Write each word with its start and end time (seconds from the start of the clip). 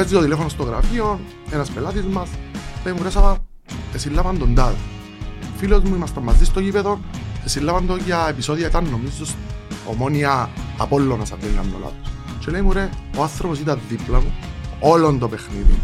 παίζει 0.00 0.14
το 0.14 0.20
τηλέφωνο 0.20 0.48
στο 0.48 0.62
γραφείο, 0.62 1.20
ένας 1.50 1.70
πελάτης 1.70 2.04
μας, 2.04 2.28
λέει 2.84 2.94
μου 2.94 3.02
ρε 3.02 3.10
Σάβα, 3.10 3.38
εσύλλαβαν 3.94 4.38
τον 4.38 4.54
τάδε. 4.54 4.76
Φίλος 5.56 5.82
μου 5.82 5.94
ήμασταν 5.94 6.22
μαζί 6.22 6.44
στο 6.44 6.60
γήπεδο, 6.60 7.00
εσύλλαβαν 7.44 7.86
το 7.86 7.96
για 7.96 8.26
επεισόδια 8.28 8.66
ήταν 8.66 8.88
νομίζω 8.90 9.24
στο 9.24 9.36
ομόνια 9.86 10.50
Απόλλωνας 10.78 11.32
αν 11.32 11.38
δεν 11.40 11.50
κάνω 11.56 11.78
λάθος. 11.80 12.12
Και 12.38 12.50
λέει 12.50 12.60
μου 12.60 12.72
ρε, 12.72 12.88
ο 13.16 13.22
άνθρωπος 13.22 13.58
ήταν 13.60 13.80
δίπλα 13.88 14.20
μου, 14.20 14.34
όλον 14.80 15.18
το 15.18 15.28
παιχνίδι, 15.28 15.78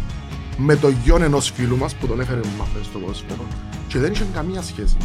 με 0.57 0.75
το 0.75 0.89
γιον 0.89 1.21
ενός 1.21 1.51
φίλου 1.51 1.77
μας 1.77 1.95
που 1.95 2.07
τον 2.07 2.19
έφερε 2.19 2.39
μου 2.43 2.51
μάθες 2.57 2.85
στο 2.85 2.99
ποδοσφαίρο 2.99 3.47
και 3.87 3.99
δεν 3.99 4.11
είχε 4.11 4.25
καμία 4.33 4.61
σχέση 4.61 4.97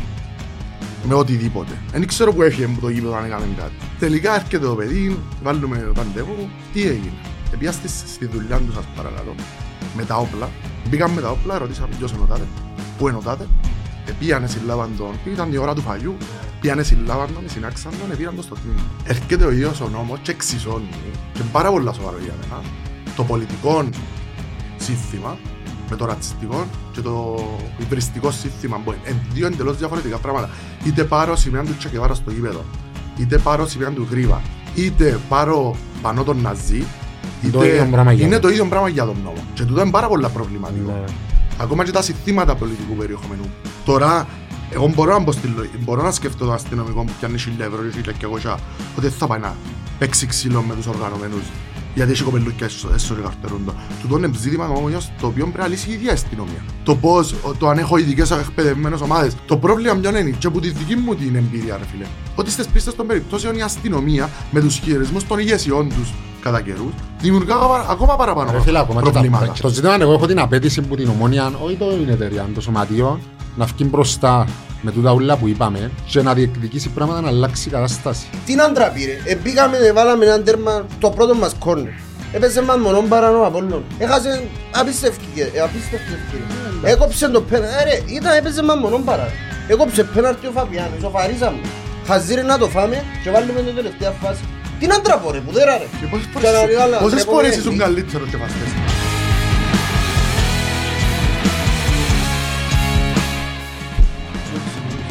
με 1.08 1.14
οτιδήποτε. 1.14 1.78
Δεν 1.90 2.06
ξέρω 2.06 2.32
που 2.32 2.42
έφυγε 2.42 2.66
μου 2.66 2.78
το 2.80 2.88
γήπεδο 2.88 3.16
αν 3.16 3.24
έκαμε 3.24 3.44
κάτι. 3.56 3.74
Τελικά 3.98 4.34
έρχεται 4.34 4.66
το 4.66 4.74
παιδί, 4.74 5.18
βάλουμε 5.42 5.92
ραντεβού, 5.96 6.48
τι 6.72 6.82
έγινε. 6.82 7.12
Επιάστε 7.52 7.88
στη 7.88 8.26
δουλειά 8.26 8.58
του 8.58 8.72
σας 8.74 8.84
παρακαλώ, 8.96 9.34
με 9.96 10.04
τα 10.04 10.16
όπλα. 10.16 10.48
Μπήκαμε 10.88 11.14
με 11.14 11.20
τα 11.20 11.30
όπλα, 11.30 11.58
ρωτήσαμε 11.58 11.94
ποιος 11.98 12.12
είναι 12.12 12.22
ο 12.22 12.26
τάδε, 12.26 12.46
πού 12.98 13.08
είναι 13.08 13.16
ο 13.16 13.20
τάδε. 13.20 13.46
Επίανε 14.06 14.46
συλλάβαν 14.46 14.90
τον, 14.98 15.32
ήταν 15.32 15.52
η 15.52 15.56
ώρα 15.56 15.74
του 15.74 15.80
φαγιού, 15.80 16.16
πήγανε 16.60 16.82
συλλάβαν 16.82 17.34
τον, 17.34 17.42
συνάξαν 17.46 17.92
τον, 18.00 18.10
επήραν 18.10 18.34
τον 18.34 18.44
στο 18.44 18.54
τμήμα. 18.54 18.80
Έρχεται 19.04 19.44
ο 19.44 19.50
ίδιος 19.50 19.80
ο 19.80 19.88
νόμος 19.88 20.18
και 20.22 20.30
εξισώνει, 20.30 20.88
και 21.32 21.42
πάρα 21.52 21.70
πολλά 21.70 21.92
σοβαρό 21.92 22.18
για 22.24 22.34
μένα, 22.40 22.60
το 23.16 23.24
πολιτικό 23.24 23.88
σύστημα 24.76 25.38
με 25.90 25.96
το 25.96 26.04
ρατσιστικό 26.04 26.66
και 26.92 27.00
το 27.00 27.44
υβριστικό 27.78 28.30
σύστημα 28.30 28.80
που 28.84 28.92
είναι 28.92 29.22
δύο 29.32 29.46
εντελώς 29.46 29.76
διαφορετικά 29.76 30.18
πράγματα. 30.18 30.50
Είτε 30.84 31.04
πάρω 31.04 31.36
σημαία 31.36 31.62
του 31.62 31.76
Τσακεβάρα 31.78 32.14
στο 32.14 32.30
γήπεδο, 32.30 32.64
είτε 33.16 33.38
πάρω 33.38 33.66
σημαία 33.66 33.90
του 33.90 34.06
Γρίβα, 34.10 34.42
είτε 34.74 35.20
πάρω 35.28 35.76
πανώ 36.02 36.24
τον 36.24 36.40
Ναζί, 36.40 36.76
είτε 36.76 36.86
Το 37.50 37.64
ίδιο 37.64 37.88
πράγμα 37.90 38.12
για 38.12 38.24
είναι 38.26 38.34
τον. 38.34 38.42
το 38.42 38.48
ίδιο 38.48 38.66
πράγμα 38.66 38.88
για 38.88 39.04
τον 39.04 39.16
νόμο. 39.24 39.36
Και 39.54 39.62
τούτο 39.64 39.80
είναι 39.80 39.90
πάρα 39.90 40.06
πολλά 40.08 40.28
προβληματικό. 40.28 40.90
Ναι. 40.92 41.04
Ακόμα 41.58 41.84
και 41.84 41.90
τα 41.90 42.02
συστήματα 42.02 42.54
πολιτικού 42.54 42.94
περιεχομένου. 42.94 43.50
Τώρα, 43.84 44.26
εγώ 44.70 44.88
μπορώ 44.94 45.12
να, 45.12 45.18
μπω 45.18 45.32
στη 45.32 45.46
λογική- 45.46 45.78
μπορώ 45.84 46.02
να 46.02 46.10
σκεφτώ 46.10 46.44
τον 46.44 46.54
αστυνομικό 46.54 47.04
που 47.04 47.12
πιάνει 47.18 47.38
1000 47.38 47.64
ευρώ 47.64 47.84
ή 47.84 47.90
1200 47.90 48.52
ότι 48.96 49.00
δεν 49.06 49.10
θα 49.10 49.26
πάει 49.26 49.38
να 49.40 49.56
παίξει 49.98 50.26
ξύλο 50.26 50.60
με 50.62 50.74
τους 50.74 50.86
οργανωμένους 50.86 51.42
γιατί 51.94 52.10
έχει 52.12 52.22
κοπελούκια 52.22 52.66
έσω 52.94 53.14
και 53.14 53.20
καρτερούν 53.22 53.64
το. 53.66 53.72
Τούτο 54.02 54.16
είναι 54.18 54.30
ζήτημα 54.40 54.68
όμως 54.68 55.10
το 55.20 55.26
οποίο 55.26 55.44
πρέπει 55.44 55.58
να 55.58 55.66
λύσει 55.66 55.90
η 55.90 55.92
ίδια 55.92 56.12
αστυνομία. 56.12 56.64
Το 56.82 56.94
πώς, 56.96 57.32
ο- 57.32 57.54
το 57.58 57.68
αν 57.68 57.78
έχω 57.78 57.96
ειδικές 57.96 58.30
εκπαιδευμένες 58.30 59.00
ομάδες. 59.00 59.32
Το 59.46 59.56
πρόβλημα 59.56 59.94
ποιο 59.94 60.18
είναι 60.18 60.30
και 60.38 60.46
από 60.46 60.60
τη 60.60 60.68
δική 60.70 60.96
μου 60.96 61.14
την 61.14 61.34
εμπειρία 61.36 61.76
ρε 61.76 61.84
φίλε. 61.92 62.04
Ότι 62.34 62.50
στις 62.50 62.66
πίστες 62.66 62.94
των 62.94 63.06
περιπτώσεων 63.06 63.56
η 63.56 63.62
αστυνομία 63.62 64.30
με 64.50 64.60
τους 64.60 64.78
χειρισμούς 64.78 65.26
των 65.26 65.38
ηγεσιών 65.38 65.88
τους 65.88 66.12
κατά 66.42 66.60
καιρούς 66.60 66.92
δημιουργά 67.20 67.54
ακόμα- 67.54 67.86
ακόμα 67.88 68.16
παραπάνω 68.16 68.50
Ρε 68.52 68.60
φίλε, 68.60 68.78
ακόμα 68.78 69.00
και 69.00 69.06
τα- 69.06 69.12
προβλήματα. 69.12 69.52
Το 69.60 69.68
ζήτημα 69.68 69.94
είναι 69.94 70.02
εγώ 70.04 70.12
έχω 70.12 70.26
την 70.26 70.38
απέτηση 70.40 70.80
που 70.82 70.96
την 70.96 71.08
ομόνια, 71.08 71.52
όχι 71.64 71.74
το 71.76 71.84
είναι 72.02 72.12
εταιρεία, 72.12 72.48
το 72.54 72.60
σωματείο, 72.60 73.20
να 73.56 73.64
βγει 73.64 73.86
μπροστά 73.90 74.46
με 74.82 74.90
τούτα 74.92 75.12
ούλα 75.12 75.36
που 75.36 75.48
είπαμε 75.48 75.90
και 76.06 76.22
να 76.22 76.34
διεκδικήσει 76.34 76.88
πράγματα 76.88 77.20
να 77.20 77.28
αλλάξει 77.28 77.68
η 77.68 77.70
κατάσταση. 77.72 78.26
Τι 78.46 78.54
να 78.54 78.70
ντραπεί 78.72 79.04
ρε, 79.04 79.32
ε, 79.32 79.36
μπήκαμε, 79.36 79.76
βάλαμε 79.94 80.24
ένα 80.24 80.40
τέρμα 80.42 80.86
το 81.00 81.10
πρώτο 81.10 81.34
μας 81.34 81.54
κόρνερ. 81.58 81.92
Έπαιζε 82.32 82.62
μας 82.62 82.76
μονόν 82.78 83.08
παρανό 83.08 83.46
Απόλλων. 83.46 83.84
Έχασε 83.98 84.44
απίστευτη 84.70 85.24
ε, 85.54 85.60
απίστευτη 85.60 86.12
ευκαιρία. 86.18 86.92
Έκοψε 86.92 87.28
το 87.28 87.40
πέναρτι, 87.40 87.74
ε, 87.80 87.84
ρε, 87.84 88.14
ήταν 88.14 88.36
έπαιζε 88.36 88.62
μας 88.62 88.76
μονόν 88.78 89.04
παρανό. 89.04 89.30
Έκοψε 89.68 90.04
πέναρτι 90.04 90.46
ο 90.46 90.50
Φαπιάνος, 90.54 91.02
ο 91.02 91.10
Φαρίζαμε. 91.10 91.58
Χαζίρε 92.06 92.42
να 92.42 92.58
το 92.58 92.68
φάμε 92.68 93.04
και 93.22 93.30
βάλουμε 93.30 93.60
την 93.62 93.74
τελευταία 93.74 94.10
φάση. 94.10 94.40
Τι 94.78 94.86
να 94.86 95.00
ντραπώ 95.00 95.30
ρε, 95.30 95.38
που 95.38 95.52
δέρα 95.52 95.76
ρε. 95.78 95.86
Και 96.00 96.06
πόσες 96.10 96.26
Και 96.26 96.38
να 96.46 96.50
λέει, 96.50 96.60
φορές, 96.60 96.78
άλλα, 96.80 96.98
πόσες 96.98 97.14
τρέπομαι, 97.16 97.36
φορές 97.42 97.56
ήσουν 97.56 97.72
τι- 97.72 97.78
καλύτερος 97.78 98.28
και 98.30 98.36
βαστές. 98.36 98.70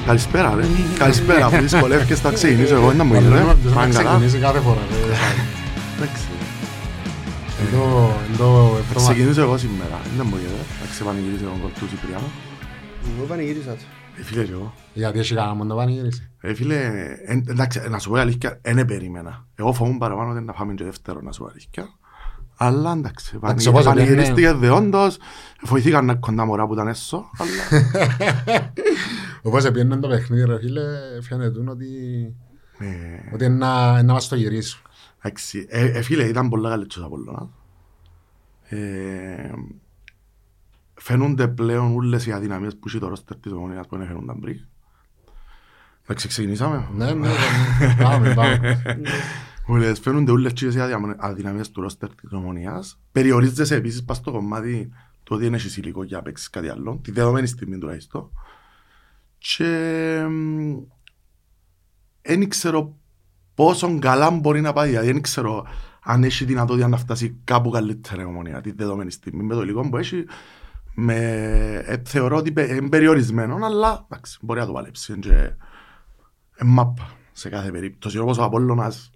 Καλησπέρα 0.06 0.56
ρε. 0.56 0.64
Καλησπέρα 0.98 1.50
που 1.50 1.58
δυσκολεύκες 1.62 2.24
να 2.24 2.32
ξεκινήσω 2.32 2.76
εγώ, 2.76 2.92
είναι 2.92 3.04
μου 3.04 3.14
Μα 3.14 3.20
ρε. 3.20 3.26
δεν 3.28 3.46
να 3.64 3.74
Πάνε 3.74 3.94
καλά. 3.94 4.10
ξεκινήσει 4.10 4.38
κάθε 4.38 4.60
φορά. 4.60 4.80
ρε. 4.92 4.98
Εντάξει. 5.98 6.24
Εν 7.62 7.68
το- 7.80 8.14
εν 8.32 8.38
το 8.38 8.72
Θα 8.74 8.78
εβδομα- 8.78 9.10
ξεκινήσω 9.12 9.42
εγώ 9.42 9.58
σήμερα, 9.58 10.00
είναι 10.14 10.24
μου 10.24 10.36
ρε. 10.36 10.64
Θα 10.82 10.86
ξεπανηγυρίσω 10.92 11.44
τον 11.44 11.62
κορτού 11.62 11.86
Τσιπριάνο. 11.86 12.30
Εγώ 13.18 13.26
πανηγύρισα 13.26 13.70
το. 13.72 13.82
Ε, 14.20 14.24
φίλε 14.24 14.44
και 14.44 14.52
εγώ. 14.52 14.74
Γιατί 14.94 15.20
έχει 15.20 15.34
κανένα 15.36 15.54
μόνο 15.56 15.76
πανηγύριση. 15.76 16.30
Ε, 16.42 16.54
φίλε, 16.54 16.76
εν- 17.26 17.46
εντάξει, 17.50 17.82
να 17.90 18.00
σου 18.00 18.10
πω 18.10 18.18
η 18.18 18.20
αλήθεια, 18.20 18.60
δεν 18.62 18.86
περίμενα. 18.86 19.46
Εγώ 19.56 19.74
φοβούμαι 19.74 19.98
παραπάνω 19.98 20.32
ότι 20.32 20.42
να 20.44 20.54
φάμε 20.54 20.74
και 20.74 20.84
δεύτερο, 20.84 21.20
να 21.22 21.32
σου 21.32 21.40
πω 21.40 21.46
η 21.48 21.50
αλήθεια. 21.52 21.86
Αλλά 22.58 22.92
εντάξει, 22.92 23.32
Εντάξει, 23.36 23.68
όπως 23.68 23.82
έπαιρνε- 23.86 24.06
πανηγυρίστηκε 24.08 24.52
δεόντως, 24.54 25.18
βοηθήκαν 25.62 26.06
να 26.06 26.16
κοντά 26.16 26.46
μωρά 26.46 26.68
που 26.68 26.74
ήταν 26.74 26.88
έσω, 26.88 27.30
αλλά... 27.38 27.84
Όπως 29.42 29.66
έπαιρνε 29.66 29.98
το 29.98 30.08
παιχνίδι 30.08 30.46
ρε 30.46 30.60
φίλε, 30.60 30.82
φαίνεται 31.22 31.60
ότι 31.70 31.88
ε, 32.80 33.34
ότι 33.34 33.46
είναι 33.46 33.56
να 33.56 34.04
να 34.04 34.14
μας 34.14 34.28
το 34.28 34.36
γυρίσουν. 34.36 34.82
Εντάξει, 35.24 35.66
ε, 35.70 35.86
ε, 35.86 36.02
φίλε, 36.02 36.24
ήταν 36.24 36.50
πολλά 36.50 36.70
καλύτερος 36.70 37.06
από 37.06 37.16
όλων. 37.16 37.54
Ε, 38.64 39.52
φαίνονται 40.94 41.48
πλέον 41.48 41.96
όλες 41.96 42.26
οι 42.26 42.32
αδυναμίες 42.32 42.76
που 42.76 42.88
έχει 42.88 43.00
το 43.00 43.08
ρόστερ 43.08 43.38
της 43.38 43.52
ομονίας 43.52 43.88
που 43.88 43.98
δεν 43.98 44.08
φαίνονταν 44.08 44.40
πριν. 44.40 44.60
Εντάξει, 46.04 46.28
ξεκινήσαμε. 46.28 46.88
Ναι, 46.94 47.06
ναι, 47.06 47.28
ναι. 47.28 47.96
Πάμε, 48.04 48.34
πάμε. 48.34 48.82
Μου 49.68 49.76
λες, 49.76 50.00
φαίνονται 50.00 50.32
όλες 50.32 50.54
τις 50.54 50.76
αδυα- 50.78 51.16
αδυναμίες 51.18 51.72
του 51.72 51.82
ρόστερ 51.82 52.10
της 52.16 52.32
ομονίας. 52.32 53.00
Περιορίζεσαι 53.12 53.76
επίσης 53.76 54.04
πας 54.04 54.18
στο 54.18 54.32
κομμάτι 54.32 54.92
το 55.24 55.34
ότι 55.34 55.44
δεν 55.44 55.54
έχεις 55.54 55.78
υλικό 55.78 56.04
για 56.04 56.18
να 56.18 56.24
παίξεις 56.24 56.50
κάτι 56.50 56.70
άλλο, 56.70 57.00
τη 57.04 57.12
δεδομένη 57.12 57.48
στιγμή 57.48 57.78
τουλάχιστον. 57.78 58.32
Και 59.44 60.26
δεν 62.22 62.50
ξέρω 62.50 62.96
πόσο 63.56 64.00
καλά 64.00 64.32
μπορεί 64.32 64.62
να 64.62 64.74
πάει, 64.74 64.90
δηλαδή 64.90 65.12
δεν 65.12 65.22
ξέρω 65.22 65.68
αν 66.04 66.24
έχει 66.24 66.46
δυνατότητα 66.46 66.88
να 66.88 66.98
φτάσει 66.98 67.40
κάπου 67.44 67.70
καλύτερα 67.70 68.22
η 68.22 68.26
ομονία 68.26 68.62
τη 68.62 68.72
δεδομένη 68.72 69.12
στιγμή 69.12 69.44
με 69.44 69.54
το 69.54 69.62
υλικό 69.62 69.90
που 69.90 69.98
έχει. 69.98 70.26
Με, 70.94 71.16
ε, 71.86 72.02
θεωρώ 72.06 72.38
ότι 72.38 72.52
πε- 72.52 72.70
είναι 72.70 72.90
περιορισμένο, 72.90 73.66
αλλά 73.66 74.06
εντάξει, 74.10 74.38
μπορεί 74.42 74.60
να 74.60 74.66
το 74.66 74.72
παλέψει. 74.72 75.12
Είναι 75.12 75.22
και- 75.22 75.54
ε, 76.56 76.64
μάπα 76.64 77.10
σε 77.32 77.50
κάθε 77.50 77.72
περίπτωση. 77.72 78.18
Όπως 78.18 78.38
ο 78.38 78.44
Απόλλωνας 78.44 79.12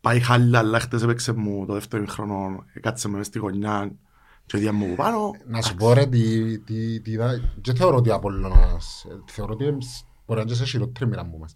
πάει 0.00 0.20
χάλια, 0.20 0.58
αλλά 0.58 0.80
χτες 0.80 1.02
έπαιξε 1.02 1.32
μου 1.32 1.66
το 1.66 1.72
δεύτερο 1.72 2.06
χρόνο, 2.06 2.64
κάτσε 2.80 3.08
με 3.08 3.16
μες 3.16 3.26
στη 3.26 3.38
γωνιά 3.38 3.92
και 4.46 4.58
διά 4.58 4.72
μου 4.72 4.94
πάνω. 4.94 5.30
Να 5.46 5.62
σου 5.62 5.74
πω 5.74 5.92
ρε, 5.92 6.06
τι, 6.06 6.58
τι, 6.58 7.00
τι, 7.00 7.10
είδα- 7.10 7.40
δεν 7.62 7.76
θεωρώ 7.76 7.96
ότι 7.96 8.10
ο 8.10 8.14
Απόλλωνας, 8.14 9.06
ε, 9.10 9.14
θεωρώ 9.32 9.52
ότι 9.52 9.64
είναι 9.64 9.80
σ- 9.82 10.04
μπορεί 10.26 10.40
να 10.40 10.46
είναι 10.46 10.54
σε 10.56 10.64
χειρότερη 10.64 11.06
μοίρα 11.10 11.24
μου 11.24 11.38
μας. 11.38 11.54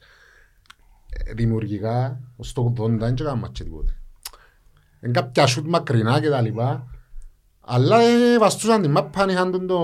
Ε, 1.11 1.33
Δημιουργικά, 1.33 2.21
ως 2.37 2.53
το 2.53 2.73
80 2.79 2.99
δεν 2.99 3.13
έκαναμε 3.13 3.41
μάτια 3.41 3.65
τίποτε. 3.65 3.97
Είναι 5.03 5.13
κάποια 5.13 5.47
σούτ 5.47 5.67
μακρινά 5.67 6.21
και 6.21 6.29
τα 6.29 6.41
λοιπά, 6.41 6.87
αλλά 7.61 8.01
ε, 8.01 8.39
βαστούσαν 8.39 8.83
την 8.83 8.91
μάπα, 8.91 9.27
είχαν 9.31 9.51
τον 9.51 9.67
το 9.67 9.79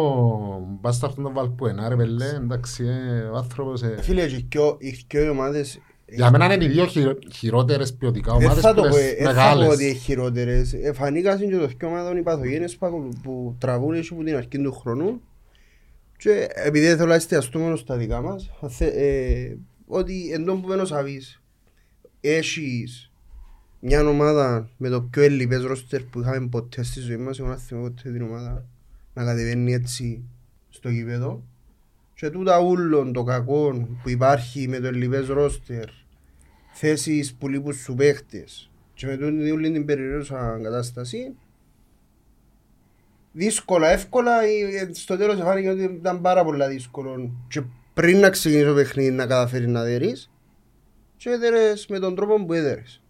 μπάσταρτον 0.81 1.25
τον 1.25 1.33
Βαλπουενά 1.33 1.89
ρε 1.89 1.97
πέλε, 1.97 2.29
εντάξει, 2.29 2.85
ε, 2.87 3.21
ο 3.23 3.37
άνθρωπος... 3.37 3.83
ε, 3.83 3.97
Φίλε, 4.03 4.27
και 4.27 4.35
οι 4.37 4.47
δυο- 4.51 4.77
οι 4.79 5.07
δυο 5.09 5.31
ομάδες 5.31 5.79
Για 6.09 6.31
μένα 6.31 6.55
είναι 6.55 6.65
οι 6.65 6.69
δύο 6.69 6.87
χειρο- 6.87 7.19
χειρότερες 7.33 7.95
ποιοτικά 7.95 8.37
Δεν 8.37 8.45
ομάδες 8.47 8.63
θα 8.63 8.75
που 8.75 8.81
το 8.83 8.89
πω, 8.89 8.95
τις 8.95 8.99
ε, 9.05 9.15
δεν 9.15 9.17
θα 9.17 9.25
πω 9.33 9.35
μεγάλες. 9.35 9.69
ότι 9.69 9.85
είναι 9.85 9.95
χειρότερες. 9.95 10.73
Εφανήκασαν 10.75 11.49
και 11.49 11.57
το 11.57 11.67
δυο 11.67 11.89
ομάδων 11.89 12.17
οι 12.17 12.23
παθογένειες 12.23 12.77
που, 12.77 12.87
ακολου- 12.87 13.21
που 13.23 13.57
τραβούν 13.59 13.95
έτσι 13.95 14.11
από 14.15 14.25
την 14.25 14.37
αρχή 14.37 14.49
του 14.59 14.73
χρόνου 14.73 15.21
και 16.19 16.49
επειδή 16.55 16.87
δεν 16.87 16.97
θέλω 16.97 17.09
να 17.09 17.15
εστιαστούμε 17.15 17.65
μόνο 17.65 17.77
στα 17.77 17.97
δικά 17.97 18.21
μας 18.21 18.51
θα 18.61 18.69
θε- 18.69 18.95
ε, 18.97 19.57
ότι 19.87 20.31
εν 20.33 20.45
τόν 20.45 20.61
που 20.63 20.69
μένω 20.69 20.85
σαβείς 20.85 21.43
έχεις 22.21 23.11
μια 23.81 24.09
ομάδα 24.09 24.69
με 24.77 24.89
το 24.89 25.01
πιο 25.03 25.23
ελλειπές 25.23 25.63
ρόστερ 25.63 26.03
που 26.03 26.21
είχαμε 26.21 26.47
ποτέ 26.49 26.83
στη 26.83 27.01
ζωή 27.01 27.17
μας 27.17 27.39
εγώ 27.39 27.49
να 27.49 27.57
θυμάμαι 27.57 27.89
ποτέ 27.91 28.11
την 28.11 28.23
ομάδα 28.23 28.65
να 29.15 29.25
κατεβαίνει 29.25 29.73
έτσι 29.73 30.23
στο 30.71 30.89
γήπεδο 30.89 31.43
και 32.17 32.31
τούτα 32.31 32.61
ούλον 32.61 33.13
το 33.13 33.23
κακό 33.23 33.89
που 34.03 34.09
υπάρχει 34.09 34.69
με 34.69 34.79
το 34.81 34.87
ελλειπές 34.87 35.27
ρόστερ 35.27 35.85
θέσεις 36.73 37.35
που 37.35 37.49
λείπουν 37.49 37.73
σου 37.73 37.95
παίχτες 37.95 38.71
και 38.95 39.07
με 39.07 39.17
τούτη 39.17 39.51
όλη 39.51 39.71
την 39.73 39.85
περιραίωσα 39.85 40.61
κατάσταση 40.63 41.35
δύσκολα, 43.33 43.89
εύκολα 43.91 44.47
ή- 44.49 44.95
στο 44.95 45.17
τέλος 45.17 45.41
φάνηκε 45.41 45.69
ότι 45.69 45.83
ήταν 45.83 46.21
πάρα 46.21 46.45
πολλά 46.45 46.69
δύσκολο. 46.69 47.31
Και 47.49 47.63
πριν 47.95 48.19
να 48.21 48.31
ξεκινήσει 48.31 48.67
το 48.69 48.75
παιχνίδι 48.75 49.11
να 49.11 49.27
καταφέρεις 49.27 49.67
να 49.67 49.83
δέρεις 49.83 50.31
και 51.17 51.31
έδερες 51.31 51.87
με 51.87 51.99
τον 51.99 52.15
τρόπο 52.15 52.45
που 52.45 52.53
έδερες. 52.53 53.03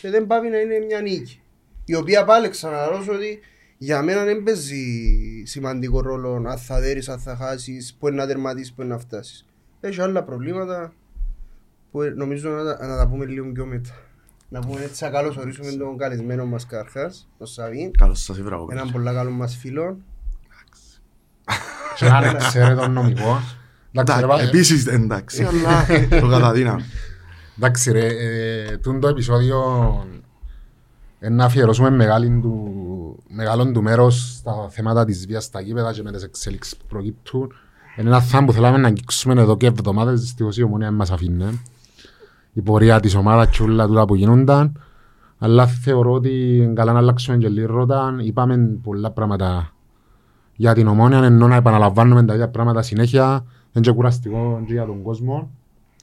Και 0.00 0.10
δεν 0.10 0.26
πάει 0.26 0.50
να 0.50 0.58
είναι 0.58 0.78
μια 0.78 1.00
νίκη 1.00 1.40
η 1.84 1.94
οποία 1.94 2.24
πάλι 2.24 2.48
ξαναλώσω 2.48 3.12
ότι 3.12 3.40
για 3.84 4.02
μένα 4.02 4.24
δεν 4.24 4.42
παίζει 4.42 4.84
σημαντικό 5.44 6.00
ρόλο 6.00 6.34
αν 6.48 6.58
θα 6.58 6.80
δέρεις, 6.80 7.08
αν 7.08 7.18
θα 7.18 7.36
χάσεις, 7.36 7.96
που 7.98 8.08
είναι 8.08 8.16
να 8.16 8.26
τερματίσεις, 8.26 8.72
που 8.72 8.82
είναι 8.82 8.92
να 8.94 8.98
φτάσεις 8.98 9.46
έχει 9.80 10.00
άλλα 10.00 10.22
προβλήματα 10.22 10.92
που 11.90 12.00
νομίζω 12.16 12.50
να, 12.50 12.64
τα- 12.64 12.86
να 12.86 12.96
τα 12.96 13.08
πούμε 13.08 13.24
λίγο 13.24 13.52
πιο 13.52 13.66
μετά 13.66 13.90
Να 14.48 14.60
πούμε 14.60 14.80
έτσι 14.82 15.04
να 15.04 15.10
καλωσορίσουμε 15.10 15.70
τον 15.72 15.96
καλεσμένο 15.98 16.46
μας 16.46 16.66
καρχάς, 16.66 17.28
τον 17.38 17.46
Σαβίν. 17.46 17.90
Καλώς 17.98 18.22
σας 18.22 18.38
ήβρα 18.38 18.56
Έναν 18.70 18.90
πολλά 18.90 19.12
καλό 19.12 19.30
μας 19.30 19.56
φίλο. 19.56 19.96
Και 21.96 22.06
αν 22.08 22.36
ξέρει 22.36 22.74
τον 22.74 22.92
νομικό. 22.92 23.40
Εντάξει, 23.92 24.20
ρε, 24.20 24.24
Εντάξει, 24.24 24.26
πα- 24.26 24.48
Επίσης 24.48 24.86
εντάξει, 24.86 25.44
αλλά 25.44 25.86
το 26.20 26.28
καταδύναμη. 26.28 26.82
Εντάξει 27.56 27.92
ρε, 27.92 28.06
ε, 28.06 28.76
τούτο 28.76 28.98
το 28.98 29.08
επεισόδιο 29.08 29.58
ε, 31.18 31.28
να 31.28 31.44
αφιερώσουμε 31.44 31.90
μεγάλη 31.90 32.38
του, 32.42 32.81
μεγάλον 33.34 33.72
του 33.72 33.82
μέρος 33.82 34.34
στα 34.36 34.68
θέματα 34.70 35.04
της 35.04 35.26
βίας 35.26 35.44
στα 35.44 35.60
γήπεδα 35.60 35.92
και 35.92 36.02
με 36.02 36.12
τις 36.12 36.22
εξέλιξεις 36.22 36.76
που 36.76 36.84
προκύπτουν. 36.88 37.52
Είναι 37.96 38.08
ένα 38.08 38.20
θέμα 38.20 38.44
που 38.44 38.52
θέλαμε 38.52 38.78
να 38.78 38.88
αγγίξουμε 38.88 39.40
εδώ 39.40 39.56
και 39.56 39.66
εβδομάδες, 39.66 40.20
δυστυχώς 40.20 40.56
η 40.56 40.62
ομονία 40.62 40.90
μας 40.90 41.10
αφήνε. 41.10 41.60
Η 42.52 42.60
πορεία 42.60 43.00
της 43.00 43.14
ομάδας 43.14 43.56
και 43.56 43.62
όλα 43.62 43.86
τούτα 43.86 44.04
που 44.04 44.14
γίνονταν. 44.14 44.80
Αλλά 45.38 45.66
θεωρώ 45.66 46.12
ότι 46.12 46.56
είναι 46.56 46.72
καλά 46.72 46.92
να 46.92 46.98
αλλάξουμε 46.98 47.36
και 47.36 47.48
λίγο 47.48 47.72
ρότα. 47.72 48.14
Είπαμε 48.22 48.56
πολλά 48.82 49.10
πράγματα 49.10 49.72
για 50.56 50.74
την 50.74 50.86
ομόνια, 50.86 51.18
ενώ 51.18 51.48
να 51.48 51.56
επαναλαμβάνουμε 51.56 52.24
τα 52.24 52.34
ίδια 52.34 52.48
πράγματα 52.48 52.82
συνέχεια. 52.82 53.44
Είναι 53.72 53.84
και 53.84 53.92
κουραστικό 53.92 54.62
και 54.66 54.72
για 54.72 54.86
τον 54.86 55.02
κόσμο. 55.02 55.50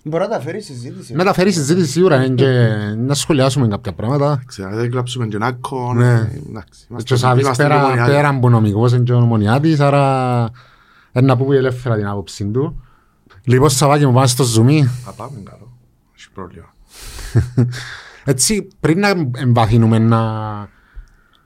Μπορεί 0.04 0.24
να 0.24 0.30
τα 0.30 0.40
φέρει 0.40 0.62
συζήτηση. 0.62 1.14
Να 1.14 1.24
τα 1.24 1.34
φέρει 1.34 1.52
συζήτηση 1.52 1.92
σίγουρα 1.92 2.24
είναι 2.24 2.36
και 2.36 2.48
να 2.98 3.14
σχολιάσουμε 3.14 3.68
κάποια 3.68 3.94
πράγματα. 3.94 4.44
Ξέρω, 4.46 4.76
δεν 4.76 4.92
κλάψουμε 4.92 5.28
και 5.28 5.36
ένα 5.36 5.52
κόν. 5.52 5.98
Ναι. 5.98 6.14
Εντάξει, 6.50 6.80
Και 6.80 6.86
είμαστε- 6.90 7.12
ο 7.12 7.18
Σάβης 7.18 7.44
είμαστε 7.44 7.64
πέρα, 7.64 7.76
υπομονιάτες. 7.78 8.16
πέρα 8.16 8.30
από 8.30 8.50
νομικός 8.50 8.92
είναι 8.94 9.04
και 9.04 9.14
ο 9.14 9.20
νομονιάτης, 9.20 9.80
άρα 9.80 10.50
είναι 11.12 11.26
να 11.26 11.38
πούμε 11.38 11.56
ελεύθερα 11.56 11.96
την 11.96 12.08
άποψη 12.08 12.46
του. 12.46 12.84
Λοιπόν, 13.44 13.70
Σαββάκη 13.70 14.06
μου 14.06 14.14
πάμε 14.14 14.28
στο 14.28 14.44
zoom. 14.56 14.84
Θα 15.04 15.12
πάμε 15.12 15.40
καλό. 15.44 15.72
Έχει 16.18 16.32
πρόβλημα. 16.34 16.74
Έτσι, 18.24 18.68
πριν 18.80 19.00
να 19.00 19.14
εμβαθύνουμε 19.36 20.00
να... 20.00 20.20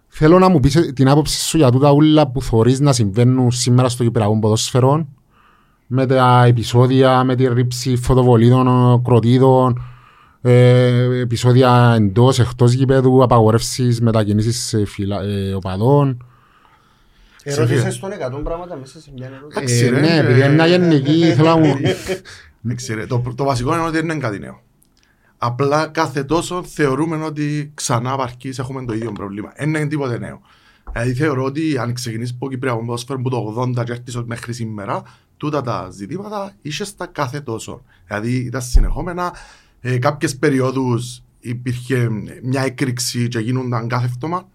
Θέλω 0.07 0.39
να 0.39 0.49
μου 0.49 0.59
πεις 0.59 0.91
την 0.93 1.09
άποψη 1.09 1.39
σου 1.41 1.57
για 1.57 1.71
τούτα 1.71 1.91
ούλα 1.91 2.27
που 2.27 2.41
θωρείς 2.41 2.79
να 2.79 2.93
συμβαίνουν 2.93 3.51
σήμερα 3.51 3.89
στο 3.89 4.03
Κυπριακό 4.03 4.39
ποδόσφαιρο 4.39 5.07
με 5.95 6.05
τα 6.05 6.43
επεισόδια, 6.45 7.23
με 7.23 7.35
τη 7.35 7.47
ρήψη 7.47 7.95
φωτοβολίδων, 7.95 9.01
κροτίδων, 9.03 9.81
ε, 10.41 11.19
επεισόδια 11.19 11.93
εντός, 11.95 12.39
εκτός 12.39 12.71
γηπέδου, 12.71 13.23
απαγορεύσεις 13.23 14.01
μετακινήσεις 14.01 14.73
ε, 14.73 14.85
φυλα, 14.85 15.23
ε, 15.23 15.53
οπαδών. 15.53 16.25
Ερώτησες 17.43 17.99
τον 17.99 18.09
100 18.09 18.43
πράγματα 18.43 18.75
μέσα 18.75 18.99
σε 18.99 19.11
μια 19.15 19.25
ερώτηση. 19.27 19.59
Εντάξει, 19.59 19.85
Ε, 19.85 19.89
ρε, 19.89 19.99
ναι, 19.99 20.07
ε, 20.07 20.19
επειδή 20.19 20.39
είναι 20.39 20.53
μια 20.53 20.65
γενική, 20.65 21.33
θέλω 21.35 21.47
να 21.47 21.57
μου... 21.57 21.75
Εντάξει, 22.65 22.93
ρε, 22.93 23.05
το, 23.05 23.23
το 23.35 23.43
βασικό 23.43 23.73
είναι 23.73 23.83
ότι 23.83 23.91
δεν 23.91 24.03
είναι 24.03 24.15
κάτι 24.15 24.39
νέο. 24.39 24.61
Απλά 25.37 25.87
κάθε 25.87 26.23
τόσο 26.23 26.63
θεωρούμε 26.63 27.23
ότι 27.25 27.71
ξανά 27.73 28.17
βαρκείς 28.17 28.59
έχουμε 28.59 28.85
το 28.85 28.93
ίδιο 28.93 29.11
πρόβλημα. 29.11 29.53
Δεν 29.57 29.69
είναι 29.69 29.87
τίποτε 29.87 30.19
νέο. 30.19 30.41
Δηλαδή 30.91 31.13
θεωρώ 31.13 31.43
ότι 31.43 31.77
αν 31.77 31.93
ξεκινήσεις 31.93 32.33
από 32.35 32.49
Κυπριακό 32.49 32.79
ποδόσφαιρο 32.79 33.21
που 33.21 33.29
το 33.29 33.55
80 33.77 33.83
και 33.83 33.91
έρθεις 33.91 34.23
μέχρι 34.25 34.53
σήμερα, 34.53 35.01
τούτα 35.43 35.61
τα 35.61 35.89
ζητήματα 35.91 36.53
είσαι 36.61 36.85
στα 36.85 37.05
κάθε 37.05 37.39
τόσο. 37.41 37.83
Δηλαδή 38.07 38.35
ήταν 38.35 38.61
συνεχόμενα, 38.61 39.33
ε, 39.79 39.97
κάποιες 39.97 40.37
περιόδους 40.37 41.23
υπήρχε 41.39 42.09
μια 42.43 42.61
έκρηξη 42.61 43.27
και 43.27 43.39
γίνονταν 43.39 43.87
κάθε 43.87 44.07
φτώμα. 44.07 44.47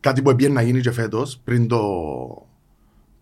Κάτι 0.00 0.22
που 0.22 0.30
έπιε 0.30 0.48
να 0.48 0.62
γίνει 0.62 0.80
και 0.80 0.90
φέτος 0.90 1.40
πριν 1.44 1.68
το, 1.68 1.80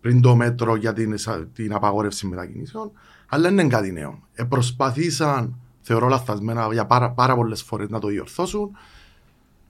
πριν 0.00 0.20
το 0.20 0.36
μέτρο 0.36 0.76
για 0.76 0.92
την, 0.92 1.14
την 1.52 1.72
απαγόρευση 1.74 2.26
μετακινήσεων, 2.26 2.92
αλλά 3.28 3.42
δεν 3.42 3.52
είναι 3.52 3.68
κάτι 3.68 3.92
νέο. 3.92 4.22
Ε, 4.32 4.44
προσπαθήσαν, 4.44 5.56
θεωρώ 5.80 6.08
λαθασμένα, 6.08 6.68
για 6.72 6.86
πάρα, 6.86 7.10
πάρα 7.10 7.34
πολλές 7.34 7.62
φορές 7.62 7.88
να 7.88 7.98
το 7.98 8.08
διορθώσουν 8.08 8.70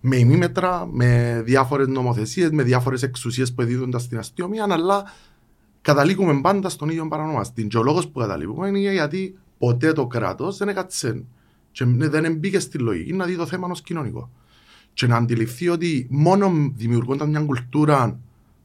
με 0.00 0.16
ημίμετρα, 0.16 0.86
με 0.90 1.42
διάφορες 1.44 1.86
νομοθεσίες, 1.86 2.50
με 2.50 2.62
διάφορες 2.62 3.02
εξουσίες 3.02 3.52
που 3.52 3.62
δίδονται 3.62 3.98
στην 3.98 4.18
αστυνομία, 4.18 4.66
αλλά 4.70 5.04
καταλήγουμε 5.82 6.40
πάντα 6.40 6.68
στον 6.68 6.88
ίδιο 6.88 7.08
παρανομαστή. 7.08 7.66
Και 7.66 7.78
ο 7.78 7.82
λόγος 7.82 8.08
που 8.08 8.18
καταλήγουμε 8.18 8.68
είναι 8.68 8.78
γιατί 8.78 9.38
ποτέ 9.58 9.92
το 9.92 10.06
κράτος 10.06 10.56
δεν 10.56 10.68
έκατσε 10.68 11.24
και 11.72 11.84
δεν 11.84 12.34
μπήκε 12.34 12.58
στη 12.58 12.78
λογική 12.78 13.12
να 13.12 13.24
δει 13.24 13.36
το 13.36 13.46
θέμα 13.46 13.68
ως 13.70 13.82
κοινωνικό. 13.82 14.30
Και 14.92 15.06
να 15.06 15.16
αντιληφθεί 15.16 15.68
ότι 15.68 16.06
μόνο 16.10 16.72
δημιουργώντα 16.74 17.26
μια 17.26 17.40
κουλτούρα 17.40 18.18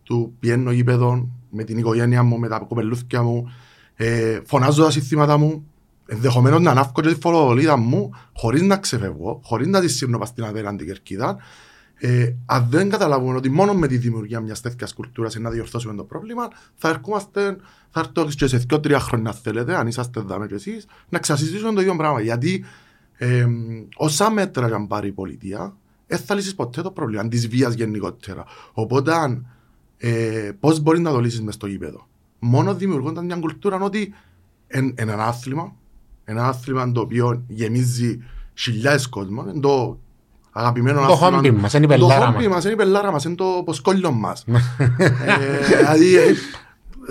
του 0.03 0.35
πιένω 0.39 0.71
γήπεδο 0.71 1.29
με 1.49 1.63
την 1.63 1.77
οικογένεια 1.77 2.23
μου, 2.23 2.39
με 2.39 2.47
τα 2.47 2.59
κοπελούθια 2.59 3.23
μου, 3.23 3.51
ε, 3.95 4.39
φωνάζω 4.45 4.83
τα 4.83 4.91
συστήματα 4.91 5.37
μου, 5.37 5.67
ενδεχομένως 6.05 6.61
να 6.61 6.71
ανάφκω 6.71 7.01
και 7.01 7.07
τη 7.13 7.19
φορολογία 7.19 7.75
μου, 7.75 8.09
χωρίς 8.33 8.61
να 8.61 8.77
ξεφεύγω, 8.77 9.39
χωρίς 9.43 9.67
να 9.67 9.79
τη 9.79 9.87
σύρνω 9.87 10.17
πας 10.17 10.27
στην 10.27 10.43
απέναντι 10.43 10.85
κερκίδα. 10.85 11.37
Ε, 11.97 12.33
αν 12.45 12.67
δεν 12.69 12.89
καταλάβουμε 12.89 13.35
ότι 13.35 13.49
μόνο 13.49 13.73
με 13.73 13.87
τη 13.87 13.97
δημιουργία 13.97 14.39
μιας 14.39 14.61
τέτοιας 14.61 14.93
κουλτούρας 14.93 15.35
να 15.35 15.49
διορθώσουμε 15.49 15.95
το 15.95 16.03
πρόβλημα, 16.03 16.47
θα 16.75 16.89
ερχόμαστε, 16.89 17.57
θα 17.89 17.99
έρθω 17.99 18.25
και 18.25 18.47
σε 18.47 18.57
δύο-τρία 18.57 18.99
χρόνια, 18.99 19.29
αν 19.29 19.35
θέλετε, 19.35 19.75
αν 19.75 19.87
είσαστε 19.87 20.19
εδώ 20.19 20.45
και 20.45 20.53
εσείς, 20.53 20.85
να 21.09 21.19
ξασυζητήσουμε 21.19 21.73
το 21.73 21.81
ίδιο 21.81 21.95
πράγμα. 21.95 22.21
Γιατί 22.21 22.65
ε, 23.17 23.45
όσα 23.95 24.31
μέτρα 24.31 24.67
για 24.67 24.77
να 24.77 24.87
πάρει 24.87 25.07
η 25.07 25.11
πολιτεία, 25.11 25.75
δεν 26.07 26.19
θα 26.19 26.35
λύσεις 26.35 26.55
ποτέ 26.55 26.81
το 26.81 26.91
πρόβλημα 26.91 27.27
της 27.27 27.47
βίας 27.47 27.73
γενικότερα. 27.73 28.45
Οπότε, 28.73 29.13
αν 29.13 29.45
ε, 29.97 30.51
πώς 30.59 30.79
μπορείς 30.79 30.99
να 31.01 31.11
το 31.11 31.19
λύσεις 31.19 31.41
μες 31.41 31.53
στο 31.53 31.67
γήπεδο. 31.67 32.07
Μόνο 32.39 32.75
δημιουργώντας 32.75 33.23
μια 33.23 33.35
κουλτούρα 33.35 33.81
ότι 33.81 34.13
εν, 34.67 34.93
εν 34.95 35.09
ένα 35.09 35.25
άθλημα, 35.25 35.75
ένα 36.23 36.47
άθλημα 36.47 36.91
το 36.91 37.01
οποίο 37.01 37.43
γεμίζει 37.47 38.23
χιλιάδες 38.53 39.07
κόσμο, 39.07 39.45
είναι 39.49 39.59
το 39.59 39.99
αγαπημένο 40.57 40.99
Το 41.05 41.13
άθλημα. 41.13 41.31
χόμπι 41.35 41.51
μας, 41.51 41.73
είναι 41.73 41.85
η 41.85 41.87
πελάρα 41.87 42.19
Το 42.25 42.31
χόμπι 42.31 42.43
μας. 42.47 42.53
μας, 42.55 42.63
είναι 42.63 42.73
η 42.73 42.75
πελάρα 42.75 43.11
μας, 43.11 43.23
είναι 43.23 43.35
το 43.35 43.61
ποσκόλιο 43.65 44.11
μας. 44.11 44.45
Ε, 44.47 45.77
Δηλαδή, 45.77 46.15
ε, 46.15 46.33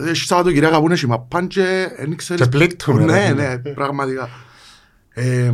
έχει 0.09 0.25
Σαββατοκυριακά 0.27 0.79
που 0.79 0.85
είναι 0.85 0.97
σιμαπάν 0.97 1.47
και 1.47 1.89
δεν 1.99 2.17
ξέρεις... 2.17 2.43
Και 2.43 2.49
πλήκτουμε, 2.49 3.05
Ναι, 3.05 3.33
ρε. 3.33 3.33
ναι, 3.33 3.59
πραγματικά. 3.59 4.29
Ε, 5.09 5.53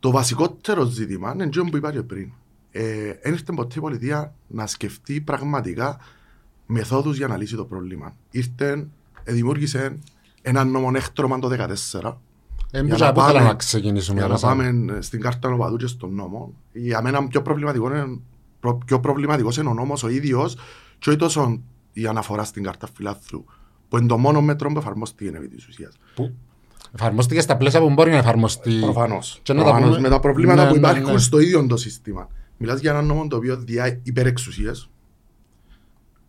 το 0.00 0.10
βασικότερο 0.10 0.84
ζήτημα 0.84 1.30
είναι 1.34 1.44
αυτό 1.44 1.64
που 1.64 1.76
είπα 1.76 1.92
και 1.92 2.02
πριν. 2.02 2.30
Ε, 2.70 3.08
Εν 3.20 3.32
ήρθε 3.32 3.52
ποτέ 3.52 3.74
η 3.76 3.80
πολιτεία 3.80 4.34
να 4.46 4.66
σκεφτεί 4.66 5.20
πραγματικά 5.20 5.98
μεθόδους 6.66 7.16
για 7.16 7.26
να 7.26 7.36
λύσει 7.36 7.56
το 7.56 7.64
πρόβλημα. 7.64 8.16
Ήρθε, 8.30 8.86
ε, 9.24 9.32
δημιούργησε 9.32 9.98
ένα 10.42 10.64
νομονέκτρωμα 10.64 11.38
το 11.38 11.48
2014 11.48 11.56
Δεν 12.00 12.16
Για 12.84 12.94
πού 12.94 13.00
να 13.00 13.06
θα 13.06 13.12
πάμε- 13.12 13.40
να 13.48 13.54
ξεκινήσουμε. 13.54 14.18
για 14.18 14.26
να 14.26 14.32
ρε, 14.32 14.38
Σάβη. 14.38 14.56
πάμε 14.56 14.98
στην 15.02 15.20
κάρτα 15.20 15.48
νοπαδού 15.48 15.76
και 15.76 15.86
στον 15.86 16.14
νόμο. 16.14 16.52
Για 16.72 17.02
μένα 17.02 17.26
πιο 17.28 17.42
προβληματικό 17.42 17.86
είναι, 17.94 18.18
προ- 18.60 18.84
πιο 18.84 19.00
προβληματικός 19.00 19.56
είναι 19.56 19.68
ο 19.68 19.74
νόμος 19.74 20.02
ο 20.02 20.08
ίδιος 20.08 20.56
και 20.98 21.08
όχι 21.08 21.18
τόσο 21.18 21.60
η 21.92 22.06
αναφορά 22.06 22.44
στην 22.44 22.62
κάρτα 22.62 22.88
φιλάθλου 22.94 23.44
που 23.88 23.96
είναι 23.98 24.06
το 24.06 24.18
μόνο 24.18 24.40
μέτρο 24.40 24.72
που 24.72 24.78
εφαρμόστηκε 24.78 25.30
επί 25.36 25.48
της 25.48 25.66
ουσίας. 25.68 25.94
Που 26.14 26.34
Εφαρμόστηκε 26.94 27.40
στα 27.40 27.56
πλαίσια 27.56 27.80
που 27.80 27.90
μπορεί 27.90 28.10
να 28.10 28.16
εφαρμοστεί. 28.16 28.78
Προφανώς. 28.80 29.38
Και 29.42 29.52
να 29.52 29.58
τα 29.58 29.64
Προφανώς 29.64 29.88
πούμε- 29.88 30.02
με 30.02 30.08
τα 30.14 30.20
προβλήματα 30.20 30.62
Ναι, 30.62 30.68
που 30.68 30.72
ναι, 30.80 30.88
υπάρχουν 30.88 31.12
ναι. 31.12 31.18
στο 31.18 31.38
ίδιο 31.38 31.66
το 31.66 31.76
σύστημα. 31.76 32.28
Μιλάς 32.56 32.80
για 32.80 32.90
ένα 32.90 33.02
νόμο 33.02 33.26
το 33.26 33.36
οποίο 33.36 33.56
διά 33.56 34.00
υπερεξουσίες 34.02 34.90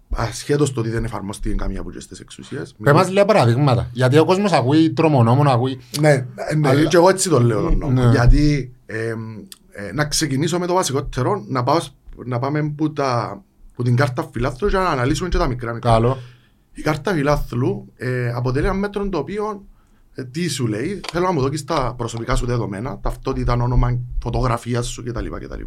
ασχέτως 0.10 0.74
το 0.74 0.80
ότι 0.80 0.90
δεν 0.90 1.04
εφαρμόστηκε 1.04 1.56
καμία 1.56 1.80
από 1.80 1.92
τις 1.92 2.20
εξουσίες. 2.20 2.76
Πες 2.84 2.94
μας 2.94 3.10
λίγα 3.10 3.26
παραδείγματα. 3.26 3.90
Γιατί 3.94 4.18
ο 4.18 4.26
κόσμος 4.26 4.52
ακούει 4.52 4.92
τρομονόμο, 4.94 5.50
ακούει... 5.50 5.80
Ναι, 6.00 6.26
ναι 6.58 6.70
Αλλά- 6.70 6.86
και 6.86 6.96
εγώ 6.96 7.10
έτσι 7.10 7.30
το 7.30 7.42
λέω 7.42 7.62
τον 7.62 7.78
νόμο. 7.78 7.92
Ναι. 8.04 8.10
Γιατί 8.10 8.74
ε, 8.86 9.14
ε, 9.70 9.92
να 9.94 10.06
ξεκινήσω 10.06 10.60
με 10.60 10.66
το 10.66 10.74
βασικότερο, 10.74 11.44
να, 11.48 11.64
πάω, 11.64 11.80
σ- 11.80 11.94
να 12.26 12.40
πάμε 12.40 12.70
που, 12.76 12.94
τα, 12.94 13.42
που 13.76 13.84
την 13.84 13.96
κάρτα 13.96 14.30
φιλάθλου 14.32 14.70
και 14.70 14.78
να 14.78 14.90
αναλύσουμε 14.90 15.30
και 15.30 15.38
τα 15.38 15.48
μικρά 15.48 15.74
μικρά. 15.74 15.92
Καλό. 15.92 16.18
Η 16.74 16.82
κάρτα 16.82 17.14
φιλάθλου 17.14 17.92
ε, 17.96 18.32
αποτελεί 18.32 18.66
ένα 18.66 18.74
μέτρο 18.76 19.10
το 19.10 19.18
οποίο 19.18 19.66
ε, 20.14 20.24
τι 20.24 20.48
σου 20.48 20.68
λέει, 20.68 21.02
θέλω 21.12 21.26
να 21.26 21.32
μου 21.32 21.42
δώσεις 21.42 21.64
τα 21.64 21.94
προσωπικά 21.98 22.36
σου 22.36 22.46
δεδομένα, 22.46 23.00
ταυτότητα, 23.02 23.54
όνομα, 23.54 24.00
φωτογραφία 24.24 24.82
σου 24.82 25.04
κτλ. 25.04 25.26
κτλ. 25.28 25.62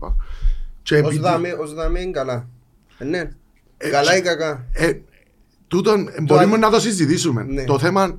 Και 0.83 0.95
Ως 0.95 1.01
επειδή- 1.01 1.19
δάμε, 1.19 1.53
ως 1.53 1.75
δάμε 1.75 2.01
είναι 2.01 2.11
καλά. 2.11 2.49
Ε, 2.99 3.05
Ναι. 3.05 3.31
Ε, 3.83 3.89
Καλά 3.91 4.13
και- 4.13 4.19
ή 4.19 4.23
κακά; 4.23 4.67
ε, 4.73 4.93
τούτον 5.69 6.09
ε, 6.09 6.21
μπορούμε 6.23 6.55
αν- 6.55 6.61
να 6.61 6.71
το 6.71 6.81
συζητήσουμε. 6.81 7.43
Ναι. 7.43 7.65
Το 7.65 7.79
θέμα, 7.79 8.15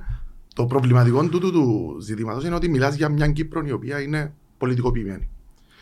το 0.54 0.66
προβληματικό 0.66 1.28
τούτου 1.28 1.52
του 1.52 1.96
ζητήματος 2.00 2.44
είναι 2.44 2.54
ότι 2.54 2.68
μιλάς 2.68 2.94
για 2.94 3.08
μια 3.08 3.28
Κύπρο 3.28 3.62
η 3.66 3.72
οποία 3.72 4.00
είναι 4.00 4.32
πολιτικοποιημένη. 4.58 5.28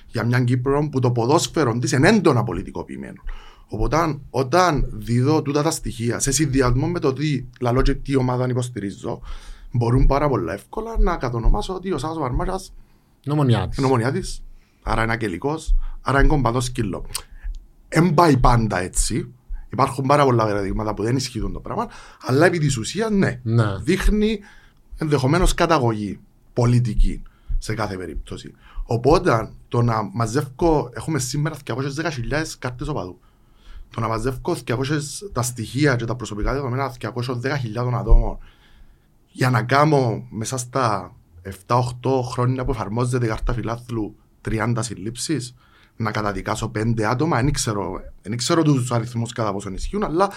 Για 0.06 0.24
μια 0.24 0.40
Κύπρο 0.40 0.88
που 0.88 1.00
το 1.00 1.10
ποδόσφαιρο 1.10 1.78
της 1.78 1.92
είναι 1.92 2.08
έντονα 2.08 2.42
πολιτικοποιημένο. 2.42 3.22
Οπότε 3.68 3.96
αν- 3.96 4.20
όταν 4.30 4.88
δίδω 4.92 5.42
τούτα 5.42 5.62
τα 5.62 5.70
στοιχεία 5.70 6.18
σε 6.18 6.32
συνδυασμό 6.32 6.86
με 6.88 6.98
το 6.98 7.12
τι 7.12 7.44
λαλό 7.60 7.82
και 7.82 7.94
τι 7.94 8.16
ομάδα 8.16 8.46
υποστηρίζω, 8.48 9.20
μπορούν 9.72 10.06
πάρα 10.06 10.28
πολλά 10.28 10.52
εύκολα 10.52 10.96
να 10.98 11.16
κατονομάσω 11.16 11.74
ότι 11.74 11.92
ο 11.92 11.98
Σάββας 11.98 12.18
Βαρμάρας 12.18 12.72
Νομονιάτης. 13.24 13.76
είναι 13.78 13.86
ομονιά 13.86 14.12
της, 14.12 14.42
άρα 14.82 15.02
είναι 15.02 15.12
ακελικός, 15.12 15.74
άρα 16.00 16.18
είναι 16.18 16.28
κομπατό 16.28 16.60
σκύλο. 16.60 17.06
Εν 17.88 18.14
πάει 18.14 18.36
πάντα 18.36 18.80
έτσι. 18.80 19.32
Υπάρχουν 19.70 20.06
πάρα 20.06 20.24
πολλά 20.24 20.44
παραδείγματα 20.44 20.94
που 20.94 21.02
δεν 21.02 21.16
ισχύουν 21.16 21.52
το 21.52 21.60
πράγμα, 21.60 21.88
αλλά 22.26 22.46
επί 22.46 22.58
της 22.58 22.76
ουσίας 22.76 23.10
ναι. 23.10 23.40
Ναι. 23.42 23.76
Δείχνει 23.82 24.40
ενδεχομένως 24.96 25.54
καταγωγή 25.54 26.20
πολιτική 26.52 27.22
σε 27.58 27.74
κάθε 27.74 27.96
περίπτωση. 27.96 28.54
Οπότε 28.84 29.50
το 29.68 29.82
να 29.82 30.02
μαζεύω, 30.12 30.90
έχουμε 30.92 31.18
σήμερα 31.18 31.56
210.000 31.66 31.74
κάρτες 32.58 32.88
οπαδού. 32.88 33.18
Το 33.90 34.00
να 34.00 34.08
μαζεύω 34.08 34.56
200, 34.66 34.74
τα 35.32 35.42
στοιχεία 35.42 35.96
και 35.96 36.04
τα 36.04 36.14
προσωπικά 36.14 36.52
δεδομένα 36.52 36.94
210.000 37.00 37.92
ατόμων 37.94 38.38
για 39.28 39.50
να 39.50 39.62
κάνω 39.62 40.26
μέσα 40.30 40.56
στα 40.56 41.14
7-8 41.66 41.80
χρόνια 42.22 42.64
που 42.64 42.70
εφαρμόζεται 42.70 43.24
η 43.24 43.28
κάρτα 43.28 43.52
φιλάθλου 43.52 44.16
30 44.48 44.74
συλλήψεις 44.78 45.54
να 46.02 46.10
καταδικάσω 46.10 46.70
5 46.78 47.02
άτομα, 47.02 47.36
δεν 47.42 47.52
ξέρω, 47.52 48.00
δεν 48.22 48.36
ξέρω 48.36 48.62
τους 48.62 48.90
αριθμούς 48.90 49.32
κατά 49.32 49.52
πόσο 49.52 49.70
ισχύουν, 49.70 50.04
αλλά 50.04 50.30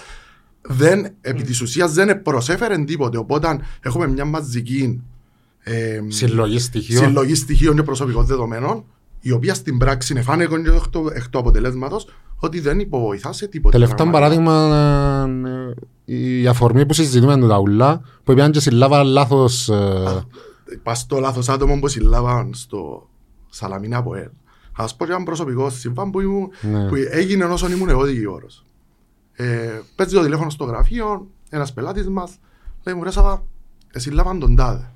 δεν, 0.61 1.13
επί 1.21 1.43
της 1.43 1.61
ουσίας 1.61 1.93
δεν 1.93 2.21
προσέφερε 2.21 2.77
τίποτε. 2.83 3.17
Οπότε 3.17 3.59
έχουμε 3.81 4.07
μια 4.07 4.25
μαζική 4.25 5.01
ε, 5.59 5.99
Συλλογή 6.07 6.59
στοιχείων. 6.59 7.03
συλλογή 7.03 7.35
στοιχείων 7.35 7.75
και 7.75 7.83
προσωπικών 7.83 8.25
δεδομένων, 8.25 8.83
η 9.19 9.31
οποία 9.31 9.53
στην 9.53 9.77
πράξη 9.77 10.13
είναι 10.13 10.21
φάνηκε 10.21 10.55
και 10.55 10.69
εκ 10.69 10.87
του- 10.87 11.11
εκ 11.13 11.27
του 11.29 11.39
αποτελέσματος 11.39 12.07
ότι 12.35 12.59
δεν 12.59 12.79
υποβοηθά 12.79 13.33
σε 13.33 13.47
τίποτα. 13.47 13.77
Τελευταίο 13.77 14.09
παράδειγμα, 14.09 14.55
ε, 16.05 16.15
η 16.15 16.47
αφορμή 16.47 16.85
που 16.85 16.93
συζητούμε 16.93 17.37
με 17.37 17.47
τα 17.47 17.59
ουλά, 17.59 18.01
που 18.23 18.33
πήγαν 18.33 18.51
και 18.51 18.59
συλλάβα 18.59 19.03
λάθος... 19.03 19.69
ε, 19.69 20.25
Πας 20.83 20.99
στο 20.99 21.19
λάθος 21.19 21.49
άτομο 21.49 21.79
που 21.79 21.87
συλλάβαν 21.87 22.49
στο 22.53 23.09
Σαλαμίνα 23.49 23.97
από 23.97 24.15
ελ. 24.15 24.29
Α 24.75 24.95
πω 24.95 25.05
και 25.05 25.11
ένα 25.11 25.23
προσωπικό 25.23 25.69
σύμβαν 25.69 26.11
που, 26.11 26.19
ήμουν, 26.21 26.49
Ναι. 26.61 26.87
που 26.87 26.95
έγινε 27.09 27.43
όσον 27.45 27.71
ήμουν 27.71 27.89
εγώ 27.89 28.03
δικηγόρος. 28.03 28.65
Ε, 29.33 29.79
παίζει 29.95 30.15
το 30.15 30.21
τηλέφωνο 30.21 30.49
στο 30.49 30.63
γραφείο, 30.65 31.27
ένας 31.49 31.73
πελάτης 31.73 32.07
μας 32.09 32.37
λέει 32.83 32.95
μου 32.95 33.03
ρε 33.03 33.11
Σαββά, 33.11 33.45
συλλάβαν 33.91 34.39
τον 34.39 34.55
τάδε. 34.55 34.91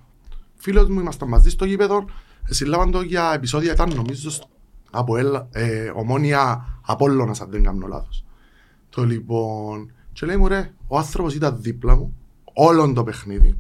Φίλος 0.56 0.90
μου, 0.90 1.00
ήμασταν 1.00 1.28
μαζί 1.28 1.50
στο 1.50 1.66
γήπεδο, 1.66 2.06
συλλάβαν 2.44 2.92
το 2.92 3.02
για 3.02 3.32
επεισόδια 3.34 3.72
ήταν 3.72 3.94
νομίζω 3.96 4.30
σ- 4.32 4.44
από 4.92 5.18
ελ, 5.18 5.36
ε, 5.52 5.92
ομόνια 5.96 6.66
Απόλλωνας 6.86 7.42
αν 7.42 7.50
δεν 7.50 7.64
κάνω 7.64 7.88
λάθος. 7.88 8.26
Το 8.90 9.04
λοιπόν, 9.06 9.92
και 10.14 10.26
λέει 10.26 10.38
μου 10.38 10.48
ρε, 10.48 10.74
ο 10.88 10.98
άνθρωπος 10.98 11.36
ήταν 11.36 11.58
δίπλα 11.62 11.96
μου, 11.96 12.16
όλον 12.54 12.94
το 12.94 13.04
παιχνίδι, 13.04 13.58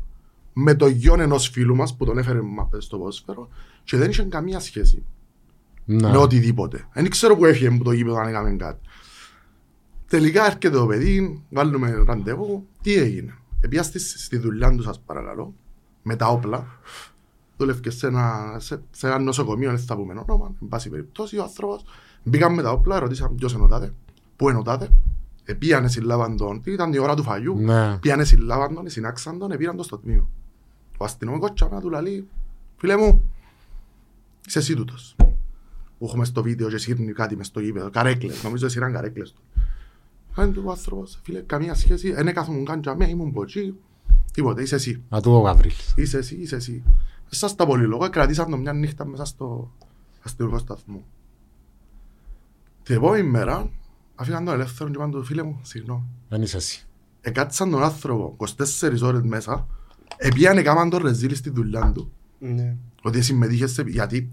με 0.53 0.75
το 0.75 0.87
γιον 0.87 1.19
ενός 1.19 1.47
φίλου 1.49 1.75
μας 1.75 1.95
που 1.95 2.05
τον 2.05 2.17
έφερε 2.17 2.41
μα- 2.41 2.69
στο 2.77 2.97
πόσφαιρο 2.97 3.47
και 3.83 3.97
δεν 3.97 4.09
είχε 4.09 4.23
καμία 4.23 4.59
σχέση 4.59 5.03
ναι. 5.87 6.09
με 6.09 6.17
οτιδήποτε. 6.17 6.87
Δεν 6.93 7.09
ξέρω 7.09 7.35
που 7.35 7.45
έφυγε 7.45 7.67
από 7.67 7.83
το 7.83 7.91
γήπεδο 7.91 8.17
αν 8.17 8.27
έκαμε 8.27 8.55
κάτι. 8.55 8.79
Τελικά 10.07 10.45
έρχεται 10.45 10.69
το 10.69 10.85
παιδί, 10.85 11.43
βάλουμε 11.49 12.03
ραντεβού, 12.05 12.67
τι 12.81 12.93
έγινε. 12.93 13.33
Επιάστη 13.61 13.99
στη 13.99 14.37
δουλειά 14.37 14.75
του 14.75 14.83
σας 14.83 14.99
παρακαλώ, 14.99 15.53
με 16.03 16.15
τα 16.15 16.27
όπλα, 16.27 16.67
δούλευκε 17.57 17.89
σε 17.89 18.07
ένα, 18.07 18.55
σε, 18.57 18.81
σε 18.91 19.07
ένα 19.07 19.19
νοσοκομείο, 19.19 19.69
δεν 19.69 19.79
θα 19.79 19.95
πούμε 19.95 20.23
όνομα, 20.27 20.55
εν 20.61 20.67
πάση 20.67 20.89
περιπτώσει 20.89 21.37
ο 21.37 21.43
άνθρωπος, 21.43 21.85
μπήκαν 22.23 22.53
με 22.53 22.61
τα 22.61 22.71
όπλα, 22.71 22.99
ρωτήσαμε 22.99 23.35
ποιος 23.35 23.53
είναι 23.53 23.63
ο 23.63 23.67
τάδε, 23.67 23.93
πού 24.35 24.49
είναι 24.49 24.57
ο 24.57 24.61
τάδε, 24.61 24.89
επίανε 25.43 25.87
συλλάβαν 25.87 26.37
τον, 26.37 26.61
ήταν 26.65 26.93
η 26.93 26.97
ώρα 26.97 27.15
του 27.15 27.23
φαγιού, 27.23 27.57
Ναι. 27.59 27.97
Πιάνε 27.97 28.23
συλλάβαν 28.23 28.73
τον, 28.73 28.89
συνάξαν 28.89 29.37
τον, 29.37 29.57
πήραν 29.57 29.75
τον 29.75 29.85
στο 29.85 29.97
τμήμα. 29.97 30.27
Ο 30.97 31.03
αστυνομικός 31.03 31.53
τσάμα 31.53 31.81
του 31.81 31.89
λαλεί, 31.89 32.27
φίλε 32.77 32.97
μου, 32.97 33.31
είσαι 34.47 34.59
εσύ 34.59 34.75
τούτος. 34.75 35.15
Που 35.97 36.05
έχουμε 36.05 36.25
στο 36.25 36.43
βίντεο 36.43 36.69
και 36.69 36.77
σύρνει 36.77 37.11
κάτι 37.11 37.35
μες 37.35 37.47
στο 37.47 37.59
γήπεδο, 37.59 37.89
καρέκλες, 37.89 38.43
νομίζω 38.43 38.69
σύραν 38.69 38.93
καρέκλες 38.93 39.31
του. 39.31 39.41
Αν 40.35 40.53
του 40.53 40.63
ο 40.65 40.71
άνθρωπος, 40.71 41.19
φίλε, 41.23 41.39
καμία 41.39 41.73
σχέση, 41.73 42.11
δεν 42.11 42.27
έκαθομαι 42.27 42.63
καν 42.63 42.81
τζαμέ, 42.81 43.09
ήμουν 43.09 43.31
ποτσί, 43.31 43.73
τίποτε, 44.33 44.61
είσαι 44.61 44.75
εσύ. 44.75 45.03
Α, 45.15 45.19
του 45.21 45.31
ο 45.31 45.39
Γαβρίλης. 45.39 45.93
Είσαι 45.95 46.17
εσύ, 46.17 46.35
είσαι 46.35 46.55
εσύ. 46.55 46.83
Σας 47.29 47.55
τα 47.55 47.65
πολυλόγα, 47.65 48.09
κρατήσαν 48.09 48.49
τον 48.49 48.59
μια 48.59 48.73
νύχτα 48.73 49.05
μέσα 49.05 49.25
στο 49.25 49.71
αστυνομικό 50.23 50.59
σταθμό. 50.59 51.03
Την 52.83 52.95
επόμενη 52.95 53.27
μέρα, 53.27 53.69
αφήγαν 54.15 54.45
τον 54.45 54.53
ελεύθερο 54.53 54.89
και 54.89 54.95
είπαν 54.95 55.11
του 55.11 55.23
φίλε 55.23 55.43
μου, 55.43 55.59
συγγνώμη. 55.61 56.03
Δεν 56.29 56.41
είσαι 56.41 56.57
εσύ. 56.57 56.85
Εκάτσαν 57.21 57.71
τον 57.71 57.83
άνθρωπο 57.83 58.35
24 58.81 59.01
ώρες 59.01 59.21
μέσα, 59.21 59.67
επίανε 60.17 60.61
κάμαν 60.61 60.89
τον 60.89 61.03
ρεζίλη 61.03 61.35
στη 61.35 61.49
δουλειά 61.49 61.91
του. 61.95 62.11
Ναι. 62.39 62.75
Ότι 63.01 63.21
συμμετείχες 63.21 63.71
σε... 63.71 63.81
Γιατί 63.81 64.29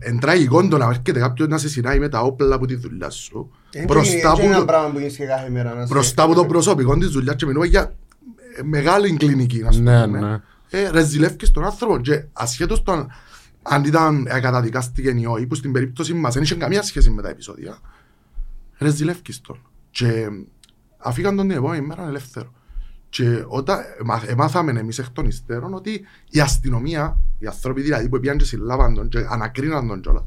ε, 0.00 0.08
εν 0.08 0.18
τραγικό 0.18 0.68
το 0.68 0.76
να 0.76 0.84
έρχεται 0.86 1.18
κάποιος 1.20 1.48
να 1.48 1.58
σε 1.58 1.68
συνάει 1.68 1.98
με 1.98 2.08
τα 2.08 2.20
όπλα 2.20 2.54
από 2.54 2.66
τη 2.66 2.74
δουλειά 2.74 3.10
σου. 3.10 3.50
Μπροστά 3.86 4.32
Είναι 4.36 4.42
ένα 4.46 4.56
από, 4.56 4.64
πράγμα 4.64 4.88
που 4.90 4.98
γίνεις 4.98 5.16
και 5.16 5.24
κάθε 5.24 5.50
μέρα. 5.50 5.74
να 5.74 5.80
σε- 5.86 5.94
μπροστά 5.94 6.22
από 6.22 6.34
το 6.34 6.44
προσωπικό 6.46 6.96
της 6.98 7.08
δουλειάς 7.08 7.36
και 7.36 7.46
μιλούμε 7.46 7.66
για 7.66 7.94
ε, 8.56 8.62
μεγάλη 8.62 9.16
κλινική, 9.16 9.58
να 9.62 9.70
σου 9.72 9.82
Ναι, 9.82 10.04
πούμε. 10.04 10.20
ναι. 10.20 10.40
Ε, 10.70 10.90
ρεζιλεύκεις 10.90 11.50
τον 11.50 11.64
άνθρωπο 11.64 11.98
και 12.00 12.24
ασχέτως 12.32 12.82
τον 12.82 13.06
αν 13.62 13.84
ήταν 13.84 14.26
ε, 14.30 14.40
καταδικάστηκε 14.40 15.08
ή 15.16 15.24
όχι, 15.26 15.46
που 15.46 15.54
στην 15.54 15.72
περίπτωση 15.72 16.14
μας 16.14 16.34
δεν 16.34 16.42
είχε 16.42 16.54
καμία 16.54 16.82
σχέση 16.82 17.10
με 17.10 17.22
τα 17.22 17.28
επεισόδια, 17.28 17.78
ρεζιλεύκεις 18.78 19.40
τον. 19.40 19.58
Και 19.90 20.26
αφήγαν 20.98 21.36
τον 21.36 21.48
την 21.48 21.56
επόμενη 21.56 21.86
μέρα 21.86 22.06
ελεύθερο. 22.06 22.52
Και 23.08 23.44
όταν 23.48 23.78
εμά- 24.00 24.28
εμάθαμε 24.28 24.80
εμείς 24.80 24.98
εκ 24.98 25.10
των 25.10 25.26
υστέρων 25.26 25.74
ότι 25.74 26.04
η 26.30 26.40
αστυνομία, 26.40 27.20
οι 27.38 27.46
άνθρωποι 27.46 27.80
δηλαδή 27.82 28.08
που 28.08 28.20
πήγαν 28.20 28.36
και 28.36 28.44
συλλάβαν 28.44 28.94
τον 28.94 29.08
και 29.08 29.26
ανακρίναν 29.28 29.88
τον 29.88 30.00
κιόλας, 30.00 30.24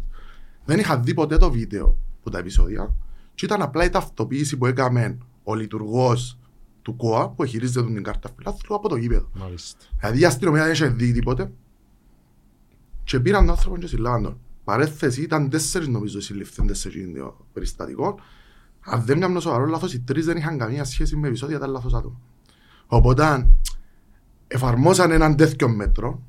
δεν 0.65 0.79
είχαν 0.79 1.03
δει 1.03 1.13
ποτέ 1.13 1.37
το 1.37 1.51
βίντεο 1.51 1.97
που 2.23 2.29
τα 2.29 2.37
επεισόδια 2.37 2.95
και 3.35 3.45
ήταν 3.45 3.61
απλά 3.61 3.83
η 3.83 3.89
ταυτοποίηση 3.89 4.57
που 4.57 4.65
έκαμε 4.65 5.17
ο 5.43 5.55
λειτουργός 5.55 6.39
του 6.81 6.95
ΚΟΑ 6.95 7.29
που 7.29 7.45
χειρίζεται 7.45 7.85
την 7.85 8.03
κάρτα 8.03 8.29
φιλάθλου 8.37 8.75
από 8.75 8.89
το 8.89 8.95
γήπεδο. 8.95 9.29
Μάλιστα. 9.33 9.85
Δηλαδή 9.99 10.19
η 10.19 10.25
αστυνομία 10.25 10.63
δεν 10.63 10.71
είχε 10.71 10.87
δει 10.87 11.11
τίποτε 11.11 11.51
και 13.03 13.19
πήραν 13.19 13.45
τον 13.45 13.49
άνθρωπο 13.49 13.77
και 13.77 13.87
συλλάβαν 13.87 14.23
τον. 14.23 14.39
Παρέθεση 14.63 15.21
ήταν 15.21 15.49
τέσσερις 15.49 15.87
νομίζω 15.87 16.21
συλληφθέντες 16.21 16.79
σε 16.79 16.87
εκείνο 16.87 17.25
το 17.25 17.45
περιστατικό. 17.53 18.19
Αν 18.79 19.03
δεν 19.05 19.19
κάνω 19.19 19.39
σοβαρό 19.39 19.65
λάθος, 19.65 19.93
οι 19.93 19.99
τρεις 19.99 20.25
δεν 20.25 20.37
είχαν 20.37 20.57
καμία 20.57 20.83
σχέση 20.83 21.15
με 21.15 21.27
επεισόδια, 21.27 21.57
ήταν 21.57 21.71
λάθος 21.71 21.93
άτομα. 21.93 22.19
Οπότε 22.91 23.47
εφαρμόσαν 24.47 25.11
έναν 25.11 25.35
τέτοιο 25.35 25.69
μέτρο 25.69 26.21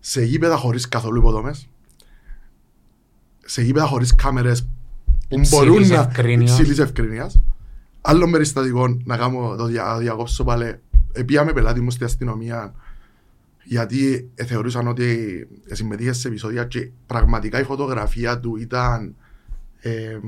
σε 0.00 0.22
γήπεδα 0.22 0.56
χωρίς 0.56 0.88
καθόλου 0.88 1.18
υποδομές, 1.18 1.68
σε 3.44 3.62
γήπεδα 3.62 3.86
χωρίς 3.86 4.14
κάμερες 4.14 4.62
που 5.28 5.38
Υψηλής 5.38 5.50
μπορούν 5.50 5.86
να... 5.86 5.94
ευκρίνειας. 5.94 6.50
υψηλής 6.50 6.78
ευκρίνειας. 6.78 7.42
Άλλο 8.00 8.30
περιστατικό 8.30 8.96
να 9.04 9.16
κάνω 9.16 9.56
το 9.56 9.64
δια, 9.64 9.98
διακόψω 9.98 10.44
πάλι. 10.44 10.80
Επίαμε 11.12 11.52
πελάτη 11.52 11.80
μου 11.80 11.90
στην 11.90 12.06
αστυνομία 12.06 12.74
γιατί 13.64 14.30
ε, 14.34 14.44
θεωρούσαν 14.44 14.88
ότι 14.88 15.04
ε, 15.66 15.74
συμμετείχε 15.74 16.12
σε 16.12 16.28
επεισόδια 16.28 16.64
και 16.64 16.90
πραγματικά 17.06 17.60
η 17.60 17.64
φωτογραφία 17.64 18.40
του 18.40 18.56
ήταν 18.56 19.14
ε, 19.80 20.18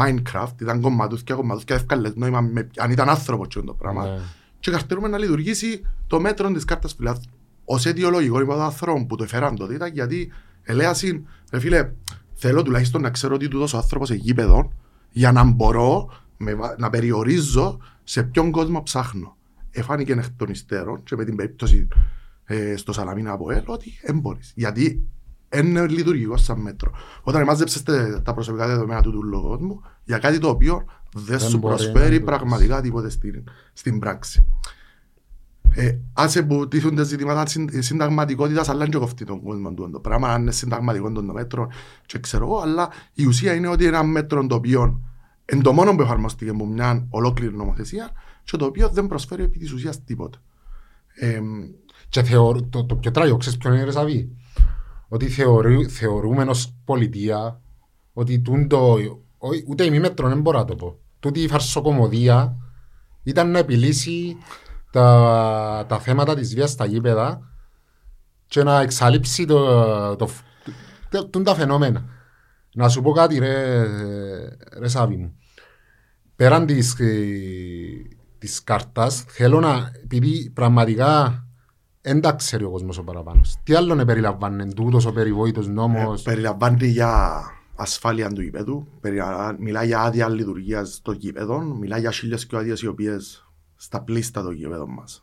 Minecraft, 0.00 0.60
ήταν 0.60 0.80
κομματούθια, 0.80 1.34
κομματούθια, 1.34 1.74
εύκαλες 1.76 2.14
νόημα 2.14 2.40
με, 2.40 2.68
αν 2.76 2.90
ήταν 2.90 3.08
άνθρωπο 3.08 3.46
και 3.46 3.60
το 3.60 3.74
πράγμα. 3.74 4.06
Ναι. 4.06 4.18
Και 4.60 4.70
καρτερούμε 4.70 5.08
να 5.08 5.18
λειτουργήσει 5.18 5.82
το 6.06 6.20
μέτρο 6.20 6.52
της 6.52 6.64
κάρτας 6.64 6.94
φιλάθλου. 6.94 7.32
Ως 7.64 7.86
αιτιολογικό 7.86 8.40
είπα 8.40 8.54
το 8.54 8.62
άνθρωπο 8.62 9.06
που 9.06 9.16
το 9.16 9.24
έφεραν 9.24 9.56
τότε 9.56 9.74
ήταν 9.74 9.92
γιατί 9.92 10.32
ελέασαν, 10.62 11.26
ρε 11.52 11.60
φίλε, 11.60 11.90
θέλω 12.34 12.62
τουλάχιστον 12.62 13.02
να 13.02 13.10
ξέρω 13.10 13.34
ότι 13.34 13.48
του 13.48 13.58
δώσω 13.58 13.76
άνθρωπος 13.76 14.08
σε 14.08 14.14
γήπεδο 14.14 14.72
για 15.10 15.32
να 15.32 15.44
μπορώ 15.44 16.10
με, 16.36 16.54
βα- 16.54 16.74
να 16.78 16.90
περιορίζω 16.90 17.78
σε 18.04 18.22
ποιον 18.22 18.50
κόσμο 18.50 18.82
ψάχνω. 18.82 19.36
Εφάνηκε 19.70 20.12
εκ 20.12 20.24
των 20.36 20.48
υστέρων 20.50 21.02
και 21.02 21.16
με 21.16 21.24
την 21.24 21.36
περίπτωση 21.36 21.88
ε, 22.44 22.76
στο 22.76 22.92
Σαλαμίνα 22.92 23.32
από 23.32 23.50
ελ 23.50 23.62
ότι 23.66 23.92
δεν 24.04 24.18
μπορείς. 24.18 24.52
Γιατί 24.54 25.06
είναι 25.54 25.86
λειτουργικό 25.86 26.36
σαν 26.36 26.60
μέτρο. 26.60 26.90
Όταν 27.22 27.42
μάζεψες 27.42 27.82
τα, 27.82 28.22
τα 28.22 28.34
προσωπικά 28.34 28.66
δεδομένα 28.66 29.02
του 29.02 29.10
του 29.10 29.22
λογόσμου 29.22 29.82
για 30.04 30.18
κάτι 30.18 30.38
το 30.38 30.48
οποίο 30.48 30.84
δεν, 31.14 31.38
Δεν 31.38 31.48
σου 31.48 31.58
μπορεί 31.58 31.74
να 31.74 31.90
προσφέρει 31.90 32.18
το 32.18 32.24
πραγματικά 32.24 32.80
τίποτε 32.80 33.10
στην, 33.10 33.44
στην 33.72 33.98
πράξη. 33.98 34.44
Ε, 35.70 35.98
άσε 36.12 36.42
που 36.42 36.68
τίθονται 36.68 37.04
ζητήματα 37.04 37.46
συν- 37.46 37.82
συνταγματικότητας 37.82 38.68
αλλά 38.68 38.88
και 38.88 38.98
κοφτεί 38.98 39.24
τον 39.24 39.42
κόσμος 39.42 39.74
του 39.74 39.90
το 39.90 40.00
πράγμα 40.00 40.32
αν 40.32 40.42
είναι 40.42 40.50
συνταγματικό 40.50 41.12
το 41.12 41.22
μέτρο 41.22 41.68
και 42.06 42.18
ξέρω 42.18 42.44
εγώ 42.44 42.58
αλλά 42.58 42.88
η 43.12 43.24
ουσία 43.26 43.54
είναι 43.54 43.68
ότι 43.68 43.84
ένα 43.84 44.02
μέτρο 44.02 44.46
το 44.46 44.54
οποίο 44.54 45.00
είναι 45.52 45.62
το 45.62 45.72
μόνο 45.72 45.94
που 45.94 46.02
εφαρμοστήκε 46.02 46.50
από 46.50 46.66
μια 46.66 47.06
ολόκληρη 47.10 47.54
νομοθεσία 47.56 48.10
και 48.44 48.56
το 48.56 48.64
οποίο 48.64 48.88
δεν 48.88 49.06
προσφέρει 49.06 49.42
επί 49.42 49.58
της 49.58 49.72
ουσίας 49.72 50.04
τίποτα. 50.04 50.38
Ε, 51.14 51.40
Και 52.08 52.22
θεωρώ, 52.22 52.62
το, 52.62 52.84
το 52.84 52.96
πιο 52.96 53.10
τραγικό, 53.10 53.36
ξέρεις 53.36 53.58
ποιο 53.58 53.72
είναι 53.74 53.84
ρε 53.84 53.90
Σαβή. 53.90 54.30
Ότι 55.08 55.28
θεωρεί, 55.28 55.88
θεωρούμε 55.88 56.42
ως 56.42 56.74
πολιτεία 56.84 57.60
ότι 58.12 58.40
τούν 58.40 58.68
το, 58.68 58.92
όχι, 58.92 59.16
ούτε 59.66 59.84
ημίμετρο 59.84 60.28
δεν 60.28 60.40
μπορώ 60.40 60.58
να 60.58 60.64
το 60.64 60.74
πω. 60.74 60.98
Τούτη 61.20 61.40
η 61.40 61.48
φαρσοκομωδία 61.48 62.56
ήταν 63.22 63.50
να 63.50 63.58
επιλύσει 63.58 64.36
τα, 64.90 65.84
τα 65.88 65.98
θέματα 65.98 66.34
της 66.34 66.54
βίας 66.54 66.70
στα 66.70 66.84
γήπεδα 66.84 67.40
και 68.46 68.62
να 68.62 68.80
εξαλείψει 68.80 69.44
το, 69.44 70.16
το, 70.16 70.28
το, 71.10 71.26
τούν 71.26 71.44
τα 71.44 71.54
φαινόμενα. 71.54 72.04
Να 72.74 72.88
σου 72.88 73.02
πω 73.02 73.10
κάτι 73.10 73.38
ρε, 73.38 73.82
ρε 74.78 74.88
Σάβη 74.88 75.16
μου. 75.16 75.34
Πέραν 76.36 76.66
της, 76.66 77.00
ε, 77.00 77.16
της 78.38 78.64
κάρτας 78.64 79.24
θέλω 79.28 79.60
να, 79.60 79.92
επειδή 80.02 80.50
πραγματικά 80.50 81.42
δεν 82.00 82.20
τα 82.20 82.32
ξέρει 82.32 82.64
ο 82.64 82.70
κόσμος 82.70 82.98
ο 82.98 83.04
παραπάνω. 83.04 83.40
Τι 83.62 83.74
άλλο 83.74 83.94
να 83.94 84.04
περιλαμβάνει 84.04 84.72
τούτος 84.74 85.06
ο 85.06 85.12
περιβόητος 85.12 85.68
νόμος; 85.68 86.20
Ε, 86.20 86.30
περιλαμβάνει 86.30 86.86
για 86.86 87.42
ασφάλεια 87.78 88.28
του 88.28 88.42
γηπέδου, 88.42 88.88
περιλα- 89.00 89.56
μιλά 89.58 89.84
για 89.84 90.00
άδεια 90.00 90.28
λειτουργίας 90.28 91.00
των 91.02 91.14
γηπέδων, 91.14 91.66
μιλά 91.66 91.98
για 91.98 92.10
χίλιες 92.10 92.46
και 92.46 92.56
άδειες 92.56 92.82
οι 92.82 92.86
οποίες 92.86 93.48
στα 93.76 94.02
πλήστα 94.02 94.42
των 94.42 94.52
γηπέδων 94.52 94.90
μας 94.90 95.22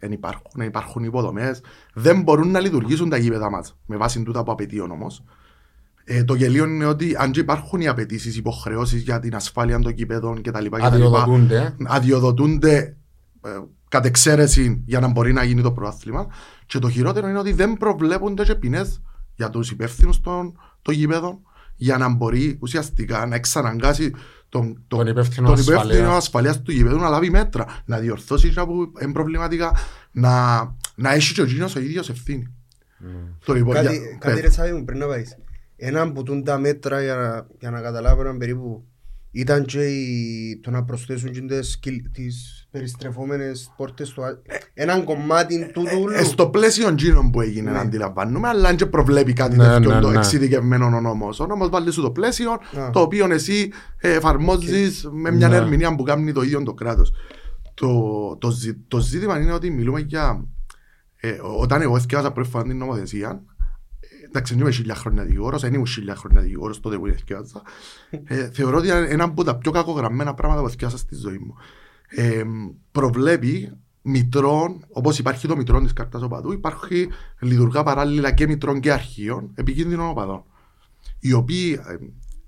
δεν 0.00 0.12
υπάρχουν, 0.12 0.50
δεν 0.54 0.66
υπάρχουν 0.66 1.04
υποδομές, 1.04 1.60
δεν 1.94 2.22
μπορούν 2.22 2.50
να 2.50 2.60
λειτουργήσουν 2.60 3.08
τα 3.08 3.16
γήπεδα 3.16 3.50
μας 3.50 3.76
με 3.86 3.96
βάση 3.96 4.22
τούτα 4.22 4.42
που 4.42 4.52
απαιτεί 4.52 4.80
ο 4.80 4.86
νόμος. 4.86 5.24
Ε, 6.04 6.24
το 6.24 6.34
γελίο 6.34 6.64
είναι 6.64 6.84
ότι 6.84 7.16
αν 7.18 7.30
και 7.30 7.40
υπάρχουν 7.40 7.80
οι 7.80 7.88
απαιτήσεις, 7.88 8.36
υποχρεώσεις 8.36 9.02
για 9.02 9.20
την 9.20 9.34
ασφάλεια 9.34 9.78
των 9.78 9.92
γηπέδων 9.92 10.42
κτλ. 10.42 10.66
Αδειοδοτούνται. 10.70 11.76
Αδειοδοτούνται 11.86 12.96
ε, 13.44 13.58
κατ' 13.88 14.04
εξαίρεση 14.04 14.82
για 14.86 15.00
να 15.00 15.08
μπορεί 15.08 15.32
να 15.32 15.44
γίνει 15.44 15.62
το 15.62 15.72
προάθλημα. 15.72 16.26
Και 16.66 16.78
το 16.78 16.88
χειρότερο 16.90 17.28
είναι 17.28 17.38
ότι 17.38 17.52
δεν 17.52 17.72
προβλέπονται 17.72 18.44
και 18.44 18.54
ποινές 18.54 19.02
για 19.34 19.50
τους 19.50 19.70
υπεύθυνους 19.70 20.20
των, 20.20 20.58
των 20.82 20.94
γηπέδων 20.94 21.38
για 21.80 21.98
να 21.98 22.08
μπορεί 22.08 22.56
ουσιαστικά 22.60 23.26
να 23.26 23.34
εξαναγκάσει 23.34 24.12
τον, 24.48 24.82
Τον 24.88 25.06
υπεύθυνο 25.06 25.46
τον 25.46 25.58
ασφαλείας. 25.58 25.84
υπεύθυνο 25.84 26.12
ασφαλείας 26.12 26.62
του 26.62 26.72
γηπέδου 26.72 26.96
να 26.98 27.08
λάβει 27.08 27.30
μέτρα, 27.30 27.82
να 27.84 27.98
διορθώσει 27.98 28.48
αυτά 28.48 28.66
που 28.66 28.92
είναι 29.02 29.12
προβληματικά, 29.12 29.72
να, 30.12 30.58
να 30.94 31.12
έχει 31.12 31.34
και 31.34 31.40
ο 31.40 31.44
γίνος 31.44 31.74
ο 31.76 31.80
ίδιος 31.80 32.08
ευθύνη. 32.10 32.54
Το 33.44 33.52
λοιπόν, 33.54 33.74
Κάτι, 33.74 33.96
για- 33.98 34.16
κάτι 34.18 34.34
πες. 34.34 34.40
ρε 34.44 34.50
Σάβη 34.50 34.72
μου 34.72 34.84
πριν 34.84 34.98
να 34.98 35.06
πάεις. 35.06 35.36
Έναν 35.76 36.12
που 36.12 36.22
τούν 36.22 36.44
τα 36.44 36.58
μέτρα 36.58 37.02
για 37.02 37.14
να, 37.14 37.46
για 37.60 37.70
να 37.70 37.80
καταλάβω 37.80 38.20
έναν 38.20 38.38
περίπου 38.38 38.84
ήταν 39.30 39.64
και 39.64 39.86
η, 39.86 40.58
το 40.62 40.70
να 40.70 40.84
προσθέσουν 40.84 41.30
και 41.32 41.40
τις, 41.40 41.78
κυλ- 41.78 42.10
τις 42.12 42.59
περιστρεφόμενες 42.70 43.72
πόρτες 43.76 44.10
του 44.10 44.24
α- 44.24 44.38
έναν 44.74 45.04
κομμάτι 45.04 45.70
του 45.72 45.84
δούλου. 45.88 46.14
Ε, 46.14 46.22
στο 46.24 46.48
πλαίσιο 46.48 46.90
γίνων 46.90 47.30
που 47.30 47.40
έγινε 47.40 47.70
Ναι. 47.70 47.76
να 47.76 47.82
αντιλαμβάνουμε, 47.82 48.48
αλλά 48.48 48.68
αν 48.68 48.76
και 48.76 48.86
προβλέπει 48.86 49.32
κάτι 49.32 49.56
Ναι, 49.56 49.64
τέτοιο 49.64 49.94
ναι, 49.94 50.00
το 50.00 50.10
ναι. 50.10 50.16
εξειδικευμένο 50.18 50.86
ο 50.86 51.00
νόμος. 51.00 51.40
Ο 51.40 51.46
νόμος 51.46 51.68
βάλει 51.68 51.92
σου 51.92 52.02
το 52.02 52.10
πλαίσιο, 52.10 52.50
Α. 52.52 52.90
το 52.92 53.00
οποίο 53.00 53.32
εσύ 53.32 53.72
ε, 53.96 54.12
εφαρμόζεις 54.14 55.08
με 55.12 55.30
μια 55.30 55.48
Ναι. 55.48 55.56
ερμηνεία 55.56 55.94
που 55.94 56.02
κάνει 56.02 56.32
το 56.32 56.42
ίδιο 56.42 56.62
το 56.62 56.74
κράτος. 56.74 57.12
Το, 57.74 58.36
το, 58.40 58.50
ζη- 58.50 58.78
το 58.88 58.98
ζήτημα 58.98 59.40
είναι 59.40 59.52
ότι 59.52 59.70
μιλούμε 59.70 60.00
για... 60.00 60.44
Ε, 61.22 61.38
όταν 61.58 61.82
εγώ 61.82 61.96
έφτιαξα 61.96 62.30
πρώτη 62.32 62.48
φορά 62.50 62.64
την 62.64 62.76
νομοθεσία, 62.78 63.42
ε, 64.00 64.24
εντάξει, 64.26 64.52
δεν 64.54 64.62
είμαι 64.62 64.70
χίλια 64.70 64.94
χρόνια 64.94 65.24
δικηγόρος, 65.24 65.60
δεν 65.62 65.74
ήμουν 65.74 65.86
χίλια 65.86 66.14
χρόνια 66.16 66.40
δικηγόρος 66.40 66.80
τότε 66.80 66.96
που 66.98 67.06
έφτιαξα. 67.06 67.62
Ε, 68.24 68.50
θεωρώ 68.52 68.76
ότι 68.78 68.88
είναι 68.88 69.06
ένα 69.08 69.24
από 69.24 69.44
τα 69.44 69.56
πιο 69.56 69.70
κακογραμμένα 69.70 70.34
πράγματα 70.34 70.60
που 70.60 70.66
έφτιαξα 70.66 70.96
στη 70.96 71.14
ζωή 71.14 71.38
μου. 71.38 71.54
Ε, 72.10 72.42
προβλέπει 72.92 73.72
μητρών, 74.02 74.84
όπως 74.92 75.18
υπάρχει 75.18 75.46
το 75.48 75.56
μητρό 75.56 75.80
της 75.80 75.92
κάρτας 75.92 76.22
οπαδού, 76.22 76.52
υπάρχει 76.52 77.08
λειτουργά 77.40 77.82
παράλληλα 77.82 78.32
και 78.32 78.46
μητρών 78.46 78.80
και 78.80 78.92
αρχείων 78.92 79.50
επικίνδυνων 79.54 80.08
οπαδών. 80.08 80.44
Οι 81.20 81.32
οποίοι 81.32 81.80
ε, 81.86 81.96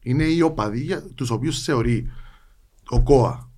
είναι 0.01 0.25
οι 0.25 0.41
οπαδοί 0.41 0.81
για 0.81 1.03
τους 1.15 1.31
οποίους 1.31 1.63
θεωρεί 1.63 2.11
ο 2.89 3.03
ΚΟΑ 3.03 3.51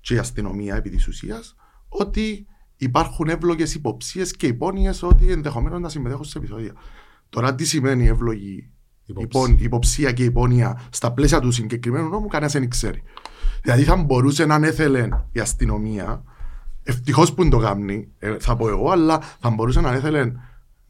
και 0.00 0.14
η 0.14 0.18
αστυνομία 0.18 0.76
επί 0.76 0.90
της 0.90 1.08
ουσίας 1.08 1.56
ότι 1.88 2.46
υπάρχουν 2.76 3.28
εύλογες 3.28 3.74
υποψίες 3.74 4.36
και 4.36 4.46
υπόνοιες 4.46 5.02
ότι 5.02 5.32
ενδεχομένως 5.32 5.80
να 5.80 5.88
συμμετέχουν 5.88 6.24
σε 6.24 6.38
επεισόδια. 6.38 6.72
Τώρα 7.28 7.54
τι 7.54 7.64
σημαίνει 7.64 8.06
εύλογη 8.06 8.70
Υποψία. 9.10 9.40
υπό- 9.54 9.62
υποψία 9.64 10.12
και 10.12 10.24
υπόνοια 10.24 10.80
στα 10.90 11.12
πλαίσια 11.12 11.40
του 11.40 11.50
συγκεκριμένου 11.50 12.08
νόμου, 12.08 12.26
κανένας 12.26 12.52
δεν 12.52 12.68
ξέρει. 12.70 13.02
Δηλαδή 13.62 13.82
θα 13.82 13.96
μπορούσε 13.96 14.46
να 14.46 14.54
ανέθελε 14.54 15.08
η 15.32 15.40
αστυνομία, 15.40 16.22
ευτυχώς 16.82 17.34
που 17.34 17.42
δεν 17.42 17.50
το 17.50 17.58
κάνει, 17.58 18.08
ε, 18.18 18.36
θα 18.40 18.56
πω 18.56 18.68
εγώ, 18.68 18.90
αλλά 18.90 19.20
θα 19.40 19.50
μπορούσε 19.50 19.80
να 19.80 19.88
ανέθελε 19.88 20.32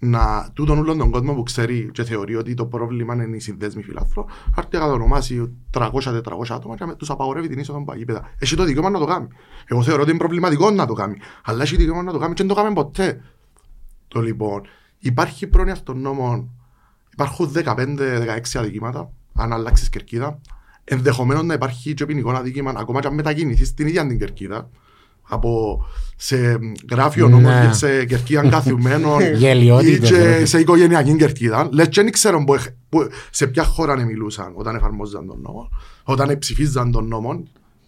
να 0.03 0.49
τούτον 0.53 0.79
όλον 0.79 0.99
τον 0.99 1.11
κόσμο 1.11 1.35
που 1.35 1.43
ξέρει 1.43 1.91
και 1.93 2.03
θεωρεί 2.05 2.37
ότι 2.37 2.55
το 2.55 2.67
πρόβλημα 2.67 3.15
είναι 3.15 3.37
οι 3.37 3.41
συνδέσμοι 3.41 3.83
φιλάθρων, 3.83 4.25
να 4.27 4.55
έρθει 4.57 4.77
να 4.77 4.81
κατονομάσει 4.81 5.53
300-400 5.71 6.55
άτομα 6.55 6.77
και 6.77 6.85
να 6.85 6.97
τους 6.97 7.11
απαγορεύει 7.11 7.49
την 7.49 7.59
είσοδο 7.59 7.79
από 7.79 7.95
γήπεδα. 7.95 8.31
Έχει 8.39 8.57
το 8.57 8.65
δικαίωμα 8.65 8.91
να 8.91 8.99
το 8.99 9.05
κάνει. 9.05 9.29
Εγώ 9.67 9.83
θεωρώ 9.83 10.01
ότι 10.01 10.11
είναι 10.11 10.19
προβληματικό 10.19 10.71
να 10.71 10.87
το 10.87 10.93
κάνει. 10.93 11.17
Αλλά 11.45 11.63
έχει 11.63 11.77
δικαίωμα 11.77 12.03
να 12.03 12.13
το 12.13 12.19
κάνει 12.19 12.35
και 12.35 12.43
δεν 12.45 12.55
το 12.55 12.63
κάνει 12.63 12.75
ποτέ. 12.75 13.21
Το 14.09 14.21
λοιπόν, 14.21 14.63
υπάρχει 14.99 15.47
πρόνοια 15.47 15.75
στον 15.75 16.01
νόμο, 16.01 16.49
υπάρχουν 17.13 17.53
15-16 17.65 18.59
αδικήματα, 18.59 19.13
αν 19.35 19.53
αλλάξεις 19.53 19.89
κερκίδα. 19.89 20.41
Ενδεχομένως 20.85 21.43
να 21.45 21.55
υπάρχει 21.55 21.95
και 21.95 22.07
ποινικό 22.07 22.31
αδίκημα, 22.31 22.73
ακόμα 22.77 23.01
και 23.01 23.07
αν 23.07 23.15
μετακινηθείς 23.15 23.69
στην 23.69 23.87
ίδια 23.87 24.07
την 24.07 24.19
κερκίδα. 24.19 24.71
Από 25.33 25.81
σε 26.17 26.59
γράφιο 26.91 27.29
νόμο 27.29 27.49
Ναι. 27.51 27.67
και 27.67 27.73
σε 27.75 28.05
κερκίδα 28.05 28.49
καθιουμένων 28.49 29.21
ή 29.21 29.37
Γελιότητες, 29.37 30.11
και 30.11 30.17
ρε. 30.17 30.45
σε 30.45 30.59
οικογενειακή 30.59 31.17
κερκίδα. 31.17 31.69
Λες 31.73 31.89
και 31.89 32.03
δεν 32.03 32.13
ξέρω 32.13 32.45
που, 32.45 32.55
έχ- 32.55 32.69
που- 32.89 33.09
σε 33.31 33.47
ποια 33.47 33.65
χώρα 33.65 33.97
να 33.97 34.05
μιλούσαν 34.05 34.53
όταν 34.55 34.75
εφαρμόζαν 34.77 35.27
τον 35.27 35.41
νόμο, 35.41 35.69
όταν 36.05 36.39
ψηφίζαν 36.39 36.91
τον 36.93 37.09
νόμο 37.09 37.43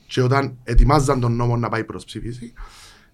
και 0.06 0.22
όταν 0.22 0.56
ετοιμάζαν 0.64 1.20
τον 1.20 1.36
νόμο 1.36 1.56
να 1.56 1.68
πάει 1.68 1.84
προς 1.84 2.04
ψήφιση. 2.04 2.52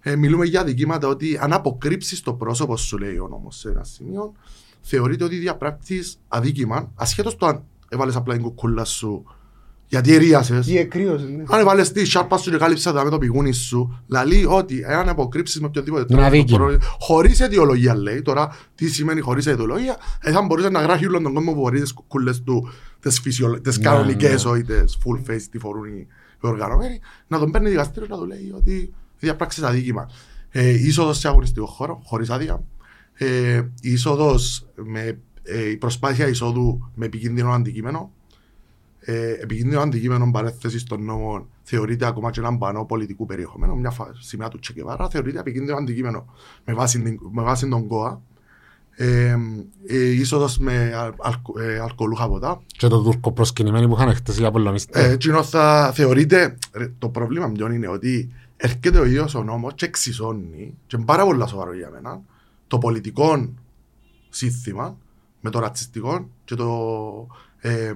Ε, 0.00 0.16
μιλούμε 0.16 0.44
για 0.44 0.64
δικήματα 0.64 1.08
ότι 1.08 1.38
αν 1.40 1.52
αποκρύψεις 1.52 2.20
το 2.22 2.32
πρόσωπο 2.32 2.76
σου, 2.76 2.98
λέει 2.98 3.18
ο 3.18 3.28
νόμος 3.30 3.56
σε 3.58 3.68
ένα 3.68 3.84
σημείο, 3.84 4.32
θεωρείται 4.80 5.24
ότι 5.24 5.36
διαπράττει 5.36 6.04
αδίκημα, 6.28 6.92
ασχέτως 6.94 7.36
το 7.36 7.46
αν 7.46 7.62
έβαλες 7.88 8.16
απλά 8.16 8.34
την 8.34 8.42
κουκούλα 8.42 8.84
σου 8.84 9.24
γιατί 9.90 10.14
ερίασες. 10.14 10.66
Τι 10.66 10.78
εκρύωσε, 10.78 11.24
ναι. 11.24 11.44
Αν 11.48 11.60
έβαλες 11.60 11.92
τη 11.92 12.04
σάρπα 12.04 12.36
σου 12.36 12.50
και 12.50 12.56
κάλυψες 12.56 12.92
τα 12.92 13.04
με 13.04 13.10
το 13.10 13.18
πηγούνι 13.18 13.52
σου, 13.52 14.02
λέει 14.26 14.44
ότι 14.44 14.82
εάν 14.86 15.08
αποκρύψεις 15.08 15.60
με 15.60 15.66
οποιοδήποτε 15.66 16.04
Είναι 16.14 16.24
αδίκημα. 16.26 16.78
χωρίς 16.98 17.40
αιτιολογία 17.40 17.96
λέει. 17.96 18.22
Τώρα, 18.22 18.56
τι 18.74 18.88
σημαίνει 18.88 19.20
χωρίς 19.20 19.46
αιτιολογία, 19.46 19.96
ε, 20.20 20.30
θα 20.32 20.42
μπορούσε 20.42 20.68
να 20.68 20.80
γράφει 20.80 21.06
όλον 21.06 21.22
τον 21.22 21.34
κόσμο 21.34 21.52
που 21.52 21.60
φορεί 21.60 21.80
τις 21.80 21.92
κουκούλες 21.92 22.42
του, 22.42 22.68
τις 23.62 23.78
Ναι, 23.78 23.84
κανονικές, 23.84 24.44
ναι. 24.44 24.50
όχι 24.50 24.62
τις 24.62 24.98
full 25.04 25.30
face, 25.30 25.42
τι 25.50 25.58
φορούν 25.58 25.84
οι 25.84 26.06
οι 26.42 26.46
οργανωμένοι, 26.46 27.00
να 27.26 27.38
τον 27.38 27.50
παίρνει 27.50 27.68
δικαστήριος 27.68 28.08
να 28.08 28.16
του 28.16 28.26
λέει 28.26 28.52
ότι 28.56 28.92
διαπράξεις 29.18 29.62
αδίκημα. 29.62 30.10
Ε, 30.50 30.68
είσοδος 30.68 31.18
σε 31.18 31.28
αγωνιστικό 31.28 31.66
χώρο, 31.66 32.00
χωρίς 32.04 32.30
άδεια. 32.30 32.64
Ε, 33.20 33.56
η 33.80 33.92
είσοδος 33.92 34.66
με, 34.74 35.18
ε, 35.42 35.70
η 35.70 35.76
προσπάθεια 35.76 36.28
εισόδου 36.28 36.90
με 36.94 37.06
επικίνδυνο 37.06 37.50
αντικείμενο. 37.50 38.10
Ε, 39.00 39.30
επικίνδυνο 39.30 39.80
αντικείμενο 39.80 40.30
παρέθεσης 40.30 40.84
των 40.84 41.04
νόμων 41.04 41.46
θεωρείται 41.62 42.06
ακόμα 42.06 42.30
και 42.30 42.40
έναν 42.40 42.58
πανό 42.58 42.84
πολιτικού 42.84 43.26
περιεχομένου, 43.26 43.78
μια 43.78 43.90
φα- 43.90 44.12
σημαία 44.20 44.48
του 44.48 44.58
Τσεκεβάρα, 44.58 45.08
θεωρείται 45.08 45.38
επικίνδυνο 45.38 45.76
αντικείμενο 45.76 46.26
με 46.64 46.74
βάση, 46.74 47.00
την- 47.02 47.18
με 47.32 47.42
βάση 47.42 47.68
τον 47.68 47.86
ΚΟΑ. 47.86 48.20
Ε, 49.00 49.36
ε, 49.86 50.08
είσοδος 50.10 50.58
με 50.58 50.92
αλ- 50.94 51.14
αλκο- 51.18 51.60
ε, 51.60 51.78
αλκοολούχα 51.78 52.28
ποτά. 52.28 52.60
Και 52.66 52.86
το 52.88 53.02
τουρκο 53.02 53.32
προσκυνημένοι 53.32 53.88
που 53.88 53.94
είχαν 53.94 54.14
χτες 54.14 54.38
οι 54.38 54.44
Απολλωνιστές. 54.44 55.04
Ε, 55.04 55.10
εκείνος 55.10 55.48
θα 55.48 55.92
θεωρείται, 55.94 56.56
ρε, 56.72 56.92
το 56.98 57.08
πρόβλημα 57.08 57.50
ποιον 57.52 57.72
είναι 57.72 57.88
ότι 57.88 58.28
έρχεται 58.56 58.98
ο 58.98 59.04
ίδιος 59.04 59.34
ο 59.34 59.42
νόμος 59.42 59.72
και 59.74 59.84
εξισώνει, 59.84 60.74
και 60.86 60.96
είναι 60.96 61.04
πάρα 61.04 61.24
πολύ 61.24 61.48
σοβαρό 61.48 61.74
για 61.74 61.90
μένα, 61.92 62.20
το 62.68 62.78
πολιτικό 62.78 63.54
σύνθημα 64.28 64.96
με 65.40 65.50
το 65.50 65.58
ρατσιστικό 65.58 66.28
και 66.44 66.54
το 66.54 66.68
ε, 67.60 67.70
ε, 67.70 67.94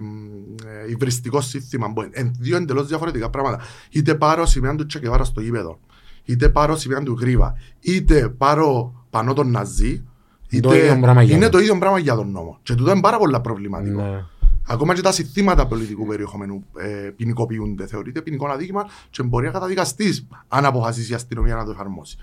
υβριστικό 0.90 1.40
σύνθημα. 1.40 1.92
που 1.92 2.02
Είναι 2.02 2.32
δύο 2.38 2.56
εντελώς 2.56 2.86
διαφορετικά 2.86 3.30
πράγματα. 3.30 3.60
Είτε 3.90 4.14
πάρω 4.14 4.46
σημαία 4.46 4.74
του 4.74 4.86
Τσεκεβάρα 4.86 5.24
στο 5.24 5.40
γήπεδο, 5.40 5.78
είτε 6.24 6.48
πάρω 6.48 6.76
σημαία 6.76 7.02
του 7.02 7.16
Γρίβα, 7.20 7.54
είτε 7.80 8.28
πάρω 8.28 8.94
πανό 9.10 9.32
τον 9.32 9.50
Ναζί, 9.50 9.96
Το 9.98 10.56
είτε 10.74 10.78
ίδιο 10.78 11.00
πράγμα 11.00 11.22
για 11.22 11.34
είναι 11.34 11.44
τον. 11.44 11.52
το 11.52 11.58
ίδιο 11.58 11.78
πράγμα 11.78 11.98
για 11.98 12.14
τον 12.14 12.30
νόμο. 12.30 12.58
Και 12.62 12.74
τούτο 12.74 12.90
είναι 12.90 13.00
πάρα 13.00 13.18
πολύ 13.18 13.40
προβληματικό. 13.40 14.02
Ναι. 14.02 14.24
Ακόμα 14.66 14.94
και 14.94 15.00
τα 15.00 15.12
συστήματα 15.12 15.66
πολιτικού 15.66 16.06
περιεχομένου 16.06 16.64
ε, 16.76 17.10
ποινικοποιούνται. 17.16 17.86
Θεωρείται 17.86 18.22
ποινικό 18.22 18.48
αδίκημα 18.48 18.86
και 19.10 19.22
μπορεί 19.22 19.46
να 19.46 19.52
καταδικαστείς 19.52 20.26
αν 20.48 20.64
αποφασίσει 20.64 21.12
η 21.12 21.14
αστυνομία 21.14 21.54
να 21.54 21.64
το 21.64 21.70
εφαρμόσει. 21.70 22.16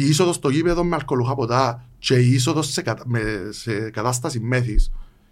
Η 0.00 0.08
είσοδος 0.08 0.34
στο 0.34 0.48
γήπεδο 0.48 0.84
με 0.84 0.94
αλκοολούχα 0.96 1.34
ποτά 1.34 1.88
και 1.98 2.14
η 2.14 2.32
είσοδος 2.32 2.72
σε, 2.72 2.82
κατα... 2.82 3.02
με... 3.06 3.20
σε 3.50 3.90
κατάσταση 3.90 4.40
μέθης, 4.40 4.90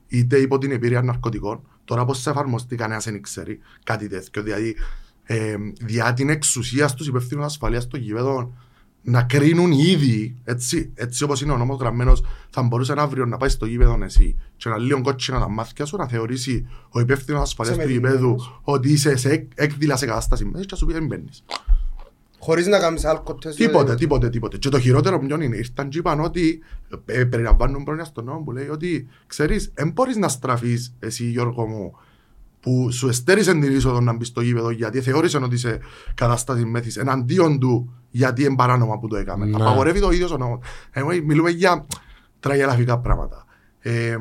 είτε 0.09 0.37
υπό 0.37 0.59
την 0.59 0.71
επίρρεια 0.71 1.03
ναρκωτικών, 1.03 1.61
τώρα 1.85 2.05
πώς 2.05 2.23
θα 2.23 2.31
εφαρμοστεί 2.31 2.77
κανένας 2.77 3.05
δεν 3.05 3.23
ξέρει 3.23 3.59
κάτι 3.85 4.09
τέτοιο. 4.09 4.43
Δηλαδή, 4.43 4.77
ε, 5.25 5.55
διά 5.81 6.13
την 6.13 6.29
εξουσία 6.31 6.89
στους 6.89 7.07
υπευθύνου 7.07 7.45
ασφαλείας 7.45 7.87
των 7.89 8.01
γήπεδων 8.01 8.53
να 9.03 9.23
κρίνουν 9.23 9.73
ήδη, 9.73 10.37
έτσι, 10.45 10.91
έτσι 10.95 11.25
όπως 11.25 11.41
είναι 11.43 11.53
ο 11.53 11.57
νόμος 11.57 11.79
γραμμένος, 11.79 12.23
θα 12.51 12.63
μπορούσε 12.63 12.95
αύριο 12.97 13.27
να 13.27 13.37
πάει 13.37 13.49
στο 13.49 13.67
γήπεδο 13.67 13.99
εσύ 14.05 14.37
και 14.57 14.69
να 14.69 14.79
λίγο 14.79 15.01
κότσινα 15.01 15.39
τα 15.39 15.49
μάτια 15.49 15.85
σου, 15.85 15.97
να 15.97 16.09
θεωρήσει 16.09 16.67
ο 16.91 17.01
υπεύθυνος 17.01 17.41
ασφαλείας 17.43 17.77
Σε 17.77 17.83
του 17.83 17.89
μεθυσμένος. 17.89 18.19
γήπεδου 18.21 18.61
ότι 18.63 18.93
είσαι 18.93 19.17
σε 19.17 19.31
εκ- 19.31 19.53
έκδηλα 19.55 19.97
σε 19.97 20.07
κατάσταση 20.07 20.45
μέσα 20.45 20.61
και 20.65 20.69
να 20.71 20.77
σου 20.77 20.87
πει 20.87 20.93
δεν 20.93 21.07
μπαίνεις. 21.07 21.45
Χωρίς 22.39 22.67
να 22.67 22.79
κάνεις 22.79 23.05
αλκοτές. 23.05 23.55
Τίποτε, 23.55 23.95
τίποτε, 23.95 24.29
τίποτε. 24.29 24.59
Και 24.59 24.69
το 24.69 24.81
χειρότερο 24.81 25.19
ποιον 25.19 25.41
είναι, 25.41 25.57
ήρθαν 25.57 25.89
και 25.89 25.99
είπαν 25.99 26.21
ότι 26.21 26.63
ε, 27.07 27.25
περιλαμβάνουν 27.25 27.85
πρόνοια 27.85 28.05
στον 28.05 28.25
νόμο 28.25 28.41
που 28.41 28.53
λέει 28.53 28.69
ότι 28.69 29.09
ξέρεις, 29.27 29.73
δεν 29.75 29.91
μπορείς 29.91 30.17
να 30.17 30.29
στραφείς 30.29 30.95
εσύ 30.99 31.25
Γιώργο 31.25 31.67
μου 31.67 31.93
που 32.61 32.91
σου 32.93 33.09
εστέρισε 33.09 33.53
την 33.53 33.63
είσοδο 33.63 34.01
να 34.01 34.17
μπεις 34.17 34.27
στο 34.27 34.41
γήπεδο 34.41 34.71
γιατί 34.71 35.01
θεώρησε 35.01 35.37
ότι 35.37 35.55
είσαι 35.55 35.79
κατάσταση 36.15 36.65
μέθης 36.65 36.97
εναντίον 36.97 37.59
του 37.59 37.95
γιατί 38.11 38.45
είναι 38.45 38.55
παράνομα 38.55 38.99
που 38.99 39.09
το 39.09 39.17
έκαμε. 39.17 39.47
Ναι. 39.47 39.55
Απαγορεύει 39.55 40.01
το 40.01 40.11
ίδιος 40.11 40.31
ο 40.31 40.37
νόμος. 40.37 40.59
Εγώ 40.91 41.09
μιλούμε 41.25 41.51
για 41.51 41.87
τραγελαφικά 42.41 42.99
πράγματα. 42.99 43.45
Ε, 43.79 44.17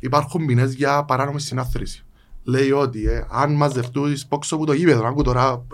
υπάρχουν 0.00 0.46
ποινές 0.46 0.74
για 0.74 1.04
παράνομη 1.04 1.40
συνάθρηση. 1.40 2.05
Λέει 2.48 2.70
ότι 2.70 3.08
ε, 3.08 3.24
αν 3.30 3.52
μαζευτούν 3.52 4.16
έξω 4.32 4.54
από 4.54 4.66
το 4.66 4.72
γήπεδο, 4.72 5.06
άκου 5.06 5.22
τώρα, 5.22 5.66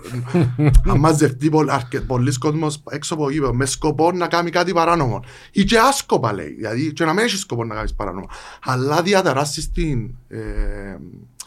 αν 0.89 0.99
μαζευτεί 0.99 1.49
πολλ, 1.49 1.71
αρκε, 1.71 2.01
πολλοί 2.01 2.39
κόσμος 2.39 2.83
έξω 2.91 3.15
από 3.15 3.23
το 3.23 3.29
γήπεδο 3.29 3.55
με 3.55 3.67
σκοπό 3.67 4.13
να 4.13 4.29
κάνει 4.29 4.51
κάτι 4.51 4.73
παράνομο. 4.73 5.23
Ή 5.51 5.65
και 5.65 5.79
άσκοπα 5.79 6.33
λέει, 6.33 6.55
δηλαδή 6.55 6.93
και 6.93 7.05
να 7.05 7.13
μην 7.13 7.25
έχεις 7.25 7.41
σκοπό 7.41 7.65
να 7.65 7.75
κάνεις 7.75 7.95
παράνομο. 7.95 8.29
Αλλά 8.63 9.03
διαταράσεις 9.03 9.71
την, 9.71 10.11
ε, 10.29 10.39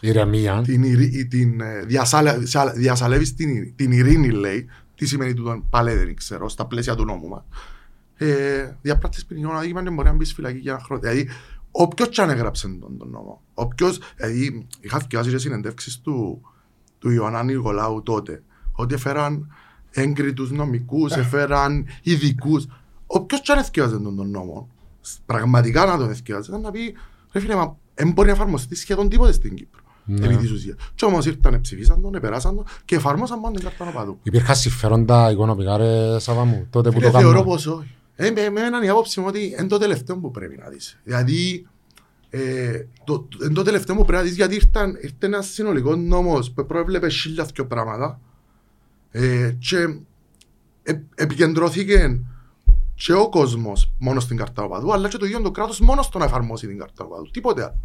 Ηρεμία. 0.00 0.62
την, 0.64 0.82
ειρή- 0.82 1.28
την 1.28 1.60
ε, 1.60 1.82
διασάλε- 1.86 2.46
σα- 2.46 2.72
διασαλεύεις 2.72 3.34
την, 3.34 3.48
ειρή- 3.48 3.72
την 3.76 3.92
ειρήνη 3.92 4.30
λέει, 4.30 4.66
τι 4.94 5.06
σημαίνει 5.06 5.34
τούτο 5.34 5.62
πάλι 5.70 5.92
δεν 5.92 6.16
ξέρω, 6.16 6.48
στα 6.48 6.66
πλαίσια 6.66 6.94
του 6.94 7.04
νόμου 7.04 7.28
μας. 7.28 7.42
Ε, 8.18 8.76
διαπράττεις 8.82 9.26
ποινικό 9.26 9.52
αδίκημα 9.52 9.82
και 9.82 9.90
μπορεί 9.90 10.08
να 10.08 10.14
μπεις 10.14 10.32
φυλακή 10.32 10.58
για 10.58 10.72
ένα 10.72 10.82
χρόνο. 10.82 11.00
Δηλαδή, 11.00 11.28
όποιος 11.78 12.08
και 12.08 12.22
αν 12.22 12.30
έγραψε 12.30 12.68
τον, 12.80 12.98
τον 12.98 13.10
νόμο, 13.10 13.40
όποιος, 13.54 13.98
δηλαδή, 14.16 14.66
είχα 14.80 14.98
θυκιάσει 14.98 15.30
και 15.30 15.38
συνεντεύξεις 15.38 16.00
του, 16.00 16.40
του 16.98 17.10
Ιωαννά 17.10 17.42
Νικολάου 17.42 18.02
τότε, 18.02 18.42
ότι 18.72 18.94
έφεραν 18.94 19.52
έγκριτους 19.90 20.50
νομικούς, 20.50 21.12
έφεραν 21.12 21.86
ειδικούς. 22.02 22.66
Όποιος 23.06 23.40
και 23.40 23.52
αν 23.52 23.58
εθιάζε 23.58 23.98
τον, 23.98 24.16
τον 24.16 24.30
νόμο, 24.30 24.68
πραγματικά 25.26 25.84
να 25.86 25.96
τον 25.98 26.10
εθιάζε, 26.10 26.56
να 26.56 26.70
πει, 26.70 26.94
ρε 27.32 27.40
φίλε, 27.40 27.54
μα 27.54 27.76
δεν 27.94 28.12
μπορεί 28.12 28.28
να 28.28 28.34
εφαρμοστεί 28.34 28.74
σχεδόν 28.74 29.08
τίποτε 29.08 29.32
στην 29.32 29.54
Κύπρο. 29.54 29.80
Ναι. 30.04 30.26
Επί 30.26 30.36
της 30.36 30.50
ουσίας. 30.50 30.76
Και 30.94 31.04
όμως 31.04 31.26
ήρθαν, 31.26 31.60
ψηφίσαν 31.60 32.02
τον, 32.02 32.14
επεράσαν 32.14 32.54
τον 32.54 32.64
και 32.84 32.94
εφαρμόσαν 32.94 33.38
μόνο 33.38 33.54
την 33.54 33.64
κάρτα 33.64 33.88
οπαδού. 33.88 34.18
Υπήρχαν 34.22 34.56
συμφέροντα 34.56 35.30
οικονομικά 35.30 35.76
ρε 35.76 36.18
Σάβα 36.18 36.44
μου, 36.44 36.66
τότε 36.70 36.90
που 36.90 36.98
Φίλε, 36.98 37.10
το 37.10 37.18
θεωρώ 37.18 37.34
κάνουμε. 37.34 37.50
πως 37.50 37.66
όχι. 37.66 37.95
Ε, 38.16 38.30
με, 38.30 38.50
με 38.50 38.60
έναν 38.60 38.82
η 38.82 38.88
άποψη 38.88 39.20
μου 39.20 39.26
ότι 39.28 39.54
είναι 39.58 39.66
το 39.66 39.78
τελευταίο 39.78 40.16
που 40.18 40.30
πρέπει 40.30 40.56
να 40.56 40.68
δεις. 40.68 41.00
Δηλαδή, 41.04 41.66
ε, 42.30 42.84
το, 43.04 43.20
το, 43.20 43.38
είναι 43.44 43.54
το 43.54 43.62
τελευταίο 43.62 43.96
που 43.96 44.04
πρέπει 44.04 44.22
να 44.22 44.28
δεις 44.28 44.36
γιατί 44.36 44.54
ήρθαν, 44.54 44.98
ήρθε 45.00 45.26
ένας 45.26 45.46
συνολικός 45.46 45.96
νόμος 45.96 46.52
που 46.52 46.66
προέβλεπε 46.66 47.08
χίλια 47.08 47.44
δυο 47.44 47.66
πράγματα 47.66 48.20
ε, 49.10 49.54
και 49.58 49.76
ε, 50.82 51.00
επικεντρώθηκε 51.14 52.20
και 52.94 53.12
ο 53.12 53.28
κόσμος 53.28 53.92
μόνο 53.98 54.20
στην 54.20 54.36
κάρτα 54.36 54.62
οπαδού 54.62 54.92
αλλά 54.92 55.08
και 55.08 55.16
το 55.16 55.26
ίδιο 55.26 55.40
το 55.40 55.50
κράτος 55.50 55.80
μόνο 55.80 56.02
στο 56.02 56.18
να 56.18 56.24
εφαρμόσει 56.24 56.66
την 56.66 56.78
κάρτα 56.78 57.04
οπαδού. 57.04 57.30
Τίποτε 57.30 57.62
άλλο. 57.62 57.80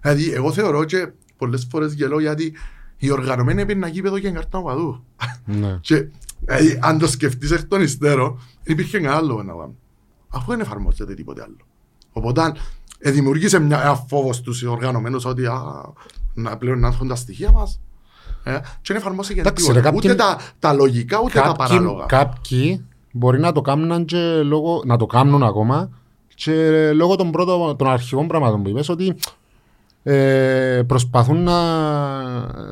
Δηλαδή, 0.00 0.32
εγώ 0.32 0.52
θεωρώ 0.52 0.84
και 0.84 1.12
πολλές 1.36 1.66
φορές 1.70 1.92
γελώ 1.92 2.20
γιατί 2.20 2.54
οι 2.96 3.10
οργανωμένοι 3.10 3.62
έπαιρναν 3.62 3.90
γήπεδο 3.90 4.16
για 4.16 4.28
την 4.28 4.38
κάρτα 4.38 4.58
οπαδού. 4.58 5.04
Ναι. 5.44 5.78
Και 5.80 6.08
δηλαδή, 6.46 6.78
αν 6.82 6.98
το 6.98 7.06
σκεφτείς 7.06 7.50
εκ 7.50 7.64
των 7.64 7.82
υστέρων, 7.82 8.38
δεν 8.62 8.74
υπήρχε 8.74 8.98
κανένα 9.00 9.20
λόγο 9.20 9.42
να 9.42 9.52
κάνουμε. 9.52 9.74
Αφού 10.28 10.50
δεν 10.50 10.60
εφαρμόζεται 10.60 11.14
τίποτε 11.14 11.42
άλλο. 11.42 11.56
Οπότε 12.12 12.52
ε, 12.98 13.10
δημιουργήσε 13.10 13.58
μια, 13.58 13.80
ένα 13.82 13.94
φόβος 13.94 14.36
στους 14.36 14.62
οργανωμένους 14.62 15.24
ότι 15.24 15.46
α, 15.46 15.62
να 16.34 16.56
πλέον 16.56 16.78
να 16.78 16.86
έρχονται 16.86 17.08
τα 17.10 17.16
στοιχεία 17.16 17.50
μας. 17.52 17.80
Ε, 18.44 18.52
και 18.52 18.92
δεν 18.92 18.96
εφαρμόζεται 18.96 19.34
για 19.34 19.42
Εντάξει, 19.42 19.64
τίποτα. 19.64 19.80
ρε, 19.80 19.86
κάποιοι- 19.90 20.10
Ούτε 20.10 20.14
τα, 20.22 20.38
τα 20.58 20.72
λογικά, 20.72 21.20
ούτε 21.20 21.32
τα 21.32 21.40
Κάποιοι, 21.40 21.54
παράλογα. 21.56 22.04
κάποιοι 22.06 22.84
μπορεί 23.12 23.40
να 23.40 23.52
το 23.52 23.60
κάνουν 23.60 24.04
και 24.04 24.42
λόγω, 24.42 24.82
να 24.84 24.96
το 24.96 25.06
κάνουν 25.06 25.42
ακόμα 25.42 25.90
και 26.34 26.90
λόγω 26.92 27.16
των 27.16 27.30
πρώτων, 27.30 27.76
των 27.76 27.88
αρχικών 27.88 28.26
πραγμάτων 28.26 28.62
που 28.62 28.68
είπες 28.68 28.88
ότι 28.88 29.16
ε, 30.06 30.82
προσπαθούν 30.86 31.42
να, 31.42 31.60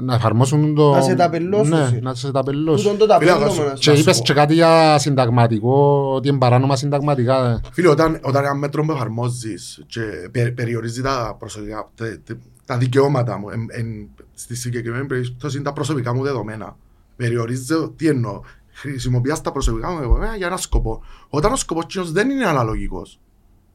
να 0.01 0.15
εφαρμόσουν 0.15 0.75
το... 0.75 0.91
Να 0.91 1.01
σε 1.01 1.15
ταπελώσουν. 1.15 1.69
Ναι, 1.79 1.99
να 2.03 2.15
σε 2.15 2.31
ταπελώσουν. 2.33 2.91
Τούτον 2.93 3.09
το 3.09 3.15
Φίλε, 3.19 3.31
ταπέλωμα, 3.31 3.47
να 3.47 3.51
σου- 3.53 3.63
ας 3.73 3.79
Και 3.81 3.91
Να 3.91 3.97
σου 3.97 4.03
είπες 4.03 4.19
πω. 4.19 4.25
και 4.25 4.33
κάτι 4.33 4.55
για 4.55 4.99
συνταγματικό, 4.99 6.05
ότι 6.15 6.29
είναι 6.29 6.39
παράνομα 6.39 6.77
συνταγματικά. 6.77 7.61
Φίλε, 7.73 7.89
όταν, 7.89 8.19
όταν 8.23 8.45
ένα 8.45 8.55
μέτρο 8.55 8.85
που 8.85 8.93
εφαρμόζεις 8.93 9.83
και 9.87 10.01
πε, 10.31 10.51
περιορίζει 10.51 11.03
τα, 11.03 11.37
προσωπικά, 11.39 11.91
τε- 11.95 12.25
τε- 12.25 12.37
τα 12.67 12.77
δικαιώματα 12.77 13.39
μου, 13.39 13.49
εν, 13.51 13.61
εν, 13.71 13.87
στη 14.35 14.57
συγκεκριμένη 14.57 15.07
περίπτωση 15.07 15.57
είναι 15.57 15.65
τα 15.65 15.73
προσωπικά 15.73 16.15
μου 16.15 16.23
δεδομένα. 16.23 16.77
Περιορίζω, 17.17 17.93
τι 17.97 18.07
εννοώ, 18.09 18.41
χρησιμοποιάς 18.73 19.41
τα 19.41 19.53
προσωπικά 19.53 19.91
μου 19.91 19.99
δεδομένα 19.99 20.37
για 20.37 20.47
ένα 20.47 20.57
σκοπό. 20.57 21.03
Όταν 21.29 21.53
ο 21.53 21.57
σκοπός 21.57 21.87
κοινός 21.87 22.13
δεν 22.13 22.31
είναι 22.31 22.45
αναλογικός, 22.47 23.19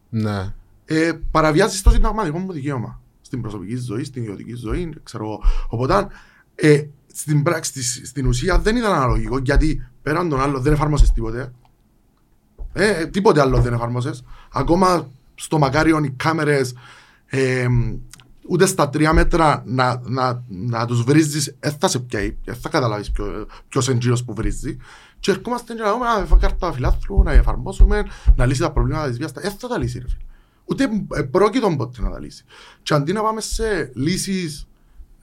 Ναι. 0.09 0.53
ε, 0.85 1.11
παραβιάζεις 1.31 1.81
το 1.81 1.89
συνταγματικό 1.89 2.37
μου 2.37 2.51
δικαίωμα. 2.51 3.01
Στην 3.27 3.41
προσωπική 3.41 3.75
ζωής, 3.75 4.07
στην 4.07 4.21
ιδιωτική 4.21 4.53
ζωή, 4.55 4.93
ξέρω 5.03 5.23
εγώ. 5.23 5.41
Οπότε, 5.69 6.07
ε, 6.55 6.83
στην 7.13 7.43
πράξη, 7.43 7.83
στη- 7.83 8.05
στην 8.05 8.25
ουσία 8.27 8.59
δεν 8.59 8.75
ήταν 8.75 8.93
αναλογικό 8.93 9.37
γιατί 9.37 9.87
πέραν 10.01 10.29
τον 10.29 10.39
άλλο 10.41 10.59
δεν 10.59 10.73
εφάρμοσες 10.73 11.11
τίποτε. 11.11 11.53
Ε, 12.73 13.05
τίποτε 13.05 13.41
άλλο 13.41 13.61
δεν 13.61 13.73
εφάρμοσες. 13.73 14.23
Ακόμα 14.51 15.11
στο 15.35 15.57
μακάριον 15.57 16.03
οι 16.03 16.09
κάμερες 16.09 16.73
ε, 17.25 17.67
ούτε 18.49 18.65
στα 18.65 18.89
τρία 18.89 19.13
μέτρα 19.13 19.63
να, 19.65 20.01
να, 20.05 20.43
να 20.47 20.85
τους 20.85 21.03
βρίζεις 21.03 21.55
δεν 21.59 21.71
θα 21.79 21.87
σε 21.87 21.99
πιάει, 21.99 22.37
δεν 22.45 22.55
θα 22.55 22.69
καταλάβεις 22.69 23.11
ποιο, 23.11 23.47
ποιος 23.69 23.87
είναι 23.87 23.95
εκείνος 23.95 24.23
που 24.23 24.33
βρίζει 24.33 24.77
και 25.19 25.31
ερχόμαστε 25.31 25.73
και 25.73 25.81
να 25.81 25.91
δούμε 25.91 26.05
να 26.05 26.25
φάμε 26.25 26.41
κάρτα 26.41 26.73
φιλάθλου, 26.73 27.23
να 27.23 27.31
εφαρμόσουμε, 27.31 28.05
να 28.35 28.45
λύσει 28.45 28.61
τα 28.61 28.71
προβλήματα 28.71 29.07
της 29.07 29.17
βίας, 29.17 29.31
δεν 29.31 29.51
θα 29.51 29.67
τα 29.67 29.77
λύσει 29.77 29.99
ρε 29.99 30.05
φίλε. 30.07 30.21
Ούτε 30.69 30.89
ε, 31.13 31.21
πρόκειτο 31.21 31.75
ποτέ 31.77 32.01
να 32.01 32.09
τα 32.09 32.19
λύσει. 32.19 32.43
Και 32.83 32.93
αντί 32.93 33.13
να 33.13 33.21
πάμε 33.21 33.41
σε 33.41 33.91
λύσεις, 33.95 34.67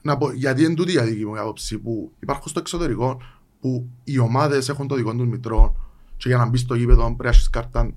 να 0.01 0.17
πω, 0.17 0.31
γιατί 0.31 0.63
είναι 0.63 0.73
τούτη 0.73 0.91
η 0.91 1.01
δική 1.01 1.25
μου 1.25 1.39
άποψη 1.39 1.77
που 1.77 2.11
υπάρχουν 2.19 2.47
στο 2.47 2.59
εξωτερικό 2.59 3.21
που 3.59 3.87
οι 4.03 4.19
ομάδες 4.19 4.69
έχουν 4.69 4.87
το 4.87 4.95
δικό 4.95 5.15
τους 5.15 5.27
μητρό 5.27 5.75
και 6.17 6.27
για 6.27 6.37
να 6.37 6.45
μπεις 6.45 6.61
στο 6.61 6.75
γήπεδο 6.75 7.03
πρέπει 7.03 7.23
να 7.23 7.29
έχεις 7.29 7.49
κάρτα 7.49 7.91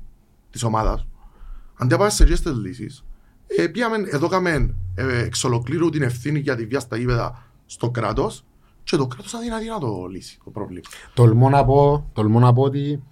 της 0.51 0.63
ομάδας. 0.63 1.07
Αντί 1.75 1.93
να 1.93 1.99
πάμε 1.99 2.11
σε 2.11 2.23
αυτές 2.23 2.41
τις 2.41 2.53
λύσεις, 2.53 3.05
ε, 3.47 3.67
πήγαμε, 3.67 3.97
εδώ 4.11 4.29
κάμε 4.29 4.75
ε, 4.95 5.19
εξ 5.19 5.45
ολοκλήρου 5.45 5.91
την 5.91 6.03
ευθύνη 6.03 6.39
για 6.39 6.57
τη 6.57 6.67
βία 6.67 6.81
στα 6.81 6.97
γήπεδα 6.97 7.43
στο 7.67 7.91
κράτος 7.91 8.45
και 8.85 8.97
το 8.97 9.07
κράτος 9.07 9.35
αδυνατεί 9.35 9.69
να 9.69 9.79
το 9.79 10.07
λύσει 10.11 10.39
το 10.45 10.51
πρόβλημα. 10.51 10.89
Τολμώ 11.15 11.49
να 11.49 11.65
πω, 11.65 12.11
τολμώ 12.13 12.39
να 12.39 12.53
πω 12.53 12.63
ότι 12.63 13.03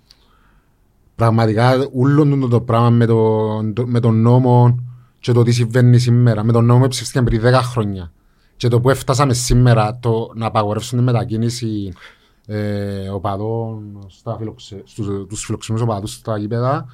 πραγματικά 1.16 1.88
όλο 1.94 2.24
το, 2.40 2.48
το 2.48 2.60
πράγμα 2.60 2.90
με, 2.90 3.06
το, 3.06 3.72
το- 3.72 3.86
με 3.86 4.00
τον 4.00 4.20
νόμο 4.20 4.78
και 5.18 5.32
το 5.32 5.42
τι 5.42 5.52
συμβαίνει 5.52 5.98
σήμερα, 5.98 6.44
με 6.44 6.52
τον 6.52 6.64
νόμο 6.64 6.82
που 6.82 6.88
ψηφίστηκε 6.88 7.22
πριν 7.24 7.40
10 7.44 7.52
χρόνια 7.62 8.12
και 8.56 8.68
το 8.68 8.80
που 8.80 8.90
έφτασαμε 8.90 9.34
σήμερα 9.34 9.98
το 10.00 10.30
να 10.34 10.46
απαγορεύσουν 10.46 10.98
τη 10.98 11.04
μετακίνηση 11.04 11.92
ε, 12.46 13.08
οπαδών 13.08 14.06
στα 14.08 14.36
φιλοξε, 14.38 14.82
στους, 14.84 15.06
τους 15.28 15.44
φιλοξενούς 15.44 15.80
οπαδούς 15.82 16.12
στα 16.12 16.38
γήπεδα 16.38 16.86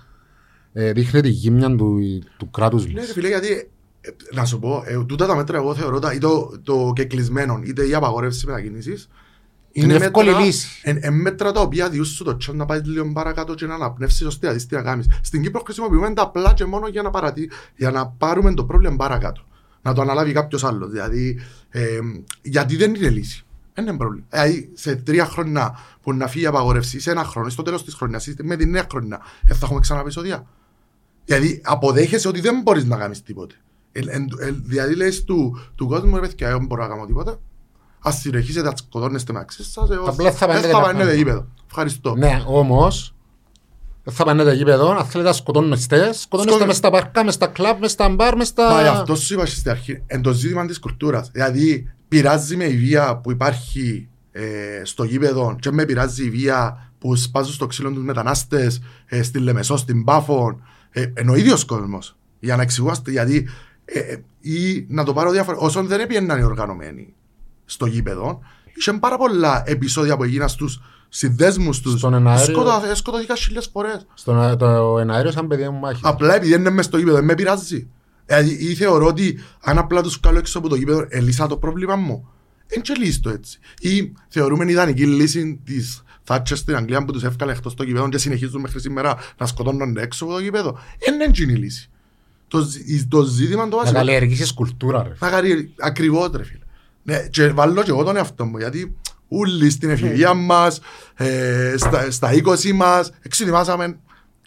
ε, 0.73 0.93
δείχνει 0.93 1.21
τη 1.21 1.29
γύμνια 1.29 1.77
του, 1.77 1.99
του 2.37 2.51
κράτους 2.51 2.87
Ναι, 2.87 2.93
μας. 2.93 3.07
ρε 3.07 3.13
φίλε, 3.13 3.29
γιατί 3.29 3.71
ε, 4.01 4.11
να 4.35 4.45
σου 4.45 4.59
πω, 4.59 4.83
ε, 4.87 5.05
τούτα 5.05 5.27
τα 5.27 5.37
μέτρα 5.37 5.57
εγώ 5.57 5.75
θεωρώ 5.75 5.99
τα, 5.99 6.13
ή 6.13 6.19
το, 6.19 6.51
το 6.63 6.93
κεκλεισμένο 6.95 7.61
είτε 7.65 7.87
η 7.87 7.95
απαγόρευση 7.95 8.47
μετακίνησης 8.47 9.09
Είναι 9.73 9.95
εύκολη 9.95 10.31
λύση. 10.31 10.81
εν, 10.83 10.99
εν 11.01 11.15
μέτρα 11.15 11.53
τα 11.53 11.61
οποία 11.61 11.89
διούς 11.89 12.09
σου 12.09 12.25
το 12.25 12.37
τσιόν 12.37 12.57
να 12.57 12.65
πάει 12.65 12.81
λίγο 12.81 13.13
παρακάτω 13.13 13.55
και 13.55 13.67
να 13.67 13.75
αναπνεύσεις 13.75 14.27
ώστε 14.27 14.47
να 14.47 14.53
δεις 14.53 14.67
τι 14.67 14.75
να 14.75 14.83
κάνεις. 14.83 15.07
Στην 15.23 15.43
Κύπρο 15.43 15.63
χρησιμοποιούμε 15.65 16.13
τα 16.13 16.23
απλά 16.23 16.55
και 16.55 16.65
μόνο 16.65 16.89
για 16.89 17.03
να, 17.03 17.11
παρατη... 17.11 17.51
για 17.77 17.91
να 17.91 18.07
πάρουμε 18.07 18.55
το 18.55 18.65
πρόβλημα 18.65 18.97
παρακάτω. 18.97 19.45
Να 19.83 19.93
το 19.93 20.01
αναλάβει 20.01 20.33
κάποιος 20.33 20.65
άλλος. 20.65 20.91
Δηλαδή, 20.91 21.41
ε, 21.69 21.99
γιατί 22.43 22.77
δεν 22.77 22.95
είναι 22.95 23.09
λύση. 23.09 23.45
Δεν 23.75 23.87
είναι 23.87 23.97
πρόβλημα. 23.97 24.27
Δηλαδή, 24.31 24.71
σε 24.75 24.97
τρία 24.97 25.27
χρόνια 25.27 25.79
που 26.03 26.13
να 26.15 26.27
φύγει 26.27 26.45
η 26.45 26.47
απαγόρευση, 26.47 27.01
σε 27.01 27.11
ένα 27.11 27.25
χρόνο, 27.25 27.47
ή 27.47 27.51
στο 27.51 27.63
τέλος 27.63 27.85
της 27.85 27.95
χρονιάς, 27.95 28.27
ή 28.27 28.35
με 28.43 28.57
τη 28.57 28.67
νέα 28.67 28.87
χρονιά, 28.91 29.21
ε, 29.47 29.55
θα 29.55 29.61
έχουμε 29.63 29.81
ξανά 29.81 30.01
επεισόδια. 30.01 30.47
Δηλαδή, 31.25 31.61
αποδέχεσαι 31.65 32.29
ότι 32.29 32.41
δεν 32.41 32.61
μπορείς 32.63 32.85
να 32.85 32.97
κάνεις 32.97 33.23
τίποτε. 33.23 33.55
Ε, 33.93 34.01
ε, 34.01 34.27
ε, 34.39 34.51
δηλαδή, 34.51 34.95
λες 34.95 35.25
του, 35.25 35.59
του 35.75 35.87
κόσμου, 35.87 36.15
ρε 36.15 36.21
παιδιά, 36.21 36.49
εγώ 36.49 36.59
δεν 36.59 36.67
μπορώ 36.67 36.83
να 36.83 36.89
κάνω 36.89 37.07
τίποτα. 37.07 37.41
Ας 38.03 38.19
συνεχίσετε 38.19 38.69
να 38.69 38.77
σκοτώνεστε 38.77 39.33
μεταξύ 39.33 39.65
σας, 39.65 39.91
εγώ 39.91 40.05
Απλά 40.05 40.33
θα 40.33 40.47
δεν 40.47 40.55
πάνε 40.55 40.67
θα 40.67 40.73
τα 40.73 40.81
πάνε 40.81 40.93
πράγματα. 40.93 41.15
γήπεδο. 41.15 41.47
Ευχαριστώ. 41.67 42.15
Ναι, 42.15 42.43
όμως 42.47 43.15
δεν 44.05 44.15
θα 44.15 44.25
πάνε 44.25 44.45
τα 44.45 44.53
γήπεδο, 44.53 44.91
αν 44.91 45.05
θέλετε 45.05 45.29
να 45.29 45.35
σκοτώνεστε, 45.35 46.13
σκοτώνεστε 46.13 46.51
Σκοτώ- 46.51 46.67
μες 46.67 46.77
στα 46.77 46.91
παρκά, 46.91 47.25
μες 47.25 47.35
στα 47.35 47.47
κλαμπ, 47.47 47.81
μες 47.81 47.91
στα 47.91 48.09
μπαρ, 48.09 48.37
μες 48.37 48.49
στα... 48.49 48.73
Μα 48.73 48.81
γι' 48.81 48.87
αυτό 48.87 49.15
σου 49.15 49.35
είπα 49.35 49.47
στην 49.47 49.71
αρχή, 49.71 50.03
εν 50.07 50.23
το 50.23 50.33
ζήτημα 50.33 50.67
της 50.67 50.79
κουλτούρας. 50.79 51.31
Δηλαδή, 51.33 51.93
πειράζει 52.09 52.57
με 52.57 52.65
η 52.65 52.77
βία 52.77 53.17
που 53.17 53.31
υπάρχει 53.31 54.09
ε, 54.33 54.43
στο 54.83 55.05
γήπεδο 55.05 55.57
και 55.61 55.71
με 55.71 55.85
πειράζει 55.85 56.25
η 56.25 56.31
βία 56.31 56.91
που 56.99 57.17
σπάζουν 57.17 57.53
στο 57.53 57.67
ξύλο 57.67 57.91
τους 57.91 58.03
μετανάστες 58.05 58.81
ε, 59.07 59.23
στη 59.23 59.39
Λεμεσό, 59.39 59.77
στην 59.77 60.05
Πάφο, 60.05 60.61
ε, 60.91 61.05
εν 61.15 61.29
ο 61.29 61.35
ίδιος 61.35 61.65
κόσμος. 61.65 62.17
Για 62.39 62.57
να 62.57 62.63
εξηγουάστε, 62.63 63.11
γιατί 63.11 63.49
ε, 63.85 63.99
ε, 63.99 64.23
ή 64.41 64.87
να 64.89 65.05
το 65.05 65.13
πάρω 65.13 65.31
διάφορα, 65.31 65.57
όσον 65.57 65.87
δεν 65.87 66.01
έπιεναν 66.01 66.41
οι 66.41 66.43
οργανωμένοι 66.43 67.15
στο 67.73 67.87
γήπεδο, 67.87 68.41
είχε 68.75 68.93
πάρα 68.93 69.17
πολλά 69.17 69.63
επεισόδια 69.67 70.17
που 70.17 70.23
έγιναν 70.23 70.49
στους 70.49 70.81
συνδέσμους 71.09 71.81
τους. 71.81 71.99
Στον 71.99 72.15
εναέριο- 72.15 72.45
Σκοτω- 72.55 72.95
Σκοτωθήκα 72.95 73.35
χίλιες 73.37 73.69
φορές. 73.73 74.07
Στον 74.15 74.59
το 74.59 74.99
εναέριο 74.99 75.31
σαν 75.31 75.47
παιδιά 75.47 75.71
μου 75.71 75.79
μάχη. 75.79 76.01
Απλά 76.05 76.35
επειδή 76.35 76.55
είναι 76.55 76.71
μες 76.71 76.85
στο 76.85 76.97
γήπεδο, 76.99 77.17
δεν 77.17 77.25
με 77.25 77.35
πειράζει. 77.35 77.89
Δηλαδή, 78.27 78.51
ή 78.71 78.75
θεωρώ 78.75 79.07
ότι 79.07 79.39
αν 79.61 79.79
απλά 79.79 80.03
τους 80.03 80.19
βγάλω 80.23 80.39
έξω 80.39 80.59
από 80.59 80.69
το 80.69 80.75
γήπεδο, 80.75 81.07
ελύσα 81.09 81.47
το 81.47 81.57
πρόβλημα 81.57 81.97
μου. 81.97 82.29
Δεν 82.67 82.83
και 82.83 82.95
λύσει 82.99 83.21
το 83.21 83.31
έτσι. 83.31 83.59
Ή 83.81 84.13
θεωρούμε 84.29 84.71
ιδανική 84.71 85.07
λύση 85.07 85.61
της 85.65 86.03
Θάτσερ 86.25 86.57
στην 86.57 86.77
Αγγλία 86.77 87.05
που 87.05 87.13
τους 87.13 87.23
εύκαλε 87.23 87.53
εκτός 87.53 87.75
το 87.75 87.83
γήπεδο 87.83 88.09
και 88.09 88.19
συνεχίζουν 88.19 88.61
μέχρι 88.61 88.81
σήμερα 88.81 89.17
να 89.39 89.47
σκοτώνουν 89.47 89.97
έξω 89.97 90.25
από 90.25 90.33
το 90.33 90.39
γήπεδο. 90.41 90.79
Δεν 90.99 91.15
είναι 91.45 91.53
η 91.53 91.57
λύση. 91.57 91.91
Το, 92.49 92.61
ζ- 92.61 93.09
το 93.09 93.23
ζήτημα 93.23 93.63
το 93.69 93.69
Να 93.69 93.77
βασικό. 93.77 93.97
καλλιεργήσεις 93.99 94.53
κουλτούρα 94.53 95.03
ρε. 95.03 95.13
Να 95.21 95.31
κάνει 95.31 95.75
ακριβώς 95.79 96.31
ρε 96.35 96.45
φίλε. 96.45 96.62
Ναι, 97.03 97.27
και 97.31 97.49
βάλω 97.49 97.83
και 97.83 97.91
εγώ 97.91 98.05
τον 98.05 98.17
εαυτό 98.17 98.45
μου, 98.45 98.59
γιατί 98.59 98.97
όλοι 99.29 99.71
στην 99.71 99.91
εφηβεία 99.91 100.35
μας, 100.35 100.81
ε, 101.15 101.75
στα, 101.77 102.11
στα 102.11 102.31
20 102.33 102.73
μας, 102.73 103.11
εξετοιμάσαμε 103.23 103.99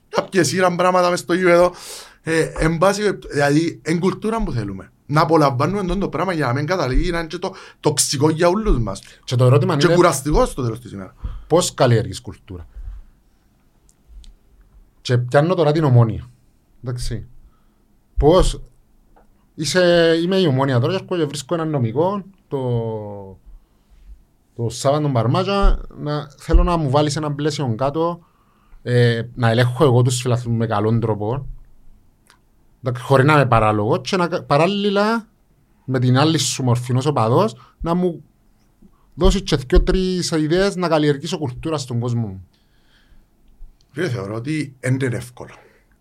κάποιες 0.10 0.48
σειρά 0.48 0.76
πράγματα 0.76 1.10
μες 1.10 1.20
στο 1.20 1.34
γήπεδο. 1.34 1.74
Ε, 2.22 2.52
εν 2.58 2.78
πάση, 2.78 3.02
περιπτώ- 3.02 3.30
δηλαδή, 3.32 3.80
εν 3.84 4.00
κουλτούρα 4.00 4.44
που 4.44 4.52
θέλουμε. 4.52 4.89
Να 5.06 5.22
απολαμβάνουμε 5.22 5.84
τον 5.84 6.00
το 6.00 6.10
πράγμα 6.10 6.34
για 6.34 6.48
να 6.48 6.54
μην 6.54 6.65
καταλήγει 6.65 7.12
να 7.12 7.20
είναι 7.20 7.28
και 7.28 7.38
το 7.38 7.54
τοξικό 7.80 8.30
για 8.30 8.48
όλους 8.48 8.80
μας. 8.80 9.02
Και 9.24 9.36
το 9.36 9.46
ερώτημα 9.46 9.78
Και 9.78 9.86
είναι 9.86 9.96
κουραστικό 9.96 10.46
στο 10.46 10.62
τέλος 10.62 10.80
της 10.80 10.91
ημέρας. 10.91 11.13
πώς 11.48 11.74
καλλιεργείς 11.74 12.22
κουλτούρα. 12.22 12.68
Και 15.02 15.18
πιάνω 15.18 15.54
τώρα 15.56 15.72
την 15.72 15.84
ομόνια. 15.84 16.30
Εντάξει. 16.84 17.26
Πώς... 18.18 18.62
Είσαι, 19.56 20.13
είμαι 20.24 20.36
η 20.36 20.46
ομόνια 20.46 20.80
τώρα 20.80 20.94
και 20.94 21.00
έρχομαι 21.02 21.20
και 21.20 21.28
βρίσκω 21.28 21.54
έναν 21.54 21.70
νομικό 21.70 22.24
το, 22.48 22.60
το 24.56 24.70
Σάββατο 24.70 25.08
Μπαρμάτζα 25.08 25.82
να, 25.98 26.30
θέλω 26.38 26.63
να 26.63 26.78
μου 26.78 26.89
βάλεις 26.89 27.15
ένα 27.15 27.32
πλαίσιο 27.32 27.76
κάτω 27.78 28.20
ε, 28.84 29.22
να 29.36 29.50
ελέγχω 29.50 29.84
εγώ 29.84 30.02
τους 30.02 30.22
φιλαθλούς 30.22 30.56
με 30.56 30.68
καλόν 30.68 31.00
τρόπο 31.00 31.48
εντάξει, 32.84 33.04
χωρίς 33.04 33.26
να 33.26 33.34
είμαι 33.34 33.46
παράλογος 33.46 34.00
και 34.02 34.18
να, 34.18 34.28
παράλληλα 34.28 35.28
με 35.86 36.00
την 36.00 36.18
άλλη 36.18 36.38
σου 36.38 36.63
μορφή 36.63 36.96
ως 36.96 37.06
οπαδός 37.06 37.56
να 37.82 37.94
μου 37.94 38.24
δώσεις 39.13 39.41
και 39.41 39.56
δυο 39.56 39.82
τρεις 39.82 40.32
ιδέες 40.32 40.76
να 40.76 40.88
καλλιεργήσω 40.88 41.38
κουλτούρα 41.38 41.78
στον 41.78 42.00
κόσμο 42.00 42.28
μου. 42.28 42.48
Φίλε, 43.91 44.10
θεωρώ 44.10 44.36
ότι 44.36 44.76
δεν 44.80 44.94
είναι 44.94 45.15
εύκολο. 45.15 45.54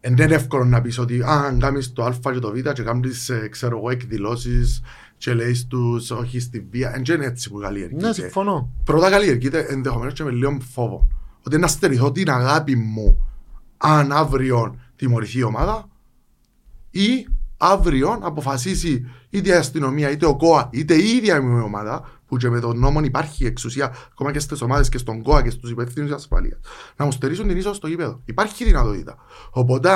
Δεν 0.06 0.26
είναι 0.26 0.34
εύκολο 0.34 0.64
να 0.64 0.80
πεις 0.80 0.98
ότι 0.98 1.22
«Α, 1.22 1.44
αν 1.46 1.58
κάνεις 1.58 1.92
το 1.92 2.04
α 2.04 2.12
και 2.32 2.38
το 2.38 2.50
β 2.50 2.72
και 2.72 2.82
κάνεις, 2.82 3.28
ε, 3.28 3.48
ξέρω 3.50 3.76
εγώ, 3.76 3.90
εκδηλώσεις 3.90 4.82
και 5.16 5.34
λέει 5.34 5.66
τους 5.68 6.10
όχι 6.10 6.40
στη 6.40 6.66
βία». 6.70 6.90
Δεν 7.04 7.16
είναι 7.16 7.26
έτσι 7.26 7.50
που 7.50 7.58
καλλιεργείται. 7.58 8.06
Ναι, 8.06 8.12
συμφωνώ. 8.12 8.70
Πρώτα 8.84 9.10
καλλιεργείται 9.10 9.66
ενδεχομένως 9.68 10.12
και 10.12 10.24
με 10.24 10.30
λίγο 10.30 10.58
φόβο. 10.72 11.08
Ότι 11.42 11.58
να 11.58 11.66
στερηθώ 11.66 12.12
την 12.12 12.30
αγάπη 12.30 12.76
μου 12.76 13.26
αν 13.76 14.12
αύριο 14.12 14.76
τιμωρηθεί 14.96 15.38
η 15.38 15.42
ομάδα 15.42 15.88
ή 16.90 17.26
αύριο 17.56 18.18
αποφασίσει 18.22 19.06
είτε 19.30 19.48
η 19.48 19.52
αστυνομία, 19.52 20.10
είτε 20.10 20.26
ο 20.26 20.36
ΚΟΑ, 20.36 20.68
είτε 20.72 20.94
η 20.94 21.16
ίδια 21.16 21.42
μου 21.42 21.56
η 21.56 21.60
ομάδα, 21.60 22.13
που 22.34 22.40
και 22.40 22.50
με 22.50 22.60
τον 22.60 22.78
νόμο 22.78 23.00
υπάρχει 23.00 23.44
εξουσία 23.46 23.94
ακόμα 24.12 24.32
και 24.32 24.38
στις 24.38 24.60
ομάδες 24.60 24.88
και 24.88 24.98
στον 24.98 25.22
ΚΟΑ 25.22 25.42
και 25.42 25.50
στους 25.50 25.70
υπευθύνου 25.70 26.14
ασφαλεία, 26.14 26.58
να 26.96 27.04
μου 27.04 27.12
στερήσουν 27.12 27.48
την 27.48 27.56
είσοδο 27.56 27.74
στο 27.74 27.86
γήπεδο. 27.86 28.20
Υπάρχει 28.24 28.64
δυνατότητα. 28.64 29.16
Οπότε, 29.50 29.90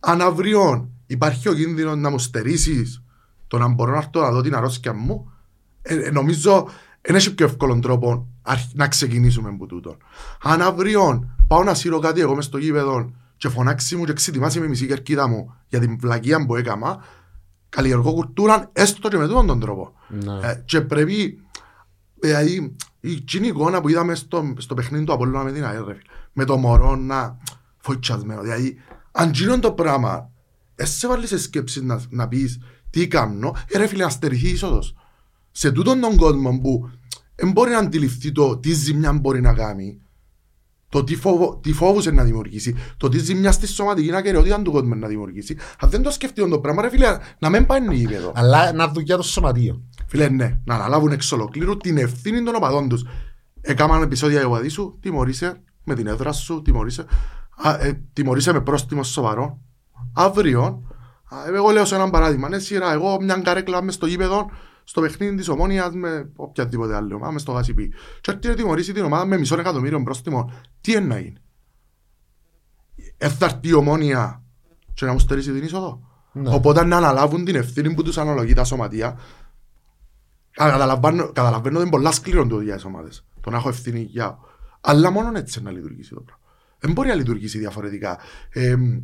αν 0.00 0.20
αύριο 0.20 0.88
υπάρχει 1.06 1.48
ο 1.48 1.54
κίνδυνος 1.54 1.96
να 1.96 2.10
μου 2.10 2.18
στερήσεις 2.18 3.02
το 3.46 3.58
να 3.58 3.68
μπορώ 3.68 3.90
να 3.90 3.96
έρθω 3.96 4.20
να 4.20 4.30
δω 4.30 4.40
την 4.40 4.54
αρρώστια 4.54 4.92
μου, 4.94 5.32
ε, 5.82 5.94
ε, 5.94 6.10
νομίζω 6.10 6.68
δεν 7.00 7.16
έχει 7.16 7.34
πιο 7.34 7.46
εύκολο 7.46 7.78
τρόπο 7.78 8.28
αρχ- 8.42 8.74
να 8.74 8.88
ξεκινήσουμε 8.88 9.48
από 9.48 9.66
τούτο. 9.66 9.96
Αν 10.42 10.62
αύριο 10.62 11.28
πάω 11.46 11.62
να 11.62 11.74
σύρω 11.74 11.98
κάτι 11.98 12.20
εγώ 12.20 12.34
μες 12.34 12.44
στο 12.44 12.58
γήπεδο 12.58 13.10
και 13.36 13.48
φωνάξει 13.48 13.96
μου 13.96 14.04
και 14.04 14.12
ξετοιμάσει 14.12 14.60
με 14.60 14.66
μισή 14.66 14.86
κερκίδα 14.86 15.28
μου 15.28 15.54
για 15.68 15.80
την 15.80 15.98
βλακία 15.98 16.46
που 16.46 16.56
έκαμα, 16.56 17.04
καλλιεργώ 17.68 18.12
κουλτούρα 18.12 18.70
έστω 18.72 19.08
και 19.08 19.16
με 19.16 19.26
τούτον 19.26 19.46
τον 19.46 19.60
τρόπο. 19.60 19.92
Ναι. 20.08 20.48
Ε, 20.48 20.62
και 20.64 20.80
πρέπει, 20.80 21.43
δηλαδή, 22.14 22.76
η 23.00 23.14
κοινή 23.14 23.46
εικόνα 23.46 23.80
που 23.80 23.88
είδαμε 23.88 24.14
στο, 24.14 24.54
στο 24.56 24.74
παιχνίδι 24.74 25.04
του 25.04 25.12
Απόλλωνα 25.12 25.44
με 25.44 25.52
την 25.52 25.64
ΑΕΡ, 25.64 25.84
ρε 25.84 25.94
φίλε, 25.94 26.10
με 26.32 26.44
το 26.44 26.56
μωρό 26.56 26.96
να 26.96 27.38
φοητσιασμένο. 27.78 28.42
Δηλαδή, 28.42 28.76
αν 29.12 29.30
γίνον 29.30 29.60
το 29.60 29.72
πράγμα, 29.72 30.30
εσύ 30.74 31.06
βάλεις 31.06 31.28
σε 31.28 31.38
σκέψη 31.38 31.84
να, 31.84 32.02
να 32.08 32.28
πεις 32.28 32.58
τι 32.90 33.08
κάνω, 33.08 33.56
ε, 33.68 33.78
ρε 33.78 33.86
φίλε, 33.86 34.04
να 34.04 34.10
στερηθεί 34.10 34.48
η 34.48 34.52
είσοδος. 34.52 34.94
Σε 35.50 35.72
τούτον 35.72 36.00
τον 36.00 36.16
κόσμο 36.16 36.60
που 36.60 36.90
δεν 37.34 37.50
μπορεί 37.50 37.70
να 37.70 37.78
αντιληφθεί 37.78 38.32
το 38.32 38.56
τι 38.58 38.72
ζημιά 38.72 39.12
μπορεί 39.12 39.40
να 39.40 39.52
κάνει, 39.54 40.00
το 40.94 41.04
τι, 41.04 41.16
φόβο, 41.16 41.60
τι 41.62 41.72
φόβους 41.72 42.04
είναι 42.04 42.14
να 42.14 42.24
δημιουργήσει, 42.24 42.76
το 42.96 43.08
τι 43.08 43.18
ζημιάς 43.18 43.54
στη 43.54 43.66
σωματική 43.66 44.14
ακαιρεότητα 44.14 44.62
του 44.62 44.70
κόσμου 44.70 44.94
να 44.94 45.08
δημιουργήσει. 45.08 45.56
Αν 45.80 45.90
δεν 45.90 46.02
το 46.02 46.10
σκεφτεί 46.10 46.48
το 46.48 46.58
πράγμα, 46.58 46.82
ρε 46.82 46.88
φίλε, 46.88 47.18
να 47.38 47.48
μην 47.48 47.66
πάει 47.66 47.80
γήπεδο. 47.90 48.32
Αλλά 48.34 48.72
να 48.72 48.88
δουλειά 48.88 49.16
το 49.16 49.22
σωματείο. 49.22 49.82
Φίλε, 50.06 50.28
ναι, 50.28 50.60
να 50.64 50.74
αναλάβουν 50.74 51.12
εξ 51.12 51.32
ολοκλήρου 51.32 51.76
την 51.76 51.98
ευθύνη 51.98 52.42
των 52.42 52.54
οπαδών 52.54 52.88
τους. 52.88 53.04
Έκαναν 53.60 54.02
επεισόδια 54.02 54.40
οι 54.40 54.44
οπαδοί 54.44 54.68
σου, 54.68 54.98
τιμωρήσε 55.00 55.62
με 55.84 55.94
την 55.94 56.06
έδρα 56.06 56.32
σου, 56.32 56.62
τιμωρήσε, 56.62 57.04
α, 57.56 57.70
ε, 57.80 58.02
τιμωρήσε 58.12 58.52
με 58.52 58.60
πρόστιμο 58.60 59.02
σοβαρό. 59.02 59.60
Αύριο, 60.12 60.82
α, 61.28 61.36
εγώ 61.54 61.70
λέω 61.70 61.84
σε 61.84 61.94
έναν 61.94 62.10
παράδειγμα, 62.10 62.48
ναι, 62.48 62.58
σειρά, 62.58 62.92
εγώ 62.92 63.20
μια 63.20 63.34
καρέκλα 63.34 63.82
μες 63.82 63.94
στο 63.94 64.06
γήπεδο, 64.06 64.50
στο 64.84 65.00
παιχνίδι 65.00 65.36
της 65.36 65.48
ομόνιας 65.48 65.94
με 65.94 66.30
οποιαδήποτε 66.36 66.94
άλλη 66.96 67.14
ομάδα, 67.14 67.32
μες 67.32 67.42
στο 67.42 67.52
γασιπί. 67.52 67.92
Και 68.20 68.30
έρθει 68.30 68.48
να 68.48 68.54
τιμωρήσει 68.54 68.92
την 68.92 69.04
ομάδα 69.04 69.24
με 69.24 69.38
μισό 69.38 69.60
εκατομμύριο 69.60 70.02
πρόστιμο. 70.02 70.52
Τι 70.80 70.92
είναι 70.92 71.00
να 71.00 71.18
γίνει. 71.18 71.38
Ε, 73.16 73.28
θα 73.28 73.44
έρθει 73.44 73.68
η 73.68 73.72
ομόνια 73.72 74.42
και 74.94 75.06
να 75.06 75.12
μου 75.12 75.18
στερήσει 75.18 75.52
την 75.52 75.62
είσοδο. 75.62 76.08
Ναι. 76.32 76.54
Οπότε 76.54 76.84
να 76.84 76.96
αναλάβουν 76.96 77.44
την 77.44 77.54
ευθύνη 77.54 77.94
που 77.94 78.02
τους 78.02 78.18
αναλογεί 78.18 78.54
τα 78.54 78.64
σωματεία 78.64 79.18
Α, 80.56 80.70
Καταλαβαίνω, 80.70 81.32
καταλαβαίνω 81.32 81.74
ότι 81.78 81.86
είναι 81.86 81.96
πολλά 81.96 82.12
σκληρό 82.12 82.46
το 82.46 82.60
για 82.60 82.74
τις 82.74 82.84
ομάδες. 82.84 83.24
Το 83.40 83.50
να 83.50 83.56
έχω 83.56 83.68
ευθύνη 83.68 84.00
για... 84.00 84.38
Αλλά 84.80 85.10
μόνο 85.10 85.38
έτσι 85.38 85.62
να 85.62 85.70
λειτουργήσει 85.70 86.14
το 86.14 86.20
πράγμα. 86.20 86.42
Δεν 86.78 86.92
μπορεί 86.92 87.08
να 87.08 87.14
λειτουργήσει 87.14 87.58
διαφορετικά. 87.58 88.18
Ε, 88.50 88.70
ή- 88.70 89.02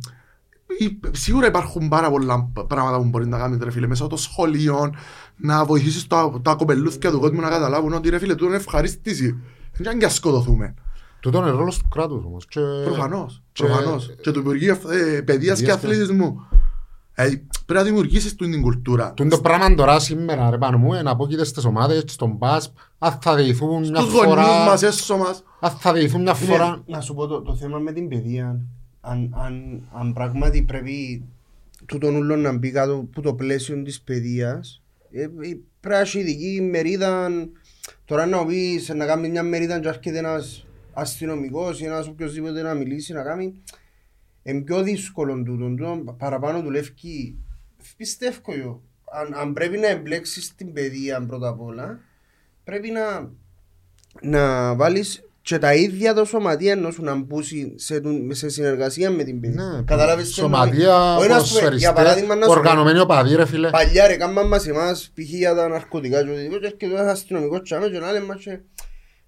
σίγουρα 1.11 1.47
υπάρχουν 1.47 1.87
πάρα 1.87 2.09
πολλά 2.09 2.51
πράγματα 2.67 2.97
που 2.97 3.03
μπορεί 3.03 3.27
να 3.27 3.37
κάνει 3.37 3.57
ρε 3.63 3.71
φίλε 3.71 3.87
μέσα 3.87 4.03
από 4.03 4.15
το 4.15 4.21
σχολείο, 4.21 4.93
να 5.37 5.65
βοηθήσεις 5.65 6.07
τα, 6.07 6.31
τα 6.41 6.53
κοπελούθια 6.55 7.11
του 7.11 7.19
κόσμου 7.19 7.39
να 7.41 7.49
καταλάβουν 7.49 7.93
ότι 7.93 8.09
ρε 8.09 8.17
φίλε 8.19 8.33
τούτο 8.33 8.45
είναι 8.45 8.55
ευχαρίστηση. 8.55 9.37
Δεν 9.77 9.91
είναι 9.91 9.99
για 9.99 10.09
σκοτωθούμε. 10.09 10.73
Τούτο 11.19 11.37
είναι 11.37 11.49
ρόλος 11.49 11.77
του 11.77 11.87
κράτους 11.87 12.23
όμως. 12.25 12.45
Και... 12.47 12.59
Προφανώς. 12.83 13.41
και- 13.51 13.63
Προφανώς. 13.65 14.09
Και 14.21 14.31
του 14.31 14.39
Υπουργείου 14.39 14.71
ε, 14.71 14.75
Παιδείας 14.75 15.15
και 15.21 15.21
Παιδείας 15.23 15.59
και- 15.61 15.71
Αθλητισμού. 15.71 16.39
Ε, 17.13 17.23
πρέπει 17.65 17.73
να 17.79 17.83
δημιουργήσεις 17.83 18.35
τούτη 18.35 18.51
την 18.51 18.61
κουλτούρα. 18.61 19.13
Τούν 19.13 19.29
το 19.29 19.39
πράγμα 19.39 19.75
τώρα 19.75 19.99
σήμερα 19.99 20.49
ρε 20.49 20.57
πάνω 20.57 20.77
μου, 20.77 21.01
να 21.03 21.15
πω 21.15 21.27
και 21.27 21.43
στις 21.43 21.65
ομάδες, 21.65 22.03
στον 22.07 22.37
ΠΑΣΠ, 22.37 22.75
αν 22.99 23.17
θα 23.21 23.35
δεηθούν 23.35 23.79
μια 23.79 23.99
Στους 24.01 24.13
γονείς 24.13 24.29
φορά, 24.29 24.65
μας, 24.65 24.81
έσω 24.83 25.17
μας. 25.17 25.43
αν 25.59 25.71
θα 25.71 25.93
δεηθούν 25.93 26.21
μια 26.21 26.33
φορά, 26.33 26.65
Είναι, 26.65 26.81
να 26.85 27.01
σου 27.01 27.13
πω 27.13 27.27
το, 27.27 27.41
το 27.41 27.55
θέμα 27.55 27.77
με 27.77 27.91
την 27.91 28.07
παιδεία. 28.07 28.59
Αν, 29.01 29.33
αν, 29.37 29.83
αν 29.93 30.13
πράγματι 30.13 30.61
πρέπει 30.61 31.23
τούτον 31.85 32.15
ούλο 32.15 32.35
να 32.35 32.57
μπει 32.57 32.71
κάτω 32.71 32.93
από 32.93 33.21
το 33.21 33.33
πλαίσιο 33.33 33.83
της 33.83 34.01
παιδείας, 34.01 34.81
ε, 35.11 35.21
ε, 35.21 35.27
πρέπει 35.29 35.61
να 35.81 35.99
έχει 35.99 36.19
ειδική 36.19 36.61
μερίδα. 36.61 37.29
Τώρα 38.05 38.25
να 38.25 38.45
πεις 38.45 38.89
να 38.89 39.05
κάνει 39.05 39.29
μια 39.29 39.43
μερίδα 39.43 39.79
και 39.79 39.87
έρχεται 39.87 40.17
ένας 40.17 40.65
αστυνομικός 40.93 41.81
ή 41.81 41.85
ένας 41.85 42.07
οποιοσδήποτε 42.07 42.61
να 42.61 42.73
μιλήσει, 42.73 43.13
να 43.13 43.23
κάνει. 43.23 43.53
Είναι 44.43 44.61
πιο 44.61 44.83
δύσκολο 44.83 45.43
τούτο. 45.43 45.67
τούτο 45.67 46.15
παραπάνω 46.17 46.61
δουλεύει. 46.61 47.37
Πιστεύω 47.97 48.53
εγώ. 48.53 48.81
Αν, 49.11 49.33
αν 49.33 49.53
πρέπει 49.53 49.77
να 49.77 49.87
εμπλέξεις 49.87 50.55
την 50.55 50.73
παιδεία 50.73 51.25
πρώτα 51.25 51.47
απ' 51.47 51.61
όλα, 51.61 51.99
πρέπει 52.63 52.91
να 52.91 53.31
να 54.21 54.75
βάλεις 54.75 55.29
και 55.41 55.57
τα 55.57 55.73
ίδια 55.73 56.13
το 56.13 56.25
σωματεία 56.25 56.71
ενώ 56.71 56.91
σου 56.91 57.03
να 57.03 57.15
μπούσει 57.15 57.73
σε, 57.77 57.99
τουν- 57.99 58.33
σε 58.35 58.49
συνεργασία 58.49 59.09
με 59.09 59.23
την 59.23 59.39
παιδεία. 59.39 59.63
ναι, 59.63 59.81
Κατάλαβες 59.83 60.33
τι 60.33 60.41
εννοώ; 60.41 60.59
σωματεία, 60.59 61.15
Όχι 61.15 61.27
να 61.27 61.39
σου 61.39 61.59
πω, 61.59 61.75
για 61.75 61.93
παράδειγμα 61.93 62.33
ποδοσφαιριστές, 62.33 62.37
να 62.37 62.45
σου 62.45 62.51
πω, 62.53 62.59
οργανωμένοι 62.59 62.99
οπαδοί 62.99 63.35
ρε 63.35 63.45
φίλε. 63.45 63.69
Παλιά 63.69 64.07
ρε 64.07 64.15
κάμαν 64.15 64.47
μας 64.47 64.67
εμάς 64.67 65.11
π.χ. 65.15 65.29
για 65.29 65.55
τα 65.55 65.67
ναρκωτικά 65.67 66.23
και 66.23 66.29
οτιδήποτε 66.29 66.67
και 66.67 66.85
έρχεται 66.85 67.01
ένας 67.01 67.11
αστυνομικός 67.13 67.61
τσάμε 67.61 67.87
και 67.87 67.99
να 67.99 68.11
λέμε 68.11 68.25
μας 68.25 68.41
και 68.43 68.59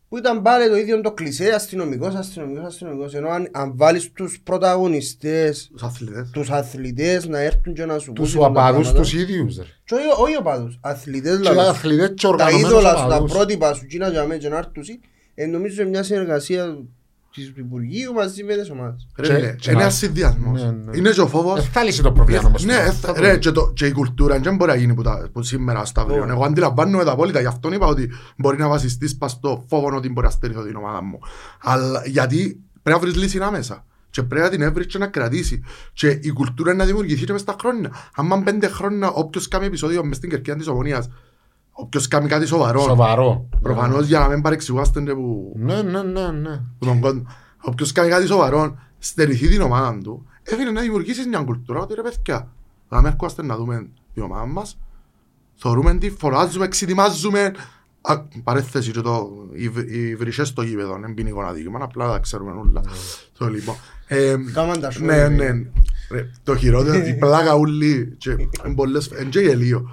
που 0.09 0.17
ήταν 0.19 0.41
πάλι 0.41 0.69
το 0.69 0.75
ίδιο 0.75 1.01
το 1.01 1.11
κλισέ 1.11 1.49
αστυνομικός, 1.49 2.15
αστυνομικός, 2.15 2.65
αστυνομικός 2.65 3.13
ενώ 3.13 3.29
αν, 3.29 3.47
αν 3.51 3.71
βάλεις 3.75 4.11
τους 4.11 4.39
πρωταγωνιστές 4.43 5.69
Τους 5.71 5.83
αθλητές. 5.83 6.29
τους 6.33 6.49
αθλητές 6.49 7.25
να 7.27 7.39
έρθουν 7.39 7.73
και 7.73 7.85
να 7.85 7.97
σου 7.99 8.11
Τους 8.13 8.23
πούσουν 8.23 8.39
τα 8.41 8.47
οπαδούς 8.47 8.71
πράγματα. 8.87 8.99
τους 9.01 9.13
ίδιους 9.13 9.57
ρε. 9.57 9.63
Και 9.85 9.93
όχι- 9.95 10.21
όχι 10.21 10.35
οπαδούς, 10.37 10.77
αθλητές 10.81 11.31
Και 11.31 11.49
δηλαδή. 11.49 11.69
αθλητές 11.69 12.07
και 12.07 12.13
τα 12.21 12.27
οργανωμένους 12.29 12.69
είδωλα 12.69 12.89
σου, 12.89 12.95
τα 12.95 13.05
οπαδούς. 13.05 13.31
πρότυπα 13.31 13.73
σου, 13.73 13.85
κίνα 13.85 14.09
για 14.09 14.25
μένα 14.25 14.39
και 14.41 14.49
να 14.49 14.57
έρθουν 14.57 14.83
ε, 15.35 15.45
νομίζω 15.45 15.81
είναι 15.81 15.89
μια 15.89 16.03
συνεργασία 16.03 16.77
της 17.33 17.51
Υπουργείου 17.55 18.13
μαζί 18.13 18.43
με 18.43 18.55
τις 18.55 18.69
ομάδες. 18.69 19.07
Ρε 19.17 19.27
Και- 19.27 19.33
φίλε, 19.33 19.55
και 19.55 19.69
είναι 19.69 19.77
να- 19.77 19.81
ένας 19.83 19.95
συνδυασμός. 19.95 20.61
Ναι, 20.63 20.71
ναι. 20.71 20.97
Είναι 20.97 21.09
και 21.09 21.21
ο 21.21 21.27
φόβος. 21.27 21.59
Ε, 21.59 21.61
θα 21.71 21.83
λύσει 21.83 22.01
το 22.01 22.11
πρόβλημα 22.11 22.41
όμως. 22.45 22.63
Ναι, 22.65 22.73
τώρα. 22.73 22.83
ε, 22.85 22.91
Θα 22.91 23.13
ρε, 23.19 23.31
το- 23.31 23.37
και, 23.39 23.51
το, 23.51 23.71
και 23.75 23.85
η 23.85 23.91
κουλτούρα 23.91 24.39
δεν 24.39 24.55
μπορεί 24.55 24.71
να 24.71 24.77
γίνει 24.77 24.93
που, 24.93 25.01
τα, 25.01 25.29
που 25.33 25.43
σήμερα 25.43 25.85
στο 25.85 26.01
αύριο. 26.01 26.21
Όχι. 26.21 26.31
Εγώ 26.31 26.43
αντιλαμβάνομαι 26.45 27.03
τα 27.03 27.11
απόλυτα, 27.11 27.39
γι' 27.39 27.45
αυτό 27.47 27.73
είπα 27.73 27.85
ότι 27.87 28.09
μπορεί 28.37 28.57
να 28.57 28.67
βασιστείς 28.67 29.17
πας 29.17 29.31
στο 29.31 29.65
φόβο 29.67 29.95
ότι 29.95 30.09
μπορεί 30.09 30.25
να 30.25 30.31
στερηθώ 30.31 30.63
την 30.63 30.75
ομάδα 30.75 31.01
μου. 31.03 31.19
Αλλά 31.61 32.03
γιατί 32.05 32.59
πρέπει 32.83 32.99
να 32.99 33.05
βρεις 33.05 33.15
λύση 33.21 33.39
άμεσα. 33.39 33.85
Και 34.09 34.23
πρέπει 34.23 34.43
να 34.43 34.49
την 34.49 34.61
έβρεις 34.61 34.85
και 34.85 34.97
να 34.97 35.07
κρατήσει. 35.07 35.63
Και 35.93 36.07
η 36.21 36.29
κουλτούρα 36.29 36.71
είναι 36.71 36.79
να 36.79 36.85
δημιουργηθεί 36.85 37.25
και 37.25 37.31
μες 37.31 37.41
στα 37.41 37.55
χρόνια. 37.59 37.91
Αν 38.15 38.43
πέντε 38.43 38.67
χρόνια 38.67 39.09
όποιος 39.09 39.47
κάνει 39.47 39.65
επεισόδιο 39.65 40.05
μες 40.05 40.17
στην 40.17 40.29
κερκία 40.29 40.55
της 40.55 40.67
Ομονίας, 40.67 41.09
όποιος 41.75 42.07
κάνει 42.07 42.27
κάτι 42.27 42.45
σοβαρό, 42.45 42.79
Σοβαρό. 42.81 43.49
προφανώς 43.61 44.07
για 44.07 44.19
να 44.19 44.27
μην 44.27 44.41
παρεξηγουάστε 44.41 45.01
και 45.01 45.13
που 45.13 45.53
Ναι, 45.57 45.81
ναι, 45.81 46.01
ναι, 46.03 46.27
ναι. 46.31 46.57
που 46.79 46.85
τον 46.85 46.99
κόσμο. 46.99 47.21
Όποιος 47.61 47.91
κάνει 47.91 48.09
κάτι 48.09 48.25
σοβαρό, 48.27 48.75
στερηθεί 48.99 49.47
την 49.47 49.61
ομάδα 49.61 49.97
του, 50.03 50.25
έφυγε 50.43 50.69
να 50.69 50.81
δημιουργήσεις 50.81 51.27
μια 51.27 51.39
κουλτούρα 51.39 51.79
ότι 51.79 51.93
ρε 51.93 52.01
παιδιά, 52.01 52.47
να 52.89 52.97
μην 52.97 53.05
έρχομαστε 53.05 53.43
να 53.43 53.55
δούμε 53.55 53.87
την 54.13 54.23
ομάδα 54.23 54.45
μας, 54.45 54.77
θεωρούμε 55.55 55.93
τη, 55.97 56.09
φωνάζουμε, 56.09 56.65
εξετοιμάζουμε, 56.65 57.51
Α, 58.05 58.19
παρέθεση 58.43 58.91
και 58.91 59.01
το, 59.01 59.29
οι, 59.53 59.69
β- 59.69 59.89
οι 59.91 60.15
βρυσές 60.15 60.47
στο 60.47 60.61
γήπεδο, 60.61 60.97
δεν 61.01 61.13
ποινικό 61.13 61.41
αδίκημα, 61.41 61.79
απλά 61.81 62.07
τα 62.11 62.19
ξέρουμε 62.19 62.51
όλα. 62.51 62.81
Το 63.37 63.47
λοιπόν. 63.49 63.75
Ε, 64.07 64.35
Κάμαν 64.53 64.79
τα 64.79 64.91
σου. 64.91 65.05
ναι, 65.05 65.27
ναι. 65.27 65.47
Ρε, 66.11 66.29
το 66.43 66.55
χειρότερο, 66.55 66.97
η 67.05 67.13
πλάκα 67.13 67.55
ούλη 67.55 68.15
και 68.17 68.31
εν 68.65 68.73
πολλές, 68.75 69.07
εν 69.11 69.29
και 69.29 69.39
γελίο. 69.39 69.89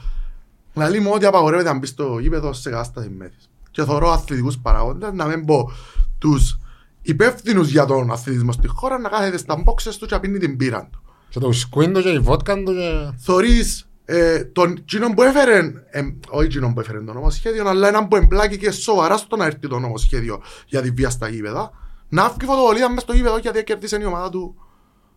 Λαλή 0.74 1.00
μου 1.00 1.10
ότι 1.14 1.24
απαγορεύεται 1.26 1.72
να 1.72 1.78
μπεις 1.78 1.88
στο 1.88 2.18
γήπεδο 2.18 2.52
σε 2.52 2.70
κατάσταση 2.70 3.08
μέθης. 3.08 3.50
Και 3.70 3.82
θωρώ 3.82 4.10
αθλητικούς 4.10 4.58
παραγόντες, 4.58 5.12
να 5.12 5.24
μην 5.24 5.44
πω 5.44 5.70
τους 6.18 6.58
υπεύθυνους 7.02 7.70
για 7.70 7.84
τον 7.84 8.10
αθλητισμό 8.10 8.52
στη 8.52 8.68
χώρα, 8.68 8.98
να 8.98 9.08
κάθεται 9.08 9.36
στα 9.36 9.56
μπόξες 9.56 9.96
του 9.98 10.06
και 10.06 10.14
να 10.14 10.20
πίνει 10.20 10.38
την 10.38 10.56
πύρα 10.56 10.88
του. 10.92 11.02
Και 11.28 11.38
το 11.38 11.46
ουσκούιν 11.48 11.92
του 11.92 12.02
και 12.02 12.08
η 12.08 12.18
βότκα 12.18 12.54
του 12.54 12.72
και... 12.72 13.12
Θωρείς 13.18 13.88
ε, 14.04 14.44
τον 14.44 14.84
κοινό 14.84 15.14
που 15.14 15.22
έφερε, 15.22 15.58
ε, 15.90 16.02
όχι 16.28 16.48
κοινό 16.48 16.72
που 16.74 16.80
έφερε 16.80 17.00
το 17.00 17.12
νομοσχέδιο, 17.12 17.68
αλλά 17.68 17.88
έναν 17.88 18.08
που 18.08 18.16
εμπλάκηκε 18.16 18.70
σοβαρά 18.70 19.16
στο 19.16 19.36
να 19.36 19.44
έρθει 19.44 19.68
το 19.68 19.78
νομοσχέδιο 19.78 20.42
για 20.66 20.82
τη 20.82 20.90
βία 20.90 21.10
στα 21.10 21.28
γήπεδα, 21.28 21.70
να 22.08 22.28
βγει 22.28 22.46
φωτοβολίδα 22.46 22.90
μες 22.90 23.02
στο 23.02 23.12
γήπεδο 23.12 23.38
γιατί 23.38 23.64
κέρδισε 23.64 23.98
η 24.00 24.04
ομάδα 24.04 24.30
του 24.30 24.54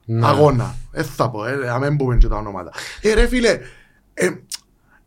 Ναι. 0.06 0.26
αγώνα. 0.28 0.76
Δεν 0.92 1.04
θα 1.06 1.30
πω, 1.30 1.46
ε, 1.46 1.56
να 1.56 1.80
μην 1.80 1.98
πούμε 1.98 2.18
και 2.18 2.28
τα 2.28 2.36
ονόματα. 2.36 2.72
Ε, 3.02 3.14
ρε 3.14 3.28
φίλε, 3.28 3.60
ε, 4.14 4.30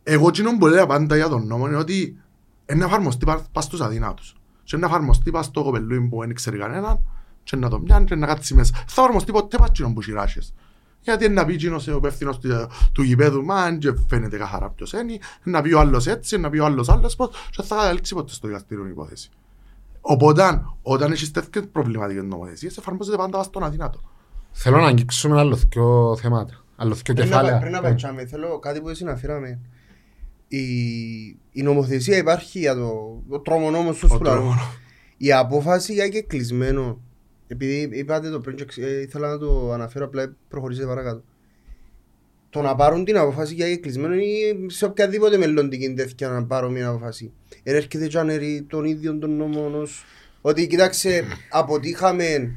εγώ 0.09 0.29
κοινό 0.31 0.57
που 0.57 0.67
λέω 0.67 0.85
πάντα 0.85 1.15
για 1.15 1.29
τον 1.29 1.47
νόμο 1.47 1.67
είναι 1.67 1.75
ότι 1.75 2.17
είναι 2.69 2.79
να 2.79 2.85
εφαρμοστεί 2.85 3.25
πα- 3.25 3.45
πας 3.51 3.63
στους 3.63 3.81
αδυνάτους. 3.81 4.35
Και 4.63 4.77
να 4.77 4.85
εφαρμοστεί 4.87 5.31
πας 5.31 5.45
στο 5.45 5.63
κοπελούι 5.63 5.99
που 6.01 6.19
δεν 6.19 6.33
ξέρει 6.33 6.57
κανέναν 6.57 6.99
και 7.43 7.55
να 7.55 7.69
το 7.69 7.79
μοιάνει 7.79 8.05
και 8.05 8.15
να 8.15 8.27
κάτσει 8.27 8.53
μέσα. 8.53 8.73
Θα 8.75 8.83
εφαρμοστεί 9.01 9.31
ποτέ 9.31 9.57
πας 9.57 9.69
κοινό 9.71 9.93
που 9.93 10.01
σειράσες. 10.01 10.53
Γιατί 11.01 11.25
είναι 11.25 11.33
να 11.33 11.45
πει 11.45 11.55
κοινός 11.55 11.87
ο 11.87 11.95
υπεύθυνος 11.95 12.39
του, 12.39 12.49
του 12.91 13.01
γηπέδου, 13.01 13.43
μα 13.45 13.55
αν 13.55 13.79
και 13.79 13.93
φαίνεται 14.07 14.37
καθαρά 14.37 14.69
ποιος 14.69 14.91
είναι, 14.93 15.17
να 15.43 15.61
πει 15.61 15.73
ο 15.73 15.79
άλλος 15.79 16.07
έτσι, 16.07 16.37
να 16.37 16.49
πει 16.49 16.57
ο 16.59 16.65
άλλος 16.65 16.89
άλλος 16.89 17.15
πώς, 17.15 17.29
και 17.51 17.61
θα 17.63 17.75
καταλήξει 17.75 18.13
ποτέ 18.13 18.33
στο 18.33 18.47
δικαστήριο 18.47 18.85
η 18.85 18.89
υπόθεση. 18.89 19.29
Οπότε, 20.01 20.61
όταν 20.81 21.11
έχεις 21.11 21.31
τέτοιες 21.31 21.65
προβληματικές 21.71 22.23
νομοθεσίες, 22.23 22.77
εφαρμόζεται 22.77 23.17
πάντα 23.17 23.43
στον 23.43 23.63
αδυνάτο. 23.63 23.99
Θέλω 24.51 24.77
να 24.77 24.87
αγγίξουμε 24.87 25.39
άλλο 25.39 25.55
δυο 25.55 26.17
θέματα. 26.21 26.53
Άλλο 26.75 26.93
δυο 26.93 27.03
Πριν 27.03 27.17
να, 27.17 27.23
κεφάλαια. 27.23 27.59
πριν 27.59 27.71
να 27.71 27.81
πετσάμε, 27.81 28.25
θέλω 28.25 28.59
κάτι 28.59 28.81
που 28.81 28.93
συναφέραμε. 28.93 29.59
Η, 30.47 30.59
η 31.51 31.61
νομοθεσία 31.63 32.17
υπάρχει 32.17 32.59
για 32.59 32.75
το, 32.75 33.21
το 33.29 33.39
τρομονόμο 33.39 33.93
στους 33.93 34.11
Ο 34.11 34.17
που 34.17 34.23
λαλούν. 34.23 34.39
τρομονόμος. 34.41 34.79
Η 35.17 35.31
απόφαση 35.31 35.93
για 35.93 36.07
και 36.07 36.21
κλεισμένο, 36.21 37.01
επειδή 37.47 37.89
είπατε 37.93 38.29
το 38.29 38.39
πριν 38.39 38.55
και 38.55 38.65
ξε- 38.65 38.85
ε, 38.85 39.01
ήθελα 39.01 39.29
να 39.29 39.37
το 39.37 39.71
αναφέρω 39.71 40.05
απλά 40.05 40.35
προχωρήσετε 40.49 40.87
παρακάτω. 40.87 41.23
Το 42.49 42.61
να 42.61 42.75
πάρουν 42.75 43.05
την 43.05 43.17
απόφαση 43.17 43.53
για 43.53 43.67
και 43.69 43.77
κλεισμένο 43.77 44.15
ή 44.15 44.55
σε 44.67 44.85
οποιαδήποτε 44.85 45.37
μελλοντική 45.37 45.93
τέτοια 45.93 46.29
να 46.29 46.45
πάρω 46.45 46.69
μια 46.69 46.87
απόφαση. 46.87 47.31
Έρχεται 47.63 48.07
και 48.07 48.17
αναιρεί 48.17 48.65
τον 48.69 48.85
ίδιο 48.85 49.17
τον 49.17 49.35
νόμο 49.35 49.71
ως 49.73 50.05
ότι 50.41 50.67
κοιτάξτε 50.67 51.23
αποτύχαμε 51.49 52.37
Ναι, 52.37 52.51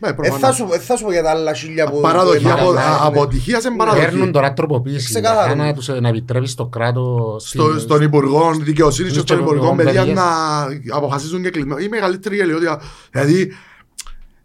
Ε, 0.00 0.12
προφανώς. 0.12 0.40
θα 0.40 0.52
σου, 0.52 0.68
ε, 0.72 0.78
θα 0.78 0.96
σου 0.96 1.04
πω 1.04 1.12
για 1.12 1.22
τα 1.22 1.30
άλλα 1.30 1.54
χίλια 1.54 1.90
που... 1.90 2.00
Παραδοχή, 2.00 2.42
που 2.42 2.50
απο, 2.50 2.70
έμαθα, 2.70 2.88
α- 2.88 2.98
ναι. 3.00 3.06
αποτυχίας 3.06 3.62
σε 3.62 3.68
Παίρνουν 3.68 3.86
παραδοχή. 3.96 4.30
τώρα 4.30 4.52
τροποποίηση. 4.52 5.04
Ξεκάθαρο. 5.06 5.54
Να, 5.54 5.74
τους, 5.74 5.88
να 5.88 6.08
επιτρέπει 6.08 6.46
στο 6.46 6.66
κράτο. 6.66 7.36
Στο, 7.40 7.78
στον 7.78 8.02
Υπουργό 8.02 8.54
Δικαιοσύνης 8.60 9.12
και 9.12 9.18
Στους 9.18 9.28
στον 9.30 9.40
Υπουργό 9.40 9.54
Υπουργών 9.56 9.76
Παιδείας 9.76 10.04
Παιδείας. 10.04 10.24
να 10.88 10.96
αποφασίζουν 10.96 11.42
και 11.42 11.50
κλεισμένο. 11.50 11.78
Η 11.80 11.88
μεγαλύτερη 11.88 12.36
γελιότητα. 12.36 12.80
Δηλαδή, 13.10 13.52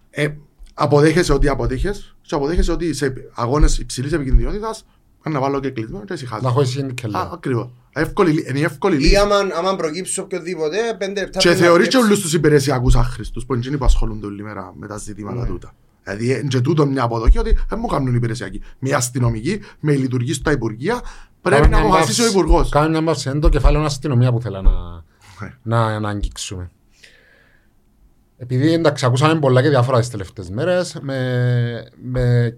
ε, 0.10 0.28
αποδέχεσαι 0.74 1.34
ότι 1.34 1.48
αποτύχες 1.50 2.16
και 2.22 2.36
αποδέχεσαι 2.36 2.72
ότι 2.72 2.94
σε 2.94 3.14
αγώνες 3.34 3.78
υψηλής 3.78 4.12
επικινδυνότητας 4.14 4.86
να 5.30 5.40
βάλω 5.40 5.60
και 5.60 5.70
κλεισμένο 5.70 6.06
και 6.06 6.14
ησυχάζω. 6.14 6.42
Να 6.44 6.50
έχω 6.50 6.62
εσύ 6.62 6.76
την 6.78 6.86
Α, 6.90 6.94
κελά. 6.94 7.30
Ακριβώς. 7.34 7.70
Εύκολη, 7.94 8.32
λύ- 8.32 8.50
είναι 8.50 8.60
η 8.60 8.64
εύκολη 8.64 8.96
Ή 8.96 9.00
λύση. 9.00 9.16
άμα, 9.16 9.36
άμα 9.58 9.76
προκύψει 9.76 10.20
οποιοδήποτε, 10.20 10.78
πέντε 10.98 11.20
λεπτά 11.20 11.40
Και 11.40 11.48
πριν 11.50 11.60
να 11.62 11.66
θεωρείς 11.66 11.84
και 11.86 11.92
κλέψεις. 11.92 12.10
όλους 12.12 12.22
τους 12.22 12.34
υπηρεσιακούς 12.34 12.96
άχρηστους 12.96 13.46
που 13.46 13.54
είναι 13.54 13.62
εκείνοι 13.62 13.78
που 13.78 13.86
ασχολούνται 13.86 14.26
όλη 14.26 14.44
μέρα 14.44 14.74
με 14.78 14.88
τα 14.88 14.98
ζητήματα 14.98 15.46
τούτα. 15.46 15.74
Δηλαδή, 16.04 16.26
είναι 16.40 16.48
και 16.48 16.60
τούτο 16.62 16.86
μια 16.86 17.04
αποδοχή 17.04 17.38
ότι 17.40 17.58
δεν 17.70 17.80
μου 17.82 17.88
κάνουν 17.88 18.16
υπηρεσιακοί. 18.16 18.62
Μια 18.80 18.98
αστυνομική, 18.98 19.60
με 19.80 19.94
λειτουργεί 19.96 20.34
στα 20.34 20.52
υπουργεία, 20.52 21.02
πρέπει 21.42 21.68
να 21.70 21.78
αποφασίσει 21.80 22.22
ο 22.22 22.28
υπουργός. 22.28 22.70
Κάνω 22.70 22.90
μια 22.90 23.02
μπαύση. 23.02 23.30
Είναι 23.30 23.40
το 23.40 23.50
κεφάλαιο 23.50 23.84
αστυνομία 23.84 24.32
που 24.32 24.42
θέλω 24.42 24.62
να, 24.62 24.72
Ναι. 25.40 25.54
να, 25.64 26.00
να 26.00 26.10
αγγίξουμε. 26.10 26.70
Επειδή 28.38 28.74
εντάξει, 28.74 29.06
ακούσαμε 29.06 29.40
πολλά 29.40 29.62
και 29.62 29.70
διάφορα 29.70 30.00
τις 30.00 30.10
τελευταίες 30.10 30.50
μέρες, 30.50 30.98
με, 31.02 31.18
με 32.04 32.58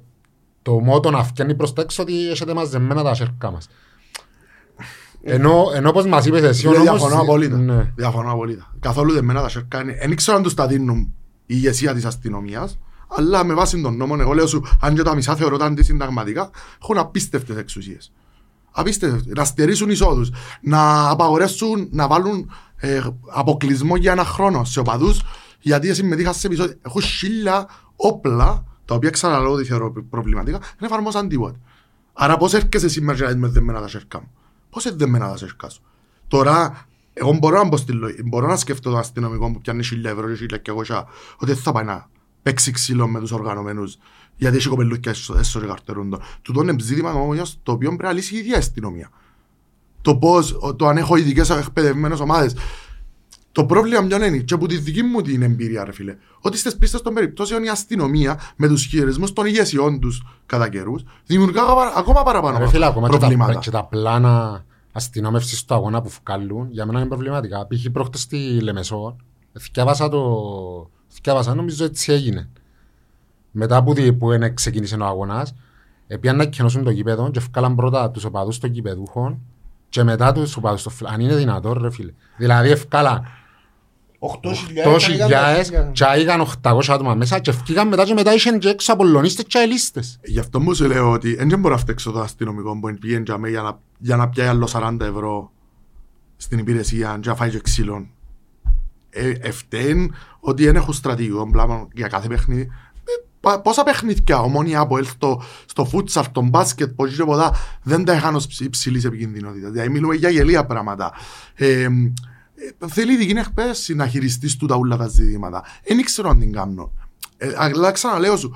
το 0.63 0.79
μότο 0.79 1.11
να 1.11 1.23
φτιάνει 1.23 1.55
προς 1.55 1.73
τα 1.73 1.81
έξω 1.81 2.01
ότι 2.01 2.29
έχετε 2.29 2.53
μαζεμένα 2.53 3.03
τα 3.03 3.13
σέρκα 3.13 3.51
μας. 3.51 3.67
Ενώ, 5.25 5.71
ενώ 5.75 5.89
όπως 5.89 6.05
μας 6.05 6.25
είπες 6.25 6.41
εσύ, 6.41 6.67
ο 6.67 6.71
Ναι, 6.71 6.77
νόμος... 6.77 6.99
διαφωνώ 6.99 7.21
απόλυτα. 7.21 7.57
Ναι. 7.57 7.91
Διαφωνώ 7.95 8.31
απόλυτα. 8.31 8.73
Καθόλου 8.79 9.13
δεν 9.13 9.25
μένα 9.25 9.41
τα 9.41 9.49
σέρκα 9.49 9.81
είναι. 9.81 9.97
Δεν 9.99 10.15
ξέρω 10.15 10.37
αν 10.37 10.43
τους 10.43 10.53
τα 10.53 10.67
δίνουν 10.67 10.97
η 10.97 11.13
ηγεσία 11.45 11.93
της 11.93 12.05
αστυνομίας, 12.05 12.79
αλλά 13.07 13.43
με 13.43 13.53
βάση 13.53 13.81
τον 13.81 13.97
νόμο, 13.97 14.15
εγώ 14.19 14.33
λέω 14.33 14.47
σου, 14.47 14.63
αν 14.81 14.95
και 14.95 15.01
τα 15.01 15.15
μισά 15.15 15.35
θεωρώ 15.35 15.57
τα 15.57 15.65
αντισυνταγματικά, 15.65 16.49
έχουν 16.81 16.97
απίστευτες 16.97 17.57
εξουσίες. 17.57 18.11
Απίστευτες. 18.71 19.25
Να 19.25 19.43
στερήσουν 19.43 19.89
εισόδους, 19.89 20.31
να 20.61 21.09
απαγορεύσουν, 21.09 21.87
να 21.91 22.07
βάλουν 22.07 22.51
ε, 22.75 22.99
αποκλεισμό 23.33 23.95
για 23.95 24.11
ένα 24.11 24.25
χρόνο 24.25 24.63
σε 24.63 24.79
οπαδούς, 24.79 25.21
γιατί 25.59 25.93
συμμετείχα 25.93 26.33
σε 26.33 26.47
επεισόδια. 26.47 26.75
Έχω 26.81 27.01
χίλια 27.01 27.67
όπλα, 27.95 28.63
τα 28.85 28.95
οποία 28.95 29.09
ξαναλέω 29.09 29.51
ότι 29.51 29.63
θεωρώ 29.65 29.91
προβληματικά, 30.09 30.57
δεν 30.59 30.69
εφαρμόσαν 30.79 31.27
τίποτα. 31.27 31.59
Άρα 32.13 32.37
πώς 32.37 32.53
έρχεσαι 32.53 32.89
σήμερα 32.89 33.17
και 33.17 33.23
να 33.23 33.29
δεις 33.29 33.37
με 33.39 33.47
δεμένα 33.47 33.81
τα 33.81 33.87
σέρκα 33.87 34.19
μου; 34.19 34.31
Πώς 34.69 34.85
είναι 34.85 34.95
δεμένα 34.95 35.29
τα 35.29 35.37
σέρκα 35.37 35.69
σου; 35.69 35.81
Τώρα, 36.27 36.85
εγώ 37.13 37.33
μπορώ 37.33 37.57
να, 37.57 37.67
μπω 37.67 37.77
στη 37.77 37.91
λογική- 37.91 38.23
μπορώ 38.27 38.47
να 38.47 38.55
σκεφτώ 38.55 38.89
τον 38.89 38.99
αστυνομικό 38.99 39.51
που 39.51 39.61
πιάνει 39.61 39.83
1000 39.83 40.09
ευρώ 40.09 40.27
και 40.33 40.71
1200 40.71 41.03
ότι 41.35 41.51
δεν 41.51 41.55
θα 41.55 41.71
πάει 41.71 41.83
να 41.83 42.09
παίξει 42.41 42.71
ξύλο 42.71 43.07
με 43.07 43.19
τους 43.19 43.31
οργανωμένους 43.31 43.97
γιατί 44.35 44.57
έχει 44.57 44.67
κοπελούκια 44.67 45.11
έσω 45.11 45.37
έσω 45.37 45.59
και 45.59 45.65
καρτερούν 45.65 46.09
το. 46.09 46.21
Τούτο 46.41 46.61
είναι 46.61 46.75
ζήτημα 46.79 47.11
όμως 47.13 47.59
το 47.63 47.71
οποίο 47.71 47.87
πρέπει 47.87 48.03
να 48.03 48.11
λύσει 48.11 48.35
η 48.35 48.37
ίδια 48.37 48.55
η 48.55 48.57
αστυνομία. 48.57 49.09
Το 50.01 50.15
πώς, 50.15 50.57
ο- 50.59 50.75
το 50.75 50.87
αν 50.87 50.97
έχω 50.97 51.15
ειδικές 51.15 51.49
εκπαιδευμένες 51.49 52.19
ομάδες. 52.19 52.55
Το 53.53 53.65
πρόβλημα 53.65 54.03
ποιο 54.07 54.25
είναι, 54.25 54.37
και 54.37 54.53
από 54.53 54.67
τη 54.67 54.77
δική 54.77 55.03
μου 55.03 55.21
την 55.21 55.41
εμπειρία, 55.41 55.83
ρε 55.83 55.91
φίλε, 55.91 56.15
ότι 56.39 56.57
στις 56.57 56.77
πίστες 56.77 57.01
των 57.01 57.13
περιπτώσεων 57.13 57.63
η 57.63 57.69
αστυνομία 57.69 58.39
με 58.55 58.67
τους 58.67 58.85
χειρισμούς 58.85 59.33
των 59.33 59.45
ηγεσιών 59.45 59.99
τους 59.99 60.23
κατά 60.45 60.69
καιρούς 60.69 61.03
δημιουργά 61.25 61.61
ακόμα- 61.61 61.93
ακόμα 61.95 62.23
παραπάνω 62.23 62.57
Ρε 62.57 62.67
φίλε, 62.67 62.85
ακόμα 62.85 63.07
και 63.07 63.13
τα, 63.13 63.19
προβλήματα. 63.19 63.55
και 63.59 63.69
τα 63.69 63.83
πλάνα 63.83 64.65
αστυνόμευσης 64.91 65.59
στο 65.59 65.73
αγώνα 65.73 66.01
που 66.01 66.11
βγάλουν, 66.25 66.67
για 66.71 66.85
μένα 66.85 66.99
είναι 66.99 67.07
προβληματικά. 67.07 67.67
Π.χ. 67.67 67.89
πρόχτες 67.91 68.21
στη 68.21 68.37
Λεμεσό, 68.61 69.15
θυκιάβασα 69.59 70.09
το... 70.09 70.89
Θυκιάβασα, 71.11 71.55
νομίζω 71.55 71.85
έτσι 71.85 72.11
έγινε. 72.13 72.49
Μετά 73.51 73.83
που, 73.83 73.93
δι- 73.93 74.11
που 74.13 74.31
είναι 74.31 74.49
ξεκίνησε 74.53 74.95
ο 74.95 75.05
αγώνας, 75.05 75.53
έπιαν 76.07 76.35
να 76.35 76.45
κενώσουν 76.45 76.83
το 76.83 76.89
γήπεδο 76.89 77.31
και 77.31 77.39
βγάλαν 77.51 77.75
πρώτα 77.75 78.11
τους 78.11 78.23
οπαδούς 78.23 78.57
των 78.59 78.71
γηπεδούχων 78.71 79.39
και 79.89 80.03
μετά 80.03 80.31
τους 80.31 80.55
οπαδούς 80.57 80.83
των 80.83 80.91
φλ- 80.91 81.09
Αν 81.11 81.19
είναι 81.19 81.35
δυνατόν 81.35 81.77
ρε 81.81 81.91
φίλε. 81.91 82.11
Δηλαδή 82.37 82.69
ευκάλαν 82.69 83.25
8.000 84.43 84.51
και 85.91 86.03
έγιναν 86.15 86.45
800 86.61 86.81
άτομα 86.87 87.13
μέσα 87.15 87.39
και 87.39 87.51
βγήκαν 87.51 87.87
μετά 87.87 88.03
και 88.03 88.13
μετά 88.13 88.33
είχαν 88.33 88.59
και 88.59 88.69
έξω 88.69 88.93
απολωνίστες 88.93 89.45
και 89.47 89.59
ελίστες. 89.59 90.19
Γι' 90.23 90.39
αυτό 90.39 90.59
μου 90.59 90.73
σου 90.73 90.85
λέω 90.87 91.11
ότι 91.11 91.35
δεν 91.35 91.59
μπορώ 91.59 91.73
να 91.73 91.79
φταίξω 91.79 92.11
το 92.11 92.19
αστυνομικό 92.19 92.79
που 92.79 92.93
πήγαινε 92.99 93.23
για, 93.25 93.37
μέ 93.37 93.49
για, 93.49 93.61
να, 93.61 93.79
για 93.97 94.15
να 94.15 94.29
πιάει 94.29 94.47
άλλο 94.47 94.69
40 94.71 94.97
ευρώ 94.99 95.51
στην 96.37 96.57
υπηρεσία 96.59 97.17
και 97.21 97.29
να 97.29 97.35
φάει 97.35 97.49
και 97.49 97.59
ξύλο. 97.59 98.07
Ε, 99.09 99.29
ευταίν 99.41 100.13
ότι 100.39 100.65
δεν 100.65 100.75
έχουν 100.75 100.93
στρατηγικό 100.93 101.49
πλάνο 101.51 101.87
για 101.93 102.07
κάθε 102.07 102.27
παιχνίδι. 102.27 102.61
Ε, 102.61 103.11
πα- 103.39 103.61
Πόσα 103.61 103.83
παιχνίδια 103.83 104.39
ομόνια 104.39 104.79
από 104.79 104.97
ελ 104.97 105.05
στο, 105.05 105.41
στο 105.65 105.85
φούτσαλ, 105.85 106.23
στο 106.23 106.41
μπάσκετ, 106.41 106.89
πως 106.95 107.15
και 107.15 107.23
ποτά 107.23 107.53
δεν 107.83 108.05
τα 108.05 108.13
είχαν 108.13 108.35
ως 108.35 108.47
ψη- 108.47 108.65
υψηλής 108.67 109.03
επικινδυνότητας. 109.05 109.71
Δηλαδή 109.71 109.89
μιλούμε 109.89 110.15
για 110.15 110.29
γελία 110.29 110.65
πράγματα. 110.65 111.13
Ε, 112.55 112.85
ε, 112.85 112.87
θέλει 112.87 113.13
ειδική 113.13 113.31
εκπαίδευση 113.31 113.95
να 113.95 114.07
χειριστείς 114.07 114.55
του 114.57 114.65
τα 114.65 114.75
ούλα 114.75 114.97
τα 114.97 115.07
ζητήματα. 115.07 115.63
Δεν 115.87 116.01
ξέρω 116.03 116.29
αν 116.29 116.39
την 116.39 116.51
κάνω. 116.51 116.91
Ε, 117.37 117.53
αλλά 117.57 117.91
ξαναλέω 117.91 118.37
σου, 118.37 118.55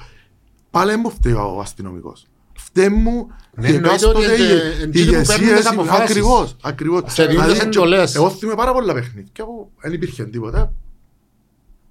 πάλι 0.71 0.95
μου 0.97 1.09
φταίει 1.09 1.33
ο 1.33 1.59
αστυνομικός. 1.61 2.25
Φταίει 2.59 2.89
μου 2.89 3.27
Ναι, 3.55 3.67
η 3.69 3.73
εννοείται 3.75 3.87
εκάστοτε 3.87 4.17
ότι 4.17 4.41
ηγε- 4.41 4.49
είναι- 4.49 4.53
είναι 4.53 4.83
εκείνοι 4.83 5.05
που 5.05 5.11
παίρνουν 5.11 5.47
ηγεσίες, 5.47 5.57
τις 5.59 5.65
αποφάσεις. 5.67 6.01
Ακριβώς, 6.03 6.55
ακριβώς. 6.63 7.13
Και 7.13 7.25
δίνουν 7.25 7.43
Δηλαδή, 7.43 7.51
τις 7.59 7.61
εντολές. 7.67 8.15
Εγώ 8.15 8.29
θυμάμαι 8.29 8.57
πάρα 8.57 8.73
πολλά 8.73 8.93
παιχνίδια 8.93 9.45
που 9.45 9.71
δεν 9.81 9.93
υπήρχε 9.93 10.25
τίποτα. 10.25 10.73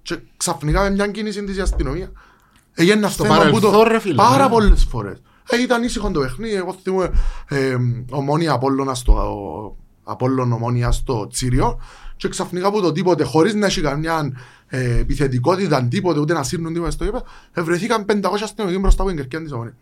Και 0.01 0.17
ξαφνικά 0.37 0.81
με 0.81 0.89
μια 0.89 1.07
κίνηση 1.07 1.43
της 1.43 1.57
η 1.57 1.61
αστυνομίας 1.61 2.09
Έγινε 2.73 2.97
ένα 2.97 3.09
Στο 3.09 3.23
θέμα 3.23 3.35
που 3.49 3.59
το... 3.59 3.67
παρελθόν, 3.67 3.87
ρε 3.91 3.99
φίλε, 3.99 4.15
Πάρα 4.15 4.43
ναι. 4.43 4.49
πολλές 4.49 4.83
φορές. 4.89 5.21
Ε, 5.49 5.61
ήταν 5.61 5.83
ήσυχο 5.83 6.11
το 6.11 6.19
παιχνίδι. 6.19 6.55
Εγώ 6.55 6.75
θυμούμαι 6.83 7.11
ε, 7.47 7.75
ομόνια 8.09 8.51
Απόλλωνας 8.51 8.97
στο... 8.99 9.13
Απόλλων 10.07 10.51
ομόνια 10.51 10.91
στο 10.91 11.27
Τσίριο 11.27 11.79
και 12.17 12.27
ξαφνικά 12.27 12.67
από 12.67 12.81
το 12.81 12.91
τίποτε, 12.91 13.23
χωρίς 13.23 13.53
να 13.53 13.65
έχει 13.65 13.81
καμιά 13.81 14.31
ε, 14.67 14.97
επιθετικότητα, 14.99 15.87
τίποτε, 15.87 16.19
ούτε 16.19 16.33
να 16.33 16.43
σύρνουν 16.43 16.73
τίποτε 16.73 16.91
στο 16.91 17.03
γήπεδο, 17.03 17.23
ε, 17.53 17.61
βρεθήκαν 17.61 18.05
500 18.05 18.21
αστυνομικοί 18.43 18.79
μπροστά 18.79 19.01
από 19.01 19.11
την 19.11 19.19
κερκιά 19.19 19.41
της 19.41 19.51
ομόνιας. 19.51 19.75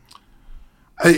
Ε, 0.96 1.12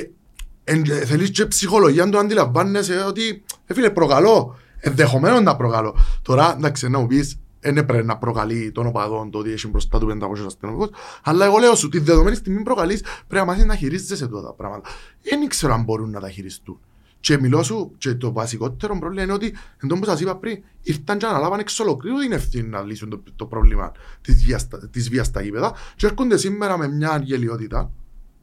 εν- 0.64 0.90
ε, 0.90 1.06
θέλεις 1.06 1.32
και 1.32 1.46
ψυχολογία 1.46 2.06
να 2.06 2.12
το 2.12 2.18
αντιλαμβάνεσαι 2.18 3.04
ότι 3.08 3.44
ε, 3.66 3.74
φίλε 3.74 3.90
προκαλώ, 3.90 4.58
ενδεχομένως 4.80 5.42
να 5.42 5.56
προκαλώ. 5.56 5.96
Τώρα 6.22 6.54
εντάξει 6.58 6.90
να 6.90 7.00
μου 7.00 7.08
πεις 7.08 7.40
δεν 7.60 7.78
έπρεπε 7.78 8.04
να 8.04 8.18
προκαλεί 8.18 8.72
τον 8.72 8.86
οπαδόν 8.88 9.32
το 9.32 9.38
ότι 9.40 9.52
έχει 9.52 9.68
μπροστά 9.68 10.00
του 10.00 10.18
500 10.22 10.46
αστυνομικούς 10.46 10.90
αλλά 11.24 11.46
εγώ 11.46 11.58
λέω 11.58 11.76
σου 11.76 11.90
τη 11.90 12.00
δεδομένη 12.00 12.36
στιγμή 12.36 12.62
προκαλείς 12.64 13.02
πρέπει 13.02 13.46
να 13.46 13.46
μάθεις 13.46 13.66
να 13.66 13.76
χειρίζεσαι 13.76 14.28
τώρα 14.28 14.44
τα 14.48 14.54
πράγματα. 14.54 14.90
Δεν 15.24 15.48
ξέρω 15.48 15.74
αν 15.74 15.84
μπορούν 15.84 16.10
να 16.10 16.20
τα 16.20 16.30
χειριστούν. 16.30 16.80
Και 17.20 17.40
μιλώ 17.40 17.64
σου 17.64 17.92
και 17.98 18.14
το 18.16 18.32
βασικότερο 18.32 19.00
πρόβλημα 19.00 19.24
είναι 19.24 19.34
ότι 19.34 19.56
εν 19.78 19.90
τω 19.90 19.96
που 19.96 20.06
σας 20.06 20.20
είπα 20.20 20.36
πριν 20.38 20.64
ήρθαν 20.82 21.18
και 21.18 21.26
αναλάβαν 21.26 21.60
εξ 21.60 21.80
ολοκλήρου 21.80 22.18
την 22.18 22.32
ευθύνη 22.32 22.68
να 22.68 22.82
λύσουν 22.82 23.10
το, 23.10 23.24
το 23.36 23.46
πρόβλημα 23.46 23.92
της 24.22 24.44
βίας, 24.46 24.62
στα- 24.62 24.90
της 24.90 25.10
βίας 25.10 25.28
στα 25.28 25.42
γήπεδα 25.42 25.74
και 25.96 26.06
έρχονται 26.06 26.38
σήμερα 26.38 26.78
με 26.78 26.88
μια 26.88 27.22
γελιότητα 27.24 27.92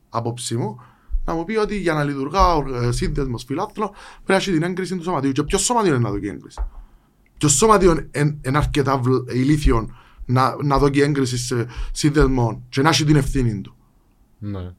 απόψη 0.08 0.56
μου 0.56 0.80
να 1.24 1.34
μου 1.34 1.44
πει 1.44 1.56
ότι 1.56 1.76
για 1.78 1.94
να 1.94 2.04
λειτουργά 2.04 2.54
ο 2.54 2.74
ε, 2.74 2.92
σύνδεσμος 2.92 3.44
φιλάθλων 3.44 3.88
πρέπει 3.90 4.24
να 4.26 4.34
έχει 4.34 4.52
την 4.52 4.62
έγκριση 4.62 4.96
του 4.96 5.02
σωματείου. 5.02 5.32
Και 5.32 5.42
ποιο 5.42 5.58
σωματείο 5.58 5.94
είναι 5.94 6.02
να 6.02 6.10
δώσει 6.10 6.26
έγκριση; 6.26 6.60
Ποιο 7.38 7.48
σωματείο 7.48 7.90
είναι 8.14 8.38
είναι 8.46 8.56
αρκετά 8.58 8.98
βλ- 8.98 9.30
ηλίθιο 9.32 9.88
να, 10.26 10.56
να 10.62 10.78
δώσει 10.78 11.00
έγκριση 11.00 11.38
σε 11.38 11.66
σύνδεσμο 11.92 12.62
και 12.68 12.82
να 12.82 12.88
έχει 12.88 13.04
την 13.04 13.16
ευθύνη 13.16 13.60
του; 13.60 13.76
Ναι. 14.38 14.72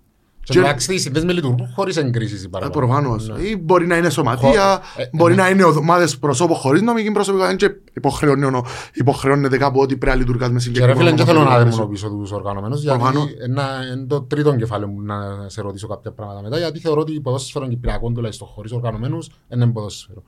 Και- 0.46 0.54
Και 0.54 0.60
εντάξει, 0.60 0.94
οι 0.94 0.98
συνδέσμοι 0.98 1.34
λειτουργούν 1.34 1.68
χωρίς 1.76 1.98
εγκρίσεις 1.98 2.42
οι 2.42 2.46
Ε, 2.46 2.50
παραπάνω. 2.50 2.86
Προφανώς. 2.86 3.28
Ναι. 3.28 3.40
Ή 3.42 3.62
μπορεί 3.64 3.88
να 3.88 3.98
είναι 3.98 4.10
σωματεία, 4.10 4.82
Χω- 4.94 5.02
ε, 5.02 5.10
μπορεί 5.14 5.36
ναι. 5.36 5.42
να 5.42 5.50
είναι 5.50 5.64
ομάδες 5.64 6.18
προσώπων 6.18 6.56
χωρίς 6.56 6.82
νομική 6.82 7.12
προσωπικότητα 7.12 7.56
και 7.68 7.76
υποχρεώνει- 7.94 8.66
υποχρεώνεται 8.94 9.58
κάπου 9.58 9.80
ότι 9.80 9.98
πρέπει 9.98 10.16
να 10.16 10.22
λειτουργάς 10.22 10.50
μες 10.50 10.64
Και 10.64 10.70
ρε 10.70 10.76
συγκεκριμένο 10.76 11.06
φίλε, 11.10 11.18
δεν 11.18 11.26
θέλω 11.26 11.40
να 11.40 11.44
νομοθετικό 11.46 11.70
δαιμονοποιήσω 11.76 12.10
τους 12.10 12.32
οργανωμένους, 12.32 12.82
γιατί 12.82 12.98
Προφανώς. 13.00 13.28
ένα- 13.44 13.70
είναι 13.96 14.06
το 14.06 14.22
τρίτο 14.22 14.56
κεφάλαιο 14.56 14.88
μου 14.90 15.02
να 15.02 15.16
σε 15.50 15.62
ρωτήσω 15.62 15.88
κάποια 15.88 16.12
πράγματα 16.12 16.42
μετά, 16.42 16.58
γιατί 16.58 16.80
θεωρώ 16.80 17.02
ότι 17.02 17.14
η 17.14 17.20
ποδόσφαιρο 17.20 17.68
κυπριακών 17.68 18.14
τουλάχιστον 18.14 18.48
χωρίς 18.48 18.72
οργανωμένους 18.72 19.30
είναι 19.54 19.68
ποδόσφαιρο. 19.68 20.24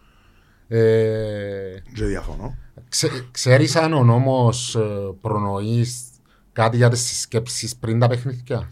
Ε, 0.68 0.80
Και 1.94 2.04
διαφωνώ. 2.06 2.56
ξε, 2.90 3.10
ξέρεις 3.32 3.76
αν 3.76 3.94
ο 3.94 4.04
νόμος 4.04 4.76
ε, 4.76 4.80
προνοείς 5.22 6.02
κάτι 6.54 6.78
για 6.78 6.90
τις 6.90 7.02
συσκέψεις 7.02 7.76
πριν 7.76 8.00
τα 8.00 8.08
παιχνίδια; 8.08 8.68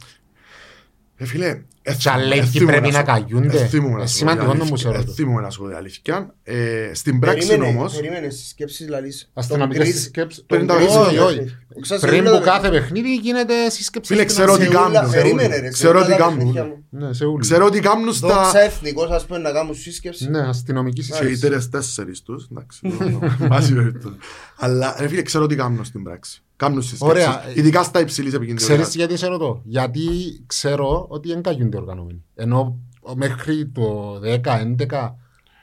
Ε, 1.18 1.26
φίλε, 1.26 1.62
Και 1.98 2.10
αν 2.10 2.22
λέει 2.28 2.40
τι 2.54 2.66
πρέπει 2.66 2.92
να 2.92 3.04
καγιούνται. 3.04 3.70
Ε, 4.02 4.06
σημαντικό 4.06 4.54
να 4.54 4.64
μου 4.66 4.78
σε 4.78 4.88
ρωτώ. 4.88 5.00
Εθίμουμε 5.00 5.42
να 5.42 5.50
σου 5.50 5.62
πω 5.62 5.68
την 5.68 5.76
αλήθεια. 5.76 6.34
Ε, 6.44 6.92
Στην 6.94 7.20
πράξη 7.20 7.48
Περίμενε, 7.48 7.78
όμως, 7.78 7.94
περίμενε 7.94 8.30
στις 8.30 8.50
σκέψεις 8.50 8.88
λαλείς. 8.90 9.30
Αστυνομικές 9.34 9.88
συσκέψεις. 9.88 10.44
Πριν 10.48 10.68
τα 10.68 10.76
Όχι, 10.76 10.86
παιχνίδια. 10.86 11.24
όχι. 11.24 11.58
Ξέρεις, 11.82 12.04
Πριν 12.04 12.16
σε 12.24 12.30
που 12.30 12.36
όλα- 12.36 12.46
κάθε 12.46 12.70
παιχνίδι 12.70 13.16
γίνεται 13.16 13.70
σύσκεψη. 13.70 14.14
Φίλε, 14.14 14.26
ξέρω 14.26 14.54
σε 14.54 14.60
τι 14.60 14.68
όλα- 14.68 14.80
κάνουν, 14.92 15.10
σε 15.12 15.16
Περίμενε 15.18 15.48
όλα. 15.54 15.56
ρε. 15.60 15.66
σε 15.66 15.72
Ξέρω 15.72 15.98
όλα 15.98 16.06
τι 16.06 16.12
τα 16.12 16.18
κάνουν. 16.18 16.38
παιχνίδια 16.38 16.64
μου. 16.66 16.86
Ναι, 16.90 17.14
σε 17.14 17.26
ούλους. 17.26 17.48
ξέρω 17.48 17.66
ότι 17.66 17.80
κάνουν 17.80 18.14
στα... 18.14 18.28
Δόξα 18.28 18.60
εθνικός 18.60 19.10
ας 19.10 19.26
πούμε 19.26 19.40
να 19.40 19.52
κάνουν 19.52 19.76
σύσκεψη. 19.76 20.30
Ναι, 20.30 20.40
αστυνομικής 20.40 21.06
Και 21.08 21.12
οι 21.14 21.16
συσκέψη. 21.16 21.42
τέρες 21.42 21.70
τέσσερις 21.70 22.22
τους, 22.22 22.48
εντάξει. 22.52 22.80
Βάση 23.52 23.74
περιπτώσει. 23.74 24.16
Αλλά 24.58 24.96
ρε 25.00 25.08
φίλε, 25.08 25.22
ξέρω 25.22 25.46
τι 25.48 25.56
κάνουν 25.56 25.86
στην 25.86 26.04
πράξη. 26.04 26.44
Κάνουν 26.56 26.82
συσκέψεις. 26.82 27.08
Ωραία. 27.28 27.42
Ειδικά 27.56 27.84
στα 27.84 28.00
υψηλής 28.00 28.32
Ξέρεις 28.34 28.50
επικοινωνίας. 28.52 28.96
γιατί 28.96 29.18
σε 29.18 29.28
ρωτώ; 29.28 29.62
Γιατί 29.64 30.02
ξέρω 30.48 31.06
ότι 31.10 31.28
δεν 31.28 31.42
καγιούνται 31.42 31.78
οργανωμένοι. 31.78 32.24
Ενώ 32.36 32.80
μέχρι 33.16 33.68
το 33.68 34.20
10-11 34.20 35.16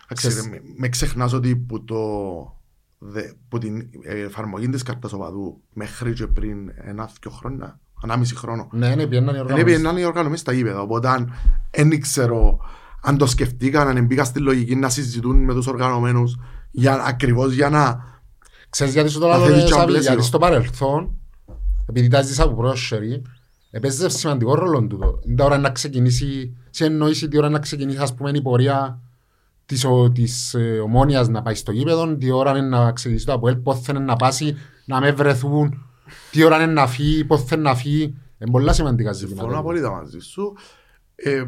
Εντάξει, 0.09 0.41
ρε, 0.43 0.49
με- 0.49 0.61
Με 0.77 0.89
ξεχνάς 0.89 1.33
ότι 1.33 1.57
που 1.57 1.85
το... 1.85 1.97
δε- 2.99 3.33
που 3.49 3.59
την 3.59 3.89
εφαρμογή 4.03 4.69
της 4.69 4.83
κάρτας 4.83 5.13
οπαδού 5.13 5.61
μέχρι 5.73 6.13
και 6.13 6.27
πριν 6.27 6.57
ένα-δυο 6.85 7.31
χρόνια, 7.31 7.81
ανάμιση 8.03 8.37
χρόνο, 8.37 8.69
ναι, 8.73 8.95
ναι, 8.95 9.07
πιέναν 9.07 9.29
οι 9.29 9.33
δεν 9.33 9.41
οργανωμένοι. 9.41 9.71
έπαιρναν 9.73 9.97
οι 9.97 10.05
οργανωμένοι 10.05 10.37
στα 10.39 10.53
γήπεδα. 10.53 10.81
Οπότε 10.81 11.09
αν 11.09 11.33
δεν 11.71 12.01
ξέρω 12.01 12.59
αν 13.03 13.17
το 13.19 13.27
σκεφτήκαν, 13.27 13.89
αν 13.89 14.05
μπήκα 14.05 14.25
στη 14.25 14.41
λογική 14.41 14.75
να 14.77 14.89
συζητούν 14.89 15.37
με 15.45 15.55
τους 15.55 15.67
οργανωμένους 15.67 16.37
για, 16.71 16.95
ακριβώς 17.05 17.53
για 17.53 17.69
να... 17.71 18.11
Ξέρεις 18.73 18.93
γιατί 18.93 19.09
σου 19.11 19.19
το 19.19 19.27
Να 19.29 19.37
λέω, 19.37 19.47
θέτει 19.47 19.59
ρε, 19.59 19.65
και 19.65 19.73
Σάβη, 19.73 19.87
πλαίσιο. 19.87 20.13
γιατί 20.13 20.27
στο 20.27 20.39
παρελθόν, 20.39 21.11
επειδή 21.89 22.09
τα 22.09 22.23
ζήσα 22.23 22.43
από 22.45 22.55
πρόσχερη, 22.55 23.23
έπαιζες 23.71 24.15
σημαντικό 24.15 24.55
ρόλο 24.55 24.87
τούτο. 24.87 25.21
Είναι 25.27 25.37
τα 25.37 25.45
ώρα 25.45 25.59
να 25.59 25.71
ξεκινήσει, 25.71 26.57
σε 26.71 26.85
εννοήσει 26.85 27.29
τι 27.29 27.39
ώρα 27.39 27.49
να 27.49 27.59
ξεκινήσει, 27.59 27.99
ας 27.99 28.15
πούμε, 28.15 28.31
η 28.35 28.43
πορεία 28.43 29.01
της, 29.67 29.85
ο, 29.85 30.11
της 30.11 30.55
ε, 30.55 30.79
ομόνιας 30.79 31.29
να 31.29 31.43
πάει 31.43 31.55
στο 31.55 31.73
γήπεδο, 31.73 32.17
τι 32.17 32.31
ώρα 32.31 32.51
είναι 32.59 32.69
να 32.69 32.93
ξεκινήσει 32.93 33.27
το 33.27 33.33
ΑΠΟΕΛ, 33.33 33.57
πότε 33.57 33.81
θέλει 33.83 34.01
να 34.01 34.17
πάσει, 34.17 34.57
να 34.85 35.01
με 35.01 35.13
βρεθούν, 35.13 35.87
τι 36.31 36.45
ώρα 36.45 36.63
είναι 36.63 36.73
να 36.73 36.87
φύγει, 36.87 37.25
πότε 37.25 37.43
θέλει 37.47 37.63
να 37.63 37.75
φύγει. 37.75 38.03
Είναι 38.39 38.51
πολλά 38.51 38.73
σημαντικά 38.73 39.13
Συμφωνώ 39.13 39.37
ζητήματα. 39.41 39.59
απόλυτα 39.59 39.91
μαζί 39.91 40.19
σου. 40.19 40.53
Ε, 41.15 41.45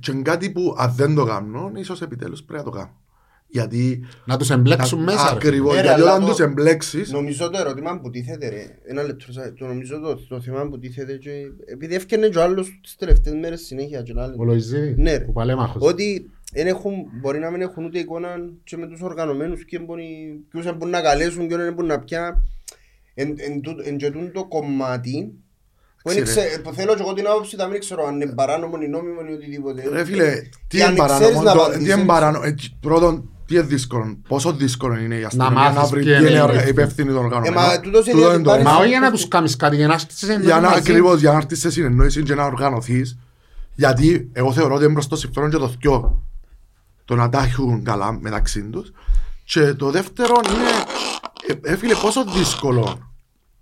και 0.00 0.10
είναι 0.10 0.22
κάτι 0.22 0.50
που 0.50 0.74
αν 0.78 0.92
δεν 0.94 1.14
το 1.14 1.24
κάνω, 1.24 1.70
ίσως 1.74 2.02
επιτέλους 2.02 2.42
πρέπει 2.42 2.64
να 2.64 2.70
το 2.70 2.76
κάνω. 2.78 2.92
Γιατί... 3.50 4.04
Να 4.24 4.36
τους 4.36 4.50
εμπλέξουν 4.50 5.02
μέσα. 5.02 5.28
ρε. 5.30 5.36
Ακριβώς, 5.36 5.74
Ναι, 5.74 5.80
ρε, 5.80 5.86
γιατί 5.86 6.00
αλλά 6.00 6.10
όταν 6.12 6.24
το- 6.24 6.30
τους 6.30 6.40
εμπλέξεις... 6.40 7.10
Νομίζω 7.12 7.50
το 7.50 7.58
ερώτημα 7.58 8.00
που 8.00 8.10
τίθεται 8.10 8.48
ρε, 8.48 8.78
ένα 8.86 9.02
λεπτό, 9.02 9.32
σα- 9.32 9.52
το 9.52 9.66
νομίζω 9.66 10.00
το, 10.00 10.26
το 10.28 10.40
θέμα 10.40 10.68
που 10.68 10.78
τίθεται 10.78 11.16
και 11.16 11.30
επειδή 11.72 11.94
έφτιανε 11.94 12.28
και 12.28 12.38
ο 12.38 12.42
άλλος 12.42 12.78
τις 12.82 12.96
τελευταίες 12.96 13.34
μέρες 13.34 13.60
συνέχεια 13.60 14.02
και 14.02 14.12
ο 14.16 14.20
άλλος. 14.20 14.36
Ο 14.38 14.44
Λοϊζίδη, 14.44 14.94
Ναι, 15.02 15.16
ρε. 15.16 15.24
ο 15.28 15.32
παλέμαχος. 15.32 15.82
Ότι 15.88 16.30
δεν 16.52 16.66
έχουν, 16.66 16.92
μπορεί 17.20 17.38
να 17.38 17.50
μην 17.50 17.60
έχουν 17.60 17.84
ούτε 17.84 17.98
εικόνα 17.98 18.28
και 18.64 18.76
με 18.76 18.86
τους 18.86 19.00
οργανωμένους 19.02 19.64
και 19.64 19.78
μπορεί, 19.78 20.40
ποιους 20.50 20.64
μπορούν 20.64 20.90
να 20.90 21.00
καλέσουν 21.00 21.48
και 21.48 21.56
δεν 21.56 21.72
μπορούν 21.72 21.90
να 21.90 21.98
πια. 21.98 22.42
Εν, 23.14 23.34
εν, 23.38 23.60
τούτο- 23.60 23.82
εν 23.86 23.96
και 23.96 24.10
τούτο 24.10 24.30
το 24.32 24.44
κομμάτι 24.44 25.32
που, 26.02 26.10
είναι 26.10 26.20
Ξέρε. 26.20 26.46
ξε, 26.48 26.58
που 26.58 26.72
θέλω 26.72 26.94
και 26.94 27.00
εγώ 27.02 27.12
την 27.12 27.26
άποψη 27.26 27.56
να 27.56 27.66
μην 27.66 27.80
ξέρω 27.80 28.06
αν 28.06 28.20
είναι 28.20 28.32
παράνομο 28.32 28.78
ή 28.82 28.88
νόμιμο 28.88 29.20
ή 29.30 29.32
οτιδήποτε. 29.32 29.88
Ρε 29.92 30.04
φίλε, 30.04 30.32
τι 30.68 30.76
Και 30.76 30.82
αν 30.84 30.94
είναι 30.94 31.04
ξέρεις 31.04 31.20
παράνομο, 31.22 31.42
να 31.42 31.52
το- 31.52 31.60
απαντήσεις. 31.62 31.84
τι 31.94 31.98
είναι 31.98 32.06
παράνομο. 32.06 32.44
Ε, 32.46 32.54
Πρώτον, 32.80 33.30
τι 33.48 33.54
είναι 33.54 33.62
δύσκολο, 33.64 34.16
πόσο 34.28 34.52
δύσκολο 34.52 34.96
είναι 34.98 35.14
η 35.14 35.24
αστυνομία 35.24 35.54
να 35.62 35.70
μάθεις 35.70 35.90
βρει 35.90 36.02
ποιοι 36.02 36.08
ποιοι 36.12 36.18
είναι 36.20 36.30
είναι 36.30 36.38
οι 36.38 36.42
οργα- 36.42 36.54
ρυθμοί. 36.56 36.70
υπεύθυνοι 36.70 37.08
των 37.08 37.16
Ε, 37.16 37.24
οργανωμένων. 37.24 37.62
μα 37.62 37.80
τούτος 37.80 38.06
είναι 38.06 38.14
Τούτο 38.14 38.26
ότι 38.26 38.34
είναι 38.34 38.44
το 38.44 38.50
πάρεις- 38.50 38.64
θέμα. 38.64 38.76
Μα 38.76 38.80
όχι 38.82 38.88
για 38.90 39.00
να 39.00 39.10
τους 39.10 39.28
κάνεις 39.28 39.56
κάτι, 39.56 39.76
για 39.76 39.86
να 39.86 39.92
έρθεις 39.94 40.18
σε 40.18 40.38
Για 40.42 40.54
να, 40.60 40.68
μαζί. 40.68 40.78
ακριβώς, 40.78 41.20
για 41.20 41.30
να 41.30 41.36
έρθεις 41.36 41.58
σε 41.60 41.70
συνεννόηση 41.70 42.22
και 42.22 42.34
να 42.34 42.44
οργανωθείς. 42.44 43.18
Γιατί 43.74 44.28
εγώ 44.32 44.52
θεωρώ 44.52 44.74
ότι 44.74 44.84
είναι 44.84 44.92
προς 44.92 45.06
το 45.08 45.16
συμφέρον 45.16 45.50
και 45.50 45.56
το 45.56 45.68
θκυο 45.68 46.22
το 47.04 47.14
να 47.14 47.28
τα 47.28 47.42
έχουν 47.42 47.82
καλά 47.84 48.18
μεταξύ 48.20 48.62
τους. 48.62 48.92
Και 49.44 49.74
το 49.74 49.90
δεύτερο 49.90 50.34
είναι, 50.48 51.58
ε, 51.64 51.72
ε, 51.72 51.76
φίλε, 51.76 51.94
πόσο 51.94 52.24
δύσκολο 52.36 52.98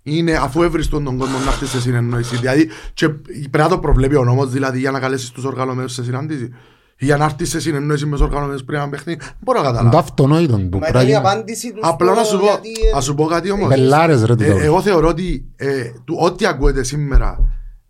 είναι 0.03 0.31
αφού 0.33 0.63
έβρεις 0.63 0.87
τον, 0.89 1.03
τον 1.03 1.17
κόσμο 1.17 1.37
να 1.39 1.51
έρθεις 1.51 1.69
σε 1.69 1.81
συνεννόηση. 1.81 2.37
Δηλαδή, 2.37 2.69
και 2.93 3.09
πρέπει 3.09 3.57
να 3.57 3.67
το 3.67 3.79
προβλέπει 3.79 4.15
ο 4.15 4.23
νόμος, 4.23 4.49
δηλαδή 4.51 4.79
για 4.79 4.91
να 4.91 4.99
καλέσεις 4.99 5.29
τους 5.29 5.43
οργανωμένους 5.43 5.93
σε 5.93 6.03
συνάντηση. 6.03 6.53
Ή 6.99 7.05
Για 7.05 7.17
να 7.17 7.25
έρθεις 7.25 7.49
σε 7.49 7.59
συνεννόηση 7.59 8.05
με 8.05 8.11
τους 8.11 8.21
οργανωμένους 8.21 8.63
πριν 8.63 8.79
ένα 8.79 8.89
παιχνίδι. 8.89 9.19
Δεν 9.19 9.33
μπορώ 9.39 9.61
να 9.61 9.67
Είναι 9.67 9.77
το 9.77 9.83
καταλάβω. 9.83 10.05
αυτονόητο 10.07 10.57
του. 10.57 10.63
Μα 10.63 10.79
πρέπει 10.79 10.89
ήταν 10.89 11.07
η 11.07 11.11
να- 11.11 11.17
απάντηση 11.17 11.71
τους 11.73 11.79
Απλά 11.83 12.13
να 12.13 12.23
σου 12.23 12.37
πω, 12.37 12.43
γιατί, 12.43 12.69
ε, 12.91 12.95
να 12.95 13.01
σου 13.01 13.15
πω 13.15 13.25
κάτι 13.25 13.51
όμως. 13.51 13.67
Μπελάρες 13.67 14.23
ρε 14.23 14.33
Ε, 14.33 14.35
τούτο. 14.35 14.57
εγώ 14.57 14.81
θεωρώ 14.81 15.07
ότι 15.07 15.45
ε, 15.55 15.83
του, 16.05 16.17
ό,τι 16.19 16.45
ακούετε 16.45 16.83
σήμερα 16.83 17.39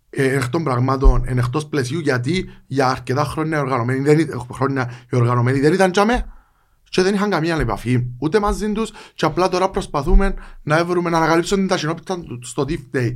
ε, 0.09 0.23
εκ 0.35 0.49
των 0.49 0.63
πραγμάτων 0.63 1.25
είναι 1.29 1.39
εκτός 1.39 1.65
πλαισίου 1.65 1.99
γιατί 1.99 2.49
για 2.67 2.87
αρκετά 2.87 3.23
χρόνια 3.23 3.57
οι 3.57 3.61
οργανωμένοι 3.61 3.99
δεν, 3.99 4.19
ήταν- 4.19 4.45
χρόνια 4.53 4.91
οι 5.11 5.15
οργανωμένοι 5.15 5.59
δεν 5.59 5.73
ήταν 5.73 5.91
τζαμέ 5.91 6.25
και 6.89 7.01
δεν 7.01 7.13
είχαν 7.13 7.29
καμία 7.29 7.55
επαφή 7.55 8.05
ούτε 8.19 8.39
μαζί 8.39 8.71
τους 8.71 8.91
και 9.13 9.25
απλά 9.25 9.49
τώρα 9.49 9.69
προσπαθούμε 9.69 10.33
να 10.63 10.85
βρούμε 10.85 11.09
να 11.09 11.17
ανακαλύψουν 11.17 11.57
την 11.57 11.67
ταχυνότητα 11.67 12.19
του- 12.19 12.39
στο 12.43 12.65
deep 12.67 12.97
day. 12.97 13.09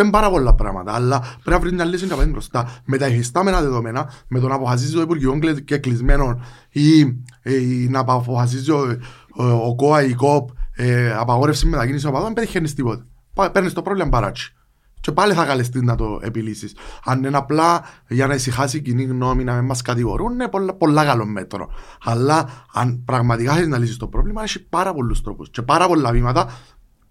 Αυτά 0.00 0.18
είναι 0.18 0.26
πάρα 0.26 0.30
πολλά 0.30 0.54
πράγματα, 0.54 0.92
αλλά 0.92 1.18
πρέπει 1.20 1.50
να 1.50 1.58
βρεις 1.58 1.72
μια 1.72 1.84
λύση 1.84 2.06
να 2.06 2.16
πάει 2.16 2.26
μπροστά. 2.26 2.68
Με 2.84 2.96
τα 2.96 3.06
υφιστάμενα 3.06 3.60
δεδομένα, 3.60 4.12
με 4.28 4.40
το 4.40 4.48
να 4.48 4.54
αποφασίζει 4.54 4.94
το 4.94 5.00
Υπουργείο 5.00 5.38
κλε- 5.38 5.60
και 5.60 5.78
κλεισμένων 5.78 6.42
ή, 6.70 7.00
ε, 7.42 7.54
ή 7.54 7.88
να 7.90 7.98
αποφασίζει 7.98 8.70
ο, 8.70 8.96
ο, 9.36 9.44
ο 9.44 9.74
ΚΟΑ 9.74 10.02
ή 10.02 10.10
η 10.10 10.14
ΚΟΠ 10.14 10.48
ε, 10.72 11.12
απαγόρευση 11.12 11.66
μετακίνησης 11.66 12.06
οπαδών, 12.06 12.24
δεν 12.24 12.32
πετυχαίνεις 12.34 12.74
τίποτα. 12.74 13.06
Πά- 13.34 13.52
Παίρνεις 13.52 13.72
το 13.72 13.82
πρόβλημα 13.82 14.08
παράτσι. 14.08 14.54
Και 15.00 15.12
πάλι 15.12 15.32
θα 15.34 15.44
καλεστείς 15.44 15.82
να 15.82 15.94
το 15.94 16.18
επιλύσεις. 16.22 16.74
Αν 17.04 17.24
είναι 17.24 17.36
απλά 17.36 17.82
για 18.08 18.26
να 18.26 18.34
ησυχάσει 18.34 18.76
η 18.76 18.80
κοινή 18.80 19.02
γνώμη, 19.04 19.44
να 19.44 19.54
μην 19.54 19.64
μας 19.64 19.82
κατηγορούν, 19.82 20.32
είναι 20.32 20.48
πολλά, 20.48 20.74
πολλά 20.74 21.04
καλό 21.04 21.26
μέτρο. 21.26 21.68
Αλλά 22.04 22.48
αν 22.72 23.02
πραγματικά 23.04 23.52
θέλεις 23.52 23.68
να 23.68 23.78
λύσεις 23.78 23.96
το 23.96 24.06
πρόβλημα, 24.06 24.42
έχει 24.42 24.68
πάρα 24.68 24.94
πολλούς 24.94 25.22
τρόπους 25.22 25.50
και 25.50 25.62
πάρα 25.62 25.86
πολλά 25.88 26.10
βήματα 26.10 26.50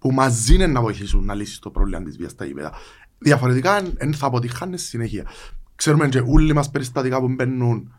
που 0.00 0.12
μαζί 0.12 0.54
είναι 0.54 0.66
να 0.66 0.80
βοηθήσουν 0.80 1.24
να 1.24 1.34
λύσεις 1.34 1.58
το 1.58 1.70
πρόβλημα 1.70 2.02
της 2.02 2.16
βίας 2.16 2.30
στα 2.30 2.44
γήπεδα. 2.44 2.72
Διαφορετικά 3.18 3.82
δεν 3.82 4.14
θα 4.14 4.26
αποτυχάνεις 4.26 4.82
συνέχεια. 4.82 5.26
Ξέρουμε 5.74 6.08
και 6.08 6.22
όλοι 6.26 6.54
μας 6.54 6.70
περιστατικά 6.70 7.20
που 7.20 7.28
μπαίνουν 7.28 7.94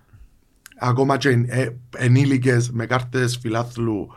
ακόμα 0.80 1.18
και 1.18 1.30
ε, 1.48 1.70
ενήλικες 1.98 2.72
με 2.72 2.86
κάρτες 2.86 3.38
φιλάθλου 3.42 4.08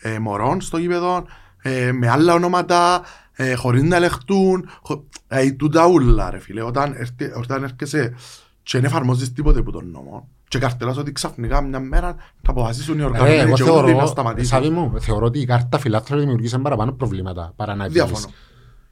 ε, 0.00 0.18
μωρών 0.18 0.60
στο 0.60 0.78
γήπεδο, 0.78 1.26
ε, 1.62 1.92
με 1.92 2.08
άλλα 2.08 2.34
ονόματα, 2.34 3.02
ε, 3.32 3.54
χωρίς 3.54 3.82
να 3.82 3.96
ελεγχτούν, 3.96 4.68
χω... 4.82 5.04
ε, 5.28 5.50
τούτα 5.50 5.86
ούλα 5.86 6.30
ρε 6.30 6.38
φίλε, 6.38 6.62
όταν, 6.62 6.94
έρχε- 6.98 7.36
όταν 7.36 7.62
έρχεσαι 7.62 8.14
και 8.62 8.76
δεν 8.78 8.84
εφαρμόζεις 8.84 9.32
τίποτε 9.32 9.58
από 9.58 9.70
τον 9.70 9.90
νόμο 9.90 10.28
και 10.48 10.58
καρτελάς 10.58 10.96
ότι 10.96 11.12
ξαφνικά 11.12 11.62
μια 11.62 11.80
μέρα 11.80 12.16
θα 12.42 12.50
αποφασίσουν 12.50 12.94
οι 12.94 12.98
Ρε, 12.98 13.04
οργανωμένοι 13.04 13.38
εγώ 13.40 13.54
και 13.54 13.62
όλοι 13.62 13.80
να 13.80 13.86
θεωρώ, 13.86 14.06
σταματήσουν. 14.06 14.48
Σάβη 14.48 14.68
μου, 14.70 15.00
θεωρώ 15.00 15.26
ότι 15.26 15.38
η 15.38 15.44
κάρτα 15.44 15.78
φιλάθλων 15.78 16.20
δημιουργήσαν 16.20 16.62
παραπάνω 16.62 16.92
προβλήματα 16.92 17.52
παρά 17.56 17.74
να 17.74 17.84
επιλύσει. 17.84 18.06
Διαφωνώ. 18.06 18.34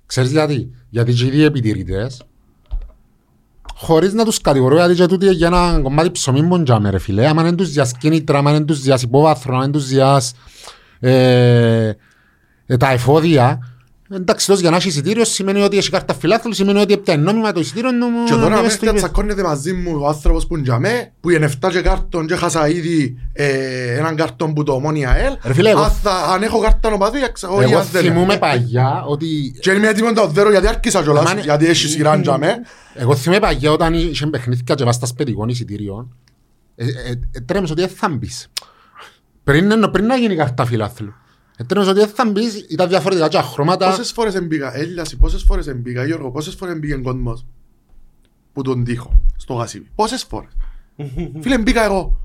Ξέρεις 0.07 0.31
γιατί; 0.31 0.71
Γιατί 0.89 1.13
και 1.13 1.27
οι 1.27 1.31
δύο 1.31 1.45
επιτηρητές, 1.45 2.23
χωρίς 3.75 4.13
να 4.13 4.25
τους 4.25 4.41
κατηγορώ, 4.41 4.77
γιατί 4.77 4.95
και 4.95 5.07
τούτοι 5.07 5.31
για 5.31 5.47
ένα 5.47 5.81
κομμάτι 5.83 6.11
ψωμί 6.11 6.43
μποντζάμε 6.43 6.91
ρε 6.91 6.99
φίλε, 6.99 7.27
άμα 7.27 7.43
δεν 7.43 7.57
τους 7.57 7.71
διας 7.71 7.97
κίνητρα, 7.97 8.39
άμα 8.39 8.53
δεν 8.53 8.65
τους 8.65 8.81
διας 8.81 9.03
υπόβαθρο, 9.03 9.55
άμα 9.55 9.63
δεν 9.63 9.73
τους 9.73 9.87
διας 9.87 10.35
ε, 11.01 11.93
ε, 12.67 12.77
τα 12.77 12.91
εφόδια, 12.91 13.76
εντάξει, 14.11 14.47
τόσο 14.47 14.61
για 14.61 14.71
να 14.71 14.77
έχεις 14.77 14.89
εισιτήριος 14.93 15.29
σημαίνει 15.29 15.63
ότι 15.63 15.77
έχει 15.77 15.91
κάρτα 15.91 16.15
φιλάθλου, 16.15 16.53
σημαίνει 16.53 16.79
ότι 16.81 16.93
έπιανε 16.93 17.23
νόμιμα 17.23 17.53
το 17.53 17.61
εισιτήριο 17.61 17.91
νόμου. 17.91 18.25
Και 18.25 18.33
τώρα 18.33 18.49
να 18.49 18.63
με 18.63 18.69
στο 18.69 18.79
γήπεδο. 18.79 18.97
τσακώνεται 18.97 19.43
μαζί 19.43 19.73
μου 19.73 19.99
ο 20.01 20.07
άνθρωπος 20.07 20.47
που 20.47 20.55
είναι 20.55 20.65
για 20.65 20.79
μέ, 20.79 21.13
που 21.21 21.31
είναι 21.31 21.51
7 21.67 21.69
και 21.71 21.81
κάρτον 21.81 22.27
και 22.27 22.35
χάσα 22.37 22.69
ήδη 22.69 23.17
ε, 23.33 23.97
έναν 23.99 24.17
κάρτον 24.17 24.55
που 24.55 24.63
το 24.63 24.73
ομόνια 24.73 25.17
ΕΛ. 25.17 25.33
Ρε 25.43 25.53
φίλε, 25.53 25.71
εγώ- 25.71 25.81
Αν 25.83 25.91
θα- 25.91 26.25
Αν 26.33 26.43
έχω 26.43 26.59
κάρτα 26.61 26.91
νοπαδού, 26.91 27.17
όχι 27.49 27.65
Εγώ 27.65 27.79
αν 27.79 27.87
δεν 27.93 28.03
θυμούμαι 28.03 28.33
έχω. 28.33 28.41
παγιά 28.41 29.05
ότι 29.07 29.27
Και 29.61 29.71
είμαι 29.71 29.89
έτοιμο 29.89 30.09
να 30.09 30.15
το 30.15 30.27
δέρω 30.27 30.51
γιατί 30.51 30.67
άρχισα 30.67 31.03
κιόλας, 31.03 31.25
Αμάν- 31.31 31.45
γιατί 31.45 31.67
έχεις 31.67 31.91
σειρά 31.91 32.17
για 32.17 32.39
μέ. 32.39 32.55
Εγώ 32.95 33.17
θυμάμαι 33.17 33.41
παγιά 33.41 33.73
όταν 33.73 33.95
είχε 33.95 34.27
παιχνίδια 34.27 34.75
και 34.75 34.85
βάζεις 34.85 35.01
τα 35.01 35.07
σπετικών 35.07 35.49
εισιτήριων 35.49 36.15
ε, 36.77 36.85
ε, 36.85 36.89
ε, 37.33 37.41
τρέμεις 37.41 37.71
ότι 37.71 37.81
δεν 37.81 37.91
θα 37.91 38.09
μπεις. 38.09 38.49
Πριν, 39.45 39.71
ενώ- 39.71 39.89
πριν 39.89 40.07
να 40.07 40.17
γίνει 40.17 40.37
κάρτα 40.37 40.65
φιλάθλου. 40.67 41.15
Ε, 41.57 41.65
τρέμεις 41.65 41.89
ότι 41.89 41.99
δεν 41.99 42.09
θα 42.09 42.27
μπεις, 42.31 42.67
ήταν 42.69 42.89
διαφορετικά 42.89 43.29
και 43.29 43.39
χρώματα. 43.39 43.89
Πόσες 43.91 44.13
φορές 44.13 44.35
εμπήκα, 44.35 44.77
Έλλαση, 44.77 45.17
πόσες 45.17 45.43
φορές 45.43 45.67
εμπήκα, 45.67 46.05
Γιώργο, 46.05 46.31
πόσες 46.31 46.55
φορές 46.55 46.75
εμπήκε 46.75 46.95
κόσμος 46.95 47.47
που 48.53 48.63
τον 48.63 48.85
τύχω 48.85 49.13
στο 49.37 49.55
γασίβι. 49.55 49.91
Πόσες 49.95 50.23
φορές. 50.25 50.51
Φίλε, 51.43 51.55
εμπήκα 51.55 51.85
εγώ. 51.85 52.19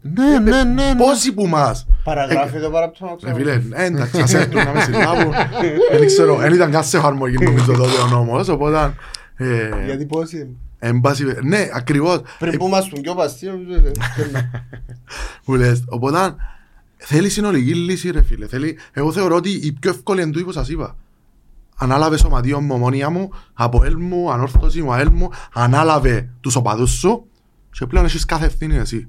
Ναι, 0.00 0.38
ναι, 0.38 0.62
ναι. 0.62 0.62
ναι. 0.64 0.94
Πόσοι 0.96 1.32
που 1.32 1.46
μας. 1.46 1.86
Παραγράφει 2.04 2.60
το 2.60 2.70
παραπάνω. 2.70 3.16
Ρε 3.22 3.34
φίλε, 3.34 3.52
ε, 3.72 3.84
εντάξει, 3.84 4.20
ας 4.20 4.34
έρθουν 4.34 4.64
να 4.64 4.72
με 4.72 4.80
συλλάβουν. 4.80 5.32
Δεν 5.98 6.06
ξέρω, 6.06 6.36
δεν 6.36 6.52
ήταν 6.52 6.70
καν 6.70 6.84
σε 6.84 6.96
εφαρμογή 6.96 7.36
νομίζω 7.38 7.72
τότε 7.72 8.00
ο 8.00 8.06
νόμος, 8.06 8.48
οπότε... 8.48 8.94
ε, 9.36 9.84
Γιατί 9.84 10.06
πώς 10.06 10.32
είναι; 10.32 10.48
εν 10.78 11.00
πάση 11.00 11.24
πε- 11.24 11.42
Ναι, 11.42 11.68
ακριβώς. 11.72 12.20
Πριν 12.38 12.58
που 12.58 12.68
μας 12.68 12.88
τον 12.88 13.00
πιο 13.00 13.14
παστείο, 13.14 13.52
Μου 15.46 15.54
λες, 15.54 15.84
οπότε 15.88 16.34
θέλει 17.04 17.28
συνολική 17.28 17.74
λύση 17.74 18.10
ρε 18.10 18.22
φίλε. 18.22 18.46
Θέλει, 18.46 18.78
εγώ 18.92 19.12
θεωρώ 19.12 19.36
ότι 19.36 19.50
η 19.50 19.72
πιο 19.72 19.90
εύκολη 19.90 20.22
είναι 20.22 20.30
τούτη 20.30 20.44
που 20.44 20.52
σας 20.52 20.68
είπα. 20.68 20.96
Ανάλαβε 21.76 22.16
σωματείο 22.16 22.60
μου, 22.60 22.74
ομόνια 22.74 23.10
μου, 23.10 23.30
από 23.54 23.84
ελ 23.84 23.96
μου, 23.98 24.32
ανόρθωση 24.32 24.82
μου, 24.82 24.92
αέλ 24.92 25.08
μου, 25.12 25.28
ανάλαβε 25.52 26.28
τους 26.40 26.56
οπαδούς 26.56 26.90
σου 26.90 27.26
και 27.70 27.86
πλέον 27.86 28.04
έχεις 28.04 28.24
κάθε 28.24 28.44
ευθύνη 28.46 28.76
εσύ. 28.76 29.08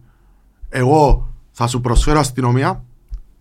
Εγώ 0.69 1.33
θα 1.51 1.67
σου 1.67 1.81
προσφέρω 1.81 2.19
αστυνομία 2.19 2.83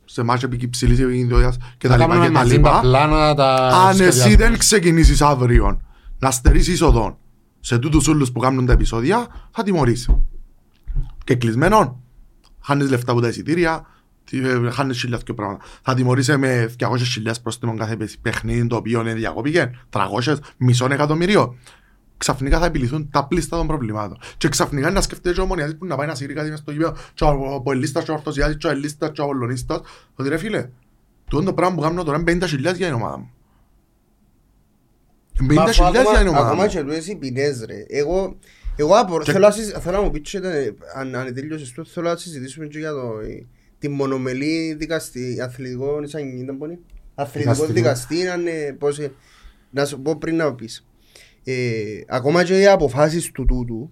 σε 0.04 0.22
μάτια 0.22 0.48
επί 0.52 0.64
υψηλής 0.64 0.98
επικίνδυνας 1.00 1.56
και 1.78 1.88
τα 1.88 1.96
Θα 1.96 2.00
λοιπά 2.00 2.08
κάνουμε 2.08 2.26
και 2.26 2.32
τα 2.32 2.38
μαζί 2.38 2.50
τα 2.50 2.56
λοιπά. 2.56 2.80
πλάνα, 2.80 3.34
τα 3.34 3.54
Αν 3.66 3.88
εσύ 3.90 3.96
σχεδιάσματα. 4.02 4.48
δεν 4.48 4.58
ξεκινήσεις 4.58 5.22
αύριο 5.22 5.80
να 6.18 6.30
στερείς 6.30 6.68
είσοδο 6.68 7.18
σε 7.60 7.78
τούτους 7.78 8.08
όλους 8.08 8.32
που 8.32 8.40
κάνουν 8.40 8.66
τα 8.66 8.72
επεισόδια, 8.72 9.26
θα 9.50 9.62
τιμωρείς. 9.62 10.08
Και 11.24 11.34
κλεισμένον, 11.34 11.96
χάνεις 12.60 12.90
λεφτά 12.90 13.12
από 13.12 13.20
τα 13.20 13.28
εισιτήρια, 13.28 13.86
τι, 14.40 14.48
ε, 14.48 14.70
χάνεις 14.70 14.98
χιλιάδες 15.00 15.24
και 15.24 15.32
πράγματα. 15.32 15.64
Θα 15.82 15.94
τιμωρείσαι 15.94 16.36
με 16.36 16.74
200.000 16.78 17.42
πρόστιμο 17.42 17.76
κάθε 17.76 17.96
παι- 17.96 18.16
παιχνίδι 18.22 18.66
το 18.66 18.76
οποίο 18.76 19.00
είναι 19.00 19.14
διακοπήκε, 19.14 19.70
300, 19.90 20.36
μισό 20.56 20.86
εκατομμύριο. 20.92 21.56
Ξαφνικά 22.16 22.58
θα 22.58 22.66
επιληθούν 22.66 23.08
τα 23.10 23.26
πλήστα 23.26 23.56
των 23.56 23.66
προβλημάτων. 23.66 24.18
Και 24.36 24.48
ξαφνικά 24.48 24.90
να 24.90 25.00
σκεφτείς 25.00 25.38
ο 25.38 25.42
Ομονιάτης 25.42 25.76
που 25.76 25.86
να 25.86 25.96
πάει 25.96 26.06
να 26.06 26.14
σύρει 26.14 26.34
κάτι 26.34 26.50
μες 26.50 26.58
στο 26.58 26.70
γήπεδο 26.72 26.96
και 27.14 27.24
ο 27.24 27.54
Αποελίστας 27.54 28.04
και 28.04 28.10
ο 28.10 28.14
Ορθωσιάτης 28.14 28.56
και 28.56 28.66
ο 28.66 28.70
Ελίστας 28.70 29.10
και 29.12 29.20
ο 29.20 29.24
Απολλωνίστας 29.24 29.80
ότι 30.14 30.28
ρε 30.28 30.36
φίλε, 30.36 30.68
τούτο 31.30 31.44
το 31.44 31.52
πράγμα 31.52 31.74
που 31.74 31.80
κάνω 31.80 32.04
τώρα 32.04 32.18
είναι 32.18 32.24
50.000 32.46 32.58
για 32.76 32.86
την 32.86 32.92
ομάδα 32.94 33.18
μου. 33.18 33.30
50.000 35.38 36.10
για 36.10 36.18
την 36.18 36.28
ομάδα 36.28 36.46
Ακόμα 36.46 36.62
μου. 36.62 36.68
και 36.68 36.80
τούτες 36.80 37.06
οι 37.06 37.16
ποινές 37.16 37.64
ρε. 37.66 37.84
Εγώ, 37.88 38.36
εγώ 38.76 38.94
απορώ- 38.94 39.24
Και- 39.24 39.32
θέλω 39.32 39.46
να 39.46 39.52
συζη- 39.52 39.76
θέλω 39.78 39.96
να 39.96 40.02
μου 40.02 40.10
πεις 40.10 40.30
και 40.30 40.40
τα- 40.40 40.50
αν, 40.96 41.14
αν 41.14 41.34
τελειώσεις 41.34 41.74
το, 41.74 41.84
θέλω 41.84 42.08
να 42.08 42.16
συζητήσουμε 42.16 42.66
και 42.66 42.78
για 42.78 42.90
το, 42.90 43.18
ε, 43.28 43.46
τη 43.82 43.88
μονομελή 43.88 44.74
δικαστή, 44.78 45.40
αθλητικό, 45.40 46.00
σαν 46.06 46.38
ήταν 46.38 46.58
πόνοι. 46.58 46.78
Αθλητικό 47.14 47.52
Δικαστικό. 47.52 47.72
δικαστή, 47.72 48.28
αν, 48.28 48.46
ε, 48.46 48.76
πώς, 48.78 48.98
ε, 48.98 49.12
να 49.70 49.84
σου 49.84 50.00
πω 50.00 50.16
πριν 50.18 50.36
να 50.36 50.48
μου 50.48 50.54
πεις. 50.54 50.86
Ε, 51.44 51.54
ακόμα 52.08 52.44
και 52.44 52.58
οι 52.58 52.66
αποφάσεις 52.66 53.30
του 53.30 53.44
τούτου, 53.44 53.90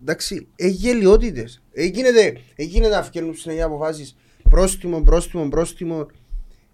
εντάξει, 0.00 0.46
έχει 0.56 0.70
γελιότητες. 0.70 1.62
Έγινε, 1.72 2.08
έγινε 2.54 2.88
να 2.88 3.02
βγαίνουν 3.02 3.34
συνέχεια 3.34 3.64
αποφάσεις 3.64 4.16
πρόστιμο, 4.50 5.02
πρόστιμο, 5.02 5.48
πρόστιμο, 5.48 6.06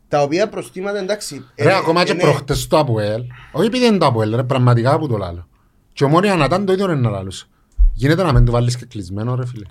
τα 0.08 0.22
οποία 0.22 0.48
προστήματα 0.48 0.98
εντάξει. 0.98 1.44
Ρε, 1.58 1.70
ε, 1.70 1.74
ακόμα 1.76 2.04
και 2.04 2.12
είναι- 2.12 2.22
προχτές 2.22 2.66
το 2.66 2.78
ΑΠΟΕΛ, 2.78 3.22
όχι 3.52 3.66
επειδή 3.66 3.86
είναι 3.86 3.98
το 3.98 4.06
ΑΠΟΕΛ, 4.06 4.34
ρε, 4.36 4.42
πραγματικά 4.42 4.98
που 4.98 5.08
το 5.08 5.16
λάλλω. 5.16 5.48
Και 5.92 6.04
ομόνια 6.04 6.34
να 6.34 6.44
ήταν 6.44 6.64
το 6.64 6.72
ίδιο 6.72 6.84
είναι 6.84 6.94
να 7.00 7.10
λάλλω. 7.10 7.32
Γίνεται 7.92 8.22
να 8.22 8.32
μην 8.32 8.44
το 8.44 8.52
βάλεις 8.52 8.76
και 8.76 8.84
κλεισμένο, 8.86 9.34
ρε 9.34 9.46
φίλε. 9.46 9.64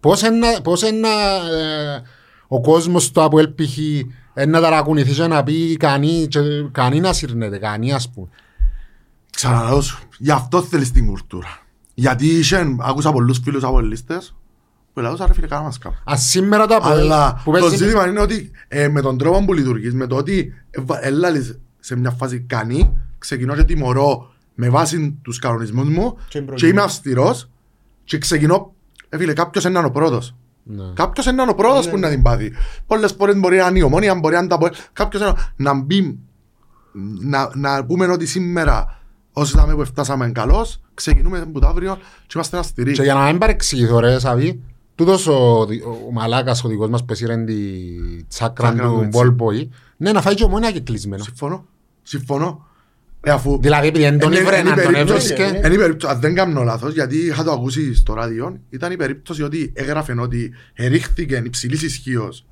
Πώς 0.00 0.22
είναι, 0.22 0.46
πώς 0.62 0.82
είναι 0.82 1.08
ε, 1.08 2.00
ο 2.48 2.60
κόσμος 2.60 3.10
του 3.10 3.22
ΑΠΟΕΛ 3.22 3.48
π.χ. 3.48 3.78
ε, 4.34 4.46
να 4.46 4.60
ταρακουνηθεί 4.60 5.12
και 5.12 5.26
να 5.26 5.42
πει 5.42 5.76
κανεί, 5.76 6.26
και 6.28 6.40
κανεί 6.72 7.00
να 7.00 7.12
σύρνεται, 7.12 7.58
κανεί 7.58 7.92
ας 7.92 8.10
πούμε. 8.10 8.28
Ξαναλέω 9.30 9.80
σου, 9.80 9.98
γι' 10.18 10.30
αυτό 10.30 10.62
θέλεις 10.62 10.90
την 10.92 11.06
κουλτούρα. 11.06 11.58
Γιατί 11.94 12.26
είχε, 12.26 12.76
άκουσα 12.80 13.12
πολλούς 13.12 13.40
φίλους 13.44 13.62
απολύστες 13.64 14.34
που 14.92 15.00
λαούσα 15.00 15.26
ρε 15.26 15.32
φίλε 15.32 15.46
κάνα 15.46 15.62
μας 15.62 15.78
κάπου. 15.78 15.96
Ας 16.04 16.22
σήμερα 16.22 16.66
το 16.66 16.74
ΑΠΟΕΛ 16.74 16.98
Αλλά 16.98 17.40
που 17.44 17.52
το 17.52 17.58
παίζει... 17.60 17.76
ζήτημα 17.76 18.06
είναι 18.06 18.20
ότι 18.20 18.50
ε, 18.68 18.88
με 18.88 19.00
τον 19.00 19.18
τρόπο 19.18 19.44
που 19.44 19.52
λειτουργείς, 19.52 19.94
με 19.94 20.06
το 20.06 20.16
ότι 20.16 20.52
εβα- 20.70 21.04
έλαλεις 21.06 21.58
σε 21.80 21.96
μια 21.96 22.10
φάση 22.10 22.40
κανεί, 22.40 22.92
ξεκινώ 23.18 23.54
και 23.54 23.64
τιμωρώ 23.64 24.32
με 24.54 24.68
βάση 24.68 25.18
τους 25.22 25.38
κανονισμούς 25.38 25.88
μου 25.88 26.16
Και 26.28 26.38
εμπρογή. 26.38 26.60
και 26.60 26.66
είμαι 26.68 26.82
αυστηρός 26.82 27.50
και 28.04 28.18
ξεκινώ, 28.18 28.54
ε, 28.54 28.79
φίλε, 29.18 29.32
κάποιος 29.32 29.64
είναι 29.64 29.78
ο 29.78 29.90
πρώτος. 29.90 30.34
Ναι. 30.62 30.84
Κάποιος 30.94 31.26
είναι 31.26 31.42
ο 31.48 31.54
πρώτος 31.54 31.84
Ναι. 31.86 31.92
που 31.92 31.98
να 31.98 32.08
την 32.08 32.22
πάθει. 32.22 32.52
Πολλές 32.86 33.12
φορές 33.12 33.36
μπορεί 33.36 33.56
να 33.56 33.66
είναι 33.66 33.78
η 33.78 33.82
ομόνια, 33.82 34.14
μπορεί 34.14 34.34
να 34.34 34.40
είναι 34.40 34.48
τα 34.48 34.58
πο- 34.58 34.70
Κάποιος 34.92 35.22
είναι, 35.22 35.32
να 35.56 35.74
μπει, 35.82 36.18
να, 37.20 37.50
να 37.54 37.84
πούμε 37.84 38.06
ότι 38.06 38.26
σήμερα 38.26 38.98
όσοι 39.32 39.52
είδαμε 39.56 39.74
που 39.74 39.84
φτάσαμε 39.84 40.28
καλώς, 40.30 40.80
ξεκινούμε 40.94 41.38
από 41.38 41.60
το 41.60 41.66
αύριο 41.66 41.96
και 42.26 42.32
είμαστε 42.34 42.58
αυστηροί. 42.58 42.92
Και 42.92 43.02
για 43.02 43.14
να 43.14 43.24
μην 43.24 43.38
παρεξηγηθώ 43.38 43.98
ρε 44.00 44.18
Σαβί, 44.18 44.62
τούτος 44.94 45.26
ο, 45.26 45.66
δι- 45.68 45.84
ο 45.84 46.12
μαλάκας 46.12 46.64
ο 46.64 46.68
δικός 46.68 46.88
μας 46.88 47.04
που 47.04 47.12
έσυρε 47.12 47.36
τη 47.44 47.54
τσάκρα 48.28 48.68
Τσάκρα 48.72 48.88
του, 48.88 48.94
του 48.96 49.02
έτσι. 49.02 49.20
Ballboy, 49.38 49.68
ναι 49.96 50.12
να 50.12 50.20
φάει 50.22 50.34
και 50.34 50.44
ομόνια 50.44 50.70
και 50.70 50.80
κλεισμένο. 50.80 51.22
Συμφωνώ. 51.22 51.64
Συμφωνώ. 52.02 52.66
Ε, 53.22 53.30
αφού 53.30 53.58
Δηλαδή 53.60 53.86
επειδή 53.88 54.04
δεν 54.04 54.18
τον 54.18 54.32
Είναι- 54.32 54.40
ήβρε 54.40 54.58
είναι 54.58 54.70
να 54.70 54.82
τον 54.82 54.92
περίπτωση- 54.92 55.32
έβρισκε. 55.32 55.58
ναι. 55.58 55.66
είναι 55.66 55.74
η 55.74 55.78
περίπτωση- 55.78 56.14
αν 56.14 56.20
δεν 56.20 56.34
κάνω 56.34 56.62
λάθος, 56.62 56.92
γιατί 56.92 57.16
είχα 57.16 57.44
το 57.44 57.52
ακούσει 57.52 57.94
στο 57.94 58.14
ράδιο, 58.14 58.60
ήταν 58.70 58.92
η 58.92 58.96
περίπτωση 58.96 59.42
ότι 59.42 59.72
έγραφε 59.74 60.14
ότι 60.20 60.52
ερίχθηκε 60.74 61.42
υψηλής 61.44 61.82
ισχύως 61.82 62.44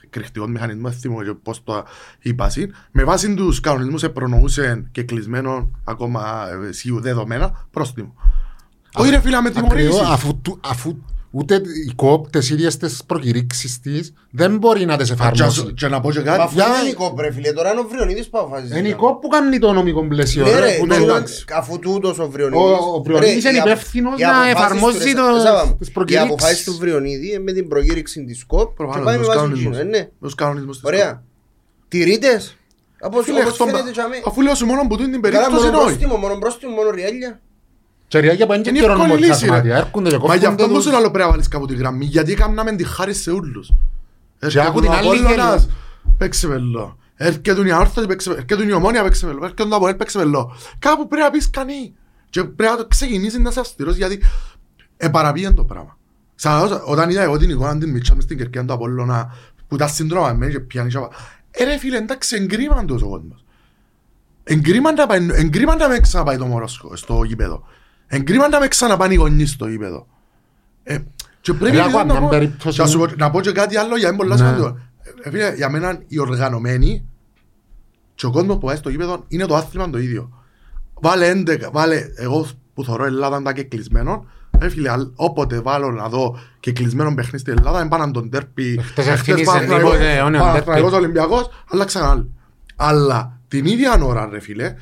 εκρηκτικός 0.00 0.48
μηχανισμός, 0.48 0.90
δεν 0.90 1.00
θυμώ 1.00 1.22
και 1.22 1.32
πώς 1.42 1.64
το 1.64 1.84
είπα 2.22 2.48
συν, 2.48 2.74
με 2.92 3.04
βάση 3.04 3.34
τους 3.34 3.60
κανονισμούς 3.60 4.04
προνοούσε 4.10 4.88
και 4.92 5.02
κλεισμένο 5.02 5.70
ακόμα 5.84 6.46
ε, 6.68 6.72
σίγου 6.72 7.00
δεδομένα 7.00 7.66
πρόστιμο. 7.70 8.14
Όχι 8.94 9.10
ρε 9.10 9.20
φίλε, 9.20 9.40
με 9.40 9.48
Ακριβώς, 9.48 9.68
τιμωρήσεις. 9.74 10.00
αφού, 10.62 10.96
του- 11.32 11.36
αφού 11.36 11.38
ούτε 11.40 11.54
οι 11.54 11.92
κόπτες 11.96 12.50
ίδιες 12.50 12.76
τις 12.76 13.04
προκηρύξεις 13.06 13.80
της 13.80 14.12
δεν 14.30 14.56
μπορεί 14.56 14.84
να 14.84 14.96
τις 14.96 15.06
Και- 15.06 15.12
εφαρμόσει. 15.12 15.72
Και 15.74 15.88
να 15.88 16.00
πω 16.00 16.12
και 16.12 16.18
Μα 16.18 16.24
κάτι, 16.24 16.40
αφού 16.42 16.54
Για- 16.54 16.66
είναι 16.80 16.88
η 16.90 16.92
κόπ, 16.94 17.20
ρε 17.20 17.32
φίλε, 17.32 17.52
τώρα 17.52 17.70
είναι 17.70 17.80
ο 17.80 17.86
Βριονίδης 17.90 18.28
που 18.28 18.38
αποφασίζει. 18.38 18.78
Είναι 18.78 18.88
η 18.88 18.92
κόπ 18.94 19.20
που 19.20 19.28
κάνει 19.28 19.58
το 19.58 19.72
νομικό 19.72 20.06
πλαίσιο. 20.08 20.44
Ναι, 20.44 20.50
ρε, 20.52 20.58
ρε, 20.60 20.76
που 20.78 20.86
ναι, 20.86 20.96
το- 20.96 21.02
εντάξει. 21.02 21.44
αφού 21.54 21.78
τούτος 21.78 22.18
ο 22.18 22.28
Βριονίδης... 22.30 22.64
Ο- 22.64 22.94
ο 22.94 23.02
Βριονίδης 23.02 23.42
Ρε, 23.42 23.48
είναι 23.48 23.58
οι 23.58 23.60
απο- 23.60 23.70
υπεύθυνος 23.70 24.20
οι 24.20 24.22
να 24.22 24.28
αποφάσεις 24.30 24.52
εφαρμόζει 24.60 24.98
του, 24.98 25.04
ρε, 25.26 25.32
το- 25.32 25.40
Σάβα 25.40 25.66
μου, 25.66 25.76
τις 25.78 25.88
Οι 25.88 25.92
προκηρύξεις. 25.92 26.30
αποφάσεις 26.32 26.64
του 26.64 26.76
Βριονίδη 26.78 27.28
είναι 27.28 27.38
με 27.38 27.52
την 27.52 27.68
προκήρυξη 27.68 28.24
της 28.24 28.44
ΚΟΠ 28.46 28.68
και 28.68 28.74
προφανώς, 28.76 29.04
πάει 29.04 29.14
με 29.14 29.18
τους 29.18 29.26
βάση 29.28 29.38
κανονισμούς. 29.40 29.76
εκείνο, 29.78 29.94
ε, 29.96 29.98
ναι. 29.98 30.08
Τους 30.20 30.34
κανονισμούς 30.34 30.76
της 30.76 30.84
Ωραία. 30.84 31.22
Τηρείτες. 31.88 32.56
Όπως 33.00 33.24
Φίλε, 33.24 33.38
όπως 33.40 33.50
αυτό- 33.50 33.64
φαίνεται 33.64 33.90
και 33.90 34.00
αμέ. 34.00 34.16
Αφού 34.26 34.40
λέω 34.42 34.54
σου 34.54 34.66
μόνο 34.66 34.80
που 34.88 34.96
τούτη 34.96 35.10
την 35.10 35.20
Καλά, 35.22 35.34
περίπτωση 35.34 35.64
μόνο 35.64 35.68
είναι 35.68 35.76
όχι. 35.76 35.86
πρόστιμο, 35.86 36.16
μόνο 36.16 36.38
πρόστιμο, 36.38 36.72
μόνο 36.74 36.90
ριέλια. 36.90 37.40
Και 38.08 38.18
ρε, 38.20 38.32
για 38.32 38.46
πάνε 38.46 38.62
και 38.62 38.68
Είναι 38.68 38.78
καιρό 38.78 38.92
εύκολη 38.92 39.08
νομοτικά 39.08 39.32
λύση, 39.34 39.44
ρε. 39.44 39.50
σωματεία, 39.50 39.76
έρχονται 39.76 40.10
και 40.10 40.16
Μα 40.18 40.34
γι' 40.34 40.44
κόφτονται 40.44 40.62
αυτό 40.62 40.74
τους. 40.74 40.84
τόσο 40.84 40.96
άλλο 40.96 41.10
πρέπει 41.10 41.24
να 41.24 41.30
βάλεις 41.30 41.48
κάπου 41.48 41.66
τη 41.66 41.74
γραμμή. 41.74 42.04
Γιατί 42.04 42.32
έκαναμε 42.32 42.72
τη 42.76 42.84
χάρη 42.84 43.14
σε 43.14 43.30
όλους. 43.30 43.72
Και 44.48 44.60
από 44.60 44.80
την 44.80 44.90
ο 44.90 44.92
άλλη 44.92 45.08
Απόλλωνας, 45.08 45.60
θέλει. 45.62 45.72
παίξε 46.18 46.46
βελό. 46.46 46.98
Έρχεται 47.16 47.66
η 47.66 47.70
Αόρθωση, 47.70 48.06
παίξε 48.06 48.30
βελό. 48.30 48.44
Έρχεται 48.48 48.68
η 48.68 48.72
Ομόνια, 48.72 49.02
παίξε 49.02 49.26
βελό. 49.26 49.38
Έρχεται 49.42 49.64
το 49.64 49.76
Αποέλ, 49.76 49.94
παίξε 49.94 50.18
βελό. 50.18 50.56
Κάπου 50.78 51.08
πρέπει 51.08 51.22
να 51.24 51.30
πεις 51.30 51.50
κανεί. 51.50 51.94
Και 52.30 52.44
πρέπει 52.44 52.70
να 52.72 52.76
το 52.76 52.86
ξεκινήσεις 52.88 53.38
να 53.38 53.48
είσαι 53.50 53.60
αυστηρός 53.60 53.96
γιατί 53.96 54.22
επαραπήγαν 54.96 55.54
το 55.54 55.64
πράγμα. 55.64 55.96
Σαν 56.34 56.80
όταν 56.84 57.10
είδα 57.10 57.22
εγώ 57.22 57.36
την 57.36 57.50
εικόνα 57.50 57.78
την 57.78 57.90
Μίτσας 57.90 58.14
μες 58.14 58.24
στην 58.24 58.36
κερκία 58.38 58.64
του 58.64 58.72
Απόλλωνα 58.72 59.34
που 59.68 59.76
τα 59.76 59.88
συντρώμαμε 59.88 60.48
και 60.48 60.60
πιάνει 60.60 60.90
και 60.90 60.98
πα- 60.98 61.10
Ε 61.50 61.64
ρε 61.64 61.78
φίλε, 61.78 61.96
εντάξει, 61.96 62.36
εγκρίμαν 62.36 62.86
τους 62.86 63.02
ο 63.02 63.08
κόσμος. 63.08 63.44
Εγκρίμα 64.44 64.92
να 64.92 65.06
πάει- 65.06 65.28
εγκρίμα 65.32 65.76
να 65.76 65.88
με 65.88 65.98
ξαναπάει 66.00 66.36
το 66.36 66.44
μωρό 66.46 66.68
σκο- 66.68 66.96
στο 66.96 67.22
γήπεδο. 67.22 67.62
Εγκρίμα 68.08 68.48
να 68.48 68.60
με 68.60 68.68
ξαναπάνε 68.68 69.12
οι 69.12 69.16
γονείς 69.16 69.50
στο 69.50 69.66
γήπεδο. 69.68 70.06
Ε, 70.82 70.98
και 71.40 71.52
πρέπει 71.52 71.76
Ρε, 71.76 71.82
να, 71.82 71.88
ακόμα 71.88 72.04
μια 72.04 72.20
πω, 72.20 72.28
περίπτωση- 72.28 72.80
να, 72.80 72.86
σου 72.86 72.98
πω, 72.98 73.06
να 73.16 73.30
πω 73.30 73.40
και 73.40 73.52
κάτι 73.52 73.76
άλλο 73.76 73.96
για 73.96 74.08
είναι 74.08 74.16
πολλά 74.16 74.34
Ναι. 74.36 74.36
σημαντικό. 74.44 74.78
Ε, 75.22 75.30
φίλε, 75.30 75.52
για 75.56 75.70
μένα 75.70 76.02
οι 76.06 76.18
οργανωμένοι 76.18 77.04
και 78.14 78.26
ο 78.26 78.30
κόσμος 78.30 78.58
που 78.58 78.66
πάει 78.66 78.76
στο 78.76 78.88
γήπεδο 78.88 79.24
είναι 79.28 79.46
το 79.46 79.54
άθλημα 79.56 79.90
το 79.90 79.98
ίδιο. 79.98 80.32
Βάλε 81.00 81.28
11, 81.30 81.68
βάλε 81.72 82.00
εγώ 82.16 82.46
που 82.74 82.84
θωρώ 82.84 83.04
Ελλάδα 83.04 83.42
τα 83.42 83.52
και 83.52 83.62
κλεισμένο. 83.62 84.26
Ε, 84.58 84.68
φίλε, 84.68 84.90
αλ- 84.90 85.10
όποτε 85.14 85.60
βάλω 85.60 85.90
να 85.90 86.08
δω 86.08 86.38
και 86.60 86.72
κλεισμένο 86.72 87.14
παιχνίδι 87.14 87.38
στην 87.38 87.54
Ελλάδα, 87.58 87.80
είναι 87.80 87.88
πάνω 87.88 88.10
τον 88.10 88.30
τέρπι. 88.30 88.80
Χτες 88.82 89.06
ευθύμισε 89.06 89.44
Παναθηναϊκός- 89.44 89.92
τίποτε, 89.92 90.20
όνειρο 90.22 90.42
Παναθηναϊκός 90.42 90.90
ντέρπι. 90.90 91.04
Ολυμπιακός, 91.04 91.48
αλλά 91.70 91.84
ξανά. 91.84 92.26
Αλλά 92.76 93.38
την 93.48 93.66
ίδια 93.66 93.98
ώρα, 94.02 94.28
ρε 94.32 94.40
φίλε, 94.40 94.74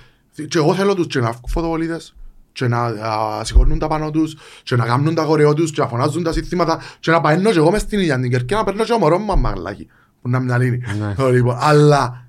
και 0.48 0.58
εγώ 0.58 0.74
θέλω 0.74 0.94
τους 0.94 1.06
και 1.06 1.18
να 1.20 1.30
βγουν 1.30 1.44
φωτοβολίδες, 1.48 2.14
και 2.56 2.68
να 2.68 2.78
α, 2.84 3.44
σηκώνουν 3.44 3.78
τα 3.78 3.86
πάνω 3.86 4.10
τους, 4.10 4.36
και 4.62 4.76
να 4.76 4.84
κάνουν 4.86 5.14
τα 5.14 5.22
κορεό 5.24 5.54
τους, 5.54 5.70
και 5.70 5.80
να 5.80 5.86
φωνάζουν 5.88 6.22
τα 6.22 6.32
συστήματα, 6.32 6.80
και 7.00 7.10
να 7.10 7.20
παίρνω 7.20 7.50
και 7.50 7.58
εγώ 7.58 7.70
μες 7.70 7.80
στην 7.80 7.98
ίδια 7.98 8.20
την 8.20 8.30
κερκία, 8.30 8.56
να 8.56 8.64
παίρνω 8.64 8.84
και 8.84 8.92
ο 8.92 8.98
μωρός 8.98 9.18
μου 9.20 9.38
μαγλάκι, 9.38 9.86
που 10.22 10.28
να 10.28 10.38
μην 10.40 10.60
λύνει. 10.60 10.80
Ναι. 10.98 11.30
Λοιπόν, 11.30 11.56
Αλλά 11.60 12.24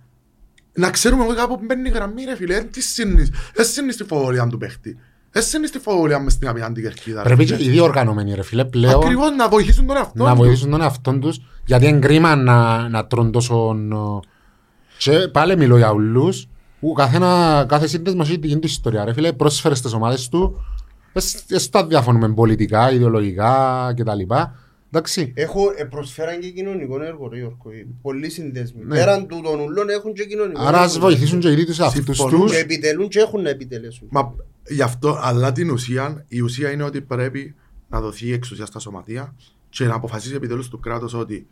να 0.74 0.90
ξέρουμε 0.90 1.24
εγώ 1.24 1.34
κάπου 1.34 1.58
που 1.58 1.64
μπαίνει 1.66 1.90
η 1.90 1.92
γραμμή, 1.92 2.24
ρε 2.24 2.36
φίλε, 2.36 2.60
τι 2.64 2.82
σύνεις, 2.82 3.32
εσύ 3.56 3.82
είναι 3.82 3.92
στη 3.92 4.04
φοβολία 4.04 4.48
του 4.48 4.58
παίχτη. 4.58 4.98
Εσύ 5.32 5.58
είναι 5.58 5.68
στη 5.68 5.80
φοβολία 5.80 6.20
μες 6.20 6.34
στην 6.34 6.48
απέναντι 6.48 6.82
κερκίδα. 6.82 7.18
ρε 7.24 7.28
Πρέπει 7.28 7.46
και 7.46 7.56
φίλε. 7.56 7.70
οι 7.70 7.72
δύο 7.72 7.84
οργανωμένοι 7.84 8.34
ρε 8.34 8.44
φίλε 8.44 8.66
πλέον 8.66 8.96
Ακριβώς 9.04 9.36
να 9.36 9.50
βοηθήσουν 9.50 9.86
τον 9.88 9.96
εαυτό 9.98 10.24
να 10.24 10.30
τους. 10.30 10.38
βοηθήσουν 10.40 10.70
τον 10.72 10.82
εαυτό 10.82 11.20
τους 11.20 11.40
γιατί 11.66 11.88
είναι 11.88 12.00
κρίμα 12.00 12.36
να, 12.36 12.90
να 12.90 13.06
τρώνε 13.08 13.30
τόσο 13.30 13.74
νο- 13.74 14.20
και 14.98 15.12
πάλι 15.32 15.58
μιλώ 15.58 15.78
για 15.78 15.92
ουλούς 15.92 16.48
που 16.80 16.94
καθένα, 16.94 17.66
κάθε 17.68 17.88
σύνδεσμα 17.88 18.24
έχει 18.24 18.40
την 18.40 18.60
του 18.60 18.68
ιστορία 18.68 19.06
ρε 19.06 19.14
φίλε 19.14 19.34
πρόσφερες 19.34 19.78
στις 19.78 19.94
ομάδες 19.94 20.30
του 20.30 20.66
έστω 21.50 21.78
αδιάφωνο 21.80 22.20
με 22.20 22.34
πολιτικά, 22.34 22.92
ιδεολογικά 22.92 23.94
κτλ. 23.98 24.20
Εντάξει, 24.92 25.32
Έχω 25.36 25.62
ε, 25.78 25.84
προσφέραν 25.84 26.40
και 26.40 26.50
κοινωνικό 26.50 27.02
έργο, 27.04 27.28
ρε 27.28 27.38
Γιώργο. 27.38 27.72
ε, 27.72 27.86
Πολλοί 28.02 28.30
συνδέσμοι. 28.30 28.84
Ναι. 28.84 28.96
Πέραν 28.96 29.28
του 29.28 29.42
των 29.44 29.60
ουλών 29.60 29.90
έχουν 29.90 30.14
και 30.14 30.26
κοινωνικό 30.26 30.62
άρα 30.62 30.82
ας 30.82 30.96
έργο. 30.96 31.08
βοηθήσουν 31.08 31.40
και 31.40 31.50
οι 31.50 31.52
ίδιοι 31.52 31.66
τους 31.66 31.80
αυτούς 31.80 32.18
Συμφωνώ. 32.18 32.42
τους 32.44 32.52
Και 32.52 32.58
επιτελούν 32.58 33.08
και 33.08 33.20
έχουν 33.20 33.42
να 33.42 33.50
επιτελέσουν. 33.50 34.08
Μα 34.12 34.34
γι' 34.70 34.82
αυτό, 34.82 35.18
αλλά 35.22 35.52
την 35.52 35.70
ουσία, 35.72 36.26
η 36.28 36.42
ουσία 36.42 36.72
είναι 36.72 36.84
ότι 36.84 37.02
πρέπει 37.02 37.56
να 37.90 38.02
δοθεί 38.02 38.26
η 38.28 38.34
εξουσία 38.34 38.66
στα 38.66 38.80
σωματεία 38.80 39.36
και 39.70 39.86
να 39.86 39.96
αποφασίσει 39.96 40.36
επιτέλους 40.36 40.70
του 40.70 40.80
κράτου 40.80 41.20
ότι 41.20 41.48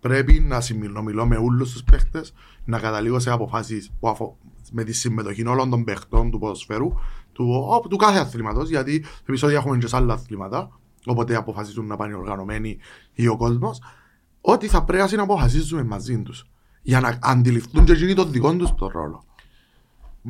πρέπει 0.00 0.40
να 0.40 0.60
συνομιλώ 0.60 1.26
με 1.26 1.36
όλους 1.36 1.72
τους 1.72 1.82
παίχτες, 1.84 2.32
να 2.64 2.78
καταλήγω 2.78 3.18
σε 3.18 3.30
αποφάσεις 3.30 3.90
με 4.70 4.84
τη 4.84 4.92
συμμετοχή 4.92 5.46
όλων 5.46 5.70
των 5.70 5.84
παίχτων 5.84 6.30
του 6.30 6.38
ποδοσφαίρου, 6.38 6.92
του, 7.32 7.68
ο- 7.84 7.88
του 7.88 7.96
κάθε 7.96 8.18
αθλήματος, 8.18 8.68
γιατί 8.68 9.04
επεισόδια 9.22 9.56
έχουμε 9.56 9.78
και 9.78 9.86
σε 9.86 9.96
άλλα 9.96 10.14
αθλήματα, 10.14 10.80
όποτε 11.06 11.34
αποφασίζουν 11.36 11.86
να 11.86 11.96
πάνε 11.96 12.14
οργανωμένοι 12.14 12.78
ή 13.12 13.26
ο 13.28 13.36
κόσμος, 13.36 13.82
ότι 14.40 14.66
θα 14.66 14.84
πρέπει 14.84 15.16
να 15.16 15.22
αποφασίζουμε 15.22 15.82
μαζί 15.84 16.22
τους. 16.22 16.44
Για 16.82 17.00
να 17.00 17.18
αντιληφθούν 17.22 17.84
και 17.84 17.92
εκείνοι 17.92 18.14
τον 18.14 18.30
δικό 18.32 18.56
τους 18.56 18.74
τον 18.74 18.88
ρόλο 18.88 19.24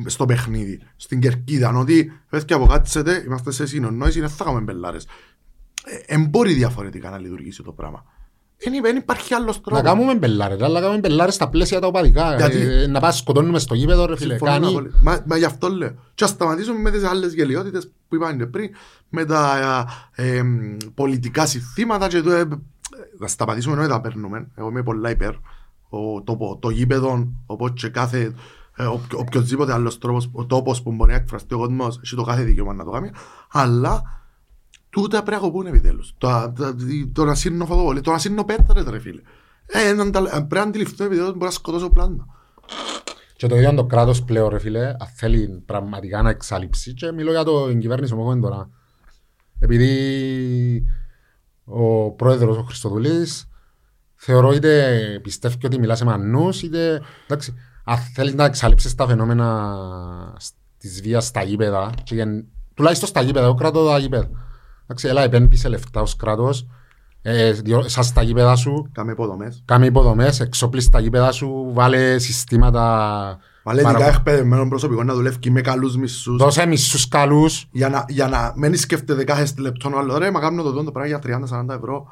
στο 0.05 0.25
παιχνίδι, 0.25 0.79
στην 0.95 1.19
κερκίδα, 1.19 1.77
ότι 1.77 2.11
παιδιά 2.29 2.55
αποκάτσετε, 2.55 3.23
είμαστε 3.25 3.51
σε 3.51 3.65
συνονόηση, 3.65 4.19
δεν 4.19 4.29
θα 4.29 4.43
κάνουμε 4.43 4.63
μπελάρες. 4.63 5.07
Ε, 5.85 6.13
εν 6.13 6.25
μπορεί 6.25 6.53
διαφορετικά 6.53 7.09
να 7.09 7.17
λειτουργήσει 7.17 7.63
το 7.63 7.71
πράγμα. 7.71 8.05
Δεν 8.63 8.81
δεν 8.81 8.95
υπάρχει 8.95 9.33
άλλος 9.33 9.55
να 9.55 9.61
τρόπος. 9.61 9.81
κάνουμε 9.83 10.15
μπελάρες, 10.15 10.61
αλλά 10.61 10.73
να 10.73 10.79
κάνουμε 10.79 10.99
μπελάρες 10.99 11.33
στα 11.33 11.49
πλαίσια 11.49 11.79
τα 11.79 11.87
οπαδικά 11.87 12.35
Γιατί- 12.35 12.57
Ε, 12.57 12.87
να 12.87 12.99
πας 12.99 13.17
σκοτώνουμε 13.17 13.59
στο 13.59 13.73
γήπεδο 13.73 14.05
ρε 14.05 14.17
φίλε 14.17 14.37
Συμφωνώ 14.37 14.51
κάνει 14.59 14.73
πολύ. 14.73 14.91
Μα, 15.01 15.23
μα 15.27 15.37
γι' 15.37 15.45
αυτό 15.45 15.67
λέω. 15.69 15.91
Και 16.15 16.23
ας 16.23 16.29
σταματήσουμε 16.29 16.79
με 16.79 16.91
τις 16.91 17.03
άλλες 17.03 17.33
γελιότητες 17.33 17.91
που 18.09 18.15
είπαμε 18.15 18.35
και 18.35 18.45
πριν, 18.45 18.69
με 19.09 19.25
τα 19.25 19.57
ε, 20.15 20.37
ε, 20.37 20.43
πολιτικά 20.93 21.45
συστήματα 21.45 22.07
και 22.07 22.21
το, 22.21 22.31
ε, 22.31 22.43
να 23.19 23.27
σταματήσουμε 23.27 23.75
ενώ 23.75 23.87
τα 23.87 24.01
παίρνουμε. 24.01 24.47
Εγώ 24.55 24.69
είμαι 24.69 24.83
πολλά 24.83 25.09
υπέρ. 25.09 25.33
Ο, 25.89 26.21
το, 26.23 26.57
το 26.61 26.69
γήπεδο, 26.69 27.27
οπότε 27.45 27.73
και 27.75 27.87
κάθε 27.87 28.33
ε, 28.75 28.83
οποιο- 28.85 29.19
οποιοδήποτε 29.19 29.73
άλλος 29.73 29.97
τρόπος, 29.97 30.29
ο 30.31 30.45
τόπος 30.45 30.81
που 30.81 30.91
μπορεί 30.91 31.11
να 31.11 31.17
εκφραστεί 31.17 31.53
ο 31.53 31.57
κόσμος, 31.57 31.99
έχει 32.03 32.15
το 32.15 32.23
κάθε 32.23 32.43
δικαίωμα 32.43 32.73
να 32.73 32.83
το 32.83 32.89
κάνει, 32.91 33.11
αλλά 33.51 34.20
τούτα 34.91 35.23
πρέπει 35.23 35.41
να 35.41 35.47
κοπούν 35.47 35.65
επιτέλους. 35.65 36.13
Το, 36.17 36.53
το, 36.55 36.75
το 37.13 37.25
να 37.25 37.35
σύρνω 37.35 37.65
φωτοβολή, 37.65 38.01
το 38.01 38.11
να 38.11 38.17
σύρνω 38.17 38.43
πέτρες 38.43 38.83
ρε 38.83 38.99
φίλε. 38.99 39.21
Ε, 39.65 39.87
έναν 39.87 40.11
τα- 40.11 40.21
πρέπει 40.21 40.53
να 40.53 40.61
αντιληφθώ 40.61 41.03
επιτέλους 41.03 41.31
μπορεί 41.31 41.43
να 41.45 41.49
σκοτώσω 41.51 41.89
πλάνο. 41.89 42.25
Και 43.35 43.47
το 43.47 43.55
ίδιο 43.55 43.73
το 43.73 43.85
κράτος 43.85 44.23
πλέον 44.23 44.49
ρε 44.49 44.59
φίλε, 44.59 44.87
αν 44.87 45.07
θέλει 45.15 45.63
πραγματικά 45.65 46.21
να 46.21 46.29
εξαλείψει 46.29 46.93
και 46.93 47.11
μιλώ 47.11 47.31
για 47.31 47.43
το 47.43 47.67
την 47.67 47.79
κυβέρνηση 47.79 48.13
μου 48.15 48.21
εγώ 48.21 48.39
τώρα. 48.39 48.69
Επειδή 49.59 50.85
ο 51.63 52.11
πρόεδρος 52.11 52.57
ο 52.57 52.61
Χριστοδουλής 52.63 53.49
θεωρώ 54.15 54.51
είτε 54.53 55.19
πιστεύει 55.23 55.65
ότι 55.65 55.79
μιλά 55.79 55.95
σε 55.95 56.05
μανούς 56.05 56.61
είτε 56.61 57.01
εντάξει, 57.27 57.53
αν 57.85 57.97
θέλεις 57.97 58.33
να 58.33 58.45
εξαλείψεις 58.45 58.95
τα 58.95 59.07
φαινόμενα 59.07 59.77
της 60.77 61.01
βίας 61.01 61.25
στα 61.25 61.43
γήπεδα 61.43 61.93
και 62.03 62.15
για, 62.15 62.45
τουλάχιστον 62.73 63.07
στα 63.09 63.21
γήπεδα, 63.21 63.45
εγώ 63.45 63.53
κρατώ 63.55 63.85
τα 63.85 63.97
γήπεδα. 63.97 64.29
Εντάξει, 64.91 65.07
έλα 65.07 65.21
επένδυσε 65.23 65.69
λεφτά 65.69 66.01
ως 66.01 66.15
κράτος, 66.15 66.67
ε, 67.21 67.51
διό- 67.51 67.89
σας 67.89 68.05
στα 68.05 68.21
γήπεδα 68.21 68.55
σου, 68.55 68.89
Κάμε 68.91 69.11
υποδομές. 69.11 69.61
Κάμε 69.65 69.85
υποδομές, 69.85 70.39
εξοπλίσεις 70.39 70.89
τα 70.89 70.99
γήπεδα 70.99 71.31
σου, 71.31 71.71
βάλε 71.73 72.17
συστήματα... 72.17 73.37
Βάλε 73.63 73.81
παρα- 73.81 73.99
ειδικά 73.99 74.13
εκπαιδευμένο 74.15 74.67
προσωπικό 74.67 75.03
να 75.03 75.13
δουλεύει 75.13 75.37
και 75.39 75.51
με 75.51 75.61
καλούς 75.61 75.95
μισούς 75.97 76.37
Δώσε 76.37 76.65
μισούς 76.65 77.07
καλούς. 77.07 77.67
για 77.71 77.89
να, 77.89 78.05
για 78.07 78.27
να 78.27 78.53
μην 78.55 78.77
σκέφτεται 78.77 79.23
κάθε 79.23 79.47
λεπτό 79.57 79.89
ο 79.93 79.97
άλλο. 79.97 80.17
Ρε, 80.17 80.31
μα 80.31 80.39
κάνω 80.39 80.63
το 80.63 80.71
δόντο 80.71 80.91
πράγμα 80.91 81.09
για 81.09 81.39
30-40 81.69 81.75
ευρώ. 81.75 82.07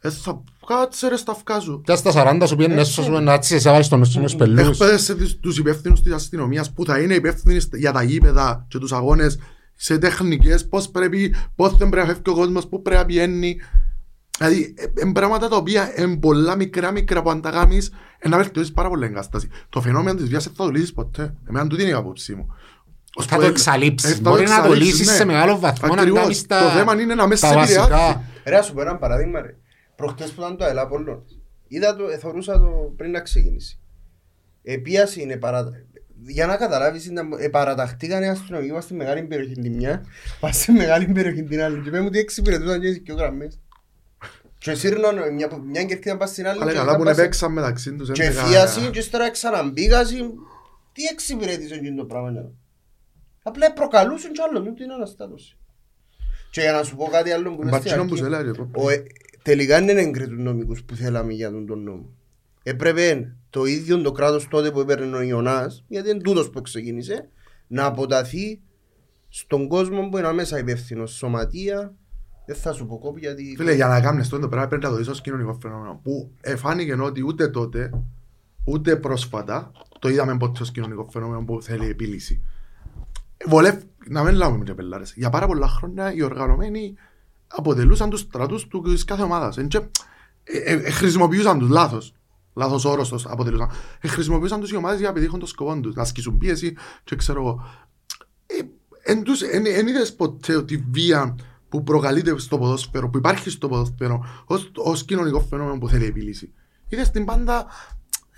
Ε, 0.00 0.10
θα 0.10 0.42
κάτσε 0.66 1.08
ρε 1.08 1.16
στα 1.16 1.32
αυκά 1.32 1.60
σου. 1.60 1.82
Και 1.84 1.94
στα 1.94 2.12
40 2.40 2.42
σου 2.46 2.56
πήγαινε 2.56 2.80
έσω 2.80 3.02
σου 3.02 3.10
να 3.12 3.32
έτσι 3.32 3.60
σε 3.60 3.70
βάλεις 3.70 3.88
τον 3.88 3.98
νους 3.98 4.08
στους 4.08 4.36
πελούς. 4.36 4.68
Εκπαίδευσε 4.68 5.14
τους, 5.14 5.36
τους 5.40 5.58
υπεύθυνους 5.58 6.02
της 6.02 6.12
αστυνομίας 6.12 6.72
που 6.72 6.84
θα 6.84 6.98
είναι 6.98 7.14
υπεύθυνοι 7.14 7.60
στε- 7.60 7.78
για 7.78 7.92
τα 7.92 8.02
γήπεδα 8.02 8.64
και 8.68 8.78
τους 8.78 8.92
αγώνες 8.92 9.38
σε 9.80 9.98
τεχνικές, 9.98 10.68
πώς 10.68 10.88
πρέπει, 10.90 11.34
πώς 11.56 11.76
δεν 11.76 11.88
πρέπει 11.88 12.06
να 12.06 12.12
φεύγει 12.14 12.30
ο 12.30 12.34
κόσμος, 12.34 12.68
πού 12.68 12.82
πρέπει 12.82 13.00
να 13.00 13.06
πηγαίνει. 13.06 13.56
Δηλαδή, 14.38 14.74
είναι 15.02 15.12
πράγματα 15.12 15.48
τα 15.48 15.56
οποία 15.56 16.00
είναι 16.00 16.16
πολλά 16.16 16.56
μικρά 16.56 16.90
μικρά 16.90 17.22
που 17.22 17.30
αν 17.30 17.40
τα 17.40 17.50
κάνεις, 17.50 17.90
ε, 18.18 18.28
να 18.28 18.36
βελτιώσεις 18.36 18.72
πάρα 18.72 18.88
πολύ 18.88 19.04
εγκατάσταση. 19.04 19.48
Το 19.68 19.80
φαινόμενο 19.80 20.16
της 20.18 20.28
βίας 20.28 20.44
δεν 20.44 20.52
θα 20.56 20.64
το 20.64 20.70
λύσεις 20.70 20.92
ποτέ. 20.92 21.34
Εμένα 21.48 21.66
τούτη 21.66 21.82
είναι 21.82 21.90
η 21.90 21.94
άποψή 21.94 22.34
μου. 22.34 22.54
Ως 23.14 23.26
Θα 23.26 23.36
το 23.36 23.42
που- 23.42 23.48
εξαλείψεις. 23.48 24.10
Ε, 24.10 24.14
θα 24.14 24.20
Μπορεί 24.30 24.42
να 24.42 24.48
το 24.48 24.54
εξαλείψεις, 24.62 24.90
λύσεις 24.92 25.06
ναι. 25.06 25.12
σε 25.12 25.24
μεγάλο 25.24 25.58
βαθμό, 25.58 25.94
να 25.94 26.00
Ακριβώς. 26.00 26.20
κάνεις 26.20 26.46
τα- 26.46 26.62
Το 26.62 26.68
θέμα 26.68 27.00
είναι 27.00 27.14
να 27.14 27.26
μέσα 27.26 27.46
τα 27.46 27.52
σε 27.52 27.58
βασικά. 27.58 27.82
επηρεάσει. 27.84 28.18
Ρε, 28.44 28.56
να 28.56 28.62
σου 28.62 28.74
πω 28.74 28.80
ένα 28.80 28.96
παράδειγμα, 28.96 29.40
ρε. 29.40 29.56
Προχτές 29.96 30.30
που 30.30 30.40
ήταν 30.40 30.56
το 30.56 30.64
ΑΕΛ 30.64 30.78
Απόλλων, 30.78 31.22
είδα 31.68 31.96
το, 31.96 32.04
εθωρούσα 32.08 32.58
το 32.58 32.92
πριν 32.96 33.10
να 33.10 33.20
ξεκινήσει. 33.20 33.78
Επίαση 34.62 35.20
είναι 35.22 35.36
παρα... 35.36 35.64
Για 36.26 36.46
να 36.46 36.56
καταλάβεις, 36.56 37.06
είναι, 37.06 37.20
ε, 37.38 37.48
παραταχτήκαν 37.48 38.22
οι 38.22 38.28
αστυνομικοί 38.28 38.72
μας 38.72 38.84
στη 38.84 38.94
μεγάλη 38.94 39.22
περιοχή 39.22 39.54
την 39.54 39.74
μια, 39.74 40.04
πας 40.40 40.56
στη 40.56 40.72
μεγάλη 40.72 41.06
περιοχή 41.06 41.42
την 41.42 41.60
άλλη. 41.62 41.80
Και 41.80 41.90
πες 41.90 42.00
μου 42.00 42.10
τι 42.10 42.18
εξυπηρετούσαν 42.18 42.80
και 42.80 42.88
οι 42.88 42.92
δυο 43.04 43.14
γραμμές. 43.14 43.58
Και 44.58 44.74
σύρναν 44.74 45.34
μια, 45.34 45.48
μια 45.70 45.84
κερκίδα 45.84 46.16
πας 46.16 46.30
στην 46.30 46.46
άλλη. 46.46 46.60
Αλλά 46.62 46.70
και 46.70 46.76
καλά 46.76 46.84
μετά 46.86 46.98
που 46.98 47.04
πας- 47.04 47.16
παίξαν 47.16 47.52
μεταξύ 47.52 47.92
τους. 47.92 48.10
Και 48.12 48.22
έντεκα- 48.22 48.44
φίαση 48.44 48.90
και 48.90 48.98
ύστερα 48.98 49.30
ξαναμπήγαση. 49.30 50.16
Τι 50.92 51.02
εξυπηρέτησε 51.12 51.74
εκείνο 51.74 51.96
το 51.96 52.04
πράγμα. 52.04 52.30
ναι. 52.30 52.44
Απλά 53.42 53.72
προκαλούσαν 53.72 54.32
κι 54.32 54.40
άλλον, 54.48 54.66
ούτε 54.66 54.84
είναι 54.84 54.92
αναστάτωση. 54.92 55.56
Και 56.50 56.60
για 56.60 56.72
να 56.72 56.82
σου 56.82 56.96
πω 56.96 57.04
κάτι 57.04 57.30
άλλο 57.30 57.54
που 57.54 57.62
είναι 57.62 57.70
στην 57.70 57.70
Μπατσίνο 57.70 58.04
που 58.04 58.12
αρχή. 58.12 58.22
σε 58.24 58.28
λέει, 58.28 58.42
ρε, 58.42 58.50
πω. 58.52 58.70
Ο, 58.82 58.90
ε, 58.90 59.02
τελικά 59.42 59.80
δεν 59.84 59.98
εγκριτούν 59.98 60.42
νομικούς 60.42 60.82
που 60.84 60.94
θέλαμε 60.94 61.32
για 61.32 61.50
τον, 61.50 61.66
τον 61.66 61.82
νόμο. 61.82 62.10
Έπρεπε 62.62 63.32
το 63.50 63.64
ίδιο 63.64 64.02
το 64.02 64.12
κράτος 64.12 64.48
τότε 64.48 64.70
που 64.70 64.80
έπαιρνε 64.80 65.16
ο 65.16 65.22
Ιωνάς, 65.22 65.84
γιατί 65.88 66.10
είναι 66.10 66.20
τούτος 66.20 66.50
που 66.50 66.62
ξεκίνησε, 66.62 67.28
να 67.66 67.84
αποταθεί 67.84 68.60
στον 69.28 69.68
κόσμο 69.68 70.08
που 70.08 70.18
είναι 70.18 70.32
μέσα 70.32 70.58
υπεύθυνο 70.58 71.06
σωματεία. 71.06 71.94
Δεν 72.46 72.56
θα 72.56 72.72
σου 72.72 72.86
πω 72.86 72.98
κόπη 72.98 73.20
γιατί... 73.20 73.54
Φίλε, 73.56 73.74
για 73.74 73.86
να 73.86 74.00
κάνεις 74.00 74.24
αυτό 74.24 74.38
το 74.38 74.48
πράγμα 74.48 74.68
πρέπει 74.68 74.84
να 74.84 74.90
το 74.90 74.96
δεις 74.96 75.08
ως 75.08 75.20
κοινωνικό 75.20 75.58
φαινόμενο 75.62 76.00
που 76.02 76.32
εφάνηκε 76.40 76.94
ότι 76.94 77.24
ούτε 77.26 77.48
τότε, 77.48 77.90
ούτε 78.64 78.96
πρόσφατα 78.96 79.70
το 79.98 80.08
είδαμε 80.08 80.36
ποτέ 80.36 80.62
ως 80.62 80.70
κοινωνικό 80.70 81.08
φαινόμενο 81.10 81.44
που 81.44 81.62
θέλει 81.62 81.88
επίλυση. 81.88 82.42
Βολεύ, 83.46 83.78
να 84.08 84.22
μην 84.22 84.34
λάβουμε 84.34 84.64
και 84.64 84.74
πελάρες. 84.74 85.12
Για 85.16 85.30
πάρα 85.30 85.46
πολλά 85.46 85.68
χρόνια 85.68 86.12
οι 86.12 86.22
οργανωμένοι 86.22 86.94
αποτελούσαν 87.46 88.10
τους 88.10 88.20
στρατούς 88.20 88.66
του 88.66 88.82
της 88.82 89.04
κάθε 89.04 89.22
ομάδας. 89.22 89.58
Εν 89.58 89.68
και, 89.68 89.78
ε, 90.44 90.58
ε, 90.58 90.72
ε, 90.72 90.90
χρησιμοποιούσαν 90.90 91.58
τους 91.58 91.68
λάθος. 91.68 92.14
Λάθος 92.58 92.84
όρος 92.84 93.08
τους 93.08 93.26
αποτελούσαν. 93.26 93.70
Ε, 94.00 94.08
χρησιμοποιούσαν 94.08 94.60
τους 94.60 94.70
οι 94.70 94.76
ομάδες 94.76 94.98
για 94.98 95.08
να 95.08 95.14
πετύχουν 95.14 95.38
το 95.40 95.46
σκοπό 95.46 95.80
τους. 95.80 95.94
Να 95.94 96.02
ασκήσουν 96.02 96.38
πίεση 96.38 96.76
και 97.04 97.16
ξέρω 97.16 97.40
εγώ. 97.40 97.64
Ε, 98.46 98.54
εν, 99.12 99.22
τους, 99.22 99.42
εν, 99.42 99.66
εν 99.66 99.86
είδες 99.86 100.14
ποτέ 100.14 100.56
ότι 100.56 100.74
η 100.74 100.84
βία 100.90 101.36
που 101.68 101.82
προκαλείται 101.82 102.38
στο 102.38 102.58
ποδόσφαιρο, 102.58 103.08
που 103.10 103.18
υπάρχει 103.18 103.50
στο 103.50 103.68
ποδόσφαιρο, 103.68 104.24
ως, 104.44 104.70
ως 104.76 105.04
κοινωνικό 105.04 105.40
φαινόμενο 105.40 105.78
που 105.78 105.88
θέλει 105.88 106.04
επίλυση. 106.04 106.52
Είδες 106.88 107.10
την 107.10 107.24
πάντα 107.24 107.66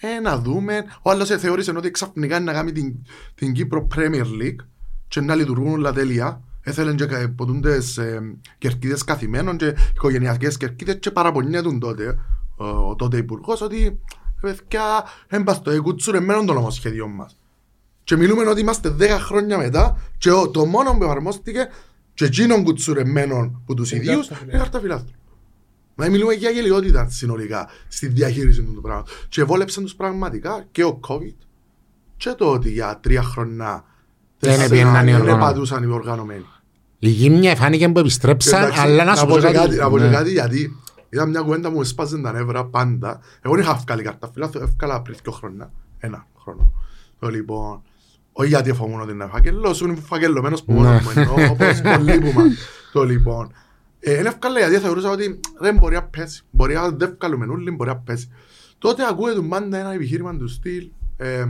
Ε, 0.03 0.21
να 0.21 0.39
δούμε. 0.39 0.85
Ο 1.03 1.11
άλλος 1.11 1.31
ε, 1.31 1.39
θεώρησε 1.39 1.73
ότι 1.77 1.91
ξαφνικά 1.91 2.37
είναι 2.37 2.45
να 2.45 2.53
κάνει 2.53 2.73
την, 2.73 2.95
την 3.35 3.53
Κύπρο 3.53 3.87
Premier 3.97 4.25
League 4.25 4.65
και 5.09 5.21
να 5.21 5.35
λειτουργούν 5.35 5.73
όλα 5.73 5.93
τέλεια. 5.93 6.43
Έθελαν 6.63 6.97
και 6.97 7.07
κα- 7.07 7.33
ποτούντες 7.37 7.99
ε, 7.99 8.21
κερκίδες 8.59 9.05
καθημένων 9.05 9.57
και 9.57 9.75
οικογενειακές 9.95 10.57
κερκίδες 10.57 10.97
και 11.01 11.11
παραπονιέτουν 11.11 11.79
τότε 11.79 12.19
ο, 12.61 12.67
ο 12.67 12.95
τότε 12.97 13.17
υπουργός 13.17 13.61
ότι 13.61 13.85
«Ε, 14.43 14.47
παιδιά, 14.51 15.05
έμπαστο, 15.29 15.71
εκουτσουρεμένον 15.71 16.47
το 16.47 16.53
νομοσχέδιο 16.53 17.07
μας. 17.07 17.37
Και 18.05 18.17
μιλούμε 18.17 18.49
ότι 18.49 18.61
είμαστε 18.61 18.89
10 18.99 19.19
χρόνια 19.21 19.59
μετά 19.59 20.01
και 20.19 20.31
ο- 20.31 20.49
το 20.51 20.65
μόνο 20.65 20.93
που 20.99 21.05
εφαρμόστηκε 21.05 21.69
και 22.15 22.25
εκείνον 22.25 22.65
κουτσουρεμένων 22.65 23.63
που 23.67 23.75
τους 23.75 23.91
Είναι 23.93 24.01
ιδίους 24.03 24.15
χαρταφυλάθρο. 24.17 24.49
είναι 24.51 24.59
χαρταφυλάθρο. 24.59 25.15
Να 25.95 26.09
μιλούμε 26.11 26.33
για 26.33 26.51
γελιότητα 26.51 27.09
συνολικά 27.11 27.69
στη 27.89 28.07
διαχείριση 28.07 28.63
του 28.63 28.81
πράγματος. 28.81 29.27
Και 29.29 29.45
βόλεψαν 29.45 29.83
τους 29.83 29.95
πραγματικά 29.95 30.65
και 30.73 30.85
ο 30.85 31.01
COVID 31.09 31.35
και 32.17 32.31
το 32.31 32.51
ότι 32.53 32.71
για 32.71 32.99
τρία 33.03 33.23
χρόνια 33.23 33.85
Δεν 34.39 34.51
τέσσερα, 34.51 34.65
επήγαιναν 34.65 35.07
οι 35.09 35.11
δεν 35.13 35.21
οργανωμένοι. 35.21 35.53
πατούσαν 35.53 35.83
οι 35.83 35.87
οργανωμένοι. 35.87 36.45
Η 36.99 37.09
γύμνια 37.09 37.57
φάνηκε 37.57 37.89
που 37.89 37.99
επιστρέψαν, 37.99 38.63
Εντάξει, 38.63 38.81
αλλά 38.81 39.05
να 39.05 39.17
σου 39.17 39.27
πω 39.27 39.35
πω 39.35 39.41
και 39.47 39.53
κάτι, 39.53 39.77
να 39.77 39.89
πω 39.91 39.99
και 39.99 40.05
Ναι. 40.05 40.11
κάτι 40.11 40.31
γιατί 40.31 40.77
ήταν 41.11 41.29
μια 41.29 41.41
κουβέντα 41.41 41.71
που 41.71 41.77
μου 41.77 41.85
σπάζε 41.85 42.21
τα 42.21 42.33
νεύρα 42.33 42.65
πάντα. 42.65 43.21
Εγώ 43.43 43.55
δεν 43.55 43.63
είχα 43.63 43.75
βγάλει 43.75 44.03
καρταφυλάθρο, 44.03 44.63
εύκαλα 44.63 45.03
πριν 45.03 45.17
δύο 45.23 45.33
χρόνια. 45.33 45.73
Ένα 45.99 46.27
χρόνο. 46.39 46.73
Το 47.19 47.29
λοιπόν, 47.29 47.83
όχι 48.33 48.49
γιατί 48.49 48.71
εφοβούν 48.71 49.01
ότι 49.01 49.13
είναι 49.13 49.27
φακελός, 49.33 49.81
ήμουν 49.81 50.03
φακελωμένος 50.03 50.63
που 50.63 50.73
μόνο 50.73 50.89
Ναι. 50.89 51.01
μου 51.03 51.11
εννοώ, 51.15 51.51
όπως 51.51 51.81
πολλοί 51.97 52.19
που 52.19 52.33
μας. 52.35 52.53
Το 52.93 53.05
λοιπόν, 53.05 53.53
ε, 54.01 54.15
δεν 54.15 54.27
εύκαλα 54.27 54.59
γιατί 54.59 54.79
θεωρούσα 54.79 55.11
ότι 55.11 55.41
δεν 55.61 55.77
μπορεί 55.77 55.95
να 55.95 56.03
πέσει. 56.03 56.43
Μπορεί 56.51 56.75
να 56.75 56.91
δεν 56.91 57.17
βγάλουμε 57.19 57.47
όλοι, 57.47 57.71
μπορεί 57.71 57.91
να 57.91 57.97
πέσει. 57.97 58.29
Τότε 58.79 59.07
ακούε 59.11 59.35
του 59.35 59.49
πάντα 59.49 59.79
ένα 59.79 59.93
επιχείρημα 59.93 60.37
του 60.37 60.49
στυλ, 60.49 60.89
ε, 61.17 61.47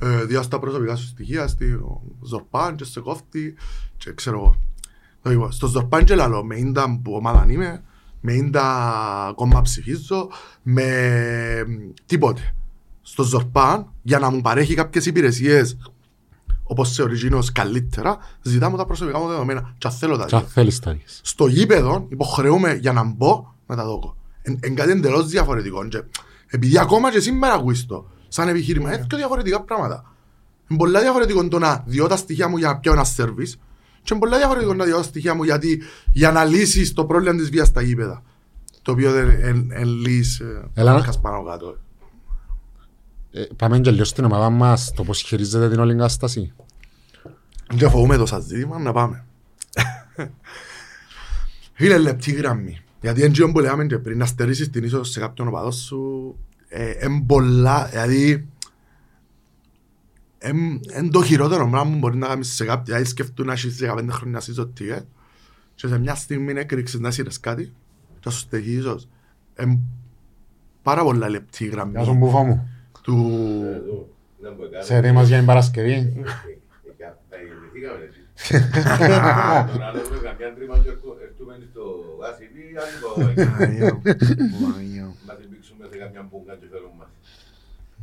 ε, 0.00 0.24
διά 0.24 0.48
τα 0.48 0.58
προσωπικά 0.58 0.96
σου 0.96 1.06
στοιχεία, 1.06 1.46
στη 1.46 1.80
Ζορπάν 2.22 2.76
και 2.76 2.84
σε 2.84 3.00
κόφτη 3.00 3.54
και 3.96 4.12
ξέρω 4.14 4.36
εγώ. 4.36 4.54
Το 5.22 5.30
είπα, 5.30 5.50
Στο 5.50 5.66
Ζορπάν 5.66 6.04
και 6.04 6.14
λαλό, 6.14 6.44
με 6.44 6.56
ίντα 6.56 7.00
που 7.02 7.12
ομάδα 7.12 7.46
είμαι, 7.48 7.82
με 8.28 8.34
ίντα 8.34 9.32
κόμμα 9.34 9.60
ψηφίζω, 9.62 10.28
με 10.62 10.86
τίποτε. 12.06 12.54
Στο 13.02 13.22
Ζορπάν, 13.22 13.92
για 14.02 14.18
να 14.18 14.30
μου 14.30 14.40
παρέχει 14.40 14.74
κάποιες 14.74 15.06
υπηρεσίες 15.06 15.76
όπως 16.62 16.92
σε 16.92 17.02
οριγίνος 17.02 17.52
καλύτερα, 17.52 18.18
ζητάμε 18.42 18.76
τα 18.76 18.86
προσωπικά 18.86 19.18
μου 19.18 19.28
δεδομένα. 19.28 19.74
Και 19.78 19.86
αν 19.86 19.92
θέλω 19.92 20.16
τα 20.16 20.24
Και 20.24 20.34
αν 20.34 20.40
δύο. 20.40 20.50
θέλεις 20.50 20.78
τα 20.78 20.92
δεις. 20.92 21.20
Στο 21.24 21.46
γήπεδο 21.46 22.06
υποχρεούμε 22.08 22.74
για 22.74 22.92
να 22.92 23.04
μπω 23.04 23.54
να 23.66 23.76
τα 23.76 23.84
δω. 23.84 24.16
Εν, 24.42 24.58
εν 24.60 24.74
κάτι 24.74 24.90
εντελώς 24.90 25.26
διαφορετικό. 25.26 25.88
Και, 25.88 26.02
επειδή 26.46 26.78
ακόμα 26.78 27.10
και 27.10 27.20
σήμερα 27.20 27.54
ακούεις 27.54 27.86
το, 27.86 28.10
σαν 28.28 28.48
επιχείρημα, 28.48 28.94
είναι 28.94 29.06
πιο 29.06 29.18
διαφορετικά 29.18 29.62
πράγματα. 29.62 30.14
Είναι 30.68 30.78
πολλά 30.78 31.00
διαφορετικό 31.00 31.48
το 31.48 31.58
να 31.58 31.82
διώ 31.86 32.06
τα 32.06 32.16
στοιχεία 32.16 32.48
μου 32.48 32.56
για 32.56 32.68
να 32.68 32.78
πιάω 32.78 32.94
ένα 32.94 33.04
σερβις 33.04 33.58
και 34.02 34.08
είναι 34.14 34.18
πολλά 34.20 34.36
διαφορετικό 34.36 34.74
να 34.74 34.84
διώ 34.84 34.96
τα 34.96 35.02
στοιχεία 35.02 35.34
μου 35.34 35.42
γιατί, 35.44 35.82
για 36.12 36.32
να 36.32 36.44
λύσεις 36.44 36.92
το 36.92 37.04
πρόβλημα 37.04 37.36
της 37.36 37.50
βίας 37.50 37.68
στα 37.68 37.82
γήπεδα. 37.82 38.22
Το 38.82 38.92
οποίο 38.92 39.12
δεν 39.12 39.28
είναι 39.30 39.84
λύση 39.84 40.44
Έλα 40.74 40.92
να- 40.92 41.18
πάνω 41.20 41.44
κάτω. 41.44 41.76
Ε, 43.32 43.42
Πάμε 43.56 43.78
και 43.80 43.90
λίγο 43.90 44.04
στην 44.04 44.24
ομάδα 44.24 44.50
μας, 44.50 44.92
το 44.96 45.04
πώς 45.04 45.20
χειρίζεται 45.22 45.68
την 45.70 45.78
όλη 45.78 45.92
εγκάσταση. 45.92 46.52
Δεν 47.72 47.90
φοβούμαι 47.90 48.16
το 48.16 48.26
σας 48.26 48.44
ζήτημα, 48.44 48.78
να 48.78 48.92
πάμε. 48.92 49.24
Φίλε, 51.72 51.98
λεπτή 51.98 52.30
γραμμή. 52.32 52.80
Γιατί 53.00 53.22
εν 53.22 53.52
που 53.52 53.58
λέμε 53.58 53.86
και 53.86 53.98
πριν 53.98 54.18
να 54.18 54.26
στερήσεις 54.26 54.70
την 54.70 54.84
είσοδο 54.84 55.04
σε 55.04 55.20
κάποιον 55.20 55.48
οπαδό 55.48 55.70
σου, 55.70 56.34
ε, 56.68 56.90
εν 56.90 57.24
πολλά, 57.26 57.84
δηλαδή, 57.90 58.48
εν, 60.38 60.80
εν 60.92 61.10
το 61.10 61.22
χειρότερο 61.22 61.68
πράγμα 61.68 61.92
που 61.92 61.98
μπορεί 61.98 62.16
να 62.16 62.26
κάνεις 62.26 62.54
σε 62.54 62.64
κάποιον, 62.64 62.84
δηλαδή 62.84 63.04
σκεφτούν 63.04 63.46
να 63.46 63.52
έχεις 63.52 63.80
15 63.82 64.06
χρόνια 64.10 64.40
σύζο 64.40 64.66
τίγε, 64.66 65.04
και 65.74 65.86
σε 65.86 65.98
μια 65.98 66.14
στιγμή 66.14 66.52
να 66.52 66.60
έκρηξες 66.60 67.00
να 67.00 67.10
σύρες 67.10 67.40
κάτι, 67.40 67.64
και 68.14 68.20
να 68.24 68.30
σου 68.30 68.38
στεχεί 68.38 68.72
ίσως. 68.72 69.08
Εν 69.54 69.80
πάρα 70.82 71.02
πολλά 71.02 71.28
λεπτή 71.28 71.64
Γεια 71.64 71.72
σου 71.72 71.90
γραμμή 71.90 72.18
μπούφα 72.18 72.42
μου. 72.42 72.68
του... 73.02 73.40
Σε 74.78 74.96
έτοιμας 74.96 75.28
για 75.28 75.36
την 75.36 75.46
Παρασκευή. 75.46 76.22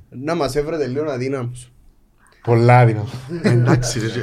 Να 0.09 0.36
μας 0.36 0.55
έβρετε 0.55 0.88
λίγο 0.88 1.11
αδύναμους. 1.11 1.69
Πολλά 2.45 2.79
άδεινο. 2.79 3.07
Εντάξει 3.43 3.99
ρε, 3.99 4.07
και- 4.07 4.19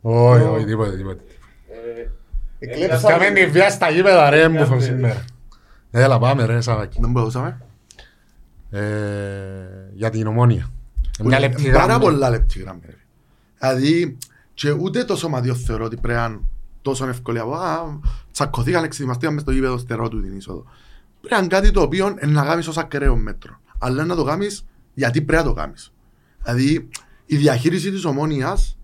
Όχι, 0.00 0.44
όχι, 0.44 0.64
τίποτε, 0.64 0.96
τίποτε. 0.96 1.20
Εκλέψαμε. 2.58 3.12
Κάμε 3.12 3.30
τη 3.30 3.46
βία 3.46 3.70
στα 3.70 3.90
γήπεδα 3.90 4.30
ρε 4.30 4.48
μπούφα 4.48 4.80
σήμερα. 4.80 5.24
Έλα 5.90 6.18
πάμε 6.18 6.44
ρε 6.44 6.60
Σαββάκη. 6.60 6.98
δεν 7.00 7.10
μπορούσαμε. 7.10 7.60
Ε, 8.70 8.80
Για 9.92 10.10
την 10.10 10.26
ομόνια. 10.26 10.70
Μια 11.22 11.38
λεπτή 11.40 11.70
Πάρα 11.70 11.84
γραμμή. 11.84 12.04
πολλά 12.04 12.30
λεπτή 12.30 12.58
γραμμή. 12.58 12.80
ρε. 12.86 12.94
Δηλαδή, 13.58 14.18
και 14.54 14.70
ούτε 14.70 15.04
το 15.04 15.16
σωματείο 15.16 15.54
θεωρώ 15.54 15.84
ότι 15.84 15.96
πρέπει 15.96 16.18
να 16.18 16.24
είναι 16.24 16.40
τόσο 16.82 17.08
εύκολη 17.08 17.38
από 17.38 17.54
«Α, 17.54 17.98
τσακωθήκαν, 18.32 18.84
εξετοιμαστήκαν 18.84 19.32
μες 19.34 19.42
στο 19.42 19.50
γήπεδο 19.52 19.78
στερό 19.78 20.08
του 20.08 20.22
την 20.22 20.36
είσοδο. 20.36 20.64
Πρέπει 21.20 21.34
να 21.34 21.38
είναι 21.38 21.46
κάτι 21.46 21.70
το 21.70 21.80
οποίο 21.82 22.06
είναι 22.22 22.32
να 22.32 22.44
κάνεις 22.44 22.66
ως 22.68 22.78
ακραίο 22.78 23.16
μέτρο. 23.16 23.60
Αλλά 23.78 24.04
να 24.04 24.14
το 24.16 24.24
κάνεις 24.24 24.64
γιατί 24.94 25.22
πρέπει 25.22 25.42
να 25.42 25.48
το 25.48 25.54
κάνεις. 25.54 25.92
Δηλαδή, 26.42 26.88
η 27.26 27.36
διαχείριση 27.36 27.90
της 27.90 28.04
ομόνιας 28.04 28.78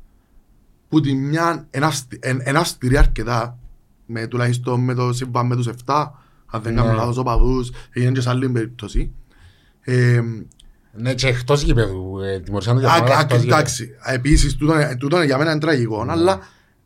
που 0.88 1.00
τη 1.00 1.14
μια 1.14 1.66
είναι 1.70 1.86
αυστη- 1.86 2.18
εν- 2.20 2.40
εν 2.44 2.56
αυστηρή 2.56 2.96
αρκετά 2.96 3.58
με, 4.06 4.26
τουλάχιστον 4.26 4.80
με 4.80 4.94
το 4.94 5.12
σύμβαν 5.12 5.46
με 5.46 5.56
τους 5.56 5.66
7 5.66 6.12
αν 6.46 6.62
δεν 6.62 6.74
Ναι. 6.74 6.80
κάνω 6.80 6.92
λάθος 6.92 7.16
οπαδούς 7.18 7.70
έγινε 7.92 8.12
και 8.12 8.20
σε 8.20 8.28
άλλη 8.30 8.48
περίπτωση 8.48 9.10
ε, 9.80 10.20
Ναι, 10.92 11.14
και 11.14 11.26
εκτός 11.26 11.62
γήπεδου. 11.62 12.18
ε, 12.20 12.40
Τιμωρήσαν 12.40 12.74
το 12.74 12.80
για 12.80 12.90
Α, 12.90 12.94
πράγματα 12.94 13.16
α, 13.16 13.20
εκτός 13.20 13.38
γήπεδου. 13.38 13.56
Εντάξει, 13.58 13.90
επίσης, 14.04 14.56
τούτο 14.56 14.74
είναι- 14.74 14.96
τούτο 14.96 15.16
είναι 15.16 15.24
για 15.24 15.38
μένα 15.38 15.50
είναι 15.50 15.60
τραγικό, 15.60 16.04
Ναι. 16.04 16.12
αλλά 16.12 16.38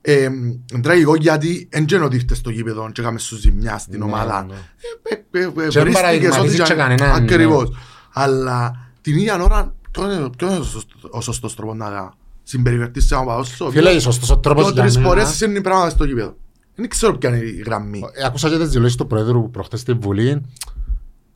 ε, 0.03 0.23
είναι 0.25 0.83
τραγικό 0.83 1.15
γιατί 1.15 1.69
δεν 1.71 1.87
ξέρω 1.87 2.05
ότι 2.05 2.17
ήρθες 2.17 2.39
στο 2.39 2.51
γήπεδο 2.51 2.91
και 2.93 3.01
έκαμε 3.01 3.19
σου 3.19 3.37
ζημιά 3.37 3.79
στην 3.79 3.99
Ναι, 3.99 4.05
ομάδα. 4.05 4.45
ναι. 4.49 4.55
Ε, 5.03 5.39
ε, 5.39 5.41
ε, 5.41 5.45
ε, 5.45 5.51
Και 5.51 5.51
δεν 5.53 5.71
βρίστηκες 5.71 5.93
παραδειγματίζεις 5.95 6.61
ό,τι 6.61 6.69
και 6.69 6.75
κανέναν, 6.75 7.11
Ακριβώς. 7.15 7.73
Αλλά 8.13 8.89
την 9.01 9.17
ίδια 9.17 9.43
ώρα, 9.43 9.75
ποιο 9.91 10.13
είναι 10.13 10.31
ποιο 10.37 10.49
είναι 10.49 10.57
ο 10.59 10.63
σωστός- 10.63 11.09
ο 11.11 11.21
σωστός 11.21 11.55
τρόπος 11.55 11.77
να 11.77 12.13
συμπεριφερθείς 12.43 13.07
σε 13.07 13.15
έναν 13.15 13.27
παδό 13.27 13.43
σου, 13.45 13.67
ο 13.67 13.71
Φίλε, 13.71 13.89
οποίος 13.89 14.03
σωστός 14.03 14.31
ο 14.31 14.39
τρόπος 14.39 14.65
δύο 14.65 14.73
για 14.73 14.83
τρεις 14.83 14.97
μένα; 14.97 15.09
φορές 15.09 15.29
σημαίνει 15.29 15.61
πράγματα 15.61 15.91
στο 15.91 16.05
γήπεδο. 16.05 16.37
Δεν 16.75 16.89
ξέρω 16.89 17.19
ποια 17.19 17.29
είναι 17.29 17.39
η 17.39 17.63
γραμμή. 17.67 18.03
Ε, 18.13 18.25
Άκουσα 18.27 18.49
και 18.49 18.57
τις 18.59 18.69
δηλώσεις 18.69 18.97
του 18.97 19.07
Πρόεδρου 19.07 19.51
προχτές 19.51 19.81
στη 19.81 19.93
Βουλή. 19.93 20.43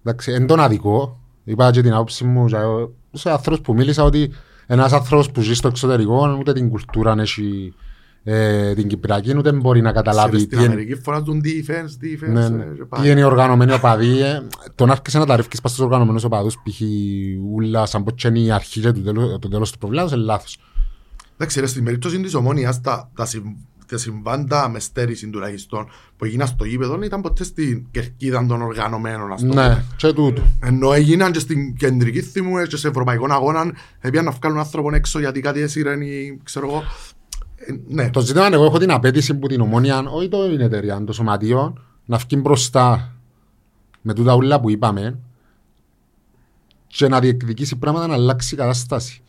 Εντάξει, 0.04 0.32
εν 0.32 0.46
τον 0.46 0.60
αδικό. 0.60 1.18
Είπα 1.44 1.70
και 1.70 1.82
την 1.82 1.92
άποψη 1.92 2.24
μου 2.24 2.46
και 2.46 2.56
εγώ 2.56 2.94
σε 3.12 3.30
άνθρωπους 3.30 3.60
που 3.60 3.74
μίλησα 3.74 4.02
ότι 4.04 4.32
ένας 4.66 4.92
άνθρωπος 4.92 5.30
που 5.30 5.40
ζει 5.40 5.54
στο 5.54 5.68
εξωτερικό 5.68 6.36
ούτε 6.38 6.52
την 6.52 6.68
κουλτούρα 6.68 7.10
αν 7.10 7.18
έχει 7.18 7.74
ε, 8.26 8.74
την 8.74 8.88
Κυπριακή 8.88 9.36
ούτε 9.36 9.52
μπορεί 9.52 9.80
να 9.80 9.92
καταλάβει 9.92 10.36
Στην 10.38 10.48
τι 10.50 10.56
είναι, 10.56 10.64
Αμερική 10.66 10.94
φωνάζουν 10.94 11.42
defense, 11.44 12.04
defense. 12.04 12.32
ναι, 12.32 12.44
ε, 12.44 12.48
ναι. 12.48 12.64
και 12.64 12.70
τι 12.82 12.84
πάει. 12.88 13.10
είναι 13.10 13.20
οι 13.20 13.22
οργανωμένοι 13.22 13.72
οπαδοί. 13.72 14.20
ε. 14.22 14.42
Το 14.74 14.86
να 14.86 14.92
έρχεσαι 14.92 15.18
να 15.18 15.26
τα 15.26 15.36
ρίχνεις 15.36 15.60
πας 15.60 15.70
στους 15.72 15.84
οργανωμένους 15.84 16.24
οπαδούς 16.24 16.54
π.χ. 16.54 16.80
ούλα 17.52 17.86
σαν 17.86 18.04
πως 18.04 18.12
και 18.16 18.28
είναι 18.28 18.38
η 18.38 18.50
αρχή 18.50 18.80
και 18.80 18.92
το 18.92 19.00
τέλος, 19.00 19.38
το 19.40 19.48
τέλος 19.48 19.72
του 19.72 19.78
προβλήματος 19.78 20.12
είναι 20.12 20.22
λάθος. 20.22 20.58
Εντάξει, 21.34 21.60
ρε, 21.60 21.66
στην 21.66 21.84
περίπτωση 21.84 22.20
της 22.20 22.34
ομόνιας, 22.34 22.80
τα, 22.80 23.10
τα, 23.14 23.26
συμ, 23.26 23.42
τα 23.88 23.98
συμβάντα 23.98 24.68
με 24.68 24.78
στέρηση 24.80 25.28
τουλάχιστον 25.30 25.86
που 26.16 26.24
έγιναν 26.24 26.46
στο 26.46 26.64
γήπεδο 26.64 26.98
ήταν 27.02 27.20
ποτέ 27.20 27.44
στην 27.44 27.86
κερκίδα 27.90 28.46
των 28.46 28.62
οργανωμένων, 28.62 29.32
ας 29.32 29.40
το 29.40 29.46
Ναι, 29.46 29.52
πούμε. 29.52 29.84
και 29.96 30.12
τούτο. 30.12 30.42
Ενώ 30.62 30.92
έγιναν 30.92 31.32
και 31.32 31.38
στην 31.38 31.76
κεντρική 31.76 32.20
θύμου 32.20 32.62
και 32.62 32.76
σε 32.76 32.88
ευρωπαϊκό 32.88 33.26
αγώνα, 33.32 33.72
έπιαν 34.00 34.24
να 34.24 34.30
βγάλουν 34.30 34.58
άνθρωπον 34.58 34.94
έξω 34.94 35.18
γιατί 35.18 35.40
κάτι 35.40 35.60
έσυραν 35.60 36.00
ή 36.00 36.40
ξέρω 36.42 36.66
εγώ. 36.68 36.82
Ε, 37.66 37.72
ναι, 37.88 38.10
Το 38.10 38.20
ζήτημα 38.20 38.46
είναι 38.46 38.54
εγώ 38.54 38.64
έχω 38.64 38.78
την 38.78 38.90
απέτηση 38.90 39.34
που 39.34 39.46
την 39.46 39.60
ομόνια, 39.60 40.04
όχι 40.08 40.28
το 40.28 40.44
είναι 40.50 40.64
εταιρεία, 40.64 41.04
το 41.04 41.12
σωματείο, 41.12 41.74
να 42.04 42.16
βγει 42.16 42.36
μπροστά 42.40 43.12
με 44.02 44.14
τούτα 44.14 44.34
ούλα 44.34 44.60
που 44.60 44.70
είπαμε 44.70 45.18
και 46.86 47.08
να 47.08 47.20
διεκδικήσει 47.20 47.76
πράγματα 47.76 48.06
να 48.06 48.14
αλλάξει 48.14 48.54
η 48.54 48.58
κατάσταση. 48.58 49.22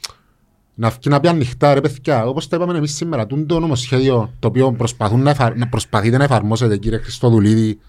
Να 0.77 0.89
βγει 0.89 1.09
να 1.09 1.19
πει 1.19 1.27
ανοιχτά 1.27 1.73
ρε 1.73 1.81
παιδιά, 1.81 2.27
όπως 2.27 2.47
το 2.47 2.55
είπαμε 2.55 2.77
εμείς 2.77 2.95
σήμερα, 2.95 3.27
τούν 3.27 3.45
το 3.47 3.59
νομοσχέδιο 3.59 4.33
το 4.39 4.47
οποίο 4.47 4.71
προσπαθούν 4.71 5.21
να, 5.21 5.29
εφαρ... 5.29 5.55
να 5.57 5.67
προσπαθείτε 5.67 6.17
να 6.17 6.23
εφαρμόσετε 6.23 6.77
κύριε 6.77 6.97
Χριστοδουλίδη, 6.97 7.79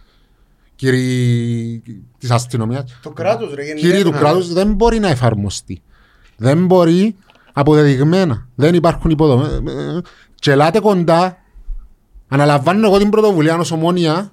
κύριοι 0.76 1.82
της 2.18 2.30
αστυνομίας, 2.30 2.98
Το 3.02 3.10
κράτος 3.10 3.54
ρε 3.54 3.64
κύριοι 3.64 3.80
γενικά. 3.96 4.10
του 4.10 4.10
κράτους 4.10 4.52
δεν 4.52 4.72
μπορεί 4.74 4.98
να 4.98 5.08
εφαρμοστεί. 5.08 5.82
Δεν 6.36 6.66
μπορεί 6.66 7.16
αποδεδειγμένα. 7.52 8.48
Δεν 8.54 8.74
υπάρχουν 8.74 9.10
υποδομές. 9.10 9.60
Και 10.46 10.52
ελάτε 10.52 10.80
κοντά 10.80 11.36
Αναλαμβάνω 12.28 12.86
εγώ 12.86 12.98
την 12.98 13.10
πρωτοβουλία 13.10 13.56
ως 13.58 13.70
ομόνια, 13.70 14.32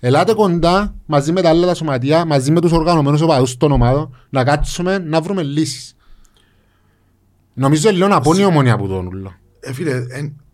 ελάτε 0.00 0.34
κοντά 0.34 0.94
μαζί 1.06 1.32
με 1.32 1.42
τα 1.42 1.48
άλλα 1.48 1.66
τα 1.66 1.74
σωματεία, 1.74 2.24
μαζί 2.24 2.50
με 2.50 2.60
τους 2.60 2.72
οργανωμένους 2.72 3.20
οπαδούς 3.20 3.56
των 3.56 3.72
ομάδων, 3.72 4.16
να 4.30 4.44
κάτσουμε 4.44 4.98
να 4.98 5.20
βρούμε 5.20 5.42
λύσεις. 5.42 5.96
Νομίζω 7.54 7.88
είναι 7.88 7.98
λίγο 7.98 8.14
απόνη 8.16 8.40
η 8.40 8.44
ομόνια 8.44 8.76
που 8.78 8.88
τον 8.88 9.06
ούλο. 9.06 9.32
Ε, 9.60 9.72
φίλε, 9.72 10.00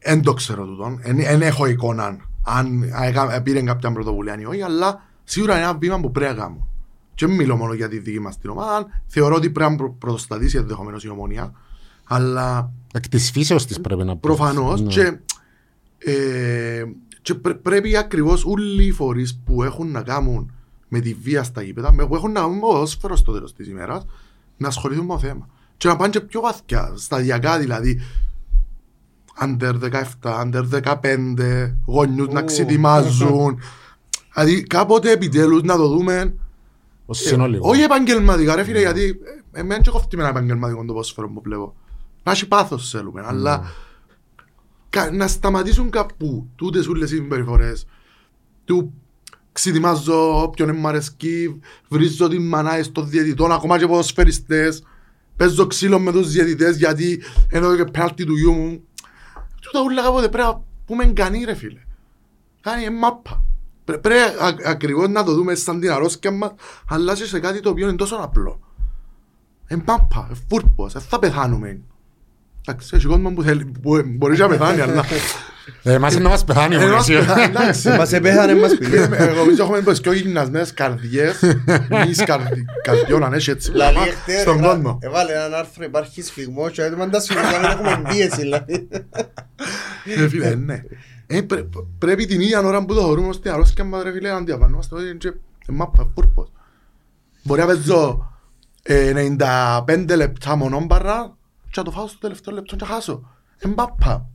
δεν 0.02 0.22
το 0.22 0.32
ξέρω 0.32 0.64
τούτον. 0.64 1.00
Δεν 1.02 1.42
έχω 1.42 1.66
εικόνα 1.66 2.16
αν 2.42 2.82
έκα- 3.02 3.42
πήρε 3.42 3.62
κάποια 3.62 3.92
πρωτοβουλία 3.92 4.38
ή 4.40 4.44
όχι, 4.44 4.62
αλλά 4.62 5.02
σίγουρα 5.24 5.54
είναι 5.54 5.62
ένα 5.62 5.74
βήμα 5.74 6.00
που 6.00 6.11
πρέπει 6.11 6.34
να 6.34 6.40
κάνω. 6.42 6.66
Και 7.14 7.26
δεν 7.26 7.34
μιλώ 7.34 7.56
μόνο 7.56 7.72
για 7.72 7.88
τη 7.88 7.98
δική 7.98 8.20
μας 8.20 8.38
την 8.38 8.50
ομάδα. 8.50 8.86
Θεωρώ 9.06 9.34
ότι 9.34 9.50
πρέπει 9.50 9.70
να 9.70 9.76
προ- 9.76 9.94
πρωτοστατήσει 9.98 10.56
ενδεχομένως 10.56 11.04
η 11.04 11.08
ομόνια. 11.08 11.52
Αλλά 12.12 12.72
Εκ 12.92 13.08
της 13.08 13.30
φύσεως 13.30 13.66
της 13.66 13.80
πρέπει 13.80 14.04
να 14.04 14.12
πω. 14.12 14.18
προφανώς 14.20 14.80
Ναι. 14.80 14.88
και, 14.88 15.18
ε, 15.98 16.84
και 17.22 17.34
πρέ- 17.34 17.56
πρέπει 17.56 17.96
ακριβώς 17.96 18.44
όλοι 18.44 18.84
οι 18.84 18.90
φορείς 18.92 19.40
που 19.44 19.62
έχουν 19.62 19.90
να 19.90 20.02
κάνουν 20.02 20.52
με 20.88 21.00
τη 21.00 21.14
βία 21.14 21.42
στα 21.42 21.62
γήπεδα, 21.62 21.92
με- 21.92 22.06
που 22.06 22.14
έχουν 22.14 22.32
να 22.32 22.40
κάνουν 22.40 22.54
με 22.54 22.61
ποδόσφαιρο 22.61 23.16
στο 23.16 23.32
τέλος 23.32 23.54
της 23.54 23.68
ημέρας, 23.68 24.06
να 24.56 24.68
ασχοληθούν 24.68 25.04
με 25.06 25.12
το 25.12 25.18
θέμα. 25.18 25.48
Και 25.76 25.88
να 25.88 25.96
πάνε 25.96 26.11
και 26.11 26.20
πιο 26.20 26.40
βαθιά, 26.40 26.92
σταδιακά 26.96 27.58
δηλαδή, 27.58 28.00
under 29.42 29.74
17, 29.74 30.40
under 30.44 30.62
15, 30.70 31.76
γονιούς 31.86 32.28
να 32.28 32.40
Ου. 32.40 32.44
ξετοιμάζουν. 32.44 33.58
δηλαδή 34.34 34.62
κάποτε 34.62 35.11
επιτέλους 35.11 35.62
να 35.62 35.76
το 35.76 35.88
δούμε 35.88 36.34
Ως 37.06 37.18
συνολικό. 37.18 37.68
όχι 37.68 37.80
επαγγελματικά 37.82 38.54
ρε 38.54 38.64
φίλε, 38.64 38.80
γιατί 38.80 39.20
ε, 39.52 39.61
εμένα 39.61 39.80
και 39.80 39.90
κόφτει 39.90 40.16
με 40.16 40.22
ένα 40.22 40.30
επαγγελματικό 40.30 40.80
το 40.80 40.86
ποδόσφαιρο 40.92 41.28
που 41.30 41.40
βλέπω. 41.44 41.74
Να 42.22 42.32
έχει 42.32 42.48
πάθος 42.48 42.90
θέλουμε, 42.90 43.22
αλλά 43.26 43.72
κα- 44.90 45.10
να 45.12 45.28
σταματήσουν 45.28 45.90
κάπου 45.90 46.48
τούτες 46.56 46.86
όλες 46.86 47.10
οι 47.10 47.14
συμπεριφορές 47.14 47.86
του 48.64 48.92
ξετοιμάζω 49.52 50.42
όποιον 50.42 50.68
δεν 50.68 50.76
μ' 50.76 50.86
αρέσκει, 50.86 51.60
βρίζω 51.88 52.28
την 52.28 52.48
μανάη 52.48 52.82
στο 52.82 53.02
διαιτητών, 53.02 53.52
ακόμα 53.52 53.78
και 53.78 53.86
ποδοσφαιριστές, 53.86 54.82
παίζω 55.36 55.66
ξύλο 55.66 55.98
με 55.98 56.12
τους 56.12 56.30
διαιτητές 56.30 56.76
γιατί 56.76 57.22
ενώ 57.48 57.76
και 57.76 57.84
πέναλτι 57.84 58.24
του 58.24 58.34
γιού 58.36 58.52
μου. 58.52 58.82
Τούτα 59.60 59.82
ούλα 59.84 60.02
κάποτε 60.02 60.28
πρέπει 60.28 60.48
να 60.48 60.62
πούμε 60.86 61.06
κανεί 61.06 61.44
ρε 61.44 61.54
φίλε. 61.54 61.80
Κάνει 62.60 62.84
ε, 62.84 62.90
μάπα. 62.90 63.42
Πρέ- 63.84 64.00
Πρέπει 64.00 64.20
α- 64.20 64.70
ακριβώς 64.70 65.08
να 65.08 65.24
το 65.24 65.34
δούμε 65.34 65.54
σαν 65.54 65.80
την 65.80 65.90
αρρώσκια 65.90 66.30
μας, 66.30 66.52
αλλά 66.88 67.14
και 67.14 67.24
σε 67.24 67.40
κάτι 67.40 67.60
το 67.60 67.70
οποίο 67.70 67.88
είναι 67.88 67.96
τόσο 67.96 68.16
απλό. 68.16 68.60
Ε, 69.66 69.76
μάπα, 69.86 70.28
ε, 70.30 70.34
φούρπος, 70.48 70.94
ε, 70.94 71.00
θα 71.00 71.18
πεθάνουμε. 71.18 71.80
Εντάξει, 72.68 72.90
έχει 72.96 73.06
κόσμο 73.06 73.30
που 73.30 73.42
θέλει, 73.42 73.64
που 73.82 74.02
μπορείς 74.04 74.38
να 74.38 74.48
πεθάνει, 74.48 74.80
αλλά... 74.80 75.04
Ε, 75.82 75.92
Εμάς 75.92 76.12
είναι 76.14 76.22
να 76.22 76.28
μας 76.28 76.44
πεθάνει 76.44 76.74
Ε, 76.74 76.84
ο 76.84 76.88
μας 76.94 77.06
πεθάνει, 77.06 77.42
εντάξει. 77.42 77.88
Μας 77.88 78.12
επέθανε 78.12 78.54
μας 78.54 78.74
πει. 78.78 78.86
Ε, 78.96 79.08
Εγώ 79.18 79.34
νομίζω 79.38 79.62
έχουμε 79.62 79.80
πως 79.80 80.00
πιο 80.00 80.12
γυμνασμένες 80.12 80.74
καρδιές, 80.74 81.40
μης 82.06 82.24
καρδι- 82.24 82.64
καρδιών 82.82 83.24
αν 83.24 83.32
έχει 83.32 83.50
έτσι 83.50 83.70
Δηλαδή 83.70 83.92
πράγμα, 83.94 84.11
εχθές 84.12 84.40
στον 84.40 84.61
κόσμο. 84.61 84.98
έβαλε 85.02 85.32
έναν 85.32 85.54
άρθρο 85.54 85.84
υπάρχει 85.84 86.22
σφιγμός 86.22 86.70
και 86.72 86.82
έτοιμαν 86.82 87.11
τα 87.11 87.20
σφιγμός 87.20 87.50
να 87.52 87.58
μην 87.58 87.68
έχουμε 87.70 88.02
πίεση 88.11 88.40
δηλαδή. 88.40 88.88
Ε, 90.16 90.28
φίλε, 90.28 90.54
ναι. 90.54 90.82
Ε, 91.26 91.40
πρέ- 91.40 91.64
Πρέπει 91.98 92.26
την 92.26 92.40
ίδια 92.40 92.61
ώρα 92.61 92.84
που 92.84 92.94
το 92.94 93.00
θεωρούμε 93.00 93.28
ως 93.28 93.40
την 93.40 93.50
αρρώσκια 93.50 93.84
μας 93.84 94.02
ρε 94.02 94.12
φίλε 94.12 94.28
να 94.30 94.36
αντιλαμβανόμαστε 94.36 94.94
ότι 94.94 95.04
είναι 95.04 95.14
και 95.14 95.28
ε, 95.28 95.72
μάπα, 95.72 96.11
φούρπος. 96.14 96.52
Μπορεί 97.42 97.61
να 97.61 97.66
παίζω 97.66 98.30
ε, 98.82 99.12
95 99.86 100.16
λεπτά 100.16 100.56
μονόμπαρα 100.56 101.36
και 101.70 101.80
να 101.80 101.82
το 101.82 101.90
φάω 101.90 102.06
στο 102.06 102.18
τελευταίο 102.18 102.54
λεπτό 102.54 102.76
και 102.76 102.84
να 102.84 102.90
χάσω. 102.90 103.28
Ε, 103.58 103.68
μάπα. 103.76 104.28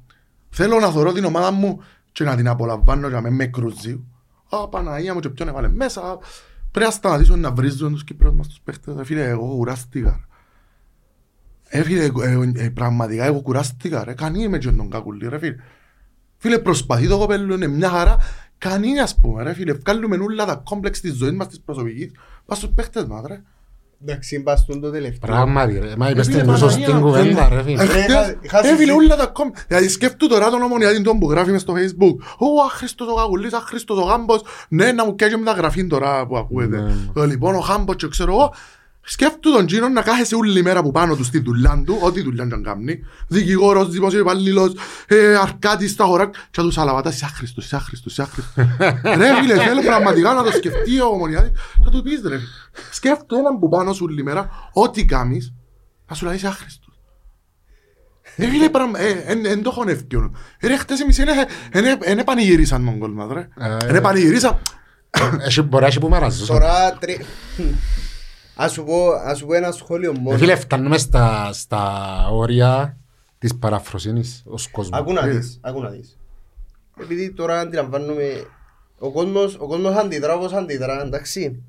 Θέλω 0.50 0.80
να 0.80 0.92
θωρώ 0.92 1.12
την 1.12 1.26
ομάδα 1.26 1.52
μου 1.52 1.84
και 2.12 2.24
να 2.24 2.36
την 2.36 2.48
απολαμβάνω 2.48 3.08
και 3.08 3.14
να 3.14 3.22
με 3.22 3.30
με 3.30 3.46
κρουζεί. 3.46 4.04
Α, 4.50 4.68
Παναγία 4.68 5.14
μου 5.14 5.20
και 5.20 5.30
ποιον 5.30 5.48
έβαλε 5.48 5.68
μέσα. 5.68 6.02
Πρέπει 6.72 6.90
να 6.90 6.96
σταματήσουν 6.96 7.40
να 7.40 7.52
βρίζουν 7.52 7.92
τους 7.92 8.04
Κύπρους 8.04 8.34
μας 8.34 8.48
τους 8.48 8.60
παίχτες. 8.64 8.98
Ε, 8.98 9.04
Φίλε, 9.04 9.24
εγώ 9.24 9.48
κουράστηκα. 9.48 10.28
Ε, 11.68 11.84
φίλε, 11.84 12.04
ε, 12.04 12.52
ε, 12.56 12.70
πραγματικά 12.70 13.26
εγώ 13.26 13.42
κουράστηκα 13.42 14.04
ρε. 14.04 14.14
Κανεί 14.14 14.44
είμαι 14.44 14.58
και 14.58 14.72
τον 14.72 14.90
κακουλή 14.90 15.28
ρε 15.28 15.40
φίλε. 15.40 15.56
Φίλε, 16.38 16.60
προσπαθείς 16.60 17.10
το 17.10 17.18
κοπέλο, 17.18 17.54
είναι 17.54 17.68
μια 17.68 17.90
χαρά. 17.90 18.18
Κανεί 18.58 19.00
ας 19.00 19.20
πούμε 19.20 19.44
ρε 19.44 19.54
φίλε. 19.54 19.74
Βγάλουμε 19.74 20.18
όλα 20.18 20.46
τα 20.46 20.56
κόμπλεξ 20.56 21.02
της 21.02 21.14
ζωής 21.14 21.34
μας, 21.34 21.48
της 21.48 21.62
προσωπικής. 21.62 22.12
Πας 22.46 22.58
στους 22.58 22.70
παίχτες 22.76 23.06
μας 23.06 23.24
ρε. 23.28 23.42
Εντάξει, 24.04 24.40
μπαστούν 24.42 24.82
το 24.82 24.92
τελευταίο. 24.92 25.30
Πράγματι 25.32 25.80
ρε. 25.80 25.94
Μα 25.98 26.10
είπες 26.10 26.28
φίλε, 26.28 26.42
την 26.42 26.58
σωστή 26.58 26.82
Παναγία, 26.82 27.00
κουβέντα 27.06 27.50
ρε 27.50 27.64
φίλε. 27.64 27.82
Ε, 27.84 27.86
είχα- 27.86 28.36
είχα 28.42 28.60
Ε, 28.60 28.62
φίλε, 28.62 28.76
συζή- 28.76 28.92
όλα 28.92 29.16
τα 29.16 29.26
κόμμα. 29.26 29.52
Δηλαδή 29.68 29.88
σκέφτου 29.88 30.28
τώρα 30.28 30.50
τον 30.50 30.62
ομονιάτη 30.62 31.02
τον 31.02 31.20
που 31.20 31.30
γράφει 31.32 31.52
μες 31.52 31.62
στο 31.62 31.74
facebook. 31.74 32.16
Ω, 32.38 32.46
άχρηστος 32.72 33.08
ο 33.08 33.16
Καγουλής, 33.16 33.54
άχρηστος 33.54 33.98
ο 33.98 34.02
Γάμπος. 34.02 34.42
Ναι, 34.70 34.92
να 34.92 35.06
μου 35.06 35.16
κάνει 35.16 35.38
μεταγραφή 35.38 35.88
τώρα 35.88 36.26
που 36.28 36.38
ακούετε. 36.38 36.78
Ναι. 36.82 36.94
Το 37.14 37.26
Λοιπόν, 37.26 37.56
ο 37.56 37.60
Γάμπος 37.60 37.96
και 37.96 38.08
ξέρω 38.08 38.32
εγώ. 38.32 38.54
Σκέφτου 39.08 39.52
τον 39.52 39.66
Τζίνο 39.66 39.90
να 39.90 40.02
κάθεσαι 40.02 40.36
όλη 40.36 40.62
μέρα 40.64 40.82
που 40.82 40.92
πάνω 40.92 41.16
του 41.16 41.24
στη 41.24 41.40
δουλειά 41.40 41.84
του, 41.86 41.98
ό,τι 42.02 42.22
δουλειά 42.22 42.46
και 42.46 42.54
αν 42.54 42.64
κάνει. 42.64 43.00
Δικηγόρος, 43.28 43.90
δημόσιο 43.90 44.20
υπαλλήλος, 44.20 44.74
ε, 45.08 45.36
αρκάτης 45.36 45.92
στα 45.92 46.04
χωρά. 46.06 46.30
Και 46.30 46.62
να 46.62 46.64
τους 46.64 46.78
αλαβατάς, 46.78 47.16
είσαι 47.16 47.26
άχρηστος, 47.26 47.66
είσαι 47.66 47.76
άχρηστος, 47.76 48.12
είσαι 48.12 48.22
άχρηστος. 48.22 48.54
Ρε 49.18 49.36
φίλε, 49.42 49.56
θέλω 49.58 49.82
πραγματικά 49.82 50.34
να 50.34 50.44
το 50.44 50.52
σκεφτεί 50.52 51.00
ο 51.00 51.06
ομονιάτης. 51.06 51.52
Να 51.84 51.92
του 51.92 52.02
πεις 52.02 52.22
ρε. 52.28 52.38
Σκέφτου 52.92 53.36
έναν 53.36 53.60
που 53.60 53.70
πάνω 53.70 53.94
σου 53.94 54.06
όλη 54.10 54.24
μέρα, 54.24 54.50
ό,τι 54.74 55.06
κάνεις, 55.06 55.54
να 56.08 56.16
σου 56.16 56.26
λέει 56.26 56.36
είσαι 56.36 56.48
άχρηστος. 56.48 57.00
Ε, 58.36 58.48
φίλε, 58.48 58.70
πραγμα- 58.70 59.00
ε, 59.00 59.24
εν- 59.26 59.46
εν 59.46 59.62
το 59.64 59.70
έχω 59.74 59.90
εύκολο. 59.90 60.32
Ε, 60.60 60.68
Ρε, 60.68 60.78
χτες 60.78 61.00
εμείς 61.02 61.22
δεν 62.00 62.24
πανηγυρίσαν 62.24 62.86
τον 62.86 63.00
κόλ 63.00 63.12
μας, 63.12 63.28
ρε. 63.32 63.48
Ε, 63.60 63.92
Δεν 63.92 64.02
πανηγυρίσαν. 64.02 64.62
Έχει- 65.46 65.62
Μπορεί 65.62 65.82
να 65.82 65.88
έχει 65.90 66.00
που 66.00 66.08
μαραζούς. 66.10 66.48
Τώρα 66.48 66.94
τρι... 67.00 67.26
Ας 68.56 68.72
σου 68.72 68.84
πω, 68.84 69.10
ας 69.12 69.38
σου 69.38 69.46
πω 69.46 69.54
ένα 69.54 69.72
σχόλιο 69.72 70.12
Ε, 70.12 70.20
μόνο. 70.20 70.38
Φίλε, 70.38 70.56
φτάνουμε 70.56 70.98
στα, 70.98 71.54
στα 71.54 71.84
όρια 72.32 72.98
της 73.40 73.56
παραφροσύνης 73.56 74.44
ως 74.46 74.68
κόσμος. 74.72 75.00
Ακού 75.00 75.14
να 75.14 75.26
Ε. 75.26 75.30
δεις, 75.30 75.60
ακού 75.62 75.82
να 75.82 75.90
δεις. 75.90 76.18
Επειδή 77.02 77.32
τώρα 77.32 77.60
αντιλαμβάνομαι, 77.60 78.46
ο 79.00 79.12
κόσμος, 79.12 79.56
ο 79.60 79.68
κόσμος 79.68 79.96
αντιδρά 79.96 80.36
όπως 80.36 80.54
αντιδρά, 80.54 81.02
εντάξει. 81.02 81.64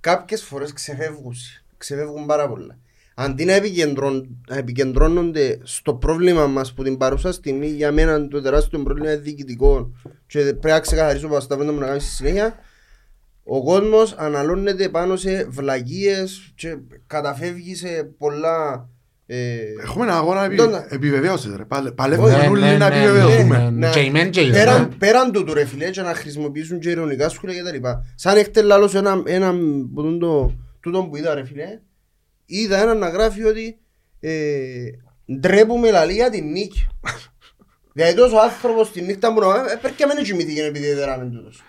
Κάποιες 0.00 0.42
φορές 0.42 0.72
ξεφεύγουν, 0.72 1.34
ξεφεύγουν 1.76 2.26
πάρα 2.26 2.48
πολλά. 2.48 2.76
Αντί 3.14 3.44
να 3.44 3.52
επικεντρών- 3.52 4.26
να 4.48 4.56
επικεντρώνονται 4.56 5.58
στο 5.62 5.94
πρόβλημα 5.94 6.46
μας 6.46 6.72
που 6.72 6.82
την 6.82 6.96
παρούσα 6.96 7.32
στιγμή 7.32 7.66
για 7.66 7.92
μένα 7.92 8.28
το 8.28 8.40
τεράστιο 8.40 8.78
πρόβλημα 8.82 9.12
είναι 9.12 9.20
διοικητικό 9.20 9.90
και 10.26 10.38
πρέπει 10.40 10.66
να 10.66 10.80
ξεκαθαρίσω 10.80 11.28
που 11.28 11.46
τα 11.46 11.56
να 11.64 11.86
κάνει 11.86 12.00
στη 12.00 12.10
συνέχεια 12.10 12.54
ο 13.52 13.62
κόσμος 13.64 14.14
αναλώνεται 14.18 14.88
πάνω 14.88 15.16
σε 15.16 15.46
βλαγίες 15.50 16.52
και 16.54 16.76
καταφεύγει 17.06 17.74
σε 17.74 17.88
πολλά 18.18 18.88
ε, 19.26 19.56
Έχουμε 19.82 20.04
ένα 20.04 20.16
αγώνα 20.16 20.44
επι- 20.44 20.56
Τον- 20.58 20.84
επιβεβαίωσης, 20.88 21.56
ρε. 21.56 21.64
Παλε- 21.64 21.84
Ναι, 21.88 21.94
Παλεύουμε 21.94 22.36
ναι, 22.36 22.46
όλοι 22.48 22.60
ναι, 22.60 22.76
να 22.76 22.88
ναι, 22.88 22.96
επιβεβαιωθούμε. 22.96 23.58
ναι, 23.58 23.70
ναι. 23.70 23.90
Και 23.90 24.00
ημέν 24.00 24.30
και 24.30 24.40
ημέν. 24.40 24.52
Πέραν, 24.52 24.94
πέραν 24.98 25.32
του 25.32 25.44
του 25.44 25.54
ρε 25.54 25.64
φίλε 25.64 25.90
και 25.90 26.00
να 26.02 26.14
χρησιμοποιήσουν 26.14 26.78
και 26.80 26.90
ειρωνικά 26.90 27.28
σχόλια 27.28 27.56
και 27.56 27.62
τα 27.62 27.72
λοιπά. 27.72 28.04
Σαν 28.14 28.36
έχετε 28.36 28.62
λάλος 28.62 28.94
ένα, 28.94 29.22
ένα 29.26 29.52
που 29.94 30.02
τον 30.02 30.18
το, 30.18 30.52
τούτον 30.80 31.10
που 31.10 31.16
είδα 31.16 31.34
ρε 31.34 31.44
φίλε. 31.44 31.80
Είδα 32.46 32.80
έναν 32.82 32.98
να 32.98 33.08
γράφει 33.08 33.44
ότι 33.44 33.78
ε, 34.20 34.30
ντρέπουμε 35.40 35.90
λαλή 35.90 36.12
για 36.12 36.30
την 36.30 36.50
νίκη. 36.50 36.86
Δηλαδή 37.94 38.14
τόσος 38.14 38.40
άνθρωπος 38.42 38.92
τη 38.92 39.00
νύχτα 39.02 39.30
μου 39.32 39.40
να 39.40 39.46
ε, 39.46 39.76
πρέπει 39.80 39.96
και 39.96 40.06
μην 40.14 40.24
κοιμήθηκε 40.24 40.64
επειδή 40.64 40.88
έδεραμε 40.88 41.24
τούτος. 41.24 41.62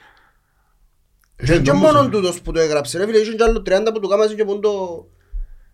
Ε, 1.41 1.45
Και, 1.45 1.59
και 1.59 1.71
νομίζω- 1.71 1.73
μόνον 1.93 2.11
τούτος 2.11 2.41
που 2.41 2.51
το 2.51 2.59
έγραψε 2.59 2.97
ρε 2.97 3.05
φίλε, 3.05 3.17
είχε 3.17 3.31
και 3.33 3.43
άλλο 3.43 3.61
30 3.65 3.91
που 3.93 3.99
του 3.99 4.07
κάμασε 4.07 4.35
και 4.35 4.45
που 4.45 4.59
το... 4.59 5.05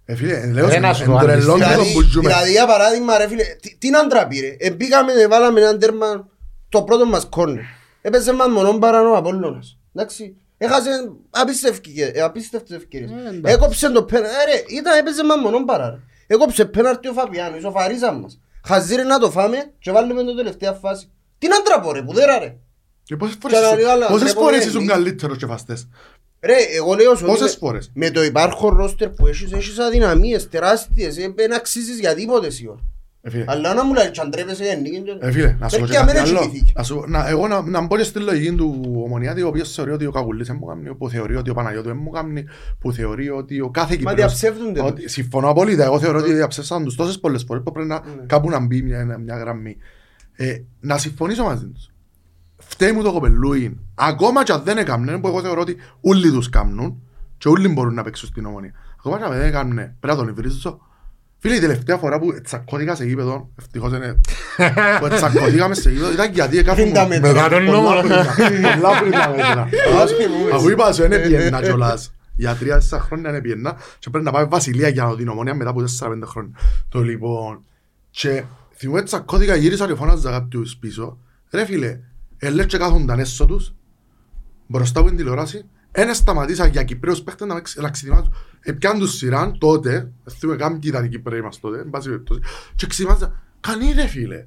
Ε, 0.06 0.16
φίλε, 0.16 0.46
λέω 0.46 0.68
Ρε, 0.68 0.80
να 0.80 0.94
σε- 0.94 1.04
σου 1.04 1.12
το 1.12 1.18
εντρελώνει 1.22 1.64
αντιστοιχεί. 1.64 1.76
το 1.76 1.76
Δηλαδή, 1.84 1.94
που 1.94 2.02
ζούμε. 2.02 2.28
δηλαδή 2.30 2.52
για 2.52 2.66
παράδειγμα 2.68 3.18
ρε 3.18 3.28
φίλε, 3.28 3.44
τι, 3.44 3.78
τι 3.78 3.90
να 3.90 4.08
ντραπεί 4.08 4.40
ρε. 4.40 4.56
Εμπήκαμε, 4.68 5.28
βάλαμε 5.30 5.60
έναν 5.62 5.80
τέρμα 5.80 6.28
το 6.70 6.84
πρώτο 6.84 7.06
μας 7.06 7.26
κόρνερ. 7.30 7.64
Έπαιζε 8.02 8.34
μας 8.34 8.48
μονόν 8.48 8.80
παρανό 8.80 9.10
ο 9.12 9.16
Απόλλωνας. 9.16 9.78
Εντάξει. 9.96 10.36
Έχασε 10.58 10.90
απίστευτες- 11.30 12.12
ε, 12.14 12.22
απίστευτες 12.22 12.78
ευκαιρίες. 12.78 13.10
Ε, 13.10 13.14
εντάξει. 13.30 13.56
Έκοψε 13.56 13.90
το 13.90 14.04
πέναρτι. 14.04 14.34
Ε, 14.36 14.52
ρε, 14.54 14.64
ήταν 14.78 14.98
έπαιζε 14.98 15.24
μας 15.24 15.38
μονόν 15.44 15.66
παρά 15.66 15.90
ρε. 15.90 15.98
Έκοψε 16.28 16.66
πέναρτι 16.66 17.08
ο 17.08 17.14
Φαπιάνος, 17.14 17.64
ο 17.64 17.72
Φαρίζαν 17.72 18.20
μας. 18.20 18.40
Χαζίρε 18.68 19.04
να 19.04 19.20
το 19.20 19.32
φάμε 19.32 19.58
και 19.80 19.92
βάλουμε 19.92 20.24
το 20.24 20.36
τελευταία 20.36 20.74
φάση. 20.74 21.12
Τι 21.38 21.48
να 21.48 21.56
ντραπώ 21.62 21.92
ρε, 21.92 22.02
που 22.02 22.14
δέρα 22.14 22.40
ρε. 22.40 22.56
Και 23.08 23.16
πόσες 23.16 23.38
φορές 23.42 23.58
Και 23.58 23.64
να 23.64 23.70
ήσουν- 23.70 23.80
λέω, 23.82 23.92
αλλά 23.92 24.08
πόσες 24.08 24.24
ντρέπομαι 24.24 24.46
φορές 24.46 24.62
εμείς. 24.62 24.74
ήσουν 24.76 24.88
καλύτερος 24.88 25.38
και 25.38 25.46
φαστές; 25.46 25.88
Ρε, 26.42 26.56
εγώ 26.78 26.94
λέω 26.94 27.16
σου 27.16 27.24
ότι 27.26 27.32
Πόσες 27.32 27.52
με- 27.52 27.58
φορές; 27.68 27.92
Με 27.94 28.10
το 28.12 28.24
υπάρχον 28.24 28.76
ρόστερ 28.78 29.10
που 29.10 29.28
έχεις, 29.28 29.52
έχεις 29.52 29.80
αδυναμίες 29.80 30.50
τεράστιες. 30.50 31.18
ε, 31.18 31.32
Δεν 31.36 31.54
αξίζεις 31.54 32.00
για 32.00 32.14
τίποτε 32.16 32.50
σίγουρα. 32.50 32.80
Ε, 33.22 33.30
φίλε, 33.30 33.44
Αλλά 33.48 33.74
να 33.74 33.84
μου 33.86 33.94
λέει, 33.94 34.10
τσαντρέπεσαι 34.12 34.64
για 34.64 34.76
νίκη. 34.76 35.02
και- 35.02 35.18
Ε, 35.28 35.32
φίλε, 35.32 35.56
να 35.60 35.70
σου 35.70 35.80
πω 35.80 35.86
Πρέπει 35.86 35.92
και 35.92 35.98
να 35.98 36.06
κάτι 36.06 36.18
μην 36.20 36.26
έχει 36.28 36.36
άλλο. 36.38 36.50
κοιμηθεί. 36.50 36.72
Να 36.76 36.84
σου- 36.84 37.04
να- 37.08 37.28
Εγώ 37.28 37.48
να- 37.48 37.62
να 37.62 37.82
μπω 37.86 37.98
και 37.98 38.04
στη 38.04 38.20
λογική 38.20 38.56
του 38.56 39.02
ομονιάτη, 39.06 39.42
ο 39.42 39.48
οποίος 39.48 39.72
θεωρεί 39.74 39.92
ότι 39.92 40.06
ο 40.06 40.12
Καγουλής 40.12 40.48
δεν 40.48 40.58
μου 40.60 40.66
κάνει, 40.68 40.96
που 40.96 41.10
θεωρεί 41.10 41.36
ότι 41.36 41.50
ο 41.50 41.54
Παναγιώτου 41.54 41.88
δεν 41.88 41.98
μου 42.02 42.10
κάνει, 42.10 42.44
που 42.80 42.92
θεωρεί 42.94 43.30
ότι 43.30 43.62
ο 43.62 43.70
κάθε 43.70 43.90
Μα 43.90 43.96
Κυπρέος... 43.96 44.16
διαψεύδονται. 44.18 44.82
ότι- 44.82 45.10
Συμφωνώ 45.10 45.50
απόλυτα. 45.50 45.84
Εγώ 45.84 46.00
θεωρώ 46.00 46.20
ότι 46.20 46.34
διαψεύσαν 46.34 46.84
τους 46.84 46.96
τόσες 46.96 47.20
πολλές 47.20 47.44
φορές 47.48 47.64
που 47.64 47.72
πρέπει 47.72 47.88
να 47.88 48.00
Ναι. 48.00 48.26
κάπου 48.26 48.50
να 48.50 48.60
μπει 48.66 48.82
μια, 48.82 49.18
μια 49.24 49.38
γραμμή. 49.38 49.78
Ε, 50.36 50.58
να 50.80 50.98
συμφωνήσω 50.98 51.44
μαζί 51.44 51.66
τους. 51.66 51.90
Φταίει 52.78 52.92
μου 52.92 53.04
το 53.04 53.12
κοπελούιν. 53.12 53.78
Ακόμα 53.96 54.44
και 54.44 54.52
αν 54.52 54.62
δεν 54.64 54.78
έκαμνε, 54.78 55.18
που 55.18 55.28
εγώ 55.28 55.42
θεωρώ 55.42 55.62
ότι 55.62 55.76
όλοι 56.02 56.32
τους 56.32 56.50
κάνουν 56.50 57.02
και 57.38 57.48
όλοι 57.48 57.68
μπορούν 57.68 57.94
να 57.94 58.04
παίξουν 58.04 58.28
στην 58.28 58.46
ομονία. 58.46 58.72
Ακόμα 59.00 59.18
και 59.18 59.24
αν 59.24 59.32
δεν 59.32 59.42
έκαμνε, 59.42 59.96
πρέπει 60.00 60.18
να 60.18 60.24
τον 60.24 60.28
υβρίζω. 60.28 60.80
Φίλε, 61.40 61.56
η 61.56 61.60
τελευταία 61.60 61.98
φορά 61.98 62.20
που 62.20 62.42
τσακώθηκα 62.44 62.96
σε 62.96 63.06
γήπεδο, 63.06 63.50
ευτυχώς 63.60 63.92
είναι, 63.94 64.20
που 65.00 65.08
τσακώθηκαμε 65.08 65.76
σε 65.76 65.90
γήπεδο, 65.92 66.12
ήταν 66.12 66.32
γιατί 66.34 66.64
κάθε 66.64 66.86
μου... 66.86 66.92
τα 66.94 67.08
μέτρα. 67.08 67.34
Μετά 67.34 67.50
τον 67.50 67.64
νόμο. 67.64 67.88
Πολλά 67.88 68.02
πριν 68.02 68.62
τα- 68.62 68.76
πολλά 68.76 69.00
πριν 69.00 69.12
τα 69.12 69.30
μέτρα. 69.30 69.70
Ας 70.02 70.12
πούμε, 70.16 70.56
Αφού 70.56 70.70
είπα 70.70 70.94
σου, 70.94 71.04
είναι 71.04 71.18
πιένα 71.18 71.62
κιόλας. 71.62 72.14
Για 72.36 72.56
τρία-τέσσερα 72.56 73.02
χρόνια 73.02 73.30
είναι 73.30 73.42
πιένα 73.42 73.76
και 74.00 74.10
πρέπει 74.10 74.26
να 74.26 74.32
πάει 74.32 74.46
Βασιλεία 74.46 74.88
για 74.88 75.04
να 75.04 75.10
δω 75.10 75.16
την 75.16 75.28
ομονία 75.28 75.56
μετά 75.56 75.70
από 75.70 75.82
τέσσερα-πέντε 75.82 76.26
χρόνια. 76.26 76.58
Το 76.90 77.02
λοιπόν, 77.02 77.64
και 78.10 78.44
θυμούμαι 78.76 79.04
τσακώθηκα, 79.04 79.56
γύρισα 79.56 79.88
και 79.88 79.96
φώναζα 79.96 80.32
κάποιους 80.32 80.76
πίσω. 80.78 81.18
Ρε 81.52 81.66
φίλε, 81.66 82.00
ελές 82.38 82.66
και 82.66 82.78
κάθονταν 82.78 83.20
έσω 83.20 83.46
τους, 83.46 83.74
μπροστά 84.68 85.00
από 85.00 85.08
την 85.08 85.18
τηλεόραση, 85.18 85.66
ένας 85.92 86.18
σταματήσα 86.18 86.66
για 86.66 86.84
Κυπρέους 86.84 87.22
παίχτες 87.22 87.48
να, 87.48 87.54
με 87.54 87.62
ξε- 87.62 87.84
να 87.84 87.90
ξετοιμάζουν. 87.90 88.34
Επιάν 88.60 89.00
τους 89.00 89.18
σειράν 89.18 89.58
τότε, 89.58 90.12
θυμούμαι 90.30 90.58
κάποιοι 90.58 90.80
ήταν 90.84 91.06
οι 91.06 91.10
Κυπρέοι 91.10 91.42
μας 91.42 91.60
τότε, 91.60 91.80
εν 91.80 91.90
πάση 91.90 92.08
περιπτώσει, 92.10 92.40
και 92.76 92.88
ξετοιμάζα, 92.88 93.42
κανεί 93.60 93.92
ρε 93.92 94.08
φίλε, 94.08 94.46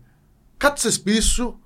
κάτσε 0.57 0.91
σπίτι 0.91 1.20
σου. 1.20 1.59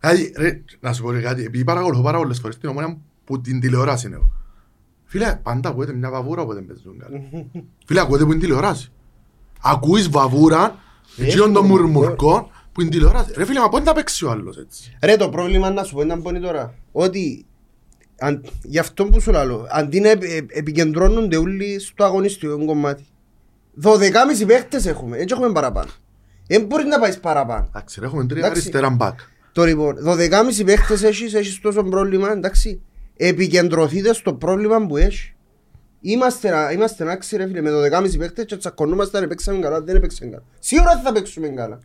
Δηλαδή, 0.00 0.34
ρε, 0.36 0.62
να 0.80 0.92
σου 0.92 1.02
πω 1.02 1.12
και 1.12 1.20
κάτι, 1.20 1.44
επειδή 1.44 1.64
παρακολουθώ 1.64 2.02
πάρα 2.02 2.18
πολλές 2.18 2.38
φορές 2.38 2.58
την 2.58 2.68
ομόνια 2.68 2.98
που 3.24 3.40
την 3.40 3.60
τηλεόραση 3.60 4.06
είναι. 4.06 4.16
εγώ. 4.16 4.30
Φίλε, 5.04 5.40
πάντα 5.42 5.68
ακούετε 5.68 5.92
μια 5.92 6.10
βαβούρα 6.10 6.42
όποτε 6.42 6.60
παίζουν 6.60 6.98
καλά. 6.98 7.18
Φίλε, 7.86 8.00
ακούετε 8.00 8.24
που 8.24 8.30
είναι 8.32 8.40
τηλεόραση. 8.40 8.92
Ακούεις 9.60 10.08
βαβούρα, 10.08 10.78
εκείνον 11.16 11.52
των 11.52 11.66
μουρμουρκών, 11.66 12.46
που 12.78 12.84
είναι 12.84 12.90
τηλεόραση. 12.92 13.32
Ρε 13.36 13.44
φίλε, 13.44 13.60
μα 13.60 13.68
πότε 13.68 13.84
θα 13.84 13.92
παίξει 13.92 14.24
ο 14.24 14.30
άλλος 14.30 14.58
έτσι. 14.58 14.96
Ρε 15.02 15.16
το 15.16 15.28
πρόβλημα 15.28 15.70
να 15.70 15.82
σου 15.84 15.94
πω 15.94 16.02
ήταν 16.02 16.22
πόνοι 16.22 16.40
τώρα. 16.40 16.74
Ότι 16.92 17.46
αν, 18.18 18.44
γι' 18.62 18.78
αυτό 18.78 19.04
που 19.04 19.20
σου 19.20 19.30
λέω, 19.30 19.66
αντί 19.70 20.00
να 20.00 20.08
επι- 20.08 20.30
επι- 20.36 20.56
επικεντρώνονται 20.56 21.36
όλοι 21.36 21.78
στο 21.80 22.04
αγωνιστικό 22.04 22.64
κομμάτι. 22.64 23.06
Δωδεκάμιση 23.74 24.46
παίχτες 24.46 24.86
έχουμε, 24.86 25.16
έτσι 25.16 25.34
έχουμε 25.34 25.52
παραπάνω. 25.52 25.90
Δεν 26.46 26.64
μπορεί 26.64 26.84
να 26.84 26.98
πάεις 26.98 27.20
παραπάνω. 27.20 27.66
Εντάξει, 27.68 28.00
ρε, 28.00 28.06
έχουμε 28.06 28.26
τρία 28.26 28.38
Εντάξει. 28.46 28.60
αριστερά 28.60 28.90
μπακ. 28.90 29.18
Το 29.52 29.64
λοιπόν, 29.64 29.96
δωδεκάμιση 29.98 30.64
παίχτες 30.64 31.02
έχεις, 31.02 31.34
έχεις 31.34 31.60
τόσο 31.60 31.82
πρόβλημα, 31.82 32.30
εντάξει. 32.30 32.80
Επικεντρωθείτε 33.16 34.12
στο 34.12 34.34
πρόβλημα 34.34 34.86
που 34.86 34.96
έχεις. 34.96 35.32
Είμαστε, 36.00 36.50
να- 36.50 36.72
είμαστε 36.72 37.10
άξιοι 37.10 37.36
ρε 37.36 37.46
φίλε 37.46 37.60
με 37.60 37.70
δωδεκάμιση 37.70 38.18
παίχτες 38.18 38.44
και 38.44 38.56
τσακωνόμαστε 38.56 39.18
αν 39.18 39.28
παίξαμε 39.28 39.58
καλά, 39.58 39.80
δεν 39.80 40.00
παίξαμε 40.00 40.30
καλά. 40.30 40.42
Σίγουρα 40.58 41.00
θα 41.04 41.12
παίξουμε 41.12 41.48
καλά. 41.48 41.78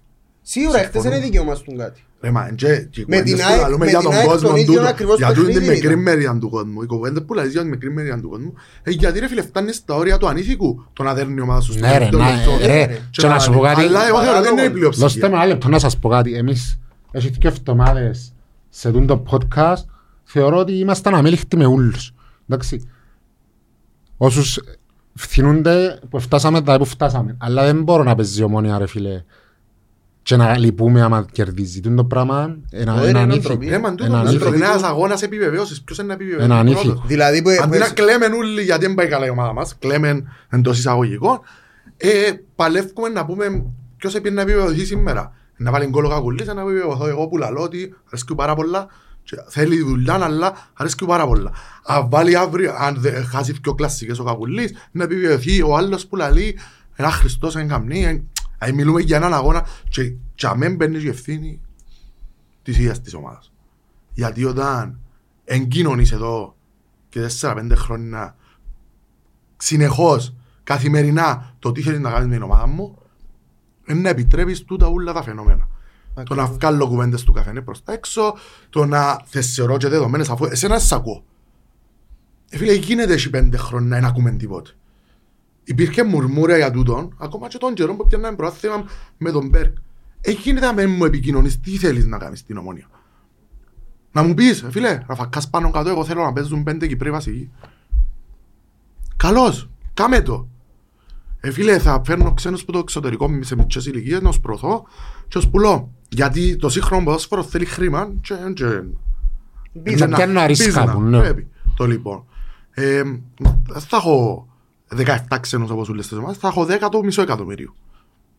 Σίγουρα 0.46 0.78
χτες 0.78 0.92
Συμφωνώ. 0.92 1.16
είναι 1.16 1.24
δικαίωμα 1.26 1.56
στον 1.56 1.78
κάτι. 1.78 2.04
Ρε 2.22 2.32
μα, 2.32 2.50
και 2.56 2.68
οι 2.68 2.72
Με 2.72 2.86
την 2.88 2.96
κουβέντες 3.06 3.34
που 3.36 3.46
ΑΕΚ- 3.52 3.62
λαλούμε 3.62 3.86
με 3.86 3.90
για 3.90 4.00
την 4.00 4.10
τον 4.10 4.18
ΑΕΚ 4.18 4.28
κόσμο 4.28 4.48
τον 4.50 4.58
ίδιο 4.58 4.74
τούτο, 4.74 4.88
ακριβώς 4.88 5.18
για 5.18 5.28
τούτη 5.34 5.40
τη 5.48 5.52
παιχνίδι 5.54 5.70
μικρή 5.74 5.88
ήταν. 5.92 6.00
μεριά 6.02 6.38
του 6.40 6.50
κόσμου. 6.50 6.82
Οι 6.82 6.86
κουβέντες 6.86 7.24
που 7.26 7.34
λαλείς 7.34 7.52
για 7.52 7.62
τη 7.62 7.68
μικρή 7.68 7.92
μεριά 7.92 8.20
του 8.22 8.30
κόσμου, 8.30 8.54
ε, 8.84 8.92
γιατί 8.92 9.20
ρε 9.20 9.28
φίλε 9.28 9.42
φτάνεις 9.42 9.76
στα 9.76 9.96
όρια 9.96 10.18
του 10.18 10.28
ανήθικου 10.28 10.86
το 10.94 11.04
να 11.04 11.14
δέρνει 11.14 11.34
η 11.38 11.42
ομάδα 11.42 11.62
σου 11.62 11.72
στο 11.72 11.82
Ναι 11.82 11.92
ρε, 11.92 11.98
δεύτερο 12.00 12.24
να- 12.24 12.32
λεπτό. 12.36 12.52
ρε, 12.68 12.86
ρε. 12.86 13.00
και 13.12 13.28
να 13.28 13.40
σου 13.40 13.52
πω 13.52 13.60
κάτι. 13.60 13.82
Αλλά 13.82 14.08
εγώ 14.08 14.22
θεωρώ 14.22 14.40
ότι 14.40 14.48
είναι 14.50 14.62
η 14.62 14.66
Δώστε 14.66 14.74
πλειοψηφία. 14.74 15.30
με 15.30 15.36
ένα 15.36 15.46
λεπτό 15.46 15.70
να 15.70 15.80
σας 15.80 15.98
πω 16.00 16.10
κάτι. 16.10 16.34
Εμείς, 16.36 16.80
έχει 17.12 17.30
δύο 17.30 17.50
εβδομάδες 17.50 18.34
σε 18.70 18.92
τούν 18.92 19.08
το 19.08 19.24
podcast, 19.32 19.84
θεωρώ 20.24 20.58
ότι 20.58 20.74
ήμασταν 20.80 21.16
αμήλικτοι 21.16 21.58
με 21.58 21.66
όλους. 21.66 22.14
Εντάξει. 22.50 22.90
Όσους 24.18 24.60
φθηνούνται 25.16 26.00
που 26.10 26.20
φτάσαμε 26.20 26.62
τα 26.62 26.78
που 26.78 26.86
φτάσαμε. 26.86 27.36
Αλλά 27.40 27.64
δεν 27.66 27.84
μπορώ 27.84 28.04
να 28.04 28.16
παίζει 28.16 28.44
ομόνια 28.44 28.78
ρε 28.78 28.88
φίλε. 28.88 29.24
Και 30.24 30.36
να 30.36 30.58
λυπούμε 30.58 31.02
άμα 31.02 31.26
κερδίζει. 31.32 31.80
Τούν 31.82 31.96
το 31.96 32.06
πράγμα; 32.06 32.58
Ένα, 32.72 32.94
Όχι, 32.94 33.08
ένα 33.08 33.20
είναι 33.22 33.34
νύχι. 33.34 33.40
ντροπή. 33.48 33.68
Ρε 33.70 33.80
μα 33.80 33.90
τούτο, 33.90 34.04
Ένα 34.04 34.20
είναι 34.20 34.30
ανήθικο. 34.30 34.54
ένας 34.54 34.84
αγώνας 34.84 35.22
επιβεβαίωσης. 35.22 35.82
Ποιος 35.82 35.98
είναι 35.98 36.08
να 36.08 36.14
επιβεβαιώσει 36.14 36.46
Ένα 36.46 36.56
τον 36.58 36.66
ανήθικο. 36.68 36.92
πρώτο. 36.94 37.08
Δηλαδή 37.08 37.42
που... 37.42 37.50
Αντί 37.62 37.78
να 37.78 37.86
που- 37.88 37.94
κλαίμε 37.94 38.26
όλοι 38.26 38.62
γιατί 38.62 38.86
δεν 38.86 38.96
πάει 38.96 39.08
καλά 39.08 39.26
η 39.26 39.30
ομάδα 39.30 39.54
μας, 39.54 39.76
κλαίμε 39.80 40.24
εντός 40.50 40.78
εισαγωγικών, 40.78 41.40
ε, 41.98 42.10
παλεύουμε 42.56 43.10
να 43.10 43.26
πούμε 43.26 43.66
ποιος 43.98 44.16
έπαιρνε 44.16 44.36
να 44.36 44.42
επιβεβαιωθεί 44.52 44.86
σήμερα. 44.86 45.34
Να 45.58 45.72
βάλει 45.72 45.86
γκολ 45.86 46.06
ο 46.06 46.10
Κακουλής, 46.10 46.48
να 46.48 46.62
επιβεβαιωθώ 46.62 47.08
εγώ 47.08 47.28
που 47.28 47.38
λαλώ 47.38 47.62
ότι 47.62 47.94
αρέσκει 48.08 48.36
πάρα 48.36 48.56
πολλά 48.56 48.88
και 49.24 49.36
θέλει 49.48 49.84
δουλειά, 49.84 50.14
αλλά 50.14 50.54
αρέσκει 50.74 51.06
πάρα 51.06 51.28
πολλά. 51.28 51.52
Αν 51.86 52.10
βάλει 52.10 52.38
αύριο, 52.38 52.74
αν 52.80 52.96
δε- 53.00 53.22
χάσει 53.24 53.60
πιο 53.62 53.74
κλασσικές 53.74 54.20
ο 54.20 54.24
Κακουλής, 54.24 54.74
να 54.92 55.04
επιβεβαιωθεί 55.04 55.62
ο 55.62 55.76
άλλος 55.78 56.08
που 56.08 56.16
λαλεί 56.16 56.58
ένα 56.96 57.10
Χριστός, 57.12 57.56
ένα 57.56 57.66
καμνή. 57.66 58.28
Εν- 58.64 58.70
Δηλαδή 58.70 58.84
μιλούμε 58.84 59.02
για 59.02 59.18
έναν 59.18 59.34
αγώνα 59.34 59.66
και 59.90 60.14
για 60.36 60.56
μεν 60.56 60.76
μπαίνει 60.76 61.02
η 61.04 61.08
ευθύνη 61.08 61.62
της 62.64 62.78
ίδιας 62.78 63.02
της 63.02 63.14
ομάδας. 63.14 63.52
Γιατί 64.14 64.44
όταν 64.46 65.00
εγκοινωνείς 65.46 66.12
εδώ 66.12 66.56
και 67.10 67.20
4-5 67.42 67.76
χρόνια 67.76 68.36
συνεχώς, 69.58 70.36
καθημερινά 70.64 71.56
το 71.60 71.72
τι 71.72 71.82
θέλεις 71.82 72.00
να 72.00 72.12
κάνεις 72.12 72.28
με 72.28 72.34
την 72.34 72.44
ομάδα 72.44 72.68
μου 72.68 72.98
είναι 73.88 74.00
να 74.00 74.10
επιτρέπεις 74.10 74.64
τούτα 74.64 74.88
όλα 74.88 75.14
τα 75.14 75.24
φαινόμενα. 75.24 75.68
Το 76.24 76.36
να 76.36 76.46
βγάλω 76.46 76.88
κουβέντες 76.88 77.24
του 77.24 77.32
καθένα 77.32 77.64
προς 77.64 77.84
τα 77.84 77.94
έξω, 77.94 78.36
το 78.70 78.86
να 78.86 79.22
θεσσερώ 79.26 79.78
και 79.78 79.88
δεδομένες 79.88 80.30
αφού 80.30 80.46
εσένα 80.46 80.80
σ' 80.80 80.92
ακούω. 80.92 81.24
Ε, 82.50 82.58
φίλε, 82.58 82.74
γίνεται 82.74 83.14
έχει 83.14 83.30
πέντε 83.30 83.58
χρόνια 83.58 83.88
να 83.90 83.96
δεν 83.96 84.06
ακούμε 84.06 84.32
τίποτε. 84.32 84.72
Υπήρχε 85.64 86.04
μουρμούρια 86.04 86.58
για 86.58 86.72
τούτον, 86.72 87.16
ακόμα 87.18 87.48
και 87.48 87.58
τον 87.58 87.74
καιρό 87.74 87.96
που 87.96 88.06
πιάνναμε 88.06 88.36
πρόθυμα 88.36 88.86
με 89.18 89.32
τον 89.32 89.48
Μπέρκ. 89.48 89.78
Έχει 90.22 90.42
γίνεται 90.42 90.66
να 90.66 90.74
μην 90.74 90.90
μου 90.90 91.06
επικοινωνείς 91.06 91.60
τι 91.60 91.78
θέλεις 91.78 92.06
να 92.06 92.18
κάνεις 92.18 92.40
στην 92.40 92.58
ομόνια; 92.58 92.88
Να 94.12 94.24
μου 94.24 94.34
πεις, 94.34 94.62
«Ε, 94.64 94.72
φίλε, 94.72 95.04
να 95.08 95.16
φακάς 95.16 95.50
πάνω 95.50 95.72
κάτω, 95.72 95.90
εγώ 95.90 96.06
θέλω 96.06 96.24
να 96.24 96.34
παίζουν 96.34 96.64
πέντε 96.64 96.88
Κυπροί 96.88 97.12
βασικοί. 97.12 97.52
Καλώς, 99.18 99.70
κάμε 99.94 100.22
το. 100.22 100.48
Ε, 101.40 101.52
φίλε, 101.52 101.80
θα 101.80 102.02
φέρνω 102.06 102.34
ξένους 102.34 102.66
που 102.66 102.72
το 102.72 102.78
εξωτερικό 102.78 103.30
σε 103.40 103.56
μικρές 103.56 103.86
ηλικίες 103.86 104.22
να 104.22 104.30
τους 104.30 104.40
προωθώ 104.40 104.84
και 105.28 105.38
τους 105.38 105.48
πουλώ. 105.48 105.92
Γιατί 106.10 106.56
το 106.56 106.70
σύγχρονο 106.70 107.04
ποδόσφαιρο 107.04 107.44
θέλει 107.44 107.66
χρήμα 107.66 108.12
και, 108.22 108.36
και 108.56 110.06
Να 110.06 110.08
πιάνουν 110.08 110.38
αρίσκα 110.38 110.92
που, 110.92 111.02
ναι. 111.02 111.20
Πρέπει. 111.20 111.48
Το 111.76 111.86
λοιπόν. 111.86 112.26
Ε, 112.72 113.04
θα 113.80 113.98
έχω 113.98 114.48
17 114.98 115.38
ξένους 115.42 115.70
όπως 115.70 115.90
όλες 115.90 116.08
τις 116.08 116.18
ομάδες, 116.18 116.38
θα 116.38 116.48
έχω 116.48 116.66
10 116.66 116.90
το 116.92 117.04
μισό 117.04 117.22
εκατομμύριο. 117.22 117.76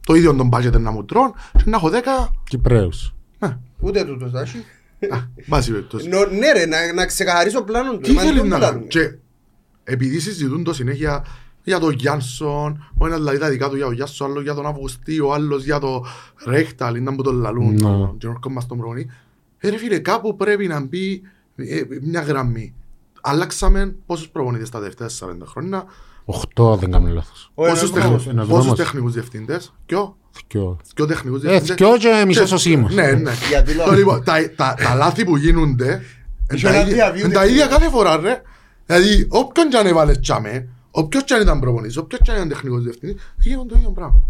Το 0.07 0.15
ίδιο 0.15 0.35
τον 0.35 0.49
budget 0.53 0.81
να 0.81 0.91
μου 0.91 1.05
τρώνε 1.05 1.33
και 1.57 1.63
να 1.67 1.77
έχω 1.77 1.91
10, 1.91 2.29
Κυπρέους. 2.49 3.15
ναι, 3.39 3.57
Ούτε 3.81 4.05
τούτος 4.05 4.31
θα 4.31 4.41
έχει. 4.41 4.65
βάση 5.49 5.71
περιπτώσει. 5.71 6.09
Νο- 6.09 6.27
Ναι 6.27 6.53
ρε, 6.53 6.67
να- 6.67 6.93
να 6.93 7.07
ξεκαθαρίσω 7.07 7.63
πλάνο 7.63 7.93
του. 7.93 7.99
Τι 8.01 8.13
Μα 8.13 8.21
θέλεις 8.23 8.41
δεν 8.41 8.49
να 8.51 8.55
το 8.59 8.61
κάνει. 8.61 8.73
κάνουμε; 8.73 8.87
Και 8.89 9.17
επειδή 9.85 10.19
συζητούν 10.19 10.65
το 10.65 10.73
συνέχεια 10.75 11.25
για 11.65 11.79
τον 11.79 11.93
Γιάνσον, 11.93 12.91
ο 12.99 13.07
ένας 13.07 13.19
δηλαδή 13.19 13.39
τα 13.39 13.49
δικά 13.49 13.69
του 13.69 13.77
για 13.77 13.85
τον 13.85 13.95
Γιάνσον, 13.95 14.27
ο 14.27 14.31
άλλος 14.31 14.43
για 14.43 14.55
τον 14.55 14.67
Αυγουστή, 14.67 15.21
ο 15.21 15.33
άλλος 15.33 15.65
για 15.65 15.79
τον 15.79 16.03
Ρέχταλ, 16.47 16.95
ήταν 16.95 17.17
που 17.17 17.23
τον 17.23 17.35
λαλούν, 17.37 17.73
Ναι. 17.75 17.79
τον 17.81 18.17
Γιώργο 18.21 18.51
μας 18.51 18.67
τον 18.67 18.79
προγονή. 18.79 19.07
Ε, 19.59 19.69
ρε 19.69 19.77
φίλε, 19.77 19.99
κάπου 19.99 20.37
πρέπει 20.37 20.67
να 20.67 20.81
μπει 20.81 21.23
ε, 21.57 21.83
μια 22.03 22.21
γραμμή. 22.21 22.75
Αλλάξαμε 23.21 23.95
πόσους 24.07 24.29
προπονητές 24.29 24.71
τα 24.71 24.79
τελευταία 24.79 25.09
40 25.09 25.47
χρόνια, 25.47 25.85
Οχτώ 26.25 26.77
δεν 26.77 26.91
κάνω 26.91 27.09
λάθος. 27.13 27.51
Ο 27.55 27.63
πόσους, 27.63 27.79
ένας 27.79 27.91
τεχνικούς, 27.93 28.03
δρόμος. 28.25 28.27
ένας 28.27 28.47
πόσους 28.47 28.63
δρόμος. 28.63 28.79
τεχνικούς 28.79 29.13
διευθυντές, 29.13 29.73
ποιο, 29.87 30.17
Θκυο. 30.31 30.79
ποιο 30.95 31.07
τεχνικούς 31.07 31.43
Ε, 31.43 31.49
διευθυντές. 31.49 31.75
θκυο 31.77 31.97
και 31.97 32.25
μισός 32.27 32.53
ο 32.53 32.57
Σίμος. 32.59 32.95
Ναι, 32.95 33.11
ναι. 33.13 33.33
Γιατί 33.49 33.75
Το 33.75 33.85
λέω- 33.85 33.93
λοιπόν, 33.99 34.25
τα, 34.25 34.35
τα, 34.57 34.75
τα 34.83 34.95
λάθη 34.95 35.25
που 35.25 35.37
γίνονται 35.37 35.87
είναι 35.87 36.03
Είχε 36.53 36.67
τα, 36.67 36.75
ένα 36.75 36.81
ίδια, 36.83 36.95
διαβίου 36.95 37.25
είναι 37.25 37.35
τα 37.35 37.41
τεχνικό. 37.41 37.63
ίδια 37.65 37.77
κάθε 37.77 37.91
φορά 37.91 38.17
ρε. 38.17 38.43
Δηλαδή, 38.87 39.27
όποιον 39.29 39.69
κι 39.69 39.77
αν 39.77 39.87
έβαλες 39.87 40.19
τσάμε, 40.21 40.69
όποιος 40.91 41.25
κι 41.25 41.33
αν 41.35 41.41
ήταν 41.41 41.61
προπονητής, 41.61 41.97
όποιος 41.97 42.21
κι 42.25 42.31
αν 42.31 42.37
ήταν 42.37 42.49
τεχνικός 42.49 42.83
διευθυντής, 42.83 43.23
γίνονται 43.39 43.69
το 43.73 43.79
ίδιο 43.79 43.91
πράγμα. 43.91 44.21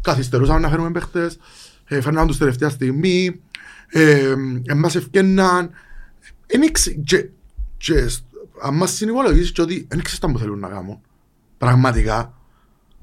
Καθυστερούσαμε 0.00 0.58
να 0.60 0.68
φέρουμε 0.68 0.90
παίχτες, 0.90 1.38
ε, 1.84 2.00
φέρναν 2.00 2.26
τους 2.26 2.38
τελευταία 2.38 2.68
στιγμή, 2.68 3.40
ε, 3.88 4.34
ε, 4.66 4.74
μας 4.74 4.94
ευκαιναν. 4.94 5.70
Εν 6.46 6.62
ήξε- 6.62 6.96
και- 7.04 7.28
και 7.76 8.08
σ- 8.08 8.24
Αν 8.62 8.74
μας 8.74 8.92
συνυπολογίσεις 8.92 9.52
και 9.52 9.62
ότι 9.62 9.86
δεν 9.88 10.02
ξέρεις 10.02 10.20
τι 10.20 10.32
που 10.32 10.38
θέλουν 10.38 10.58
να 10.58 10.68
κάνουν. 10.68 10.98
Πραγματικά. 11.66 12.34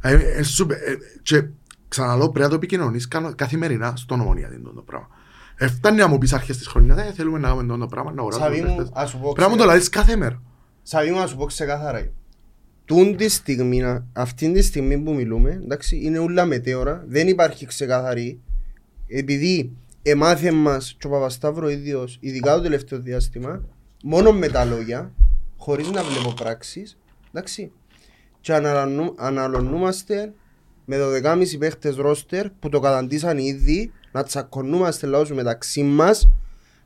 Ε, 0.02 0.14
ε, 0.14 0.44
σου 0.44 0.66
πε- 0.66 0.82
ε, 0.88 0.96
και 1.22 1.48
ξαναλέω 1.88 2.26
πρέπει 2.30 2.40
να 2.44 2.50
το 2.50 2.56
επικοινωνείς 2.56 3.08
κανο- 3.08 3.36
καθημερινά 3.36 3.94
στον 3.96 4.20
ομονία 4.22 4.48
την 4.50 4.64
το 4.64 4.82
πράγμα. 4.82 5.08
Ε, 5.56 5.68
φτάνει 5.68 5.98
να 5.98 6.08
μου 6.08 6.18
πεις 6.18 6.34
αρχές 6.34 6.58
της 6.58 6.68
χρονιάς, 6.68 6.98
«Ε, 7.00 7.12
θέλουμε 7.16 7.40
να 7.40 7.48
κάνουμε 7.48 7.78
το 7.78 7.88
πράγμα, 7.88 8.12
να 8.12 8.20
αγοράσουμε 8.22 8.48
Σαβί 8.48 8.62
μου, 8.62 8.76
παίχτες». 8.76 8.90
ας 8.94 9.10
σου 9.10 9.20
πω 9.20 9.32
Πρέπει 9.34 9.40
να 9.42 9.50
μου 9.50 9.56
το 9.56 9.64
ξεκάθαρα. 9.64 9.72
λαλείς 9.72 9.90
κάθε 9.90 10.16
μέρα. 10.16 10.42
Σαβί 10.84 11.12
μου, 11.12 11.18
να 11.20 11.28
σου 11.28 11.38
πω 11.38 11.46
ξεκάθαρα. 11.46 12.08
Τούν 12.86 13.16
τη 13.16 13.30
στιγμή, 13.30 13.80
να- 13.80 14.06
αυτή 14.14 14.52
τη 14.52 14.62
στιγμή 14.62 14.98
που 14.98 15.14
μιλούμε, 15.14 15.52
εντάξει, 15.64 16.00
είναι 16.04 16.18
όλα 16.20 16.46
μετέωρα, 16.46 17.04
δεν 17.08 17.28
υπάρχει 17.28 17.66
ξεκάθαρη. 17.66 18.40
Επειδή 19.08 19.72
εμάθε 20.02 20.52
μας 20.52 20.96
και 21.00 21.08
ο 21.08 21.10
Παπασταύρος 21.10 21.72
ίδιος, 21.72 22.18
ειδικά 22.22 22.56
το 22.56 22.62
τελευταίο 22.62 23.00
διάστημα, 23.00 23.62
μόνο 24.04 24.32
με 24.32 24.48
τα 24.48 24.66
λόγια, 24.66 25.12
χωρίς 25.58 25.90
να 25.92 26.04
βλέπω 26.04 26.34
πράξεις, 26.34 26.98
εντάξει, 27.34 27.72
και 28.42 28.54
αναλωνού- 28.54 29.14
αναλωνούμαστε 29.22 30.34
με 30.86 30.98
12,5 30.98 31.58
παίχτες 31.60 31.96
ρόστερ 31.96 32.50
που 32.50 32.70
το 32.70 32.80
καταντήσαν 32.80 33.38
ήδη, 33.38 33.92
να 34.12 34.24
τσακωνούμαστε 34.24 35.08
λαός 35.08 35.32
μεταξύ 35.32 35.84
μας, 35.84 36.30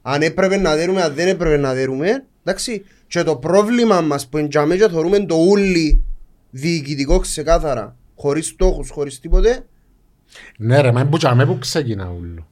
αν 0.01 0.21
έπρεπε 0.21 0.57
να 0.57 0.75
δέρουμε, 0.75 1.01
αν 1.01 1.13
δεν 1.13 1.27
έπρεπε 1.27 1.57
να 1.57 1.73
δέρουμε. 1.73 2.25
Εντάξει. 2.43 2.85
Και 3.07 3.23
το 3.23 3.35
πρόβλημα 3.35 4.01
μας 4.01 4.27
που 4.27 4.37
εντιαμέ 4.37 4.75
και 4.75 4.89
θεωρούμε 4.89 5.19
το 5.25 5.35
ούλι 5.35 6.03
διοικητικό 6.49 7.19
ξεκάθαρα, 7.19 7.95
χωρίς 8.15 8.47
στόχους, 8.47 8.89
χωρίς 8.89 9.19
τίποτε, 9.19 9.65
Ναι 10.57 10.81
ρε, 10.81 10.91
μα 10.91 10.99
είναι 11.01 11.09
που 11.09 11.17
τσάμε 11.17 11.45
που 11.45 11.57
ξεκινά 11.59 12.13
ούλο. 12.19 12.47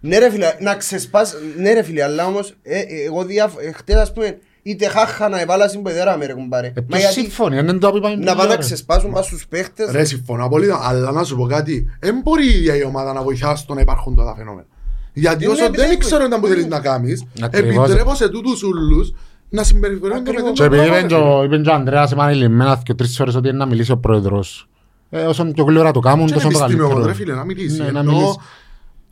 Ναι 0.00 0.18
ρε 0.18 0.30
φίλε, 0.30 0.56
να 0.60 0.74
ξεσπάς, 0.74 1.34
ναι 1.56 1.72
ρε 1.72 1.82
φίλε, 1.82 2.02
αλλά 2.02 2.26
όμως, 2.26 2.54
ε, 2.62 2.78
ε, 2.78 3.02
εγώ 3.04 3.24
διάφ... 3.24 3.54
ε, 3.58 3.72
χτες 3.72 3.96
ας 3.96 4.12
πούμε, 4.12 4.38
είτε 4.62 4.86
χάχα 4.88 5.28
να 5.28 5.40
εβάλα 5.40 5.68
συμπεδέρα 5.68 6.16
με 6.16 6.26
ρε 6.26 6.32
κουμπάρε. 6.32 6.66
Ε, 6.66 6.72
Μα 6.76 6.82
ποιος 6.86 7.00
γιατί 7.00 7.14
συμφωνεί, 7.20 7.58
αν 7.58 7.66
δεν 7.66 7.78
το 7.78 7.92
είπαμε 7.96 8.14
να 8.14 8.20
πριν, 8.22 8.36
πάνε 8.36 8.48
να 8.48 8.54
ρε. 8.54 8.60
ξεσπάσουν 8.60 9.12
πας 9.12 9.24
στους 9.26 9.46
παίχτες. 9.46 9.90
Ρε, 9.90 10.04
συμφωνώ 10.04 10.44
απολύτως, 10.44 10.78
αλλά 10.82 11.10
να 11.12 11.24
σου 11.24 11.36
πω 11.36 11.46
κάτι. 11.46 11.86
Δεν 12.00 12.20
μπορεί 12.22 12.46
η 12.46 12.54
ίδια 12.56 12.76
η 12.76 12.84
ομάδα 12.84 13.12
να 13.12 13.22
βοηθάς 13.22 13.58
στο 13.60 13.74
να 13.74 13.80
υπάρχουν 13.80 14.12
αυτά 14.18 14.24
τα 14.30 14.34
φαινόμενα. 14.36 14.66
Γιατί 15.12 15.44
Είναι 15.44 15.52
όσο 15.52 15.62
δεν 15.62 15.72
επιτρέπει. 15.72 15.96
ξέρω 15.96 16.28
τι 16.28 16.40
που 16.40 16.46
θέλεις 16.46 16.66
να 16.66 16.80
κάνεις, 16.80 17.24
Ακριβώς. 17.42 17.84
επιτρέπω 17.84 18.14
σε 18.14 18.28
τούτους 18.28 18.62
ούλους 18.62 19.12
να 19.48 19.62
συμπεριφερόνται 19.62 20.30
με 20.32 20.36
Ακριβώς. 20.38 20.52
Και 20.52 20.62
τέτοιο 20.62 20.82
επειδή 20.82 20.96
είπε 20.98 21.00
και 21.06 21.14
πράγμα, 21.14 21.36
ο- 21.36 21.44
είπε 21.44 21.56
και 21.58 21.68
ο 21.70 21.72
Ανδρέας 21.72 22.12
επανειλημμένα 22.12 22.80
και 22.84 22.94
τρεις 22.94 23.16
φορές 23.16 23.34
ότι 23.34 23.48
είναι 23.48 23.56
να 23.56 23.66
μιλήσει 23.66 23.92
ο 23.92 23.96
πρόεδρος. 23.98 24.68
Ε, 25.10 25.22
όσο 25.22 25.44
πιο 25.44 25.64
γλυόρα 25.64 25.90
το 25.90 26.00
κάνουν, 26.00 26.26
Και 26.26 26.32
τόσο 26.32 26.48
το 26.48 26.58
επιστήμιο, 26.58 26.84
καλύτερο. 26.88 27.06
ρε 27.06 27.14
φίλε, 27.14 27.34
να 27.34 27.44
μιλήσει. 27.44 27.82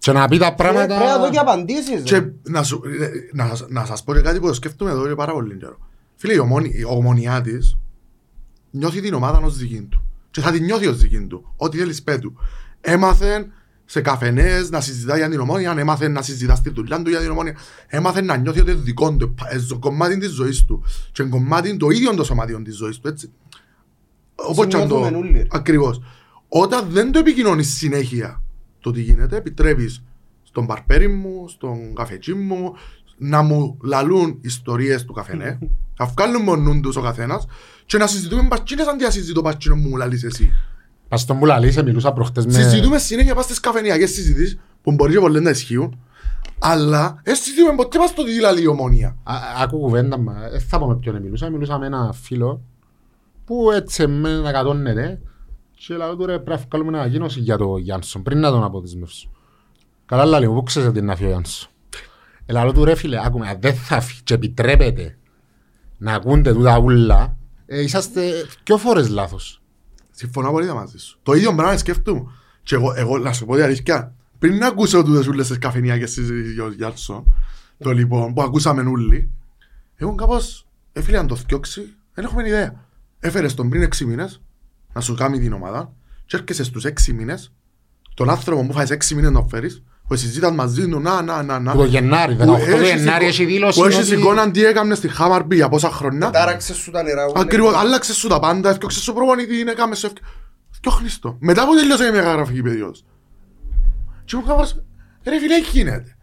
Και 0.00 0.12
να 0.12 0.28
πει 0.28 0.38
τα 0.38 0.46
Ε, 0.46 0.54
πράγματα... 0.56 0.86
Πρέπει 0.86 1.04
να 1.04 1.18
δω 1.18 1.30
και 1.30 1.38
απαντήσεις. 1.38 2.02
Και 2.02 2.18
ρε. 2.18 2.32
να, 2.42 2.62
σου, 2.62 2.80
ε, 3.00 3.08
να, 3.32 3.46
σας- 3.48 3.66
να 3.68 3.84
σας 3.84 4.04
πω 4.04 4.14
και 4.14 4.20
κάτι 4.20 4.40
που 4.40 4.46
το 4.46 4.54
σκέφτομαι 4.54 4.90
εδώ 4.90 5.08
και 5.08 5.14
πάρα 5.14 5.32
πολύ 5.32 5.56
καιρό. 5.56 5.78
Φίλε, 6.16 6.32
η, 6.32 6.38
ομόνη, 6.38 6.70
η 6.74 6.84
ομονιά 6.84 7.40
της 7.40 7.76
νιώθει 8.70 9.00
την 9.00 9.14
ομάδα 9.14 9.38
ως 9.38 9.56
δική 9.56 9.86
του. 9.90 10.04
Και 10.30 10.40
θα 10.40 10.50
την 10.50 10.64
νιώθει 10.64 10.86
ως 10.86 10.96
δική 10.96 11.20
του. 11.26 11.52
Ό,τι 11.56 11.78
θέλεις 11.78 12.02
πέ 12.02 12.18
του. 12.18 12.36
Έμαθε 12.80 13.46
σε 13.84 14.00
καφενές 14.00 14.70
να 14.70 14.80
συζητά 14.80 15.16
για 15.16 15.28
την 15.28 15.40
ομόνια, 15.40 15.74
έμαθε 15.78 16.08
να 16.08 16.22
συζητά 16.22 16.54
στη 16.54 16.70
δουλειά 16.70 17.02
του 17.02 17.10
για 17.10 17.20
την 17.20 17.30
ομόνια. 17.30 17.56
Έμαθε 17.86 18.20
να 18.22 18.36
νιώθει 18.36 18.60
ότι 18.60 18.70
είναι 18.70 18.80
δικό 18.80 19.12
του, 19.16 19.34
ε, 19.48 19.58
στο 19.58 19.78
κομμάτι 19.78 20.18
της 20.18 20.30
ζωής 20.30 20.64
του. 20.64 20.82
Και 21.12 21.22
είναι 21.22 21.30
κομμάτι 21.30 21.76
το 21.76 21.90
ίδιο 21.90 22.14
το 22.14 22.24
σωματιών 22.24 22.64
της 22.64 22.76
ζωής 22.76 22.98
του, 22.98 23.08
έτσι. 23.08 23.30
Όπως 24.34 24.66
και 24.66 24.76
αν 24.76 24.88
το... 24.88 24.94
Συννιώθουμε 24.94 25.18
όλοι, 25.18 25.32
ρε. 25.38 25.46
Ακριβώς. 25.50 26.02
Όταν 26.48 26.86
δεν 26.90 27.12
το 27.12 27.18
επικοινωνείς 27.18 27.74
συνέχεια 27.76 28.42
το 28.80 28.90
τι 28.90 29.00
γίνεται, 29.00 29.36
επιτρέπεις 29.36 30.02
στον 30.42 30.66
παρπέρι 30.66 31.08
μου, 31.08 31.48
στον 31.48 31.94
καφετζί 31.94 32.34
μου, 32.34 32.72
να 33.16 33.42
μου 33.42 33.76
λαλούν 33.82 34.38
ιστορίες 34.40 35.04
του 35.04 35.12
καφενέ, 35.12 35.58
να 35.98 36.06
βγάλουν 36.06 36.42
μονούν 36.42 36.82
τους 36.82 36.96
ο 36.96 37.00
καθένας 37.00 37.46
και 37.86 37.98
να 37.98 38.06
συζητούμε 38.06 38.42
μπατσίνες 38.42 38.86
αντί 38.86 39.04
να 39.04 39.10
συζητώ 39.10 39.40
μπατσίνο 39.40 39.76
μου 39.76 39.88
μου 39.88 39.96
λαλείς 39.96 40.24
εσύ. 40.24 40.52
Ας 41.08 41.24
τον 41.24 41.38
που 41.38 41.46
λαλείς, 41.46 41.82
μιλούσα 41.82 42.12
προχτές 42.12 42.46
με... 42.46 42.52
Συζητούμε 42.52 42.98
συνέχεια 42.98 43.34
πας 43.34 43.44
στις 43.44 43.60
καφενειακές 43.60 44.10
συζητήσεις 44.10 44.58
που 44.82 44.92
μπορεί 44.92 45.12
και 45.12 45.18
πολλές 45.20 45.42
να 45.42 45.50
ισχύουν, 45.50 45.98
αλλά 46.58 47.20
δεν 47.24 47.34
συζητούμε 47.34 47.74
ποτέ 47.74 47.98
πας 47.98 48.10
στο 48.10 48.24
τι 48.24 48.40
λαλεί 48.40 48.62
η 48.62 48.66
ομόνια. 48.66 49.16
Α- 49.22 49.62
Άκου 49.62 49.78
κουβέντα, 49.78 50.18
μα 50.18 50.48
δεν 50.50 50.60
θα 50.60 50.78
πω 50.78 50.86
με 50.86 50.96
ποιον 50.96 51.22
μιλούσα. 51.22 51.50
Μιλούσα 51.50 51.78
με 51.78 51.86
ένα 51.86 52.12
φίλο 52.12 52.62
που 53.44 53.70
έτσι 53.70 54.06
με 54.06 54.28
ανακατώνεται 54.30 55.20
και 55.86 55.96
λέω 55.96 56.16
του 56.16 56.26
ρε 56.26 56.38
πρέπει 56.38 56.60
να 56.60 56.66
βγάλουμε 56.68 56.90
μια 56.90 57.00
ανακοίνωση 57.00 57.40
για 57.40 57.56
το 57.56 57.76
Γιάνσον 57.76 58.22
πριν 58.22 58.38
να 58.38 58.50
τον 58.50 58.64
αποδεσμεύσω. 58.64 59.30
Καλά 60.06 60.38
λέει 60.38 60.48
μου, 60.48 60.54
πού 60.54 60.62
ξέρεις 60.62 60.88
ότι 60.88 60.98
είναι 60.98 61.06
να 61.06 61.16
φύγει 61.16 61.28
ο 61.28 61.30
Γιάνσον. 61.30 61.70
Ε, 62.46 62.52
Λέω 62.52 62.72
του 62.72 62.84
ρε 62.84 62.94
φίλε, 62.94 63.24
άκουμε, 63.24 63.48
αν 63.48 63.60
δεν 63.60 63.74
θα 63.74 64.00
φύγει 64.00 64.20
και 64.22 64.34
επιτρέπεται 64.34 65.18
να 65.98 66.14
ακούνται 66.14 66.52
τούτα 66.52 66.78
ούλα, 66.78 67.36
ε, 67.66 67.82
είσαστε 67.82 68.32
δυο 68.64 68.78
φορές 68.78 69.08
λάθος. 69.08 69.62
Συμφωνώ 70.10 70.50
πολύ 70.50 70.72
μαζί 70.72 70.98
σου. 70.98 71.18
Το 71.22 71.32
ίδιο 71.32 71.54
πράγμα 71.54 71.76
σκέφτομαι. 71.76 72.24
Και 72.62 72.74
εγώ, 72.74 72.92
εγώ 72.96 73.18
να 73.18 73.32
σου 73.32 73.46
πω 73.46 73.54
την 73.54 73.64
αλήθεια, 73.64 74.14
πριν 74.38 74.56
να 74.56 74.66
ακούσω 74.66 75.02
τούτες 75.02 75.26
ούλες 75.26 75.48
τις 75.48 75.58
καφενειακές 75.58 76.10
συζητήσεις 76.10 76.52
για 76.52 76.64
ο 76.64 76.70
Γιάνσον, 76.72 77.34
το 77.78 77.90
λοιπόν 77.90 78.34
που 78.34 78.42
ακούσαμε 78.42 78.82
όλοι, 78.82 79.30
εγώ 79.96 80.14
κάπως, 80.14 80.66
έφυγε 80.92 81.16
να 81.16 81.26
το 81.26 81.36
θκιώξει, 81.36 81.94
δεν 82.14 82.24
έχουμε 82.24 82.46
ιδέα. 82.46 82.84
Έφερες 83.20 83.54
τον 83.54 83.68
πριν 83.68 83.82
6 83.82 84.04
μήνες, 84.04 84.40
να 84.92 85.00
σου 85.00 85.14
κάνει 85.14 85.38
την 85.38 85.52
ομάδα 85.52 85.92
και 86.26 86.36
έρχεσαι 86.36 86.64
στους 86.64 86.84
έξι 86.84 87.12
μήνες 87.12 87.52
τον 88.14 88.30
άνθρωπο 88.30 88.66
που 88.66 88.72
φάεις 88.72 88.90
έξι 88.90 89.14
μήνες 89.14 89.30
να 89.30 89.46
φέρεις 89.48 89.82
που 90.08 90.16
συζήταν 90.16 90.54
μαζί 90.54 90.88
του 90.88 91.00
να 91.00 91.22
να 91.22 91.42
να 91.42 91.58
να. 91.58 91.74
Το 91.74 91.84
Γενάρη, 91.84 92.36
18 92.40 92.44
του 92.44 92.82
Γενάρη 92.82 93.26
έχει 93.26 93.44
δήλωση. 93.44 93.80
Που 93.80 93.86
έχεις 93.86 94.10
εικόνα 94.10 94.50
τι 94.50 94.64
έκαμε 94.64 94.94
στη 94.94 95.08
Χάμαρμπη 95.08 95.54
για 95.56 95.68
πόσα 95.68 95.90
χρόνια. 95.90 96.30
Τάραξες 96.30 96.76
σου 96.76 96.90
τα 96.90 97.02
νερά. 97.02 97.26
Ακριβώς, 97.34 97.72
ναι. 97.72 97.78
άλλαξες 97.78 98.16
σου 98.16 98.28
τα 98.28 98.40
πάντα, 98.40 98.70
έφτιαξες 98.70 99.02
σου 99.02 99.12
προπονητή, 99.12 99.60
έκαμε 99.60 99.94
σου 99.94 100.06
έφτιαξες. 100.06 100.36
Φτιάχνεις. 100.70 101.20
Μετά 101.38 101.66
που 101.66 101.74
τελειώσε 101.74 102.04
η 102.04 102.10
μεγαγραφική 102.10 102.62
περίοδος. 102.62 103.04
Και 104.24 104.36
μου 104.36 104.42
κάπως, 104.42 104.82
ρε 105.24 105.38
φίλε, 105.38 105.58
γίνεται. 105.72 106.16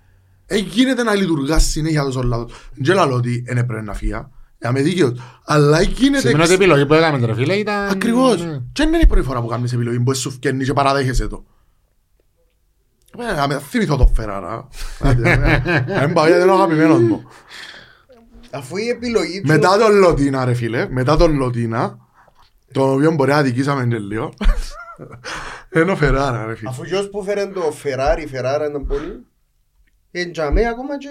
Ε, 0.45 1.03
να 1.03 1.15
λειτουργάς 1.15 1.63
συνέχεια 1.63 2.03
τόσο 2.03 2.23
λάθος. 2.23 2.69
Δεν 2.73 2.95
λέω 2.95 3.15
ότι 3.15 3.43
δεν 3.45 3.57
έπρεπε 3.57 3.81
να 3.81 3.93
φύγα 3.93 4.29
για 4.71 4.81
με 4.81 4.89
δίκαιος. 4.89 5.19
Αλλά 5.45 5.81
γίνεται... 5.81 6.19
Σημαίνει 6.27 6.43
ότι 6.43 6.51
η 6.51 6.55
επιλογή 6.55 6.85
που 6.85 6.93
έκαμε 6.93 7.25
ρε 7.25 7.33
φίλε 7.33 7.53
ήταν... 7.53 7.89
Ακριβώς. 7.89 8.41
ναι. 8.41 8.51
Και 8.51 8.83
δεν 8.83 8.87
είναι 8.87 8.97
η 8.97 9.07
πρώτη 9.07 9.25
φορά 9.25 9.41
που 9.41 9.47
κάνεις 9.47 9.73
επιλογή 9.73 9.99
που 9.99 10.15
σου 10.15 10.31
φκένει 10.31 10.63
και 10.63 10.73
παραδέχεσαι 10.73 11.27
το. 11.27 11.45
Ε, 13.19 13.33
να 13.33 13.47
με 13.47 13.59
θυμηθώ 13.59 13.97
το 13.97 14.07
Φεράρα. 14.15 14.67
Δεν 15.85 16.13
πάω 16.13 16.27
γιατί 16.27 16.41
είναι 16.41 16.51
ο 16.51 16.53
αγαπημένος 16.53 16.99
μου. 16.99 17.23
Αφού 18.51 18.77
η 18.77 18.87
επιλογή 18.87 19.41
του... 19.41 19.47
Μετά 19.47 19.77
τον 19.77 19.95
Λωτίνα 19.95 20.45
ρε 20.45 20.53
φίλε, 20.53 20.87
μετά 20.89 21.17
τον 21.17 21.35
Λωτίνα, 21.35 21.97
τον 22.71 22.93
οποίο 22.93 23.11
μπορεί 23.11 23.31
να 23.31 23.41
δικήσαμε 23.41 23.85
και 23.85 23.97
λίγο, 23.97 24.33
είναι 25.75 25.91
ο 25.91 25.95
Φεράρα 25.95 26.45
ρε 26.45 26.55
φίλε. 26.55 26.69
Αφού 26.69 26.81
ποιος 26.81 27.09
που 27.09 27.23
φέρε 27.23 27.45
το 27.45 27.73
Ferrari, 27.83 28.35
Ferrari 28.35 28.69
ήταν 28.69 28.85
πολύ. 28.87 29.25
Εντζαμέ 30.19 30.61
ακόμα 30.67 30.97
και 30.97 31.07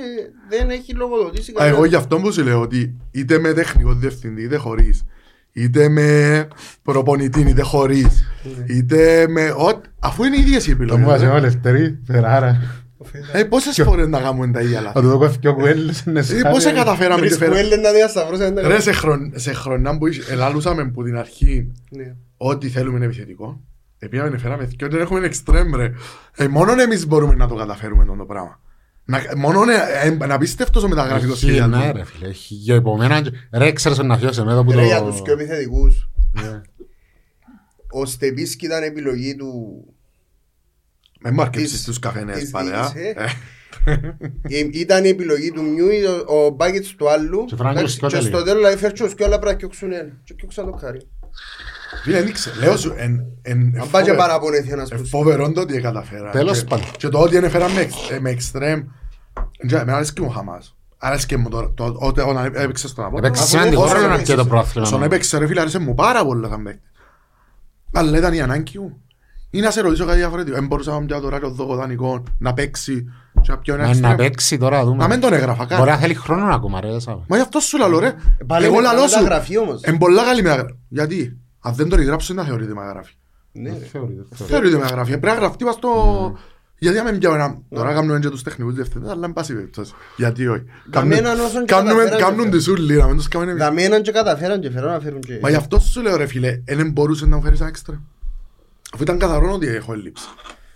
δεν 0.48 0.70
έχει 0.70 0.94
λογοδοτήσει 0.94 1.50
Α, 1.50 1.54
κανένας. 1.54 1.76
Εγώ 1.78 1.86
γι' 1.86 1.94
αυτό 1.94 2.16
που 2.20 2.32
σου 2.32 2.42
λέω 2.44 2.60
ότι 2.60 2.96
είτε 3.10 3.38
με 3.38 3.52
τεχνικό 3.52 3.94
διευθυντή 3.94 4.42
είτε 4.42 4.56
χωρίς, 4.56 5.04
είτε 5.52 5.88
με 5.88 6.48
προπονητή 6.82 7.40
είτε 7.40 7.62
χωρίς, 7.62 8.24
είτε 8.66 9.26
με... 9.28 9.50
ό- 9.50 9.80
Αφού 9.98 10.24
είναι 10.24 10.36
οι 10.36 10.40
ίδιες 10.40 10.66
οι 10.66 10.70
Το 10.70 10.76
μου 10.76 10.82
επιλογές. 10.82 11.06
βάζει 11.06 11.26
ο 11.26 11.32
ρε. 11.34 11.40
Λευτερή, 11.40 11.98
Φεράρα. 12.06 12.60
Ε, 13.32 13.44
Πόσες 13.44 13.80
φορές 13.84 14.06
να 14.08 14.20
κάνουμε 14.20 14.46
τα 14.52 14.60
ίδια 14.60 14.76
Θα 14.78 14.82
λάθη. 14.82 15.00
του 15.00 15.08
δω 15.08 15.18
κοφκιό 15.18 15.54
κουέλες, 15.54 16.04
είναι 16.06 16.18
Ε, 16.18 16.22
σκάλι. 16.22 16.42
Πώς 16.54 16.64
καταφέραμε 16.64 17.20
και 17.20 17.26
Τρεις 17.26 17.36
φέραμε. 17.36 17.60
κουέλες 17.60 17.78
να 17.78 17.90
διασταυρώσουν 17.92 18.54
τα 18.54 18.68
Ρε 18.68 18.80
σε, 18.80 18.92
χρον, 18.92 19.32
σε 19.34 19.52
χρονιά 19.52 19.98
που 19.98 20.06
είσαι- 20.06 20.32
ελάλουσαμε 20.32 20.84
που 20.90 21.02
την 21.04 21.16
αρχή 21.16 21.72
Ναι. 21.90 22.14
ό,τι 22.36 22.68
θέλουμε 22.68 22.96
είναι 22.96 23.04
επιθετικό. 23.06 23.60
Επίαμε 23.98 24.38
φέραμε 24.38 24.68
και 24.76 24.84
όταν 24.84 25.00
έχουμε 25.00 25.26
εξτρέμ 25.26 25.74
ρε. 25.74 25.92
Ε, 26.36 26.48
μόνο 26.48 26.80
εμείς 26.82 27.06
μπορούμε 27.06 27.34
να 27.34 27.48
το 27.48 27.54
καταφέρουμε 27.54 28.02
αυτό 28.02 28.14
το 28.16 28.24
πράγμα. 28.24 28.60
Να, 29.08 29.20
μόνο 29.36 29.62
ε, 29.70 30.06
ε, 30.06 30.10
να 30.26 30.38
πίστευτος 30.38 30.82
ο 30.82 30.88
μεταγράφει 30.88 31.26
το 31.26 31.32
Έχει, 31.32 31.40
σχεδιασμό. 31.40 31.76
ναι, 31.76 31.90
ρε 31.92 32.04
φίλε, 32.04 32.28
έχει 32.28 32.54
για 32.54 32.74
επομένα. 32.74 33.22
Ρε, 33.52 33.72
ξέρεις 33.72 33.98
να 33.98 34.18
φιώσαι 34.18 34.44
μέσα 34.44 34.64
που 34.64 34.70
Ρε 34.70 34.76
το... 34.76 34.82
για 34.82 35.02
τους 35.02 35.22
πιο 35.22 35.32
επιθετικούς. 35.32 36.08
Ναι. 36.32 36.60
Ο 37.90 38.04
Στεπίσκι 38.06 38.64
ήταν 38.66 38.82
επιλογή 38.82 39.36
του... 39.36 39.84
Με 41.20 41.30
μου 41.30 41.42
αρκέψεις 41.42 41.72
Της- 41.72 41.84
τους 41.84 41.98
καφενές 41.98 42.38
της 42.38 42.50
παλαιά. 42.50 42.92
διοίκησης, 42.94 43.16
ε. 43.16 43.24
Ε, 43.84 44.58
Ε, 44.58 44.68
Ήταν 44.72 45.04
η 45.04 45.08
επιλογή 45.08 45.50
του 45.50 45.62
μιου, 45.62 45.86
ο- 46.28 46.44
ο 46.44 46.50
Μπάκετς 46.50 46.94
του 46.94 47.10
άλλου. 47.10 47.44
Και 47.44 47.56
Φράγκος 47.56 47.78
Εντάξει, 47.78 47.96
Σκότελη. 47.96 48.22
Και 48.22 48.28
στο 48.28 48.42
τέλος 48.44 48.62
λέει 48.62 48.76
φέρει 48.76 48.92
και 48.92 49.02
ο 49.02 49.08
Σκιόλα 49.08 49.38
πρέπει 49.38 49.52
να 49.52 49.58
κοιόξουν 49.58 49.92
ένα. 49.92 50.12
Και 50.24 50.34
κοιόξαν 50.34 50.66
το 50.66 50.72
χάρι. 50.80 51.00
Φίλε, 52.02 52.22
δεν 52.22 52.32
ξέρω. 52.32 52.56
Λέω 52.60 52.76
σου, 52.76 52.94
εν- 52.96 53.20
εν- 53.42 53.58
Αν 53.80 53.90
πάει 53.90 54.02
και 54.02 54.08
φοβε- 54.10 54.16
παραπονέθει 54.16 54.70
ένας 54.70 54.90
ε, 54.90 54.94
προς 54.96 55.08
φοβερό 55.08 55.52
το 55.52 55.60
ότι 55.60 55.80
καταφέρα. 55.80 56.30
Τέλος 56.30 56.58
Και- 56.58 56.64
πάντων. 56.64 56.86
Και 56.98 57.08
το 57.08 57.18
ότι 57.18 57.36
έφερα 57.36 57.68
με 57.68 57.80
εξ- 57.80 58.10
ε, 58.10 58.20
με 58.20 58.30
εξτρέμ. 58.30 58.82
Και 59.68 59.74
Εμένα 59.76 59.94
αρέσκει 59.96 60.20
μου 60.20 60.26
ο 60.30 60.32
Χαμάς. 60.32 60.76
Αρέσκει 60.98 61.36
μου 61.36 61.48
τώρα. 61.48 61.70
το- 61.74 61.96
ότι- 61.98 62.20
Όταν 62.20 62.44
έπαιξε 62.54 62.88
στον 62.88 63.04
Απόλλωνα. 63.04 63.26
Έπαιξε 63.26 63.42
Αφού- 63.42 63.56
σημαντικό 63.58 63.82
όσο 63.82 63.92
ρόλο 63.92 64.06
να 64.06 64.12
έπαιξε- 64.14 64.34
πιέει 64.34 64.44
το 64.44 64.50
πρόθλημα. 64.50 64.86
Στον 64.86 65.02
έπαιξε 65.02 65.38
ρε 65.38 65.46
φίλε 65.46 65.60
άρεσε 65.60 65.78
μου 65.78 65.94
πάρα 65.94 66.24
πολύ 66.24 66.48
σαν 66.48 66.62
παίκτη. 66.62 66.80
Αλλά 67.92 68.18
ήταν 68.18 68.32
η 68.34 68.40
ανάγκη 68.40 68.78
μου. 68.78 68.96
Ή 69.50 69.60
να 69.60 69.70
σε 69.70 69.80
ρωτήσω 69.80 70.04
κάτι 70.04 70.18
διαφορετικό. 70.18 70.56
Δεν 70.56 70.66
μπορούσα 70.66 70.92
να 70.92 71.04
πιάω 71.06 71.20
τώρα 71.20 71.38
και 71.38 71.44
ο 71.44 71.50
δώκο 71.50 71.74
δανεικό 71.76 72.22
να 72.38 72.54
παίξει 72.54 73.04
και 73.42 73.50
να 73.50 73.58
πιω 73.58 73.74
ένα 73.74 73.82
Μα 73.82 73.88
εξτρέμ. 73.88 74.10
να 74.10 74.16
παίξει 74.16 74.58
τώρα, 74.58 74.84
δούμε. 74.84 74.96
Να 74.96 75.08
μην 75.08 75.20
τον 75.20 75.32
έγραφα 75.32 75.66
καν. 75.66 75.78
Μπορεί 75.78 75.90
να 75.90 75.96
θέλει 75.96 76.14
χρόνο 76.14 76.54
ακόμα, 76.54 76.80
ρε, 76.80 77.00
Σάβα. 77.00 77.24
Μα 77.28 77.36
γι' 77.36 77.42
αυτό 77.42 77.60
σου 77.60 77.78
λαλώ 77.78 77.98
ρε. 77.98 78.14
Πάλι 78.46 78.64
Εγώ 78.66 78.74
με 78.74 78.80
λαλώ 78.80 79.08
σου. 79.08 79.16
μεταγραφή 79.22 79.58
όμως. 79.58 79.80
Εν 79.82 79.98
πολλά 79.98 80.24
καλή 80.24 80.42
μεταγραφή. 80.42 80.74
Γιατί; 80.88 81.36
Αν 81.66 81.74
δεν 81.74 81.88
τον 81.88 82.02
γράψω 82.02 82.34
δεν 82.34 82.42
θα 82.42 82.48
θεωρείται 82.48 82.74
μεταγραφή. 82.74 83.12
Ναι, 83.52 83.70
ρε. 83.70 83.74
Θεωρείται, 83.74 84.24
θεωρείται. 84.30 84.44
Θεωρείται 84.44 84.76
μεταγραφή. 84.76 85.10
Πρέπει 85.10 85.26
να 85.26 85.34
γραφτεί 85.34 85.64
πας 85.64 85.74
στο... 85.74 85.92
Γιατί 86.78 86.96
να 86.96 87.10
μην 87.10 87.18
πιάω 87.18 87.34
ένα... 87.34 87.58
Τώρα 87.68 87.92
κάνουμε 87.92 88.18
και 88.18 88.28
τους 88.28 88.42
τεχνικούς 88.42 88.74
διευθυντές, 88.74 89.10
αλλά 89.10 89.26
εν 89.26 89.32
πάση 89.32 89.54
περιπτώσει. 89.54 89.92
Γιατί 90.16 90.46
όχι. 90.46 90.64
Καμένα 90.90 91.32
όσον 91.32 91.64
και 91.64 91.72
Κάνουμε- 91.72 91.94
καταφέραν 91.94 92.28
Κάνουν 92.28 92.44
και 92.50 92.56
τις 92.56 92.68
ούλοι, 92.68 92.96
να 92.96 93.06
μην 93.06 93.16
τους 93.16 93.28
κάνουμε 93.28 93.50
εμείς. 93.50 93.62
Δαμέναν 93.64 94.02
και 94.02 94.12
καταφέραν 94.12 94.60
και 94.60 94.70
φέραν 94.70 94.92
να 94.92 95.00
φέρουν 95.00 95.20
και... 95.20 95.38
Μα 95.42 95.50
γι' 95.50 95.56
αυτό 95.56 95.78
σου 95.78 96.02
λέω 96.02 96.16
ρε 96.16 96.26
φίλε, 96.26 96.62
δεν 96.64 96.90
μπορούσε 96.90 97.26
να 97.26 97.36
μου 97.36 97.42
φέρεις 97.42 97.60
ένα 97.60 97.68
έξτρα. 97.68 98.02
Αφού 98.92 99.02
ήταν 99.02 99.18
καθαρό 99.18 99.52
ότι 99.52 99.66
έχω 99.66 99.92
έλλειψη. 99.92 100.26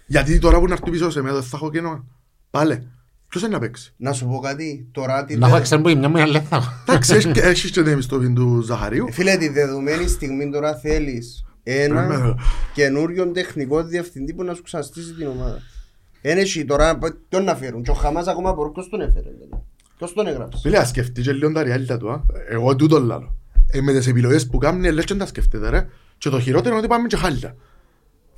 Γιατί 0.06 0.38
τώρα 0.38 0.58
που 0.58 0.66
να 0.66 0.72
έρθει 0.72 0.90
πίσω 0.90 1.10
σε 1.10 1.22
μένα 1.22 1.34
δεν 1.34 1.42
θα 1.42 1.56
έχω 1.56 1.70
κενό. 1.70 2.04
Πάλε. 2.50 2.82
Ποιος 3.30 3.42
είναι 3.42 3.52
να 3.52 3.58
παίξει; 3.58 3.92
Να 3.96 4.12
σου 4.12 4.26
πω 4.26 4.38
κάτι, 4.38 4.88
τώρα 4.92 5.24
τη 5.24 5.36
Να 5.36 5.46
έχω 5.46 5.54
δε- 5.54 5.60
εξέρμπου 5.60 5.88
μια 5.88 6.08
μου 6.08 6.16
είναι 6.16 6.22
αλήθεια. 6.22 6.62
Εντάξει, 6.88 7.14
έχεις 7.14 7.32
και- 7.32 7.40
έχεις 7.40 7.70
και 7.70 7.82
την 7.82 7.92
επιστοφή 7.92 8.32
του 8.32 8.60
Ζαχαρίου. 8.60 9.06
Ε, 9.08 9.12
Φίλε, 9.12 9.36
τη 9.36 9.48
δεδομένη 9.48 10.06
στιγμή 10.06 10.50
τώρα 10.50 10.74
θέλεις 10.76 11.44
Ναι. 11.62 11.72
ένα 11.74 12.34
καινούριο 12.74 13.26
τεχνικό 13.30 13.82
διευθυντή 13.82 14.32
που 14.34 14.44
να 14.44 14.54
σου 14.54 14.62
ξαναστήσει 14.62 15.14
την 15.14 15.26
ομάδα. 15.26 15.58
Εν 16.22 16.38
έχει 16.38 16.64
τώρα, 16.64 16.98
ποιον 17.28 17.44
να 17.44 17.54
φέρουν; 17.54 17.82
Και 17.82 17.90
ο 17.90 17.94
Χαμάς 17.94 18.26
ακόμα 18.26 18.52
μπορεί 18.52 18.70
ποιος 18.70 18.88
τον 18.88 19.00
έφερε. 19.00 19.28
δηλαδή. 19.40 19.62
Ποιος 19.98 20.12
τον 20.12 20.26
έγραψε; 20.26 20.58
Φίλε, 20.62 20.78
ας 20.78 20.88
σκεφτείς 20.88 21.24
και 21.24 21.32
λίγο 21.32 21.52
τα 21.52 21.62
ριάλιτα 21.62 21.96
του, 21.98 22.10
α. 22.10 22.22
Εγώ 22.48 22.76
τούτο 22.76 23.00
λάλλω. 23.00 23.34
Ε, 23.70 23.80
με 23.80 23.92
τις 23.92 24.06
επιλογές 24.06 24.46
που 24.46 24.58
κάνουν, 24.58 24.92
λες 24.92 25.04
και 25.04 25.12
να 25.12 25.18
τα 25.18 25.26
σκεφτείτε, 25.26 25.68
ρε. 25.68 25.86
Και 26.18 26.28
το 26.28 26.40
χειρότερο 26.40 26.68
είναι 26.70 26.78
ότι 26.78 26.88
πάμε 26.88 27.06
και 27.06 27.16
χάλια. 27.16 27.54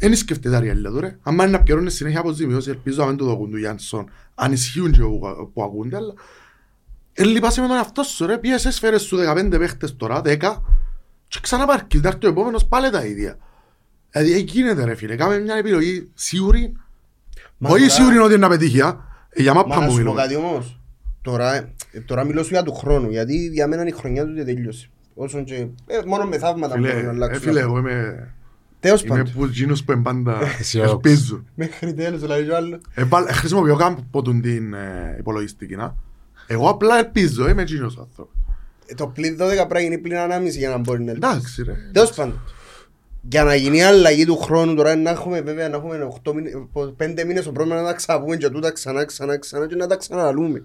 Εν 0.04 0.16
σκεφτείτε 0.16 0.50
τα 0.50 0.60
ριάλιτα 0.60 0.90
του, 0.90 1.00
ρε. 1.00 1.16
Αν 1.22 1.34
είναι 1.34 1.46
να 1.46 1.62
πιέρουν 1.62 1.90
συνέχεια 1.90 2.20
αποζημιώσεις, 2.20 2.72
ελπίζω 2.72 3.02
να 3.02 3.08
μην 3.08 3.16
το 3.16 3.24
δοκούν 3.24 3.50
του 3.50 3.56
Γιάνσον. 3.56 4.10
Αν 4.34 4.52
ισχύουν 4.52 4.92
και 4.92 5.00
που- 5.00 5.50
που 5.54 5.62
ακούνται, 5.62 5.96
αλλά... 5.96 6.12
Ε, 7.12 7.24
λυπάσαι 7.24 7.60
με 7.60 7.66
τον 7.66 7.76
εαυτό 7.76 8.02
σου, 8.02 8.26
ρε. 8.26 8.38
Πιέσες, 8.38 8.78
φέρες 8.78 9.02
σου 9.02 9.16
15 9.16 9.58
παίχτες 9.58 9.96
τώρα, 9.96 10.20
10. 10.24 10.62
Και 11.28 11.38
ξαναπάρκεις, 11.42 12.00
θα 12.00 12.08
έρθει 12.08 12.26
ο 12.26 12.28
επόμενος 12.28 12.66
πάλι 12.66 12.90
τα 12.90 13.04
ίδια. 13.04 13.38
Δηλαδή, 14.10 14.32
ε, 14.32 14.36
γίνεται, 14.38 14.84
ρε 14.84 14.94
φίλε. 14.94 15.16
Κάμε 15.16 15.38
μια 15.38 15.54
επιλογή 15.54 16.10
σίγουρη. 16.14 16.72
Μα 17.58 17.68
Όχι 17.70 17.78
τώρα- 17.78 17.92
σίγουρη 17.92 18.14
είναι 18.14 18.24
ότι 18.24 18.32
είναι 18.34 18.42
να 18.42 18.48
πετύχει, 18.48 18.80
α. 18.80 18.96
Ε, 19.28 19.42
Για 19.42 19.54
Μα 19.54 19.60
μάπα 19.62 19.74
να 19.74 19.80
μου 19.80 19.90
σου 19.90 19.96
πω 19.96 20.02
μιλούμε. 20.02 20.20
κάτι 20.22 20.36
όμως. 20.36 20.80
Τώρα, 21.22 21.54
ε, 21.54 21.72
τώρα 22.06 22.24
μιλώ 22.24 22.42
σου 22.42 22.48
για 22.52 22.62
του 22.62 22.74
χρόνου, 22.74 23.10
γιατί 23.10 23.36
για 23.52 23.66
μένα 23.66 23.86
η 23.86 23.90
χρονιά 23.90 24.26
του 24.26 24.34
δεν 24.34 24.44
τελείωσε. 24.44 24.88
Όσον 25.14 25.44
και, 25.44 25.54
ε, 25.86 25.98
μόνο 26.06 26.24
με 26.24 26.38
θαύματα 26.38 26.74
Φίλε, 26.74 26.86
μπορούν 26.88 27.02
να 27.04 27.10
ε, 27.10 27.14
αλλάξουν. 27.14 27.42
φίλε, 27.42 27.60
εγώ 27.60 27.78
είμαι... 27.78 28.28
Τέλος 28.82 29.02
Είμαι 29.02 29.16
πάντων. 29.16 29.32
που 29.32 29.44
εκείνους 29.44 29.84
που 29.84 29.92
είναι 29.92 30.02
πάντα 30.02 30.38
Αισιόδοξος. 30.60 31.12
ελπίζω. 31.12 31.44
Μέχρι 31.54 31.94
τέλος, 31.94 32.20
δηλαδή 32.20 32.44
κι 32.44 32.52
άλλο. 32.52 32.80
Ε, 32.94 33.04
βάλ- 33.04 33.28
ε, 33.28 33.32
Χρησιμοποιώ 33.32 33.76
καν 33.76 33.92
από 34.06 34.22
την 34.22 34.74
ε, 34.74 35.16
υπολογιστική, 35.18 35.76
να. 35.76 35.94
Εγώ 36.46 36.68
απλά 36.68 36.98
ελπίζω, 36.98 37.48
είμαι 37.48 37.62
εκείνος 37.62 37.96
ο 37.96 38.00
άνθρωπος. 38.00 38.34
Ε, 38.86 38.94
Το 38.94 39.06
πλήν 39.06 39.34
12 39.34 39.38
πρέπει 39.38 39.72
να 39.72 39.80
γίνει 39.80 39.98
πλήν 39.98 40.16
ανάμιση 40.16 40.58
για 40.58 40.68
να 40.68 40.78
μπορεί 40.78 41.02
να 41.02 41.10
ελπίσεις. 41.10 41.34
Εντάξει 41.34 41.62
ρε. 41.62 41.72
Τέλος 41.92 42.12
πάντων. 42.12 42.40
Για 43.28 43.44
να 43.44 43.54
γίνει 43.54 43.76
η 43.76 43.82
αλλαγή 43.82 44.24
του 44.24 44.36
χρόνου 44.36 44.74
τώρα 44.74 44.96
να 44.96 45.10
έχουμε 45.10 45.40
βέβαια 45.40 45.68
να 45.68 45.76
έχουμε 45.76 46.08
8 46.24 46.32
μήνες, 46.34 46.52
5 46.96 47.24
μήνες 47.26 47.44
το 47.44 47.52
πρόβλημα 47.52 47.80
να 47.80 47.86
τα 47.86 47.92
ξαπούμε 47.94 48.36
και 48.36 48.48
τούτα 48.48 48.72
ξανά 48.72 49.04
ξανά 49.04 49.38
ξανά 49.38 49.66
και 49.66 49.74
να 49.76 49.86
τα 49.86 49.96
ξαναλούμε. 49.96 50.64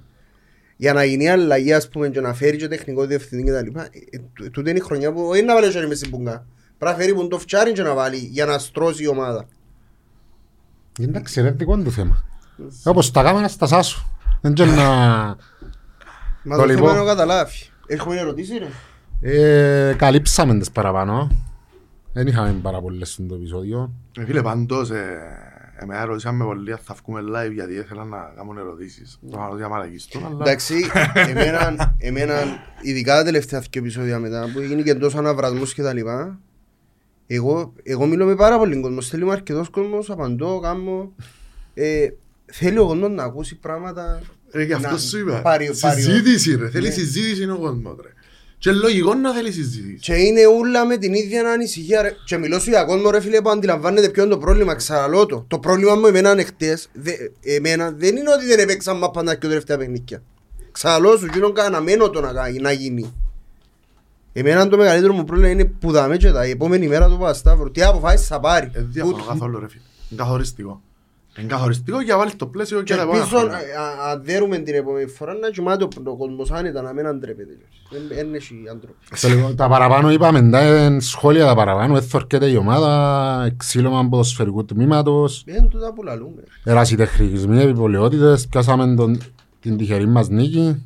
Για 0.77 0.93
να 0.93 1.03
γίνει 1.03 1.23
η 1.23 1.27
αλλαγή 1.29 1.73
ας 1.73 1.89
πούμε 1.89 2.09
και 2.09 2.21
να 2.21 2.33
φέρει 2.33 2.57
και 2.57 2.67
τεχνικός 2.67 3.07
διευθυντής 3.07 3.45
και 3.45 3.51
τα 3.51 3.61
λοιπά, 3.61 3.81
ε, 3.83 3.87
ε, 4.09 4.19
τού- 4.33 4.51
τούτη 4.51 4.69
είναι 4.69 4.79
η 4.79 4.81
χρονιά 4.81 5.11
που 5.13 5.21
όχι 5.21 5.41
να 5.43 5.53
βάλει 5.53 5.71
χέρι 5.71 5.87
μες 5.87 5.97
στην 5.97 6.09
πουγγά. 6.09 6.45
Πρέπει 6.77 6.97
να 6.97 7.03
φέρει 7.03 7.13
που 7.13 7.27
το 7.27 7.39
φτιάρι 7.39 7.71
και 7.71 7.81
να 7.81 7.93
βάλει 7.93 8.17
για 8.17 8.45
να 8.45 8.57
στρώσει 8.57 9.03
η 9.03 9.07
ομάδα. 9.07 9.45
Εντάξει, 10.99 11.41
ρε, 11.41 11.51
δικό 11.51 11.77
του 11.77 11.91
θέμα. 11.91 12.23
Όπως 12.83 13.11
τα 13.11 13.23
κάμερα 13.23 13.47
στα 13.47 13.67
σάσου. 13.67 14.05
Δεν 14.41 14.53
ξέρω 14.53 14.71
να... 14.71 14.85
Μα 16.43 16.55
Το 16.55 16.61
το 16.61 16.61
θέμα 16.61 16.65
λοιπόν. 16.65 16.89
είναι 16.89 16.99
να 16.99 17.05
καταλάβει. 17.05 17.69
Έχουμε 17.87 18.15
ερωτήσει 18.17 18.57
ρε. 18.57 18.67
Ε, 19.21 19.93
καλύψαμε 19.93 20.57
τις 20.57 20.71
παραπάνω. 20.71 21.31
Δεν 22.13 22.27
είχαμε 22.27 22.59
πάρα 22.61 22.81
πολλές 22.81 23.09
στο 23.09 23.35
επεισόδιο. 23.35 23.91
Ε, 24.19 24.25
Φίλε, 24.25 24.41
πάντως, 24.41 24.89
ε, 24.89 25.19
εμένα 25.75 26.05
ρωτήσαμε 26.05 26.43
πολύ 26.43 26.71
αν 26.71 26.79
θα 26.81 26.95
βγούμε 27.03 27.21
live 27.21 27.53
γιατί 27.53 27.73
ήθελα 27.73 28.03
να 28.03 28.33
κάνουν 28.35 28.57
ερωτήσεις. 28.57 29.19
Το 29.31 29.37
να 29.37 29.47
ρωτήσω 29.47 29.69
μαλακιστούν, 29.69 30.25
αλλά... 30.25 30.37
Εντάξει, 30.39 30.75
εμένα, 31.13 31.95
εμένα, 31.97 32.33
ειδικά 32.81 33.15
τα 33.15 33.23
τελευταία 33.23 33.59
δύο 33.59 33.81
επεισόδια 33.81 34.19
μετά 34.19 34.49
που 34.53 34.59
έγινε 34.59 34.81
και 34.81 34.95
τόσο 34.95 35.17
αναβρασμούς 35.17 35.73
και 35.73 35.81
τα 35.81 35.93
λοιπά, 35.93 36.39
εγώ, 37.27 37.73
εγώ 37.83 38.05
μιλώ 38.05 38.25
με 38.25 38.35
πάρα 38.35 38.57
πολύ 38.57 38.79
κόσμος, 38.81 39.05
στέλνει 39.05 39.25
μου 39.25 39.31
αρκετός 39.31 39.69
κόσμος, 39.69 40.09
απαντώ, 40.09 40.59
κάνω, 40.59 41.11
ε, 41.73 42.07
θέλει 42.45 42.77
ο 42.77 42.85
κόσμος 42.85 43.09
να 43.11 43.23
ακούσει 43.23 43.55
πράγματα, 43.55 44.21
Ρε, 44.51 44.63
γι' 44.63 44.73
αυτό 44.73 44.89
να- 44.91 44.97
σου 44.97 45.17
είπα. 45.19 45.41
πάρει- 45.41 45.71
πάρει- 45.79 46.01
Συζήτηση 46.01 46.55
ρε. 46.55 46.69
Θέλει 46.69 46.87
Ναι. 46.87 46.93
συζήτηση 46.93 47.43
είναι 47.43 47.51
ο 47.51 47.57
κόσμος 47.57 47.95
ρε. 48.01 48.09
Και 48.59 48.71
λογικό 48.71 49.13
να 49.13 49.33
θέλει 49.33 49.51
συζήτηση. 49.51 49.97
και 49.99 50.13
είναι 50.15 50.45
ούλα 50.47 50.85
με 50.85 50.97
την 50.97 51.13
ίδια 51.13 51.51
ανησυχία 51.51 52.01
ρε. 52.01 52.11
Και 52.25 52.37
μιλώ 52.37 52.59
σου 52.59 52.69
για 52.69 52.83
κόσμο 52.83 53.09
ρε 53.09 53.21
φίλε 53.21 53.41
που 53.41 53.49
αντιλαμβάνεται 53.49 54.09
ποιο 54.09 54.23
είναι 54.23 54.31
το 54.31 54.37
πρόβλημα, 54.37 54.75
ξαναλώ 54.75 55.25
το. 55.25 55.45
Το 55.47 55.59
πρόβλημα 55.59 55.95
μου 55.95 56.05
εμένα 56.05 56.31
είναι 56.31 56.43
χτες, 56.43 56.89
δε, 56.93 57.11
εμένα 57.43 57.91
δεν 57.91 58.15
είναι 58.15 58.29
ότι 58.31 58.45
δεν 58.45 58.59
έπαιξαν 58.59 58.97
μα 58.97 59.11
πάντα 59.11 59.35
και 59.35 59.47
τελευταία 59.47 59.77
παιχνίκια. 59.77 60.23
Ξαναλώ 60.71 61.17
σου, 61.17 61.25
γίνον 61.33 61.53
καναμένο 61.53 62.09
το 62.09 62.21
να, 62.21 62.33
κάνει- 62.33 62.59
να 62.59 62.71
γίνει. 62.71 63.13
Εμένα 64.39 64.67
το 64.67 64.77
μεγαλύτερο 64.77 65.13
μου 65.13 65.23
πρόβλημα 65.23 65.49
είναι 65.51 65.65
που 65.65 65.91
δάμε 65.91 66.17
και 66.17 66.31
τα 66.31 66.47
η 66.47 66.49
επόμενη 66.49 66.87
μέρα 66.87 67.05
του 67.07 67.11
Παπασταύρου. 67.17 67.71
Τι 67.71 67.81
αποφάσεις 67.83 68.27
θα 68.27 68.39
πάρει. 68.39 68.69
Δεν 68.73 68.87
διαφωνώ 68.91 69.17
Που- 69.17 69.23
καθόλου 69.27 69.59
ρε 69.59 69.67
φίλε. 69.69 69.81
Είναι 70.09 70.21
καθοριστικό. 70.21 70.81
Είναι 71.39 71.47
καθοριστικό 71.47 72.01
για 72.01 72.13
να 72.13 72.19
βάλεις 72.19 72.35
το 72.35 72.45
πλαίσιο 72.47 72.77
Και 72.77 72.83
και 72.83 72.93
τα 72.95 73.01
επόμενα 73.01 73.23
ελπίζω 73.23 73.39
χρόνια. 73.41 73.57
ε, 73.57 73.61
α- 74.07 74.11
αν 74.11 74.21
δέρουμε 74.23 74.57
την 74.57 74.75
επόμενη 74.75 75.07
φορά 75.07 75.33
να 75.33 75.49
κοιμάται 75.49 75.83
ο 75.83 75.87
ο 76.03 76.15
κόσμος 76.17 76.51
άνετα 76.51 76.81
να 76.81 76.93
μην 76.93 77.05
αντρέπεται. 77.07 77.57
Δεν 77.91 78.01
δεν 78.09 78.33
έχει 78.33 78.55
άνθρωποι. 78.71 78.97
Το 79.21 79.27
λίγο- 79.27 79.55
Τα 79.55 79.67
παραπάνω 79.67 80.11
είπαμε, 80.11 80.49
τα 80.49 80.97
σχόλια 80.99 81.45
τα 81.45 81.55
παραπάνω, 81.55 81.97
έθωρκεται 81.97 82.45
η 82.49 82.55
ομάδα, 82.55 83.43
εξήλωμα 83.45 84.07
ποδοσφαιρικού 84.09 84.65
τμήματος, 84.65 85.43
Δεν 85.45 85.69
τούτα 85.69 85.93
που 85.93 86.03
λαλούμε. 86.03 86.43
ερασιτεχνικισμοί, 86.63 87.61
επιπολαιότητες, 87.61 88.47
πιάσαμε 88.47 88.95
τον, 88.95 89.19
την 89.59 89.77
τυχερή 89.77 90.07
μας 90.07 90.29
νίκη. 90.29 90.83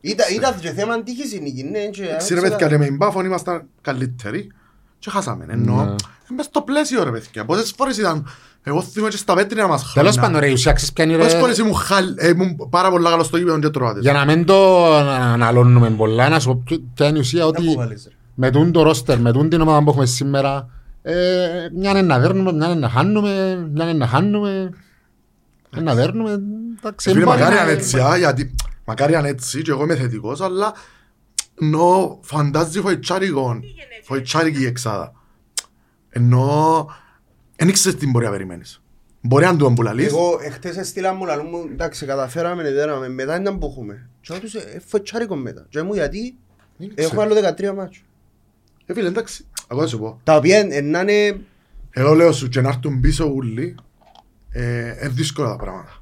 Ήταν 0.00 0.26
ήταν 0.34 0.54
και 0.60 0.70
θέμα 0.70 1.02
τύχης 1.02 1.32
η 1.32 1.40
νίκη, 1.40 1.62
ναι. 1.62 1.78
και- 1.78 2.02
Εντάξει 2.02 2.34
ρε 2.34 2.40
παιδιά, 2.40 2.68
και 2.68 2.78
με 2.78 2.84
την 2.84 2.98
Πάφων 2.98 3.24
ήμασταν 3.24 3.62
καλύτεροι 3.80 4.52
και 4.98 5.10
χάσαμε. 5.10 5.46
Ενώ, 5.48 5.84
Ναι. 5.84 5.94
μες 6.36 6.44
στο 6.44 6.60
πλαίσιο 6.62 7.04
ρε 7.04 7.10
παιδιά. 7.10 7.44
Πόσες 7.44 7.72
φορές 7.76 7.98
ήταν, 7.98 8.26
εγώ 8.62 8.82
θυμάμαι 8.82 9.10
και 9.10 9.16
στα 9.16 9.34
πέτρινα 9.34 9.66
μας 9.66 9.82
χρόνια. 9.82 10.10
Τέλος 10.10 10.26
πάντων 10.26 10.40
ρε, 10.40 10.48
η 10.48 10.52
ουσία 10.52 10.72
ξέρεις 10.72 10.92
ποια 10.92 11.04
είναι 11.04 11.16
Πόσες 11.16 11.32
ρε, 11.32 11.38
φορές 11.38 11.58
ήμουν 11.58 11.74
χαλ- 11.74 12.22
ε, 12.22 12.28
ήμουν 12.28 12.56
πάρα 12.70 12.90
πολλά 12.90 13.10
καλός 13.10 13.26
στο 13.26 13.36
γήπεδο 13.36 13.58
και 13.58 13.68
τρώατες. 13.68 14.02
για 14.02 14.12
να 14.12 14.24
μην 14.24 14.44
το 14.44 14.86
αναλώνουμε 14.96 15.90
πολλά, 15.90 16.28
να 16.28 16.40
σου 16.40 16.48
πω 16.48 16.62
ποιο- 16.64 16.82
ποια 16.94 17.06
είναι 17.06 17.16
η 17.16 17.20
ουσία 17.20 17.40
Να 17.40 17.46
ότι 17.46 17.64
που 17.64 17.74
βάλεις, 17.76 18.04
ρε. 18.08 18.14
με 18.34 18.50
τούν 18.50 18.72
το 18.72 18.82
ρόστερ, 18.82 19.18
με 19.20 19.32
τούν 19.32 19.48
την 19.48 19.60
ομάδα 19.60 19.82
που 19.82 19.90
έχουμε 19.90 20.06
σήμερα, 20.06 20.68
ε, 21.02 21.14
μια 21.74 21.90
είναι 21.90 22.02
να 22.02 22.18
δέρνουμε, 22.18 22.52
μια 22.52 22.66
είναι 22.66 22.80
να 22.80 22.88
χάνουμε, 22.88 23.66
μια 23.72 23.84
είναι 23.84 23.98
να 23.98 24.06
χάνουμε, 24.06 24.70
μια 25.72 25.82
να 25.82 25.94
δέρνουμε, 25.94 26.38
εντάξει, 26.78 27.10
Φίλε, 27.10 27.24
μπορεί 27.24 27.38
μακάρι 27.38 27.54
να- 27.54 27.60
αν 27.60 27.68
έτσι, 27.68 27.98
α, 28.00 28.16
γιατί 28.16 28.54
μακάρι 28.88 29.14
αν 29.14 29.24
έτσι 29.24 29.62
και 29.62 29.70
εγώ 29.70 29.82
είμαι 29.82 29.96
θετικός, 29.96 30.40
αλλά 30.40 30.74
ενώ 31.60 32.18
φαντάζει 32.22 32.80
φοητσάρικο, 32.80 33.60
φοητσάρικη 34.02 34.62
η 34.62 34.66
εξάδα. 34.66 35.12
Ενώ 36.08 36.86
δεν 37.56 37.68
ήξερες 37.68 37.98
τι 37.98 38.06
μπορεί 38.06 38.24
να 38.24 38.30
περιμένεις. 38.30 38.82
Μπορεί 39.20 39.44
να 39.44 39.56
του 39.56 39.66
αμπουλαλείς. 39.66 40.06
Εγώ 40.06 40.38
εχθές 40.42 40.76
έστειλα 40.76 41.14
μου 41.14 41.24
λαλού 41.24 41.42
μου, 41.42 41.68
εντάξει 41.70 42.06
καταφέραμε, 42.06 42.72
δέραμε, 42.72 43.08
μετά 43.08 43.40
ήταν 43.40 43.58
που 43.58 43.66
έχουμε. 43.66 44.08
Και 44.20 44.32
εγώ 44.32 44.40
τους 44.40 44.54
ε, 44.54 44.82
φωτσάρικο 44.86 45.36
μετά. 45.36 45.66
Και 45.68 45.82
μου 45.82 45.94
γιατί 45.94 46.36
Δεν 46.76 46.92
έχω 46.94 47.08
ξέρω. 47.08 47.22
άλλο 47.22 47.34
13 47.34 47.74
μάτσο. 47.76 48.00
Ε, 48.86 48.94
φίλε, 48.94 49.08
εντάξει, 49.08 49.46
εγώ 49.70 49.80
θα 49.80 49.86
σου 49.86 49.98
πω. 49.98 50.20
Τα 50.24 50.36
οποία 50.36 50.58
ε, 50.58 50.80
να 50.80 51.00
είναι, 51.00 51.40
Εγώ 51.90 52.14
λέω 52.14 52.32
σου 52.32 52.48
και 52.48 52.60
να 52.60 52.68
έρθουν 52.68 53.00
πίσω 53.00 53.24
ούλοι, 53.24 53.74
ε, 54.50 54.88
είναι 54.88 55.08
δύσκολα 55.08 55.48
τα 55.48 55.56
πράγματα. 55.56 55.97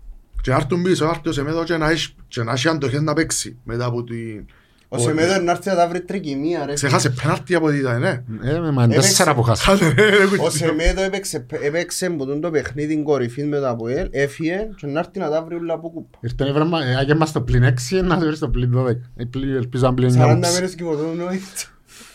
Και 0.47 0.53
να 0.53 0.59
έρθουν 0.59 0.83
πίσω, 0.83 1.05
να 1.05 1.11
έρθει 1.11 1.29
ο 1.29 1.33
Σεμέδο 1.33 1.65
και 1.65 1.77
να 1.77 1.91
έχει, 1.91 2.15
και 2.29 2.43
να 2.43 2.53
έχει 2.53 2.69
αντοχές 2.69 3.01
να 3.01 3.13
παίξει 3.13 3.57
μετά 3.65 3.85
από 3.85 4.05
την... 4.05 4.45
ο 4.89 4.99
Σεμέδο 4.99 5.41
να 5.41 5.51
έρθει 5.51 5.69
να 5.69 5.75
τα 5.75 5.89
βρει 5.89 6.01
τρικυμία 6.01 6.67
ρε. 6.67 6.73
Ξεχάσε 6.73 7.11
πέναρτη 7.11 7.55
από 7.55 7.71
τι 7.71 7.77
ήταν, 7.77 8.01
ναι. 8.01 8.23
Ε, 8.43 8.59
με 8.59 8.71
μαν 8.71 8.91
Έπαιξε. 8.91 9.09
τέσσερα 9.09 9.35
που 9.35 9.43
χάσα. 9.43 9.63
Χάσε, 9.63 9.95
ρε, 9.97 10.09
ρε, 10.11 10.25
Ο 10.25 10.29
κουτσί. 10.37 10.59
Σεμέδο 10.59 11.03
έπαιξε, 11.03 11.47
έπαιξε 11.63 12.09
με 12.09 12.25
τον 12.25 12.41
το 12.41 12.51
παιχνίδι 12.51 13.03
κορυφή 13.03 13.45
με 13.45 13.59
το 13.59 13.69
ΑΠΟΕΛ, 13.69 14.09
έφυγε 14.11 14.69
και 14.77 14.87
να 14.87 14.99
έρθει 14.99 15.19
να 15.19 15.31
τα 15.31 15.43
βρει 15.43 15.55
όλα 15.55 15.75
από 15.75 15.91
κούπα. 15.91 16.19
Ήρθε 16.21 16.49
η 16.49 16.53
βρέμα, 16.53 16.85
ε, 16.85 16.97
άγε 16.97 17.15
μας 17.15 17.29
στο 17.29 17.41
πλήν 17.41 17.65
6, 17.65 18.03
να 18.05 18.19
βρει 18.19 18.37
στο 18.37 18.49
πλήν 18.49 18.73
12. 18.77 18.87
Ε, 19.17 19.25
πλην- 19.25 19.55
Ελπίζω 19.57 19.87
να 19.87 19.95
πλην 19.95 20.11
40 20.11 20.31
9. 20.37 20.39
μέρες 20.53 20.75
και 20.75 20.85
ποτέ 20.85 21.03
νόητο. 21.17 21.45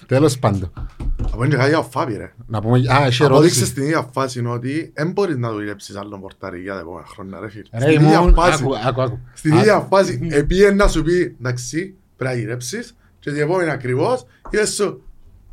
Τέλος 0.07 0.39
πάντων. 0.39 0.71
Από 1.31 1.43
είναι 1.45 1.55
και 1.55 1.61
κάτι 1.61 1.73
αφάπη, 1.73 2.13
ρε. 2.17 2.33
Να 2.47 2.61
πούμε, 2.61 2.77
α, 2.77 2.79
έχει 2.79 2.93
Απόδειξε 2.93 3.23
ερώτηση. 3.23 3.65
στην 3.65 3.83
ίδια 3.83 4.09
φάση 4.11 4.45
ότι 4.45 4.91
δεν 4.95 5.11
μπορείς 5.11 5.37
να 5.37 5.51
δουλέψεις 5.51 5.95
άλλον 5.95 6.21
πορτάρι 6.21 6.61
για 6.61 6.73
τα 6.73 6.79
επόμενα 6.79 7.05
χρόνια, 7.07 7.39
ρε 7.39 7.49
φίλε. 7.49 7.63
Ρε 7.73 7.79
Στην 7.91 8.01
ίδια 8.01 8.19
ήμουν, 8.19 8.33
φάση, 8.33 8.63
άκου, 8.63 8.75
άκου, 8.87 9.01
άκου. 9.01 9.19
στην 9.33 9.53
ίδια 9.55 9.79
φάση, 9.79 10.27
επίε 10.31 10.71
να 10.71 10.87
σου 10.87 11.03
πει, 11.03 11.35
εντάξει, 11.39 11.95
πρέπει 12.17 12.33
να 12.35 12.39
γυρέψεις 12.39 12.95
και 13.19 13.31
την 13.31 13.41
επόμενη 13.41 13.69
ακριβώς, 13.69 14.25
είπες 14.51 14.73
σου, 14.73 15.01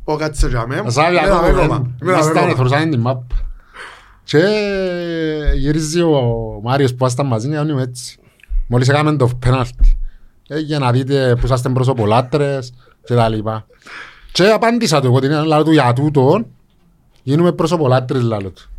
πω 0.03 0.15
κάτσε 0.15 0.47
για 0.47 0.67
μένα, 0.67 0.81
Ασάβει 0.85 1.13
με 1.13 1.19
ακόμα, 1.19 1.41
δαμε 1.41 1.61
ακόμα, 1.61 1.77
δεν- 1.77 1.93
με 2.01 2.11
μας 2.11 2.19
δαμε 2.27 2.31
ήταν, 2.39 2.49
ακόμα. 2.49 2.55
θωρούσαν 2.69 2.89
την 2.89 2.99
μάπα. 2.99 3.25
Και 4.23 4.43
γυρίζει 5.55 6.01
ο 6.01 6.21
Μάριος 6.63 6.91
που 6.91 6.97
ήμασταν 6.99 7.25
μαζί, 7.27 7.49
κάνουμε 7.49 7.81
έτσι. 7.81 8.17
Μόλις 8.67 8.89
έκαμε 8.89 9.15
το 9.15 9.29
πέναλτι. 9.39 9.97
Ε, 10.47 10.59
Για 10.59 10.79
να 10.79 10.91
δείτε 10.91 11.35
που 11.39 11.45
είσαστε 11.45 11.69
προσωπολάτρες 11.69 12.73
και 13.03 13.13
τα 13.15 13.29
λοιπά. 13.29 13.65
Και 14.31 14.47
απάντησα 14.49 15.01
του, 15.01 15.05
εγώ 15.07 15.19
την 15.19 15.31
λέω 15.45 15.63
του 15.63 15.71
για 15.71 15.93
τούτο, 15.93 16.45
γίνουμε 17.23 17.51
προσωπολάτρες 17.51 18.21
λάλο 18.21 18.49
του. 18.49 18.69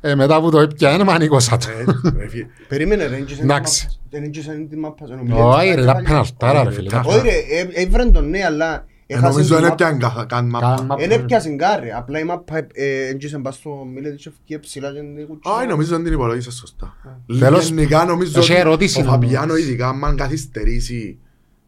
Ε, 0.00 0.14
μετά 0.14 0.40
που 0.40 0.50
το 0.50 0.58
έπια 0.60 0.92
είναι 0.92 1.04
μανίκωσα 1.04 1.56
του. 1.56 1.66
Ε, 1.68 1.84
ρε 2.18 2.28
φίλε. 2.28 2.46
Περίμενε 2.68 3.06
ρε, 3.06 3.14
έγγισαν 3.16 3.38
την 3.40 3.50
Εντάξει. 3.50 3.84
μάπα- 3.84 3.98
δεν 4.10 4.22
έγγισαν 4.22 4.68
την 4.68 4.78
μάπα. 4.78 5.06
σε 5.06 5.14
νομίζω. 5.14 5.48
Όχι 5.48 5.74
ρε, 5.74 5.84
τα 5.84 5.94
πέναλτάρα 5.94 6.64
ρε 6.64 6.70
φίλε. 6.70 6.90
τα- 6.90 7.02
Όχι 7.06 7.20
ρε, 7.20 7.30
ε- 7.30 7.82
έβραν 7.82 8.12
τον 8.12 8.28
ναι, 8.28 8.44
αλλά 8.44 8.84
Ε, 9.06 9.14
έχασαν 9.14 9.30
Νομίζω 9.32 9.54
την 9.54 9.62
δεν 9.62 9.70
μάπα. 9.70 9.84
έπιαν 9.86 9.98
κα- 9.98 10.14
καν 10.14 10.26
Καν 10.28 10.48
μάπα. 10.48 10.82
μάπα. 10.82 11.02
Εν 11.02 11.10
έπιασαν 11.10 11.56
κάρε, 11.56 11.92
απλά 11.96 12.18
η 12.18 12.24
μάπα 12.24 12.56
ε, 12.72 13.06
έγγισαν 13.08 13.42
πας 13.42 13.54
στο 13.54 13.70
Μίλετιτς 13.94 14.28
και 14.44 14.58
ψηλά 14.58 14.92
και 14.92 15.00
δεν 15.14 15.26
κουτσιά. 15.26 15.52
Όχι, 15.54 15.66
νομίζω 15.66 15.90
δεν 15.94 16.04
την 16.04 16.12
υπολογίσες 16.12 16.54
σωστά. 16.54 16.96
Τέλος, 17.38 17.68
Γενικά 17.68 18.04
νομίζω 18.04 18.38
έχει 18.40 18.52
ότι 18.52 18.60
ερώτηση 18.60 18.98
ο 18.98 19.02
όμως. 19.02 19.12
Φαπιάνο 19.12 19.56
ειδικά 19.56 19.88
άμα 19.88 20.14
καθυστερήσει, 20.14 21.18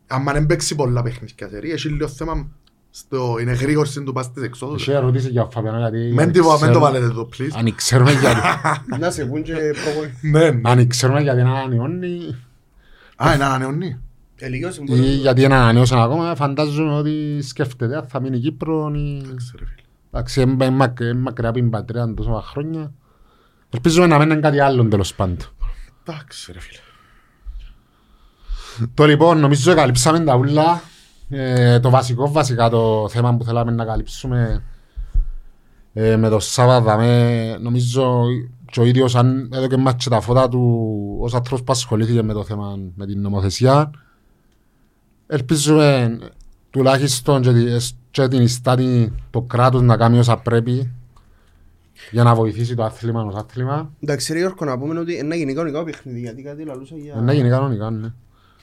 άμα 0.07 0.33
δεν 0.33 0.47
παίξει 0.47 0.75
πολλά 0.75 1.03
παιχνίδια 1.03 1.49
σερί, 1.51 1.71
έχει 1.71 1.89
λίγο 1.89 2.09
θέμα 2.09 2.51
στο 2.95 3.37
είναι 3.41 3.53
γρήγορση 3.53 4.03
του 4.03 4.13
πας 4.13 4.25
στις 4.25 4.43
εξόδους. 4.43 4.83
Είχε 4.83 4.95
ερώτηση 4.95 5.29
για 5.31 5.43
ο 5.43 5.51
Φαβιανό 5.51 5.79
γιατί... 5.79 6.11
Μεν 6.15 6.33
το- 6.33 6.59
μεν 6.61 6.73
το 6.73 6.81
βάλετε 6.81 7.05
εδώ, 7.05 7.29
please. 7.39 7.49
Αν 7.59 7.75
ξέρουμε 7.75 8.13
γιατί... 8.13 8.41
Να 9.01 9.11
σε 9.11 9.25
πούν 9.25 9.43
και 9.43 9.53
προβολή. 9.85 10.15
Ναι, 10.21 10.51
ναι. 10.51 10.71
Αν 10.71 10.87
ξέρουμε 10.87 11.21
γιατί 11.21 11.43
να 11.43 11.51
ανανεώνει 11.51 12.37
Α, 13.17 13.35
είναι 13.35 13.45
ανανεώνει. 13.45 13.99
Ελίγιος 14.37 14.77
ή 14.77 14.83
μπορεί. 14.83 15.01
γιατί 15.01 15.47
να 15.47 15.57
ανανεώσουν 15.57 15.99
ακόμα, 15.99 16.35
φαντάζομαι 16.35 16.95
ότι 16.95 17.43
σκέφτεται 17.43 17.97
αν 17.97 18.07
θα 18.09 18.21
μείνει 18.21 18.39
Κύπρο 18.39 18.93
ή... 18.95 19.17
Εντάξει, 19.25 19.53
ρε 19.59 19.65
φίλε. 19.65 19.83
Εντάξει, 20.13 20.41
είναι 20.43 20.71
μακ- 20.71 21.01
είναι 21.01 21.15
μακριά 21.15 21.49
από 21.49 21.59
την 21.59 21.71
πατρίδα 21.71 22.15
τόσο 22.15 22.45
χρόνια. 22.47 22.93
Ελπίζουμε 23.71 24.07
να 24.07 24.19
μην 24.19 24.31
είναι 24.31 24.41
κάτι 24.41 24.61
άλλο 24.61 24.85
τέλος 24.89 25.15
πάντων. 25.15 25.37
Εντάξει, 26.07 26.53
ρε 26.53 26.61
φίλε. 26.61 26.79
Το 28.95 29.05
λοιπόν, 29.07 29.39
νομίζω 29.39 29.75
καλύψαμε 29.75 30.21
τα 30.21 30.35
ούλα. 30.37 30.83
Ε, 31.35 31.81
το 31.81 31.91
βασικό, 31.91 32.31
βασικά 32.33 32.69
το 32.71 33.09
θέμα 33.09 33.37
που 33.37 33.45
θέλαμε 33.45 33.71
να 33.71 33.85
καλύψουμε 33.85 34.63
ε, 35.93 36.17
με 36.17 36.29
το 36.29 36.39
Σάββατο, 36.39 36.97
με, 36.97 37.57
νομίζω 37.61 38.25
και 38.71 38.81
ο 38.81 38.85
ίδιος 38.85 39.15
αν 39.17 39.51
έδωκε 39.53 39.77
μας 39.77 39.95
και 39.95 40.09
τα 40.09 40.21
φώτα 40.21 40.49
του 40.49 40.87
ως 41.21 41.35
άνθρωπος 41.35 41.65
που 41.65 41.73
ασχολήθηκε 41.73 42.23
με 42.23 42.33
το 42.33 42.45
θέμα 42.45 42.79
με 42.95 43.07
την 43.07 43.21
νομοθεσία 43.21 43.91
ελπίζουμε 45.27 46.19
τουλάχιστον 46.71 47.43
και, 47.43 47.53
τη- 47.53 47.91
και 48.11 48.29
την 48.29 48.43
ιστάτη 48.43 49.13
το 49.31 49.41
κράτος 49.43 49.83
να 49.83 49.97
κάνει 49.97 50.19
όσα 50.19 50.37
πρέπει 50.37 50.93
για 52.11 52.23
να 52.23 52.35
βοηθήσει 52.35 52.75
το 52.75 52.85
άθλημα 52.85 53.23
ως 53.23 53.35
άθλημα 53.35 53.91
Εντάξει 54.03 54.33
ρε 54.33 54.39
Γιώργο 54.39 54.65
να 54.65 54.79
πούμε 54.79 54.99
ότι 54.99 55.13
είναι 55.13 55.23
να 55.23 55.35
γίνει 55.35 55.55
κανονικά 55.55 55.81
ο 55.81 55.85
παιχνίδι 55.85 56.21
γιατί 56.21 56.43
κάτι 56.43 56.65
λαλούσα 56.65 56.95
Ε, 56.95 57.21
να 57.21 57.23
για 57.33 57.33
γίνει 57.33 57.49
κανονικά, 57.49 57.91
ναι. 57.91 58.13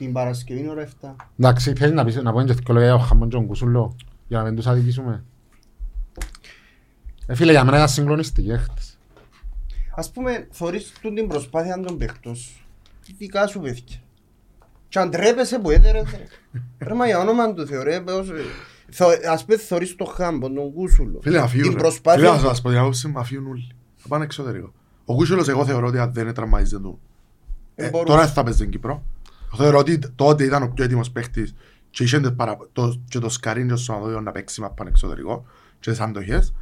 Την 0.04 0.12
Παρασκευή 0.12 0.68
ώρα 0.68 0.88
7. 1.02 1.10
Εντάξει, 1.38 1.72
θέλεις 1.74 1.94
να, 1.94 2.04
πεις, 2.04 2.16
να 2.16 2.32
πω 2.32 2.42
και 2.42 2.52
δυο 2.52 2.62
λόγια 2.74 2.84
για 2.88 2.94
ο 2.94 2.98
Χαμόν 2.98 3.28
και 3.28 3.36
τον 3.36 3.46
Κουσούλο 3.46 3.96
για 4.28 4.38
να 4.38 4.44
μην 4.44 4.56
τους 4.56 4.66
αδικήσουμε. 4.66 5.24
Ε, 7.26 7.34
φίλε, 7.34 7.50
για 7.52 7.64
μένα 7.64 7.76
ήταν 7.76 7.88
συγκλονιστική 7.88 8.50
έχτες. 8.50 8.98
Ας 9.96 10.10
πούμε 10.10 10.48
θωρείς 10.50 10.92
τούν 11.00 11.14
την 11.14 11.28
προσπάθεια 11.28 11.80
των 11.80 11.96
παιχτών 11.98 12.34
σου. 12.36 12.60
Δικά 13.18 13.46
σου 13.46 13.60
παιδιά. 13.60 13.96
Και 14.88 14.98
αν 14.98 15.10
τρέπεσαι 15.10 15.58
που 15.58 15.70
έδερες 15.70 16.02
ρε. 16.10 16.26
Ρε 16.88 16.94
μα 16.94 17.06
για 17.06 17.18
όνομα 17.18 17.54
του 17.54 17.66
θεωρέ 17.66 18.00
πως... 18.00 18.28
θω- 18.90 19.26
Ας 19.30 19.44
πούμε 19.44 19.56
θωρείς 19.58 19.96
το 19.96 20.04
χάμπο, 20.04 20.50
τον 20.52 20.72
κούσουλο. 20.72 21.18
Φίλε, 21.22 21.38
αφήγουν. 21.38 21.68
Την 21.68 21.72
ρε. 21.72 21.78
Φίλε, 21.78 21.88
προσπάθεια... 21.88 22.30
να 22.30 22.38
σας 22.38 22.60
πω 22.60 22.68
την 22.68 22.78
άποψη 22.78 23.08
μου, 23.08 23.18
αφήγουν 23.18 23.46
όλοι. 23.46 23.68
Θα 23.96 24.08
πάνε 24.08 24.24
εξωτερικό. 24.24 24.72
Ο 25.04 25.14
Κούσουλος 25.14 25.48
εγώ 25.48 25.64
θεωρώ 25.64 25.86
ότι 25.86 25.98
αν 25.98 26.12
δεν 26.12 26.34
τραυματίζεται 26.34 26.82
του. 26.82 27.00
Ε, 27.74 27.86
Ε, 27.86 27.90
μπορούσε. 27.90 28.12
τώρα 28.12 28.26
θα 28.28 28.42
παίζει 28.42 28.58
στην 28.58 28.70
Κύπρο. 28.70 29.02
Θεωρώ 29.56 29.78
ότι 29.78 29.98
τότε 30.14 30.44
ήταν 30.44 30.62
ο 30.62 30.68
πιο 30.74 30.84
έτοιμος 30.84 31.10
παίχτης 31.10 31.54
και 31.90 32.02
είχε 32.04 32.20
τις 32.20 32.32
παρα- 32.36 32.56
το- 32.72 33.00
και 33.08 33.18
το 33.18 33.28
σκαρίνι 33.28 33.66
και 33.68 33.72
το 33.74 33.78
σωματόδιο 33.80 34.20
να 34.20 34.32
παίξει 34.32 34.60
μα 34.60 34.70
πάνε 34.70 34.90
εξωτερικό 34.90 35.46
και 35.80 35.90
τις 35.90 36.00
αντοχές. 36.00 36.54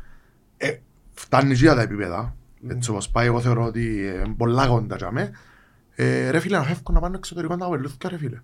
Ε, 0.56 0.76
φτάνει 1.14 1.48
και 1.48 1.54
για 1.54 1.74
τα 1.74 1.80
επίπεδα. 1.82 2.34
Έτσι 2.68 2.90
όπως 2.90 3.08
πάει, 3.10 3.26
εγώ 3.26 3.40
θεωρώ 3.40 3.64
ότι 3.64 3.96
είναι 3.96 4.34
πολλά 4.36 4.66
κοντά 4.66 4.96
για 4.96 5.10
με. 5.12 5.30
Ε, 5.94 6.30
ρε 6.30 6.38
φίλε, 6.40 6.56
να 6.56 6.62
φεύγουν 6.62 6.94
να 6.94 7.00
πάνε 7.00 7.16
εξωτερικό 7.16 7.52
να 7.56 7.60
τα 7.60 7.68
βελούθηκα 7.70 8.08
ρε 8.08 8.16
φίλε. 8.18 8.40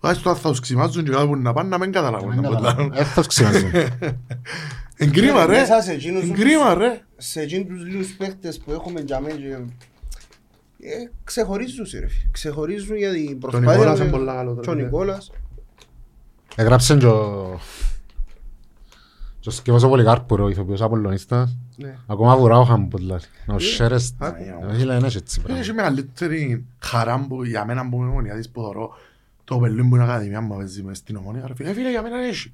Τουλάχιστον 0.00 0.36
θα 0.36 0.48
τους 0.50 0.60
ξυμάζουν 0.60 1.04
και 1.04 1.10
κάπου 1.10 1.36
να 1.36 1.52
πάνε 1.52 1.68
να 1.68 1.78
μην 1.78 1.92
καταλάβουν. 1.92 2.40
να 2.40 2.48
μποντάρουν. 2.48 2.92
Ε, 2.94 3.04
θα 3.04 3.14
τους 3.20 3.26
ξημάζουν. 3.26 3.70
Εν 4.98 5.12
κρίμα 5.12 5.46
ρε. 5.46 5.60
Μέσα 5.60 5.82
σε 5.82 5.92
εκείνους 5.92 6.22
Εν 6.22 6.28
τους- 6.32 6.38
κρίμα 6.40 6.74
ρε. 6.74 7.00
σε 7.16 7.40
εκείνους 7.40 7.66
τους 7.80 7.86
λίγους 7.88 8.08
παίχτες 8.12 8.58
που 8.58 8.72
έχουμε 8.72 9.00
για 9.00 9.20
μένα 9.20 9.34
και... 9.34 9.58
Ε, 10.88 11.10
ξεχωρίζουν 11.24 11.86
ρε 11.92 12.06
φίλε. 12.08 12.28
Ξεχωρίζουν 12.30 12.96
για 12.96 13.12
την 13.12 13.38
προσπάθεια. 13.38 13.70
Νικόλας 13.72 13.96
του- 13.98 14.02
είναι 14.02 14.12
πολλά 14.12 14.34
καλό, 14.34 14.58
Και 14.62 14.70
ο 14.70 14.72
ρε. 14.72 14.82
Νικόλας. 14.82 15.30
Έγραψε 16.56 16.96
και 16.96 17.06
ο... 17.06 17.58
Και 19.40 19.48
ο 19.48 19.52
Σκεύος 19.52 19.82
ο 19.82 19.88
Πολυκάρπου, 19.88 20.36
ο 20.40 20.48
ηθοποιός 20.48 20.80
Απολλωνίστας. 20.82 21.56
Ναι. 21.76 21.96
Ακόμα 22.06 22.36
βουρά 22.36 22.58
ο 22.58 22.64
Χαμποτλάρ. 22.64 23.20
Ο 23.46 23.58
Σέρες. 23.58 24.14
Α, 24.18 24.26
Ε, 24.26 24.74
Φίλε, 24.74 24.94
είναι 24.94 25.06
έτσι 25.06 25.18
Έχει 25.28 25.40
πράγμα. 25.40 25.74
μεγαλύτερη 25.74 26.64
χαρά 26.78 27.26
που 27.28 27.44
για 27.44 27.64
μένα 27.64 27.88
που 27.88 27.96
είμαι 27.96 28.08
ομονιάτης 28.10 28.50
που 28.50 28.60
θωρώ 28.62 28.90
το 29.44 29.58
παιδί 29.58 29.82
μου 29.82 29.94
είναι 29.94 30.04
ακαδημία 30.04 30.40
μου 30.40 30.56
παίζει 30.56 30.82
μες 30.82 30.96
στην 30.98 31.16
ομονία. 31.16 31.44
ρε 31.46 31.54
φίλε. 31.54 31.68
Ε, 31.68 31.72
φίλε, 31.72 31.90
για 31.90 32.02
μένα 32.02 32.16
έχει. 32.26 32.52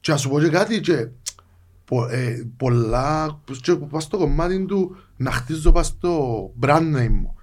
Και 0.00 0.10
να 0.12 0.16
σου 0.16 0.28
πω 0.28 0.40
και 0.40 0.48
κάτι 0.48 0.80
και 0.80 1.08
πο- 1.84 2.06
ε, 2.08 2.46
πολλά 2.56 3.40
και 3.62 3.74
που 3.74 3.86
πας 3.86 4.02
στο 4.04 4.18
κομμάτι 4.18 4.64
του 4.64 4.96
να 5.16 5.30
χτίζω 5.30 5.72
πας 5.72 5.86
στο 5.86 6.50
brand 6.60 6.96
name 6.96 7.08
μου. 7.10 7.33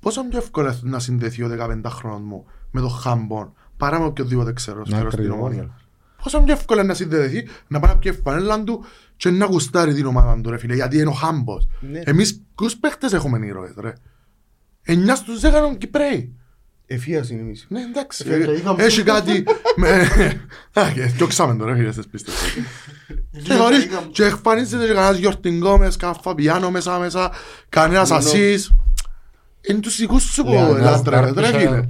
Πόσο 0.00 0.24
πιο 0.28 0.38
εύκολο 0.38 0.66
είναι 0.82 0.90
να 0.90 0.98
συνδεθεί 0.98 1.42
ο 1.42 1.50
15χρονος 1.58 2.20
μου 2.24 2.46
με 2.70 2.80
το 2.80 2.88
χάμπον 2.88 3.52
παρά 3.76 3.98
με 4.00 4.04
οποιοδήποτε 4.04 4.52
ξέρω 4.52 4.82
ξέρω 4.82 5.10
στην 5.10 5.20
ακριβώς. 5.20 5.38
ομονία. 5.38 5.80
Πόσο 6.22 6.40
πιο 6.42 6.52
εύκολο 6.52 6.78
είναι 6.80 6.88
να 6.88 6.94
συνδεθεί 6.94 7.48
να 7.68 7.80
πάει 7.80 7.92
να 7.92 7.98
πιει 7.98 8.12
φανέλα 8.12 8.62
του 8.64 8.84
και 9.16 9.30
να 9.30 9.44
γουστάρει 9.46 9.94
την 9.94 10.06
ομάδα 10.06 10.40
του 10.40 10.50
ρε 10.50 10.58
φίλε 10.58 10.74
γιατί 10.74 10.96
είναι 10.98 11.08
ο 11.08 11.12
χάμπος. 11.12 11.68
Ναι. 11.80 12.00
Εμείς 12.04 12.42
ποιους 12.54 12.76
παίχτες 12.76 13.12
έχουμε 13.12 13.46
ήρωες 13.46 13.72
ρε; 13.78 13.92
Εννιά 14.82 15.14
στους 15.14 15.40
δέκα 15.40 15.58
είναι 15.58 15.76
Κυπρέοι. 15.76 16.34
Εφίας 16.86 17.30
είναι 17.30 17.40
εμείς. 17.40 17.66
Ναι, 17.68 17.80
εντάξει. 17.80 18.24
Ε, 18.28 18.44
το 18.44 18.52
είχαμε. 18.52 18.82
Έχει 18.82 19.02
κάτι... 19.02 19.44
με- 19.76 20.08
Α, 20.72 20.90
και 20.94 21.02
διώξαμε 21.02 21.56
τώρα, 21.56 21.74
φίλε, 21.74 21.92
στις 21.92 22.06
πίστες. 22.06 22.34
Και 23.42 23.54
χωρίς... 23.54 23.88
Και 24.12 24.24
εμφανίζεται 24.24 24.86
και 24.86 24.92
κανένας 24.92 25.16
γιορτινγκό 25.18 25.78
μες, 25.78 25.96
κανένα 25.96 26.18
φαπιάνο 26.22 26.70
μέσα 26.70 26.98
μέσα, 26.98 27.30
κανένας 27.68 28.10
Λο- 28.10 28.16
ασίς. 28.16 28.72
Είναι 29.68 29.78
τους 29.80 29.96
δικούς 29.96 30.22
σου 30.22 30.42
που 30.44 30.50
Λεωνάρντο 30.50 30.80
λάτρευε, 30.84 31.26
ρε 31.26 31.32
Κάρπισα. 31.50 31.58
φίλε. 31.58 31.82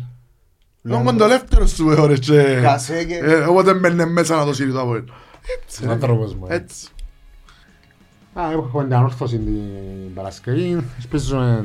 Είναι 0.95 1.03
κοντολεύτερος 1.05 1.71
σου, 1.71 1.95
ώρες 1.99 2.19
και... 2.19 2.43
Κασέ 2.63 3.05
και- 3.05 3.15
Ε, 3.23 3.35
Οπότε 3.35 3.75
μπαίνε 3.75 4.07
μέσα 4.07 4.37
να 4.37 4.45
το 4.45 4.55
σύρει 4.55 4.73
το 4.73 4.81
απόελ. 4.81 5.03
Έτσι, 5.63 5.83
Ο 5.83 5.87
ρε. 5.87 5.93
άνθρωπος 5.93 6.35
μου. 6.35 6.47
ε. 6.49 6.55
Έτσι. 6.55 6.87
Α, 8.35 8.43
Έχουμε 8.53 8.85
την 8.85 8.95
ανόρθωση 8.95 9.37
την 9.39 10.15
Παρασκευή. 10.15 10.85
Ελπίζουμε 11.03 11.65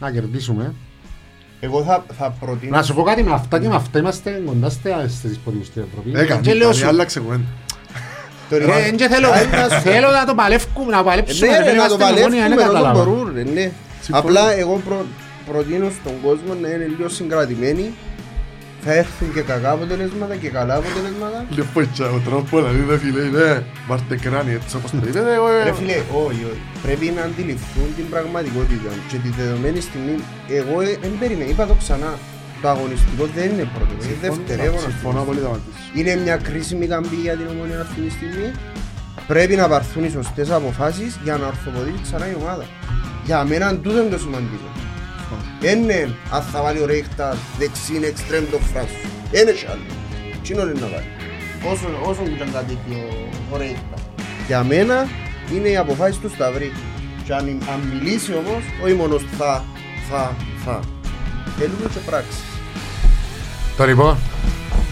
να 0.00 0.10
κερδίσουμε. 0.10 0.74
Εγώ 1.60 1.82
θα, 1.82 2.04
θα 2.18 2.30
προτείνω... 2.40 2.76
Να 2.76 2.82
σου 2.82 2.94
πω 2.94 3.02
κάτι 3.02 3.22
με 3.22 3.32
αυτά 3.32 3.60
και 3.60 3.68
με 3.68 3.74
αυτά 3.74 3.98
είμαστε 3.98 4.42
κοντά 4.46 4.70
στις 4.70 4.92
στις 5.18 5.40
πodiums 5.46 5.64
στην 5.64 5.82
Ευρώπη. 5.90 6.12
Έκανε, 6.20 6.40
Και 6.40 6.54
λέω 6.54 6.68
κάνει, 6.68 6.80
σου, 6.80 6.86
άλλαξε 6.88 7.20
κουβέντα. 7.20 7.42
Το 8.50 8.56
ρε, 8.58 8.64
ρημά- 8.64 8.76
εν 8.78 8.96
και 8.96 9.08
θέλω, 9.08 9.28
Άι, 9.30 9.46
να 9.46 9.68
σου- 9.68 9.80
θέλω 9.80 10.10
να 10.10 10.24
το 10.24 10.34
παλεύουμε, 10.34 10.90
να 10.96 11.02
παλέψουμε, 11.04 11.50
Ναι, 11.50 11.58
ρε, 11.58 11.64
δεν 11.64 11.76
να 11.76 11.88
το 11.88 11.94
είμαστε 11.94 12.04
ομόνια, 12.20 12.48
δεν 12.48 12.56
παλεύουμε 12.56 12.62
όσο 12.62 12.72
καταλάβα. 12.72 13.04
μπορούν, 13.04 13.34
ρε, 13.34 13.42
ναι. 13.42 13.72
Συμφωνώ. 14.06 14.26
Απλά 14.28 14.44
εγώ 14.62 14.74
προ, 14.86 14.98
προτείνω 15.48 15.88
στον 16.00 16.14
κόσμο 16.26 16.52
να 16.62 16.68
είναι 16.68 16.86
λίγο 16.96 17.08
συγκρατημένοι. 17.08 17.86
Θα 18.88 18.94
έρθουν 18.94 19.28
και 19.34 19.40
κακά 19.50 19.70
αποτελέσματα 19.70 20.34
και 20.42 20.48
καλά 20.58 20.74
αποτελέσματα. 20.82 21.38
Λοιπόν, 21.56 21.84
τσα, 21.92 22.06
ο 22.10 22.18
τρόπος 22.28 22.62
να 22.64 22.70
δείτε, 22.76 22.98
φίλε, 22.98 23.22
είναι 23.30 23.64
βάρτε 23.88 24.16
κράνη, 24.24 24.52
έτσι 24.58 24.76
όπως 24.76 24.90
το 24.90 24.96
είπετε. 25.08 25.32
εγώ, 25.38 25.48
ε, 25.52 25.62
Ρε 25.68 25.74
φίλε, 25.74 25.96
όχι, 26.26 26.42
όχι. 26.50 26.62
Πρέπει 26.82 27.06
να 27.16 27.22
αντιληφθούν 27.28 27.88
την 27.98 28.06
πραγματικότητα 28.12 28.90
και 29.10 29.16
τη 29.24 29.28
δεδομένη 29.38 29.80
στιγμή. 29.88 30.14
Εγώ 30.58 30.76
δεν 31.02 31.12
περίμενα, 31.20 31.50
είπα 31.50 31.66
το 31.66 31.74
ξανά. 31.82 32.12
Το 32.62 32.68
αγωνιστικό 32.68 33.24
δεν 33.36 33.46
είναι 33.52 33.66
πρώτο, 33.74 33.92
είναι 34.04 34.16
δευτερεύον. 34.24 34.74
αυτή 34.74 34.86
τη 34.86 34.92
Συμφωνώ 34.92 35.20
στιγμή. 35.22 35.26
πολύ 35.28 35.40
μαζί 35.50 35.68
σου. 35.76 35.98
Είναι 35.98 36.12
μια 36.24 36.36
κρίσιμη 36.48 36.86
καμπή 36.92 37.16
για 37.26 37.34
την 37.38 37.46
ομονία 37.54 37.80
αυτή 37.86 38.00
τη 38.06 38.10
στιγμή. 38.18 38.48
Πρέπει 39.32 39.54
να 39.62 39.66
πάρθουν 39.72 40.04
οι 40.04 40.10
σωστές 40.18 40.48
αποφάσεις 40.50 41.10
για 41.24 41.34
να 41.40 41.46
ορθοποδήσει 41.52 42.00
ξανά 42.06 42.26
η 42.32 42.34
ομάδα. 42.42 42.64
Για 43.26 43.44
μένα 43.44 43.76
τούτο 43.76 43.98
είναι 44.00 44.10
το 44.10 44.18
σημαντικό. 44.18 44.68
Είναι 45.60 46.14
αν 46.30 46.42
θα 46.42 46.62
βάλει 46.62 46.80
ο 46.80 46.86
Ρέιχτας 46.86 47.36
δεξίν 47.58 48.04
εξτρέμ 48.04 48.44
το 48.50 48.58
φράσο. 48.58 48.88
Είναι 49.32 49.50
και 49.50 49.66
άλλο. 49.70 49.82
Τι 50.42 50.52
είναι 50.52 50.64
να 50.64 50.86
βάλει. 50.92 51.10
Όσο, 51.70 51.86
όσο 52.10 52.22
και 52.22 52.42
αν 52.42 52.52
κατέχει 52.52 52.78
ο, 52.90 53.28
ο 53.52 53.56
Ρέιχτας. 53.56 54.00
Για 54.46 54.64
μένα 54.64 55.08
είναι 55.54 55.68
η 55.68 55.76
αποφάση 55.76 56.18
του 56.18 56.30
Σταυρή. 56.30 56.72
Και 57.24 57.34
αν, 57.34 57.46
αν 57.72 57.80
μιλήσει 57.92 58.32
όμως, 58.32 58.62
όχι 58.84 58.94
μόνος 58.94 59.22
θα, 59.38 59.64
θα, 60.10 60.34
θα. 60.64 60.80
Θέλουμε 61.58 61.88
και 61.92 61.98
πράξεις. 62.06 62.42
Το 63.76 63.84
λοιπόν, 63.86 64.16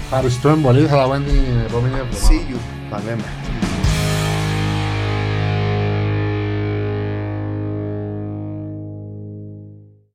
ευχαριστούμε 0.04 0.56
πολύ, 0.56 0.86
θα 0.86 0.96
τα 0.96 1.04
πούμε 1.04 1.16
την 1.18 1.34
επόμενη 1.66 1.94
εβδομάδα. 1.94 2.28
See 2.28 2.52
you. 2.52 2.58
Τα 2.90 3.02
λέμε. 3.04 3.24